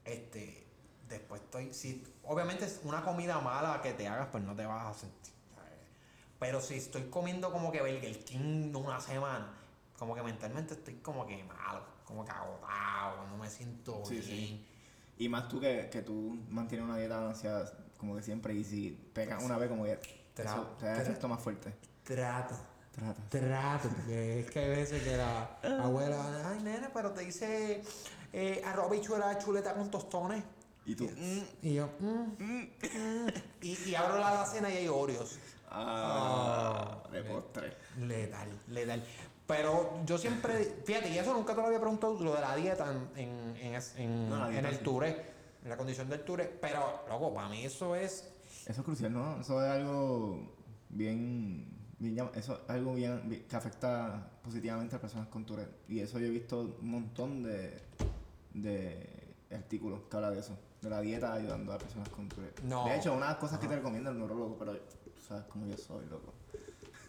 este, 0.05 0.67
después 1.09 1.41
estoy, 1.41 1.73
si, 1.73 2.05
obviamente 2.25 2.65
es 2.67 2.81
una 2.85 3.03
comida 3.03 3.41
mala 3.41 3.81
que 3.81 3.93
te 3.95 4.07
hagas, 4.07 4.29
pues 4.31 4.45
no 4.45 4.55
te 4.55 4.67
vas 4.67 4.87
a 4.87 4.99
sentir. 4.99 5.33
¿sabes? 5.55 5.73
Pero 6.39 6.61
si 6.61 6.75
estoy 6.75 7.05
comiendo 7.05 7.51
como 7.51 7.73
que 7.73 7.81
Burger 7.81 8.25
King 8.25 8.75
una 8.75 9.01
semana, 9.01 9.51
como 9.99 10.15
que 10.15 10.23
mentalmente 10.23 10.75
estoy 10.75 10.95
como 10.97 11.27
que 11.27 11.43
malo, 11.45 11.83
como 12.05 12.25
que 12.25 12.33
agotado, 12.33 13.27
no 13.29 13.37
me 13.39 13.49
siento 13.49 14.03
Sí, 14.05 14.19
bien. 14.21 14.67
Y 15.17 15.29
más 15.29 15.49
tú 15.49 15.61
que, 15.61 15.89
que 15.91 16.03
tú 16.03 16.37
mantienes 16.51 16.87
una 16.87 16.99
dieta 16.99 17.19
balanceada 17.19 17.73
como 18.05 18.17
que 18.17 18.23
siempre 18.23 18.55
y 18.55 18.63
si 18.65 18.91
pegas 19.13 19.43
una 19.43 19.57
vez 19.57 19.69
como 19.69 19.85
que 19.85 19.99
Tra- 20.37 20.77
eso 20.79 21.01
efecto 21.01 21.27
más 21.29 21.41
fuerte. 21.41 21.73
Trato. 22.03 22.55
Trata. 22.95 23.21
Trato, 23.29 23.89
porque 23.89 24.41
es 24.41 24.51
que 24.51 24.59
hay 24.61 24.69
veces 24.71 25.03
que 25.03 25.17
la 25.17 25.59
abuela, 25.83 26.51
ay 26.51 26.61
nene, 26.63 26.89
pero 26.93 27.11
te 27.13 27.23
dice 27.25 27.83
eh, 28.33 28.63
arroz 28.65 28.91
bichuela 28.91 29.37
chuleta 29.39 29.75
con 29.75 29.91
tostones. 29.91 30.45
Y 30.87 30.95
tú. 30.95 31.11
Y 31.63 31.75
yo, 31.75 31.89
mm, 31.99 32.07
mm. 32.39 33.29
Y, 33.63 33.79
y 33.91 33.95
abro 33.95 34.19
la 34.19 34.29
alacena 34.29 34.71
y 34.71 34.77
hay 34.77 34.89
Oreos. 34.89 35.39
Ah, 35.71 37.01
Ah, 37.05 37.09
de 37.11 37.23
postre. 37.25 37.77
Letal, 37.99 38.49
letal. 38.69 39.03
Pero 39.47 39.99
yo 40.07 40.17
siempre, 40.19 40.77
fíjate, 40.85 41.09
y 41.11 41.19
eso 41.19 41.33
nunca 41.35 41.55
te 41.55 41.61
lo 41.61 41.67
había 41.67 41.81
preguntado, 41.81 42.19
lo 42.23 42.35
de 42.35 42.41
la 42.41 42.55
dieta 42.57 42.93
en, 42.93 43.09
en, 43.29 43.57
en, 43.57 43.75
es- 43.75 43.95
en- 43.97 44.29
No, 44.31 44.39
la 44.39 44.49
dieta 44.49 44.61
en 44.69 44.73
el 44.73 44.79
sí. 44.79 44.85
Touré, 44.85 45.34
en 45.65 45.71
la 45.71 45.77
condición 45.77 46.09
del 46.09 46.21
Touré. 46.25 46.45
Pero, 46.61 47.05
loco, 47.09 47.35
para 47.35 47.49
mí 47.49 47.65
eso 47.65 47.97
es 47.97 48.31
Eso 48.67 48.81
es 48.81 48.85
crucial, 48.85 49.13
¿no? 49.13 49.41
Eso 49.41 49.63
es 49.65 49.71
algo 49.71 50.55
bien, 50.91 51.67
bien 51.99 52.31
eso 52.35 52.61
es 52.65 52.71
algo 52.71 52.95
bien, 52.95 53.23
bien- 53.29 53.45
que 53.49 53.57
afecta 53.57 54.31
positivamente 54.43 54.97
a 54.97 55.01
personas 55.01 55.29
con 55.29 55.45
Tourette. 55.45 55.75
Y 55.89 56.01
eso 56.01 56.19
yo 56.19 56.27
he 56.27 56.31
visto 56.31 56.61
un 56.81 56.89
montón 56.91 57.43
de, 57.43 57.81
de 58.53 59.35
artículos 59.53 60.01
que 60.11 60.17
habla 60.17 60.31
de 60.31 60.41
eso, 60.41 60.57
de 60.81 60.91
la 60.91 61.01
dieta 61.01 61.33
ayudando 61.33 61.73
a 61.73 61.79
personas 61.79 62.09
con 62.11 62.29
Tourette. 62.29 62.61
No. 62.63 62.85
De 62.87 62.97
hecho, 62.97 63.13
una 63.13 63.27
de 63.27 63.33
las 63.33 63.39
cosas 63.41 63.59
que 63.59 63.67
te 63.69 63.77
recomienda 63.77 64.11
el 64.11 64.19
neurólogo, 64.19 64.57
pero 64.59 64.73
tú 64.77 65.21
sabes 65.27 65.45
cómo 65.45 65.67
yo 65.67 65.77
soy, 65.77 66.05
loco. 66.07 66.33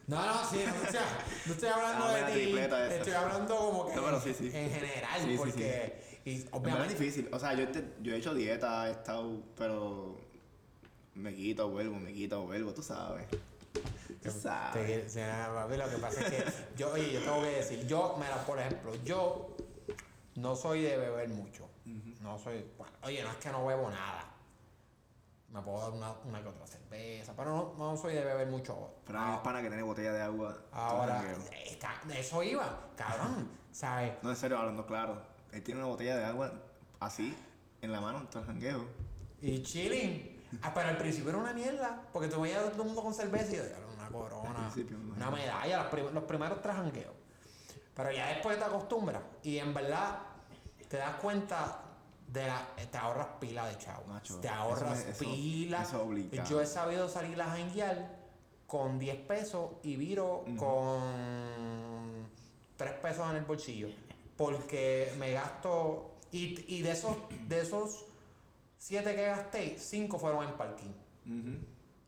No, 0.08 0.24
no, 0.24 0.34
sí, 0.48 0.60
no, 0.68 0.88
o 0.88 0.92
sea, 0.92 1.02
no 1.48 1.54
estoy 1.54 1.68
hablando 1.70 2.06
Ah, 2.06 2.14
de 2.30 2.34
ti, 2.46 2.56
estoy 2.94 3.14
hablando 3.14 3.56
como 3.56 3.88
que 3.88 3.96
No, 3.96 4.20
sí, 4.22 4.36
sí. 4.36 4.52
en 4.54 4.70
general, 4.70 5.22
sí, 5.24 5.34
porque 5.36 6.05
y 6.26 6.34
Es 6.38 6.48
obviamente 6.52 6.96
difícil. 6.96 7.30
O 7.32 7.40
sea, 7.40 7.54
yo, 7.54 7.68
te- 7.70 7.94
yo 8.02 8.14
he 8.14 8.18
hecho 8.18 8.34
dieta, 8.34 8.88
he 8.88 8.92
estado, 8.92 9.42
pero 9.56 10.18
me 11.14 11.34
quito, 11.34 11.70
vuelvo, 11.70 11.96
me 12.00 12.12
quito, 12.12 12.42
vuelvo, 12.42 12.74
tú 12.74 12.82
sabes. 12.82 13.28
Tú 14.24 14.32
sabes. 14.32 15.16
Lo 15.16 15.90
que 15.90 15.98
pasa 16.02 16.22
es 16.22 16.34
que 16.34 16.44
yo, 16.78 16.92
oye, 16.92 17.14
yo 17.14 17.22
tengo 17.22 17.42
que 17.42 17.50
decir, 17.52 17.86
yo, 17.88 18.16
mira, 18.18 18.44
por 18.46 18.60
ejemplo, 18.60 18.94
yo 19.04 19.56
no 20.36 20.56
soy 20.56 20.82
de 20.82 20.98
beber 20.98 21.30
mucho. 21.30 21.70
No 22.22 22.40
soy, 22.40 22.66
bueno, 22.78 22.94
oye, 23.04 23.22
no 23.24 23.30
es 23.30 23.36
que 23.38 23.50
no 23.52 23.64
bebo 23.66 23.90
nada. 23.92 24.32
Me 25.50 25.62
puedo 25.62 25.80
dar 25.80 25.92
una, 25.92 26.12
una 26.26 26.42
que 26.42 26.48
otra 26.50 26.66
cerveza, 26.66 27.34
pero 27.38 27.52
no, 27.52 27.74
no 27.78 27.96
soy 27.96 28.16
de 28.16 28.26
beber 28.26 28.48
mucho. 28.48 28.96
Pero 29.06 29.20
un 29.24 29.44
pana 29.44 29.62
que 29.62 29.68
tiene 29.68 29.84
botella 29.84 30.12
de 30.12 30.22
agua. 30.24 30.58
Ahora, 30.72 31.24
está- 31.66 32.02
de 32.06 32.20
eso 32.20 32.42
iba, 32.42 32.80
cabrón, 32.98 33.48
¿sabes? 33.72 34.14
No, 34.24 34.32
en 34.32 34.36
serio, 34.36 34.58
hablando 34.58 34.86
claro. 34.88 35.35
Él 35.56 35.64
tiene 35.64 35.80
una 35.80 35.90
botella 35.90 36.18
de 36.18 36.26
agua 36.26 36.52
así, 37.00 37.34
en 37.82 37.92
la 37.92 38.02
mano, 38.02 38.20
en 38.20 38.28
todo 38.28 38.42
el 38.42 38.48
jangueo. 38.48 38.86
Y 39.42 39.62
chilling. 39.64 40.36
Ah, 40.62 40.72
pero 40.74 40.90
al 40.90 40.98
principio 40.98 41.30
era 41.30 41.38
una 41.40 41.54
mierda, 41.54 42.02
porque 42.14 42.28
tú 42.28 42.42
veías 42.42 42.64
a 42.64 42.70
todo 42.72 42.82
el 42.84 42.88
mundo 42.88 43.02
con 43.02 43.14
cerveza 43.14 43.52
y 43.54 43.58
yo, 43.58 43.66
"Diablo, 43.66 43.88
una 43.94 44.10
corona, 44.10 44.70
una 45.16 45.32
medalla, 45.32 45.78
los, 45.84 45.88
prim- 45.88 46.14
los 46.14 46.24
primeros 46.24 46.62
tres 46.62 46.76
jangueos. 46.76 47.14
Pero 47.96 48.12
ya 48.12 48.28
después 48.28 48.58
te 48.58 48.64
acostumbras 48.66 49.22
y 49.44 49.58
en 49.58 49.74
verdad 49.74 50.20
te 50.90 50.98
das 50.98 51.16
cuenta 51.16 51.82
de 52.28 52.46
la. 52.48 52.62
Te 52.92 52.98
ahorras 52.98 53.28
pila 53.40 53.66
de 53.68 53.78
chavo. 53.78 54.06
Macho, 54.08 54.40
te 54.40 54.48
ahorras 54.50 55.00
eso 55.10 55.20
pila. 55.20 55.82
eso. 55.84 55.98
Yo 56.50 56.62
he 56.62 56.66
sabido 56.66 57.08
salir 57.10 57.42
a 57.42 57.46
janguear 57.46 58.16
con 58.68 59.00
10 59.00 59.16
pesos 59.28 59.72
y 59.84 59.96
viro 59.96 60.44
con 60.58 62.28
3 62.78 62.94
pesos 63.02 63.30
en 63.30 63.38
el 63.38 63.46
bolsillo. 63.46 63.88
Porque 64.38 65.14
me 65.20 65.32
gasto. 65.32 66.12
Y, 66.32 66.66
y 66.76 66.82
de 66.82 66.92
esos 66.92 67.16
de 67.48 67.62
esos 67.62 68.06
7 68.78 69.16
que 69.16 69.26
gasté, 69.26 69.78
5 69.80 70.20
fueron 70.20 70.44
en 70.48 70.54
parking. 70.58 70.92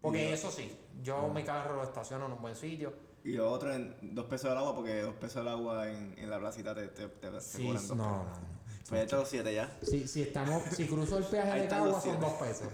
Porque 0.01 0.33
eso 0.33 0.51
sí, 0.51 0.71
yo 1.01 1.27
mi 1.29 1.43
carro 1.43 1.75
lo 1.75 1.83
estaciono 1.83 2.25
en 2.27 2.33
un 2.33 2.41
buen 2.41 2.55
sitio. 2.55 2.93
y 3.23 3.33
lo 3.33 3.49
otro 3.51 3.73
en 3.73 3.95
dos 4.15 4.25
pesos 4.25 4.49
del 4.49 4.57
agua, 4.59 4.75
porque 4.75 5.01
dos 5.01 5.15
pesos 5.15 5.43
del 5.43 5.47
agua 5.49 5.89
en, 5.89 6.13
en 6.17 6.29
la 6.29 6.39
placita 6.39 6.73
te, 6.75 6.87
te, 6.89 7.07
te, 7.07 7.29
te 7.31 7.41
Sí, 7.41 7.63
cobran 7.65 7.87
dos 7.87 7.97
no, 7.97 8.03
pesos. 8.03 8.39
no, 8.39 8.47
no. 8.51 8.57
Pues 8.89 9.03
hecho 9.03 9.17
los 9.17 9.27
siete 9.27 9.53
ya. 9.53 9.77
Si, 9.81 10.07
si 10.07 10.21
estamos, 10.21 10.63
si 10.71 10.87
cruzo 10.87 11.17
el 11.17 11.25
peaje 11.25 11.61
de 11.61 11.67
Caguas 11.67 11.91
son 11.91 12.01
siete. 12.03 12.19
dos 12.19 12.33
pesos. 12.33 12.67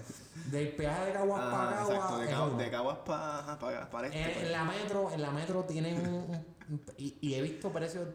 Del 0.51 0.76
peaje 0.76 1.06
de 1.06 1.12
Caguas 1.14 1.41
para 1.41 1.70
Ah, 1.70 1.74
Caguas 1.76 1.95
exacto, 1.95 2.58
de, 2.58 2.70
Caguas 2.70 2.97
para 2.99 3.60
pa, 3.60 3.89
pa 3.89 4.06
este. 4.06 4.20
En, 4.22 4.32
pues. 4.32 4.38
en 4.45 4.51
la 4.51 4.64
metro, 4.64 5.12
en 5.12 5.22
la 5.22 5.32
metro 5.32 5.64
tienen 5.64 5.99
un, 6.08 6.14
un- 6.70 6.82
y, 6.97 7.18
y 7.22 7.34
he 7.36 7.41
visto 7.41 7.72
precios 7.72 8.08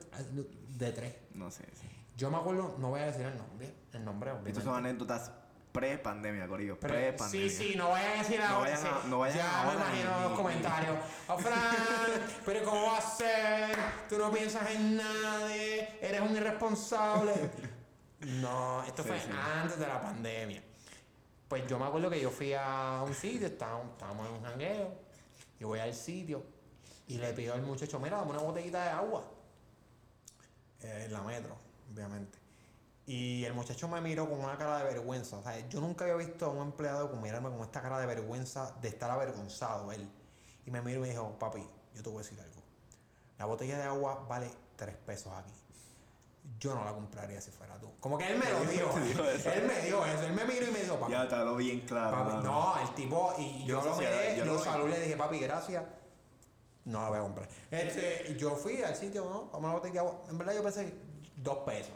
de 0.77 0.93
tres. 0.93 1.15
No 1.39 1.51
sé. 1.51 1.65
sí. 1.75 1.87
Yo 2.17 2.31
me 2.31 2.37
acuerdo, 2.37 2.75
no 2.79 2.89
voy 2.91 3.01
a 3.01 3.07
decir 3.07 3.25
el 3.27 3.37
nombre, 3.39 3.73
el 3.93 4.05
nombre 4.05 4.31
obviamente. 4.31 4.51
Estas 4.51 4.65
son 4.65 4.75
anécdotas 4.77 5.31
pre-pandemia, 5.73 6.49
Corillo. 6.49 6.79
Pre-pandemia. 6.81 7.49
sí, 7.49 7.57
sí, 7.71 7.75
no 7.77 7.91
vayan 7.91 8.13
a 8.19 8.23
decir 8.23 8.41
No 8.41 8.47
ahora. 8.47 8.71
vayan 8.73 8.87
a- 8.87 9.07
no 9.07 9.19
vayan 9.21 9.37
ya 9.39 9.63
ahora 9.63 9.79
me 9.79 9.85
imagino 9.85 10.17
ni- 10.17 10.23
los 10.25 10.33
comentarios. 10.33 10.97
Oh, 11.29 11.39
Fran, 11.39 11.77
pero 12.45 12.65
¿cómo 12.65 12.87
va 12.87 12.99
a 12.99 13.01
ser? 13.03 13.77
Tú 14.09 14.19
no 14.19 14.33
piensas 14.33 14.69
en 14.71 14.97
nadie, 14.97 15.99
eres 16.01 16.21
un 16.21 16.37
irresponsable. 16.37 17.33
No, 18.41 18.83
esto 18.83 19.03
Sí, 19.05 19.09
fue 19.11 19.21
sí. 19.21 19.29
antes 19.63 19.79
de 19.79 19.87
la 19.87 20.01
pandemia. 20.01 20.63
Pues 21.47 21.67
yo 21.69 21.79
me 21.79 21.87
acuerdo 21.87 22.11
que 22.11 22.21
yo 22.21 22.31
fui 22.31 22.53
a 22.53 23.03
un 23.07 23.15
sitio, 23.15 23.47
estábamos, 23.47 23.93
estábamos 23.93 24.27
en 24.29 24.35
un 24.35 24.43
jangueo, 24.43 24.93
y 25.61 25.65
voy 25.65 25.79
al 25.79 25.95
sitio 25.95 26.43
y 27.07 27.17
le 27.19 27.33
pido 27.33 27.55
al 27.55 27.63
muchacho, 27.63 28.01
mira, 28.01 28.17
dame 28.19 28.33
una 28.33 28.41
botellita 28.41 28.83
de 28.83 28.91
agua. 28.91 29.25
Eh, 30.83 31.03
en 31.07 31.13
la 31.13 31.23
metro, 31.23 31.57
obviamente. 31.93 32.39
Y 33.07 33.45
el 33.45 33.55
muchacho 33.55 33.89
me 33.89 34.01
miró 34.01 34.29
con 34.29 34.39
una 34.41 34.57
cara 34.59 34.79
de 34.79 34.85
vergüenza. 34.85 35.39
O 35.39 35.43
sea, 35.43 35.67
yo 35.69 35.81
nunca 35.81 36.05
había 36.05 36.17
visto 36.17 36.47
a 36.47 36.49
un 36.51 36.59
empleado 36.63 37.11
con 37.11 37.23
mirarme 37.23 37.49
con 37.49 37.61
esta 37.63 37.81
cara 37.81 37.99
de 37.99 38.07
vergüenza, 38.07 38.75
de 38.83 38.89
estar 38.89 39.11
avergonzado 39.11 39.91
él. 39.93 40.09
Y 40.67 40.71
me 40.71 40.83
miró 40.83 40.99
y 40.99 41.03
me 41.03 41.09
dijo, 41.11 41.39
papi, 41.39 41.67
yo 41.95 42.03
te 42.03 42.09
voy 42.11 42.19
a 42.19 42.23
decir 42.23 42.39
algo. 42.41 42.63
La 43.39 43.47
botella 43.47 43.79
de 43.79 43.85
agua 43.85 44.27
vale 44.29 44.51
tres 44.77 44.95
pesos 44.97 45.33
aquí. 45.33 45.53
Yo 46.61 46.75
no 46.75 46.85
la 46.85 46.93
compraría 46.93 47.41
si 47.41 47.51
fuera 47.51 47.79
tú. 47.79 47.91
Como 48.01 48.19
que 48.19 48.31
él 48.31 48.39
me 48.39 48.51
lo 48.51 48.61
dijo. 48.71 48.91
Él 48.99 49.67
me 49.67 49.81
dijo 49.81 50.05
eso. 50.05 50.23
Él 50.25 50.33
me 50.35 50.45
miró 50.45 50.69
y 50.69 50.71
me 50.71 50.81
dijo, 50.83 50.97
papi. 51.01 51.13
Ya 51.13 51.29
te 51.29 51.37
lo 51.37 51.57
bien 51.57 51.81
claro. 51.81 52.25
papi, 52.25 52.45
no, 52.45 52.79
el 52.79 52.95
tipo, 52.95 53.35
y 53.39 53.65
yo, 53.65 53.83
Yo 53.83 53.91
lo 53.91 53.97
miré, 53.97 54.31
yo 54.37 54.45
yo 54.45 54.45
no- 54.45 54.53
lo 54.55 54.59
saludé 54.65 54.89
y 54.91 54.93
le 54.99 55.01
dije, 55.05 55.17
papi, 55.17 55.39
gracias. 55.41 55.83
No 56.89 57.03
la 57.03 57.09
voy 57.11 57.19
a 57.19 57.23
comprar. 57.23 57.49
Este, 57.71 58.35
yo 58.39 58.57
fui 58.57 58.83
al 58.83 58.97
sitio, 58.97 59.25
¿no? 59.29 59.51
A 59.53 59.59
una 59.59 59.73
botella 59.73 59.93
de 59.95 59.99
agua. 60.01 60.23
En 60.31 60.39
verdad 60.39 60.55
yo 60.55 60.63
pensé 60.63 60.95
dos 61.37 61.59
pesos. 61.59 61.93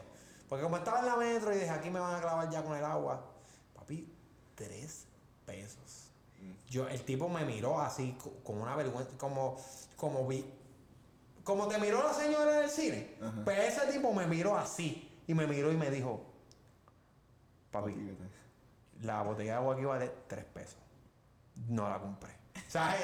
Porque 0.47 0.63
como 0.63 0.77
estaba 0.77 0.99
en 0.99 1.05
la 1.07 1.15
metro 1.15 1.51
y 1.51 1.55
dije, 1.55 1.69
aquí 1.69 1.89
me 1.89 1.99
van 1.99 2.15
a 2.15 2.21
clavar 2.21 2.49
ya 2.51 2.63
con 2.63 2.77
el 2.77 2.85
agua. 2.85 3.25
Papi, 3.73 4.13
tres 4.55 5.07
pesos. 5.45 6.11
Yo, 6.69 6.87
el 6.89 7.01
tipo 7.03 7.27
me 7.29 7.43
miró 7.45 7.79
así, 7.79 8.15
co- 8.21 8.33
con 8.43 8.61
una 8.61 8.75
vergüenza, 8.75 9.17
como, 9.17 9.57
como 9.95 10.27
vi, 10.27 10.45
como 11.43 11.67
te 11.67 11.77
miró 11.79 12.03
la 12.03 12.13
señora 12.13 12.59
del 12.59 12.69
cine. 12.69 13.15
Ajá. 13.21 13.41
Pues 13.43 13.59
ese 13.77 13.91
tipo 13.91 14.13
me 14.13 14.27
miró 14.27 14.55
así. 14.57 15.09
Y 15.25 15.33
me 15.33 15.47
miró 15.47 15.71
y 15.71 15.77
me 15.77 15.89
dijo, 15.89 16.21
papi, 17.71 17.95
la 19.01 19.21
botella 19.23 19.53
de 19.53 19.57
agua 19.57 19.73
aquí 19.75 19.85
vale 19.85 20.11
3 20.27 20.45
pesos. 20.45 20.77
No 21.67 21.89
la 21.89 21.99
compré. 21.99 22.31
O 22.55 22.71
sea, 22.71 22.95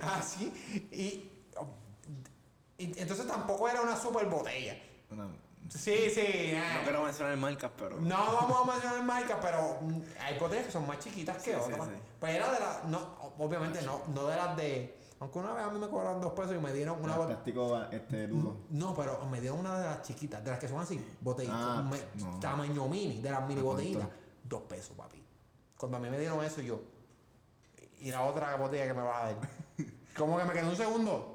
así. 0.18 0.52
Y, 0.92 1.30
y 2.78 2.98
entonces 2.98 3.26
tampoco 3.26 3.68
era 3.68 3.80
una 3.82 3.96
super 3.96 4.26
botella. 4.26 4.76
Una- 5.10 5.28
Sí, 5.68 6.10
sí. 6.10 6.52
no 6.76 6.82
quiero 6.82 7.02
mencionar 7.04 7.34
marcas, 7.38 7.70
pero. 7.78 7.98
No 7.98 8.16
vamos 8.16 8.68
a 8.68 8.72
mencionar 8.72 9.04
marcas, 9.04 9.38
pero 9.40 9.78
hay 10.20 10.38
botellas 10.38 10.66
que 10.66 10.72
son 10.72 10.86
más 10.86 10.98
chiquitas 10.98 11.36
que 11.42 11.52
Sí, 11.54 11.56
otras. 11.58 11.86
sí. 11.88 11.94
Pues 12.20 12.34
era 12.34 12.52
de 12.52 12.60
las, 12.60 12.84
no, 12.84 12.98
obviamente 13.38 13.80
no, 13.82 14.02
no 14.08 14.26
de 14.26 14.36
las 14.36 14.56
de. 14.56 14.98
Aunque 15.20 15.38
una 15.38 15.54
vez 15.54 15.64
a 15.64 15.70
mí 15.70 15.78
me 15.78 15.88
cobraron 15.88 16.20
dos 16.20 16.32
pesos 16.32 16.56
y 16.56 16.58
me 16.58 16.72
dieron 16.74 17.02
una 17.02 17.16
botella. 17.16 17.36
plástico 17.42 17.80
este, 17.90 18.26
duro. 18.26 18.56
No, 18.70 18.92
pero 18.94 19.24
me 19.30 19.40
dieron 19.40 19.60
una 19.60 19.78
de 19.78 19.84
las 19.86 20.02
chiquitas, 20.02 20.44
de 20.44 20.50
las 20.50 20.58
que 20.58 20.68
son 20.68 20.80
así, 20.80 21.02
botellitas, 21.20 21.56
Ah, 21.58 21.88
me- 21.88 22.22
no. 22.22 22.38
tamaño 22.40 22.86
mini, 22.88 23.22
de 23.22 23.30
las 23.30 23.46
mini 23.48 23.60
Ah, 23.60 23.64
botellitas, 23.64 24.08
dos 24.44 24.62
pesos, 24.62 24.94
papi. 24.96 25.24
Cuando 25.78 25.96
a 25.96 26.00
mí 26.00 26.10
me 26.10 26.18
dieron 26.18 26.44
eso, 26.44 26.60
yo. 26.60 26.80
Y 28.02 28.10
la 28.10 28.22
otra 28.22 28.54
botella 28.56 28.86
que 28.88 28.94
me 28.94 29.02
vas 29.02 29.22
a 29.22 29.26
dar. 29.26 29.36
Como 30.16 30.36
que 30.38 30.44
me 30.44 30.52
quedó 30.52 30.68
un 30.70 30.76
segundo. 30.76 31.28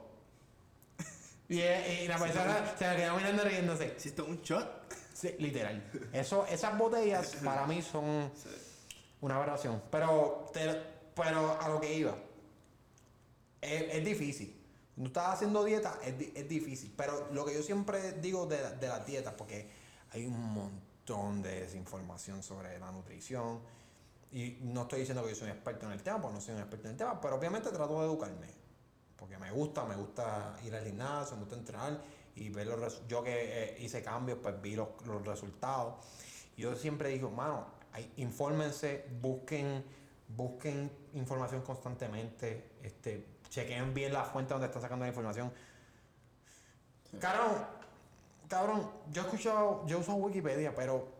Y, 1.49 1.61
eh, 1.61 2.03
y 2.03 2.07
la 2.09 2.17
persona 2.17 2.75
se 2.77 2.85
me 2.89 2.97
quedó 2.97 3.15
mirando 3.15 3.43
riéndose. 3.45 3.93
¿Hiciste 3.97 4.21
un 4.21 4.41
shot? 4.41 4.93
Sí, 5.13 5.33
literal. 5.39 5.81
Eso, 6.11 6.45
esas 6.45 6.77
botellas 6.77 7.37
para 7.43 7.65
mí 7.65 7.81
son 7.81 8.29
una 9.21 9.35
aberración. 9.37 9.81
Pero, 9.89 10.49
te- 10.51 10.83
pero 11.15 11.57
a 11.61 11.69
lo 11.69 11.79
que 11.79 11.93
iba. 11.93 12.17
Es, 13.61 13.95
es 13.95 14.03
difícil. 14.03 14.61
Cuando 14.93 15.07
estás 15.07 15.35
haciendo 15.35 15.63
dieta, 15.63 15.97
es, 16.03 16.15
es 16.35 16.49
difícil. 16.49 16.93
Pero 16.97 17.29
lo 17.31 17.45
que 17.45 17.53
yo 17.53 17.63
siempre 17.63 18.11
digo 18.13 18.45
de, 18.45 18.75
de 18.75 18.87
las 18.89 19.05
dietas, 19.05 19.33
porque 19.37 19.69
hay 20.11 20.25
un 20.25 20.37
montón 20.53 21.41
de 21.41 21.61
desinformación 21.61 22.43
sobre 22.43 22.77
la 22.77 22.91
nutrición. 22.91 23.61
Y 24.31 24.59
no 24.61 24.81
estoy 24.83 24.99
diciendo 24.99 25.23
que 25.23 25.29
yo 25.29 25.35
soy 25.35 25.45
un 25.49 25.53
experto 25.55 25.85
en 25.85 25.93
el 25.93 26.03
tema, 26.03 26.21
porque 26.21 26.35
no 26.35 26.41
soy 26.41 26.53
un 26.55 26.59
experto 26.61 26.87
en 26.87 26.91
el 26.91 26.97
tema, 26.97 27.19
pero 27.21 27.35
obviamente 27.35 27.69
trato 27.69 27.99
de 28.01 28.05
educarme. 28.07 28.47
Porque 29.15 29.37
me 29.37 29.51
gusta, 29.51 29.85
me 29.85 29.95
gusta 29.95 30.55
ir 30.63 30.75
al 30.75 30.83
gimnasio, 30.83 31.35
me 31.37 31.43
gusta 31.43 31.55
entrenar 31.55 32.01
y 32.35 32.49
ver 32.49 32.67
los 32.67 33.07
Yo 33.07 33.23
que 33.23 33.33
eh, 33.33 33.77
hice 33.79 34.03
cambios, 34.03 34.37
pues 34.41 34.61
vi 34.61 34.75
los, 34.75 34.89
los 35.05 35.25
resultados. 35.25 35.95
Yo 36.55 36.75
siempre 36.75 37.09
digo, 37.09 37.29
mano, 37.31 37.65
hay- 37.93 38.11
infórmense, 38.17 39.05
busquen, 39.21 39.83
busquen 40.27 40.91
información 41.13 41.61
constantemente, 41.61 42.73
este, 42.83 43.25
chequen 43.49 43.93
bien 43.93 44.13
la 44.13 44.23
fuente 44.23 44.53
donde 44.53 44.67
están 44.67 44.81
sacando 44.81 45.05
la 45.05 45.09
información. 45.09 45.51
Cabrón, 47.19 47.65
cabrón, 48.47 48.91
yo 49.11 49.21
he 49.23 49.25
escuchado, 49.25 49.85
yo 49.87 49.99
uso 49.99 50.13
Wikipedia, 50.15 50.75
pero 50.75 51.16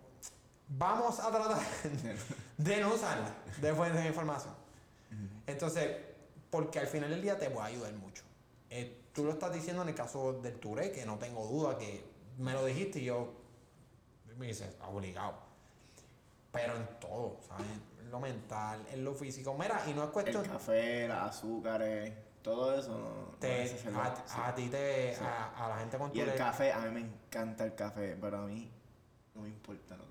vamos 0.70 1.20
a 1.20 1.30
tratar 1.30 1.60
de 2.58 2.82
no 2.82 2.94
usarla 2.94 3.34
de 3.62 3.74
fuente 3.74 4.00
de 4.00 4.08
información. 4.08 4.54
Entonces, 5.46 5.98
porque 6.50 6.80
al 6.80 6.88
final 6.88 7.10
del 7.10 7.22
día 7.22 7.38
te 7.38 7.50
va 7.50 7.64
a 7.64 7.68
ayudar 7.68 7.94
mucho. 7.94 8.24
Eh, 8.70 9.06
tú 9.14 9.24
lo 9.24 9.32
estás 9.32 9.54
diciendo 9.54 9.82
en 9.84 9.90
el 9.90 9.96
caso 9.96 10.34
del 10.34 10.60
Touré, 10.60 10.92
que 10.92 11.06
no 11.06 11.18
tengo 11.18 11.46
duda 11.48 11.78
que 11.78 12.06
me 12.38 12.54
lo 12.54 12.66
dijiste 12.66 13.00
y 13.00 13.06
yo 13.06 13.34
me 14.38 14.48
dices, 14.48 14.76
obligado. 14.86 15.34
Pero 16.52 16.76
en 16.76 16.88
todo, 17.00 17.40
¿sabes? 17.48 17.66
En 18.00 18.12
lo 18.12 18.20
mental, 18.20 18.86
en 18.92 19.04
lo 19.04 19.14
físico. 19.14 19.54
Mira, 19.58 19.82
y 19.88 19.94
no 19.94 20.02
es 20.04 20.08
El 20.08 20.14
cuestión. 20.14 20.44
café, 20.46 21.08
las 21.08 21.36
azúcares, 21.38 22.14
todo 22.42 22.78
eso 22.80 22.98
no, 22.98 23.36
Te, 23.40 23.64
a, 23.64 23.68
sí. 23.68 24.38
a 24.38 24.56
ti 24.56 24.70
te, 24.70 25.16
Sí. 25.16 25.22
a, 25.24 25.66
a 25.66 25.70
la 25.70 25.78
gente 25.80 25.98
con 25.98 26.12
tu 26.12 26.18
Y 26.18 26.22
el 26.22 26.36
café, 26.36 26.72
a 26.72 26.80
mí 26.82 26.90
me 26.92 27.02
encanta 27.02 27.66
el 27.66 27.76
café, 27.76 28.18
pero 28.20 28.38
a 28.38 28.46
mí 28.46 28.70
no 29.36 29.42
me 29.42 29.50
importa, 29.50 29.96
loco. 29.98 30.10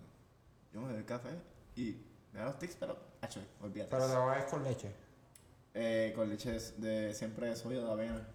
Yo 0.77 0.83
me 0.83 1.03
café 1.07 1.31
y 1.75 1.97
me 2.35 2.41
da 2.41 2.47
los 2.47 2.59
tics, 2.59 2.77
pero, 2.79 2.99
hacho, 3.23 3.41
olvídate. 3.63 3.91
Pero 3.91 4.07
te 4.09 4.13
lo 4.13 4.23
hagas 4.31 4.45
con 4.45 4.63
leche. 4.63 4.93
Eh, 5.73 6.13
con 6.15 6.29
leche 6.29 6.53
de 6.53 7.15
siempre 7.15 7.47
de 7.49 7.57
soya 7.57 7.81
de 7.81 7.91
avena. 7.91 8.29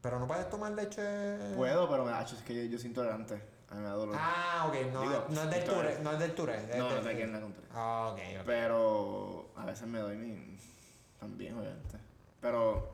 Pero 0.00 0.20
no 0.20 0.26
puedes 0.28 0.48
tomar 0.48 0.70
leche. 0.70 1.02
Puedo, 1.56 1.88
pero 1.90 2.04
me 2.04 2.12
hacho, 2.12 2.36
es 2.36 2.42
que 2.42 2.54
yo, 2.54 2.70
yo 2.70 2.78
soy 2.78 2.88
intolerante. 2.90 3.42
A 3.70 3.74
mí 3.74 3.80
me 3.80 3.88
da 3.88 3.94
dolor. 3.94 4.14
Ah, 4.16 4.66
ok, 4.68 4.92
no, 4.92 5.00
Digo, 5.02 5.26
no 5.30 5.42
es 5.42 5.50
del 5.50 5.64
ture, 5.64 5.98
no 6.00 6.12
es 6.12 6.18
del 6.20 6.34
ture. 6.36 6.56
es 6.58 6.76
no, 6.76 6.88
no 6.88 6.94
del- 6.94 7.04
te 7.04 7.10
quieren 7.14 7.32
la 7.32 7.40
contraria. 7.40 7.70
Ah, 7.74 8.10
ok, 8.12 8.18
ok. 8.38 8.46
Pero 8.46 9.50
a 9.56 9.64
veces 9.66 9.88
me 9.88 9.98
doy 9.98 10.16
mi. 10.16 10.56
También, 11.18 11.58
obviamente. 11.58 11.98
Pero 12.40 12.92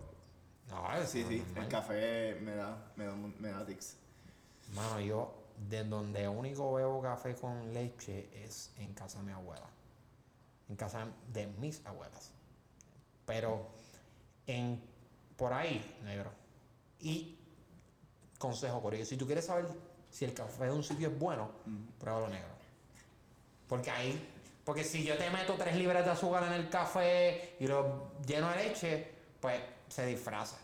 No, 0.70 0.86
sí, 1.06 1.22
no 1.22 1.28
sí, 1.28 1.44
el 1.54 1.68
café 1.68 2.38
me 2.40 2.54
da, 2.54 2.92
me 2.96 3.04
da, 3.04 3.12
me 3.14 3.50
da 3.50 3.66
tics. 3.66 3.96
Mano, 4.74 5.00
yo 5.00 5.34
de 5.68 5.84
donde 5.84 6.28
único 6.28 6.74
bebo 6.74 7.02
café 7.02 7.34
con 7.34 7.72
leche 7.74 8.28
es 8.44 8.72
en 8.76 8.94
casa 8.94 9.18
de 9.18 9.24
mi 9.24 9.32
abuela. 9.32 9.66
En 10.68 10.76
casa 10.76 11.06
de 11.32 11.46
mis 11.46 11.84
abuelas. 11.84 12.30
Pero 13.26 13.68
en 14.46 14.80
por 15.38 15.52
ahí, 15.52 15.80
negro. 16.04 16.30
Y 17.00 17.38
consejo, 18.38 18.82
Corillo, 18.82 19.04
si 19.04 19.16
tú 19.16 19.24
quieres 19.24 19.46
saber 19.46 19.66
si 20.10 20.24
el 20.24 20.34
café 20.34 20.64
de 20.64 20.72
un 20.72 20.82
sitio 20.82 21.08
es 21.08 21.18
bueno, 21.18 21.50
pruébalo 22.00 22.28
negro. 22.28 22.50
Porque 23.68 23.90
ahí, 23.90 24.28
porque 24.64 24.82
si 24.82 25.04
yo 25.04 25.16
te 25.16 25.30
meto 25.30 25.54
tres 25.54 25.76
libras 25.76 26.04
de 26.04 26.10
azúcar 26.10 26.42
en 26.44 26.54
el 26.54 26.68
café 26.68 27.56
y 27.60 27.68
lo 27.68 28.12
lleno 28.26 28.50
de 28.50 28.56
leche, 28.56 29.12
pues 29.40 29.60
se 29.88 30.06
disfraza. 30.06 30.56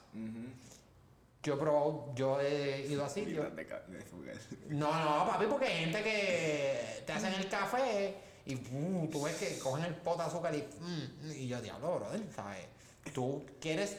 Yo 1.44 1.54
he 1.54 1.56
probado, 1.58 2.12
yo 2.14 2.40
he 2.40 2.86
ido 2.88 3.04
a 3.04 3.08
sitios. 3.08 3.54
De. 3.54 4.74
No, 4.74 4.90
no, 5.04 5.30
papi, 5.30 5.44
porque 5.46 5.66
hay 5.66 5.84
gente 5.84 6.02
que 6.02 7.02
te 7.06 7.12
hacen 7.12 7.34
el 7.34 7.48
café 7.48 8.16
y 8.46 8.54
uh, 8.54 9.08
tú 9.10 9.22
ves 9.22 9.36
que 9.36 9.58
cogen 9.58 9.84
el 9.84 9.94
pot 9.94 10.16
de 10.16 10.24
azúcar 10.24 10.54
y, 10.54 10.62
mm, 10.62 11.32
y 11.32 11.46
yo, 11.46 11.60
diablo, 11.60 11.96
brother, 11.96 12.22
¿sabes? 12.34 12.66
Tú 13.12 13.44
quieres 13.60 13.98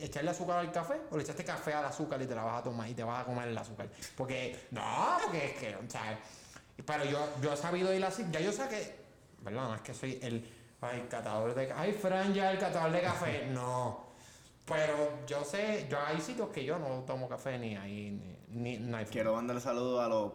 echarle 0.00 0.30
azúcar 0.30 0.58
al 0.58 0.70
café 0.70 1.00
o 1.10 1.16
le 1.16 1.22
echaste 1.22 1.44
café 1.44 1.72
al 1.72 1.86
azúcar 1.86 2.20
y 2.22 2.26
te 2.26 2.34
la 2.34 2.44
vas 2.44 2.60
a 2.60 2.62
tomar 2.62 2.88
y 2.88 2.94
te 2.94 3.02
vas 3.02 3.22
a 3.22 3.24
comer 3.24 3.48
el 3.48 3.58
azúcar. 3.58 3.88
Porque, 4.16 4.68
no, 4.70 5.18
porque 5.22 5.46
es 5.46 5.52
que, 5.54 5.76
¿sabes? 5.88 6.18
Pero 6.84 7.04
yo, 7.04 7.28
yo 7.42 7.52
he 7.52 7.56
sabido 7.56 7.92
ir 7.92 8.04
así, 8.04 8.24
ya 8.30 8.40
yo 8.40 8.52
sé 8.52 8.68
que, 8.68 8.94
¿verdad? 9.42 9.68
No 9.68 9.74
es 9.74 9.80
que 9.80 9.94
soy 9.94 10.18
el, 10.22 10.46
ay, 10.80 11.06
catador 11.10 11.54
de, 11.54 11.72
ay, 11.72 11.92
Fran, 11.92 12.32
ya 12.34 12.52
el 12.52 12.58
catador 12.58 12.92
de 12.92 13.00
café, 13.00 13.46
no. 13.46 14.07
Pero 14.68 15.26
yo 15.26 15.44
sé, 15.44 15.86
yo 15.90 15.98
hay 15.98 16.20
sitios 16.20 16.50
que 16.50 16.64
yo 16.64 16.78
no 16.78 17.02
tomo 17.06 17.28
café 17.28 17.58
ni 17.58 17.76
ahí, 17.76 18.10
ni, 18.48 18.76
ni, 18.76 18.78
no 18.78 18.96
hay 18.96 19.06
Quiero 19.06 19.34
mandarle 19.34 19.62
saludos 19.62 20.00
a 20.04 20.08
los 20.08 20.32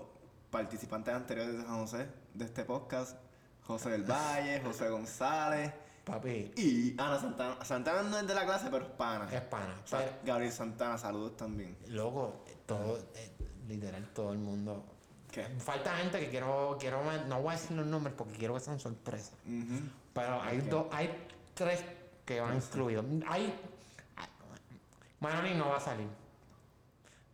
participantes 0.50 1.14
anteriores 1.14 1.58
de 1.58 1.64
San 1.64 1.80
José, 1.80 2.08
de 2.34 2.46
este 2.46 2.64
podcast. 2.64 3.18
José 3.64 3.92
del 3.92 4.04
Valle, 4.04 4.62
José 4.62 4.90
González 4.90 5.72
Papi, 6.04 6.52
y 6.58 6.96
Ana 6.98 7.18
Santana. 7.20 7.64
Santana 7.64 8.04
no 8.04 8.20
es 8.20 8.28
de 8.28 8.36
la 8.36 8.46
clase, 8.46 8.68
pero 8.70 8.86
es 8.86 8.92
pana. 8.92 9.30
es 9.32 9.42
pana. 9.42 9.74
Pero, 9.90 10.12
Gabriel 10.26 10.52
Santana, 10.52 10.98
saludos 10.98 11.38
también. 11.38 11.78
loco, 11.88 12.44
todo, 12.66 13.00
eh, 13.16 13.32
literal, 13.70 14.10
todo 14.14 14.34
el 14.34 14.40
mundo. 14.40 14.84
¿Qué? 15.32 15.46
Falta 15.60 15.96
gente 15.96 16.20
que 16.20 16.30
quiero, 16.30 16.78
quiero, 16.80 17.02
no 17.28 17.42
voy 17.42 17.54
a 17.54 17.58
decir 17.58 17.76
los 17.78 17.88
nombres 17.88 18.14
porque 18.18 18.34
quiero 18.34 18.54
que 18.54 18.60
sean 18.60 18.80
sorpresas. 18.80 19.36
Pero 20.14 20.42
hay 20.42 20.60
dos, 20.62 20.88
hay 20.92 21.10
tres 21.54 21.84
que 22.26 22.42
van 22.42 22.58
incluidos. 22.58 23.06
Hay, 23.28 23.54
Manolín 25.24 25.58
no 25.58 25.70
va 25.70 25.78
a 25.78 25.80
salir. 25.80 26.08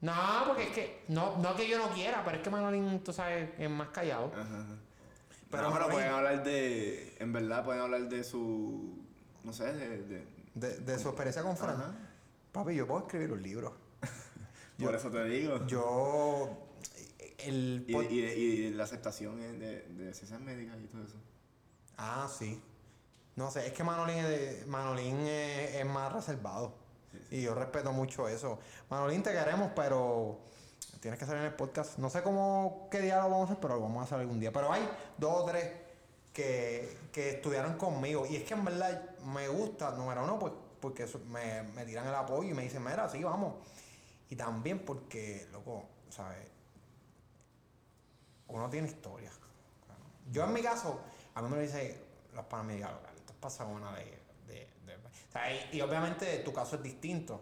No, 0.02 0.14
porque 0.48 0.64
es 0.64 0.70
que, 0.70 1.04
no, 1.10 1.38
no 1.40 1.56
que 1.56 1.68
yo 1.68 1.78
no 1.78 1.94
quiera, 1.94 2.24
pero 2.24 2.38
es 2.38 2.44
que 2.44 2.50
Manolín, 2.50 3.04
tú 3.04 3.12
sabes, 3.12 3.50
es 3.58 3.70
más 3.70 3.90
callado. 3.90 4.32
Ajá, 4.34 4.42
ajá. 4.42 4.76
Pero 5.52 5.64
Pero, 5.64 5.70
Manolín- 5.72 5.92
pueden 5.92 6.12
hablar 6.14 6.44
de. 6.44 7.18
En 7.20 7.34
verdad, 7.34 7.66
pueden 7.66 7.82
hablar 7.82 8.08
de 8.08 8.24
su. 8.24 8.98
No 9.44 9.52
sé, 9.52 9.74
de. 9.74 9.98
de- 10.04 10.40
De, 10.56 10.78
de 10.80 11.00
su 11.00 11.08
experiencia 11.10 11.42
con 11.44 11.56
Fran. 11.58 11.76
Ajá. 11.76 11.92
Papi, 12.52 12.76
yo 12.76 12.86
puedo 12.88 13.02
escribir 13.02 13.32
un 13.32 13.42
libro. 13.42 13.76
Por 14.80 14.96
eso 14.96 15.10
te 15.10 15.24
digo. 15.26 15.66
Yo, 15.68 16.58
el... 17.40 17.86
y, 17.88 17.96
y, 17.98 18.20
y 18.20 18.70
la 18.72 18.84
aceptación 18.86 19.40
de, 19.40 19.82
de 19.84 20.14
ciencias 20.14 20.40
médicas 20.42 20.78
y 20.84 20.88
todo 20.88 21.04
eso. 21.04 21.18
Ah, 21.98 22.28
sí. 22.30 22.62
No 23.36 23.52
sé, 23.52 23.68
es 23.68 23.74
que 23.74 23.84
Manolín, 23.84 24.18
es, 24.18 24.28
de- 24.28 24.66
Manolín 24.68 25.20
es, 25.28 25.76
es 25.76 25.86
más 25.86 26.12
reservado. 26.14 26.74
Y 27.32 27.42
yo 27.44 27.54
respeto 27.56 27.92
mucho 27.92 28.28
eso. 28.28 28.60
Manolín, 28.90 29.24
te 29.24 29.32
queremos, 29.32 29.72
pero 29.76 30.40
tienes 31.00 31.20
que 31.20 31.26
salir 31.26 31.42
en 31.42 31.48
el 31.48 31.54
podcast. 31.56 31.98
No 31.98 32.10
sé 32.10 32.22
cómo, 32.24 32.88
qué 32.92 33.00
día 33.02 33.18
lo 33.18 33.30
vamos 33.30 33.42
a 33.42 33.44
hacer, 33.46 33.62
pero 33.62 33.76
lo 33.76 33.82
vamos 33.82 34.02
a 34.02 34.04
hacer 34.06 34.20
algún 34.20 34.40
día. 34.40 34.52
Pero 34.52 34.72
hay 34.72 34.88
dos 35.18 35.42
o 35.42 35.46
tres 35.46 35.72
que, 36.34 36.98
que 37.12 37.30
estudiaron 37.32 37.78
conmigo. 37.78 38.26
Y 38.28 38.36
es 38.36 38.44
que 38.44 38.54
en 38.54 38.66
verdad 38.66 39.18
me 39.26 39.48
gusta, 39.48 39.92
número 39.92 40.24
uno, 40.24 40.40
pues 40.40 40.54
porque 40.80 41.06
me, 41.28 41.64
me 41.64 41.86
tiran 41.86 42.08
el 42.08 42.16
apoyo 42.16 42.50
y 42.50 42.54
me 42.54 42.64
dicen, 42.64 42.84
mira, 42.84 43.10
sí, 43.10 43.24
vamos. 43.24 43.56
Y 44.30 44.36
también 44.36 44.80
porque, 44.86 45.48
loco, 45.52 45.86
¿sabes? 46.10 46.38
Uno 48.48 48.70
tiene 48.70 48.88
historia. 48.88 49.32
Yo 50.32 50.44
en 50.44 50.54
mi 50.54 50.62
caso, 50.62 51.00
a 51.36 51.42
mí 51.42 51.50
me 51.50 51.56
lo 51.58 51.62
dice 51.62 52.02
los 52.34 52.46
panas 52.46 52.68
me 52.68 52.76
digan, 52.76 52.92
esto 53.16 53.34
pasa 53.40 53.66
una 53.66 53.92
de, 53.96 54.04
de, 54.06 54.12
de- 54.12 54.19
y, 55.72 55.82
obviamente 55.82 56.40
tu 56.40 56.54
caso 56.54 56.76
es 56.76 56.84
distinto. 56.84 57.42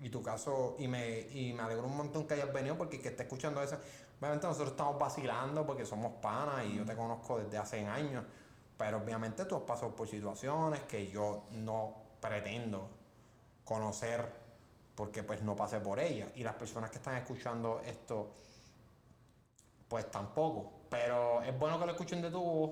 Y 0.00 0.10
tu 0.10 0.22
caso, 0.22 0.76
y 0.78 0.88
me, 0.88 1.20
y 1.32 1.52
me 1.54 1.62
alegro 1.62 1.86
un 1.86 1.96
montón 1.96 2.26
que 2.26 2.34
hayas 2.34 2.52
venido 2.52 2.76
porque 2.76 3.00
que 3.00 3.08
esté 3.08 3.22
escuchando 3.22 3.62
eso, 3.62 3.78
obviamente 4.20 4.46
nosotros 4.46 4.72
estamos 4.72 4.98
vacilando 4.98 5.66
porque 5.66 5.86
somos 5.86 6.12
panas 6.20 6.66
y 6.66 6.76
yo 6.76 6.84
te 6.84 6.94
conozco 6.94 7.38
desde 7.38 7.56
hace 7.58 7.86
años. 7.86 8.24
Pero 8.76 8.98
obviamente 8.98 9.46
tú 9.46 9.56
has 9.56 9.62
pasado 9.62 9.96
por 9.96 10.06
situaciones 10.06 10.82
que 10.82 11.08
yo 11.08 11.44
no 11.52 11.94
pretendo 12.20 12.90
conocer 13.64 14.30
porque 14.94 15.22
pues 15.22 15.42
no 15.42 15.56
pasé 15.56 15.80
por 15.80 15.98
ellas. 15.98 16.28
Y 16.36 16.44
las 16.44 16.54
personas 16.54 16.90
que 16.90 16.98
están 16.98 17.16
escuchando 17.16 17.80
esto 17.86 18.34
pues 19.88 20.10
tampoco. 20.10 20.72
Pero 20.90 21.42
es 21.42 21.58
bueno 21.58 21.78
que 21.78 21.86
lo 21.86 21.92
escuchen 21.92 22.22
de 22.22 22.30
tu 22.30 22.40
voz 22.40 22.70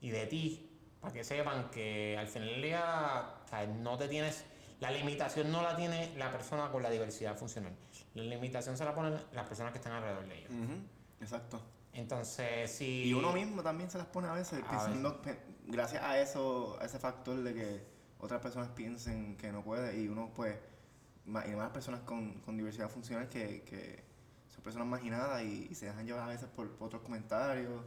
y 0.00 0.10
de 0.10 0.26
ti, 0.26 0.70
para 1.00 1.12
que 1.12 1.24
sepan 1.24 1.70
que 1.70 2.16
al 2.18 2.28
final 2.28 2.48
del 2.48 2.62
día 2.62 3.34
sea, 3.56 3.66
no 3.66 3.96
te 3.98 4.08
tienes. 4.08 4.44
La 4.80 4.90
limitación 4.90 5.52
no 5.52 5.62
la 5.62 5.76
tiene 5.76 6.12
la 6.16 6.32
persona 6.32 6.70
con 6.72 6.82
la 6.82 6.90
diversidad 6.90 7.36
funcional. 7.36 7.72
La 8.14 8.24
limitación 8.24 8.76
se 8.76 8.84
la 8.84 8.94
ponen 8.94 9.14
las 9.32 9.46
personas 9.46 9.72
que 9.72 9.78
están 9.78 9.92
alrededor 9.92 10.26
de 10.26 10.38
ellos. 10.38 10.50
Exacto. 11.20 11.62
Entonces, 11.92 12.70
si. 12.70 13.04
Y 13.04 13.14
uno 13.14 13.32
mismo 13.32 13.62
también 13.62 13.90
se 13.90 13.98
las 13.98 14.06
pone 14.08 14.26
a 14.28 14.32
veces, 14.32 14.60
A 14.66 14.70
pensando, 14.70 15.20
pe- 15.22 15.38
gracias 15.66 16.02
a 16.02 16.18
eso, 16.20 16.78
a 16.80 16.86
ese 16.86 16.98
factor 16.98 17.36
de 17.42 17.54
que 17.54 17.84
otras 18.18 18.40
personas 18.40 18.68
piensen 18.70 19.36
que 19.36 19.52
no 19.52 19.62
puede 19.62 20.00
y 20.00 20.08
uno 20.08 20.32
pues, 20.34 20.56
y 21.26 21.30
más 21.30 21.70
personas 21.70 22.00
con, 22.00 22.40
con 22.40 22.56
diversidad 22.56 22.88
funcional 22.88 23.28
que, 23.28 23.62
que 23.62 24.02
son 24.48 24.62
personas 24.62 24.88
marginadas 24.88 25.42
y, 25.42 25.68
y 25.70 25.74
se 25.74 25.86
dejan 25.86 26.06
llevar 26.06 26.24
a 26.24 26.26
veces 26.28 26.48
por, 26.48 26.70
por 26.76 26.86
otros 26.86 27.02
comentarios 27.02 27.84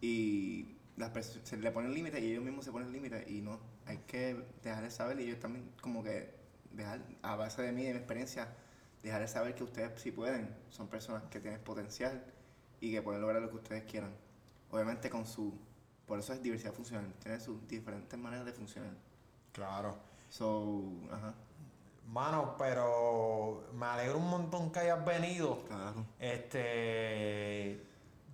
y 0.00 0.76
las 0.96 1.10
se 1.42 1.56
le 1.56 1.70
ponen 1.70 1.94
límites 1.94 2.22
y 2.22 2.32
ellos 2.32 2.44
mismos 2.44 2.64
se 2.64 2.72
ponen 2.72 2.92
límites 2.92 3.28
y 3.30 3.40
no, 3.40 3.58
hay 3.86 3.98
que 3.98 4.44
dejarles 4.62 4.94
saber 4.94 5.20
y 5.20 5.24
ellos 5.24 5.40
también 5.40 5.70
como 5.80 6.02
que 6.02 6.34
dejar, 6.72 7.00
a 7.22 7.36
base 7.36 7.62
de 7.62 7.72
mí, 7.72 7.84
de 7.84 7.92
mi 7.92 7.98
experiencia, 7.98 8.48
dejarles 9.02 9.30
saber 9.30 9.54
que 9.54 9.64
ustedes 9.64 10.00
sí 10.00 10.10
pueden, 10.10 10.54
son 10.70 10.88
personas 10.88 11.24
que 11.30 11.40
tienen 11.40 11.60
potencial 11.60 12.22
y 12.80 12.92
que 12.92 13.02
pueden 13.02 13.20
lograr 13.20 13.42
lo 13.42 13.50
que 13.50 13.56
ustedes 13.56 13.84
quieran. 13.84 14.12
Obviamente 14.70 15.10
con 15.10 15.26
su, 15.26 15.58
por 16.06 16.18
eso 16.18 16.32
es 16.32 16.42
diversidad 16.42 16.72
funcional, 16.72 17.12
tiene 17.20 17.40
sus 17.40 17.66
diferentes 17.68 18.18
maneras 18.18 18.46
de 18.46 18.52
funcionar. 18.52 18.92
Claro. 19.52 19.98
So, 20.28 20.82
ajá, 21.10 21.34
Mano, 22.08 22.56
pero 22.58 23.68
me 23.72 23.86
alegro 23.86 24.18
un 24.18 24.28
montón 24.28 24.70
que 24.70 24.80
hayas 24.80 25.04
venido. 25.04 25.62
claro. 25.64 26.04
Este, 26.18 27.82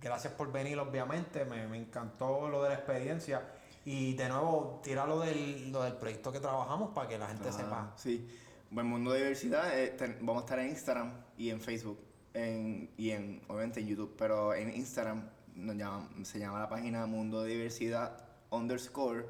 gracias 0.01 0.33
por 0.33 0.51
venir, 0.51 0.77
obviamente. 0.79 1.45
Me, 1.45 1.67
me 1.67 1.77
encantó 1.77 2.49
lo 2.49 2.63
de 2.63 2.69
la 2.69 2.75
experiencia. 2.75 3.41
Y 3.91 4.13
de 4.13 4.29
nuevo, 4.29 4.79
tira 4.83 5.07
lo 5.07 5.19
del, 5.19 5.71
lo 5.71 5.81
del 5.81 5.93
proyecto 5.93 6.31
que 6.31 6.39
trabajamos 6.39 6.91
para 6.93 7.07
que 7.09 7.17
la 7.17 7.27
gente 7.27 7.49
Ah, 7.49 7.51
sepa. 7.51 7.93
Sí. 7.97 8.27
Buen 8.69 8.85
Mundo 8.85 9.11
de 9.11 9.17
Diversidad, 9.17 9.75
eh, 9.79 9.87
ten- 9.97 10.17
vamos 10.21 10.43
a 10.43 10.45
estar 10.45 10.59
en 10.59 10.69
Instagram 10.69 11.11
y 11.39 11.49
en 11.49 11.59
Facebook 11.59 11.99
en, 12.35 12.91
y 12.97 13.09
en, 13.09 13.41
obviamente 13.47 13.79
en 13.79 13.87
YouTube, 13.87 14.13
pero 14.15 14.53
en 14.53 14.75
Instagram 14.75 15.27
nos 15.55 15.75
llama- 15.75 16.07
se 16.21 16.37
llama 16.37 16.59
la 16.59 16.69
página 16.69 17.07
Mundo 17.07 17.41
de 17.41 17.49
Diversidad 17.49 18.15
underscore. 18.51 19.25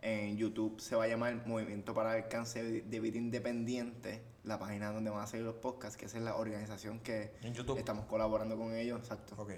En 0.00 0.38
YouTube 0.38 0.80
se 0.80 0.96
va 0.96 1.04
a 1.04 1.08
llamar 1.08 1.46
Movimiento 1.46 1.92
para 1.92 2.16
el 2.16 2.22
Alcance 2.24 2.62
de 2.62 3.00
Vida 3.00 3.18
Independiente, 3.18 4.22
la 4.44 4.58
página 4.58 4.90
donde 4.90 5.10
van 5.10 5.20
a 5.20 5.26
salir 5.26 5.44
los 5.44 5.56
podcasts, 5.56 5.98
que 5.98 6.06
esa 6.06 6.16
es 6.16 6.24
la 6.24 6.36
organización 6.36 7.00
que 7.00 7.34
En 7.42 7.52
estamos 7.76 8.06
colaborando 8.06 8.56
con 8.56 8.72
ellos, 8.74 9.00
exacto 9.00 9.34
Ok. 9.36 9.52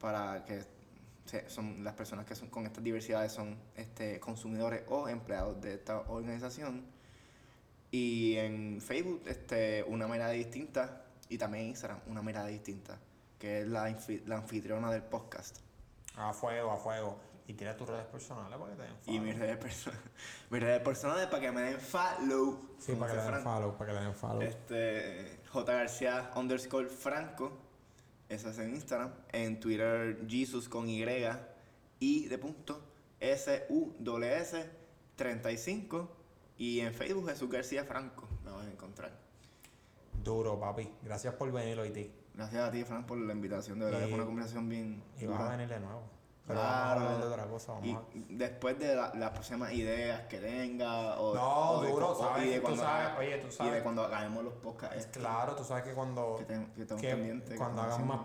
para 0.00 0.44
que 0.44 0.64
son 1.48 1.82
las 1.84 1.94
personas 1.94 2.24
que 2.26 2.34
son 2.34 2.48
con 2.48 2.66
estas 2.66 2.82
diversidades 2.84 3.32
son 3.32 3.56
este, 3.76 4.18
consumidores 4.20 4.82
o 4.88 5.08
empleados 5.08 5.60
de 5.60 5.74
esta 5.74 6.00
organización 6.08 6.84
Y 7.90 8.36
en 8.36 8.80
Facebook, 8.80 9.22
este, 9.26 9.84
una 9.84 10.06
mirada 10.08 10.32
distinta. 10.32 11.02
Y 11.28 11.38
también 11.38 11.64
en 11.64 11.70
Instagram, 11.70 12.00
una 12.08 12.22
mirada 12.22 12.46
distinta. 12.48 12.98
Que 13.38 13.60
es 13.60 13.66
la, 13.68 13.94
la 14.26 14.36
anfitriona 14.36 14.90
del 14.90 15.02
podcast. 15.02 15.58
A 16.16 16.32
fuego, 16.32 16.70
a 16.72 16.76
fuego. 16.76 17.18
Y 17.48 17.54
tira 17.54 17.76
tus 17.76 17.88
redes 17.88 18.06
personales 18.06 18.58
para 18.58 18.70
que 18.72 18.76
te 18.76 18.82
den 18.82 18.92
Y 18.92 19.04
follow. 19.04 19.22
mis 19.22 19.38
redes 19.38 19.56
personales. 19.56 20.02
mis 20.50 20.60
redes 20.62 20.82
personales 20.82 21.26
para 21.28 21.40
que 21.42 21.52
me 21.52 21.60
den 21.62 21.80
follow. 21.80 22.60
Sí, 22.78 22.92
para 22.96 23.12
que 23.12 23.18
dice 23.18 23.30
le 23.30 23.36
den 23.36 23.44
follow, 23.44 23.76
para 23.76 23.92
que 23.92 23.98
le 23.98 24.04
den 24.04 24.14
follow. 24.14 24.42
Este, 24.42 25.40
J 25.52 25.72
García 25.72 26.30
underscore 26.34 26.88
Franco. 26.88 27.65
Eso 28.28 28.50
es 28.50 28.58
en 28.58 28.74
Instagram. 28.74 29.12
En 29.32 29.60
Twitter, 29.60 30.24
Jesus 30.28 30.68
con 30.68 30.88
Y. 30.88 31.04
Y 32.00 32.26
de 32.26 32.38
punto. 32.38 32.80
S 33.20 33.66
U 33.68 33.92
S 34.22 34.70
35. 35.16 36.10
Y 36.58 36.80
en 36.80 36.92
Facebook, 36.94 37.28
Jesús 37.28 37.50
García 37.50 37.84
Franco. 37.84 38.26
Me 38.44 38.50
van 38.50 38.66
a 38.66 38.70
encontrar. 38.70 39.12
Duro, 40.22 40.58
papi. 40.58 40.88
Gracias 41.02 41.34
por 41.34 41.52
venir 41.52 41.78
hoy, 41.78 41.90
ti. 41.90 42.10
Gracias 42.34 42.62
a 42.68 42.70
ti, 42.70 42.84
Frank, 42.84 43.06
por 43.06 43.16
la 43.18 43.32
invitación. 43.32 43.78
De 43.78 43.84
verdad, 43.86 44.00
que 44.00 44.06
Y- 44.06 44.08
fue 44.08 44.16
una 44.18 44.26
conversación 44.26 44.68
bien. 44.68 45.02
Y 45.20 45.26
vas 45.26 45.38
a 45.40 45.44
dura. 45.44 45.56
venir 45.56 45.68
de 45.68 45.80
nuevo. 45.80 46.02
Pero 46.46 46.60
vamos 46.60 46.74
a 46.76 46.92
hablar 46.92 47.08
de 47.08 47.16
Claro. 47.16 47.32
otra 47.32 47.46
cosa. 47.48 47.72
Vamos 47.72 47.86
Y 47.88 47.92
a... 47.94 48.02
después 48.30 48.78
de 48.78 48.94
la- 48.94 49.12
las 49.14 49.30
próximas 49.30 49.72
ideas 49.72 50.22
que 50.28 50.38
tenga. 50.38 51.18
O, 51.20 51.34
No, 51.34 51.70
o 51.70 51.84
duro, 51.84 52.14
sabes, 52.14 52.46
y 52.46 52.50
de 52.50 52.60
tú 52.60 52.66
sabes, 52.76 52.80
haga- 52.82 53.16
oye, 53.18 53.38
tú 53.38 53.48
Y 53.48 53.52
sabes. 53.52 53.72
de 53.74 53.82
cuando 53.82 54.04
hagamos 54.04 54.44
los 54.44 54.54
podcasts. 54.54 55.06
Claro, 55.12 55.54
tú 55.56 55.64
sabes 55.64 55.82
que 55.84 55.92
cuando... 55.92 56.36
Que, 56.38 56.44
pendiente. 56.44 57.56
cuando 57.56 57.82
hagas 57.82 57.98
más 58.04 58.20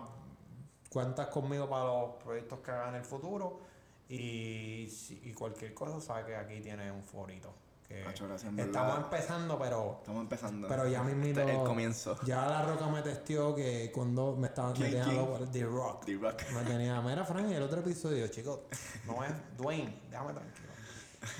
cuentas 0.88 1.26
conmigo 1.28 1.68
para 1.68 1.84
los 1.86 2.10
proyectos 2.22 2.58
que 2.60 2.70
hagan 2.70 2.90
en 2.90 2.94
el 2.96 3.04
futuro 3.04 3.60
y, 4.08 4.88
y 5.22 5.32
cualquier 5.32 5.72
cosa, 5.74 6.00
sabes 6.00 6.26
que 6.26 6.36
aquí 6.36 6.60
tienes 6.60 6.92
un 6.92 7.02
forito. 7.02 7.52
Que 7.92 8.00
gracias, 8.00 8.42
estamos 8.58 8.98
empezando, 8.98 9.58
pero 9.58 9.96
Estamos 10.00 10.22
empezando. 10.22 10.68
pero 10.68 10.88
ya 10.88 11.02
mismito 11.02 11.40
Este 11.40 11.52
es 11.52 11.58
el 11.58 11.64
comienzo. 11.64 12.18
Ya 12.24 12.46
la 12.46 12.62
roca 12.64 12.86
me 12.86 13.02
testió 13.02 13.54
que 13.54 13.90
cuando 13.94 14.34
me 14.36 14.46
estaba 14.48 14.68
me 14.70 14.74
¿Quién, 14.76 14.90
tenía 14.90 15.04
quién? 15.04 15.16
loco, 15.16 15.38
The 15.52 15.64
Rock. 15.64 16.04
The 16.06 16.14
Rock. 16.16 16.42
Me 16.54 16.62
tenía, 16.62 17.00
mira 17.02 17.24
Frank, 17.24 17.50
el 17.50 17.62
otro 17.62 17.80
episodio, 17.80 18.26
chicos, 18.28 18.60
no 19.06 19.22
es 19.24 19.32
Dwayne, 19.56 19.94
déjame 20.10 20.32
tranquilo. 20.32 20.68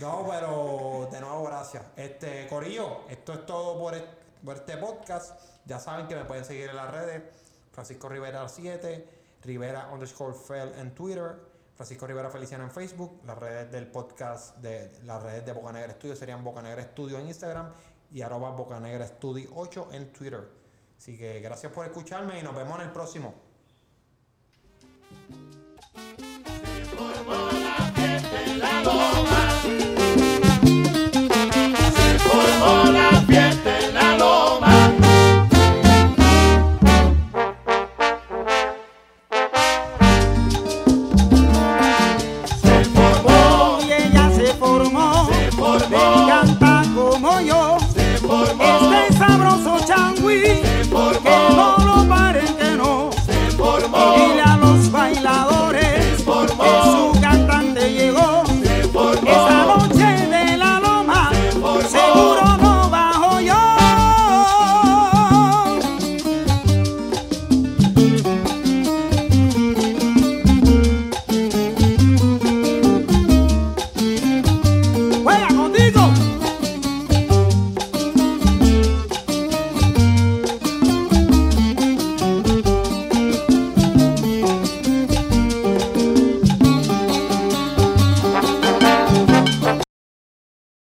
No, 0.00 0.26
pero 0.30 1.08
de 1.10 1.20
nuevo 1.20 1.44
gracias. 1.44 1.84
Este, 1.96 2.46
Corillo, 2.48 3.00
esto 3.08 3.32
es 3.32 3.46
todo 3.46 3.78
por, 3.78 3.94
e- 3.94 4.04
por 4.44 4.56
este 4.56 4.76
podcast. 4.76 5.40
Ya 5.64 5.78
saben 5.78 6.06
que 6.06 6.14
me 6.14 6.24
pueden 6.24 6.44
seguir 6.44 6.70
en 6.70 6.76
las 6.76 6.90
redes. 6.90 7.22
Francisco 7.72 8.08
Rivera 8.08 8.48
7, 8.48 9.08
Rivera 9.42 9.88
underscore 9.92 10.34
Fel 10.34 10.72
en 10.78 10.94
Twitter, 10.94 11.34
Francisco 11.82 12.06
Rivera 12.06 12.30
Feliciana 12.30 12.62
en 12.62 12.70
Facebook, 12.70 13.22
las 13.26 13.36
redes 13.36 13.72
del 13.72 13.88
podcast, 13.88 14.56
de 14.58 14.92
las 15.02 15.20
redes 15.20 15.44
de 15.44 15.50
Bocanegra 15.50 15.92
Studio 15.94 16.14
serían 16.14 16.44
Bocanegra 16.44 16.80
Studio 16.80 17.18
en 17.18 17.26
Instagram 17.26 17.72
y 18.12 18.22
arroba 18.22 18.50
Bocanegra 18.50 19.04
Studio 19.04 19.50
8 19.52 19.88
en 19.90 20.12
Twitter. 20.12 20.48
Así 20.96 21.18
que 21.18 21.40
gracias 21.40 21.72
por 21.72 21.84
escucharme 21.84 22.38
y 22.38 22.42
nos 22.44 22.54
vemos 22.54 22.78
en 22.78 22.86
el 22.86 22.92
próximo. 22.92 23.34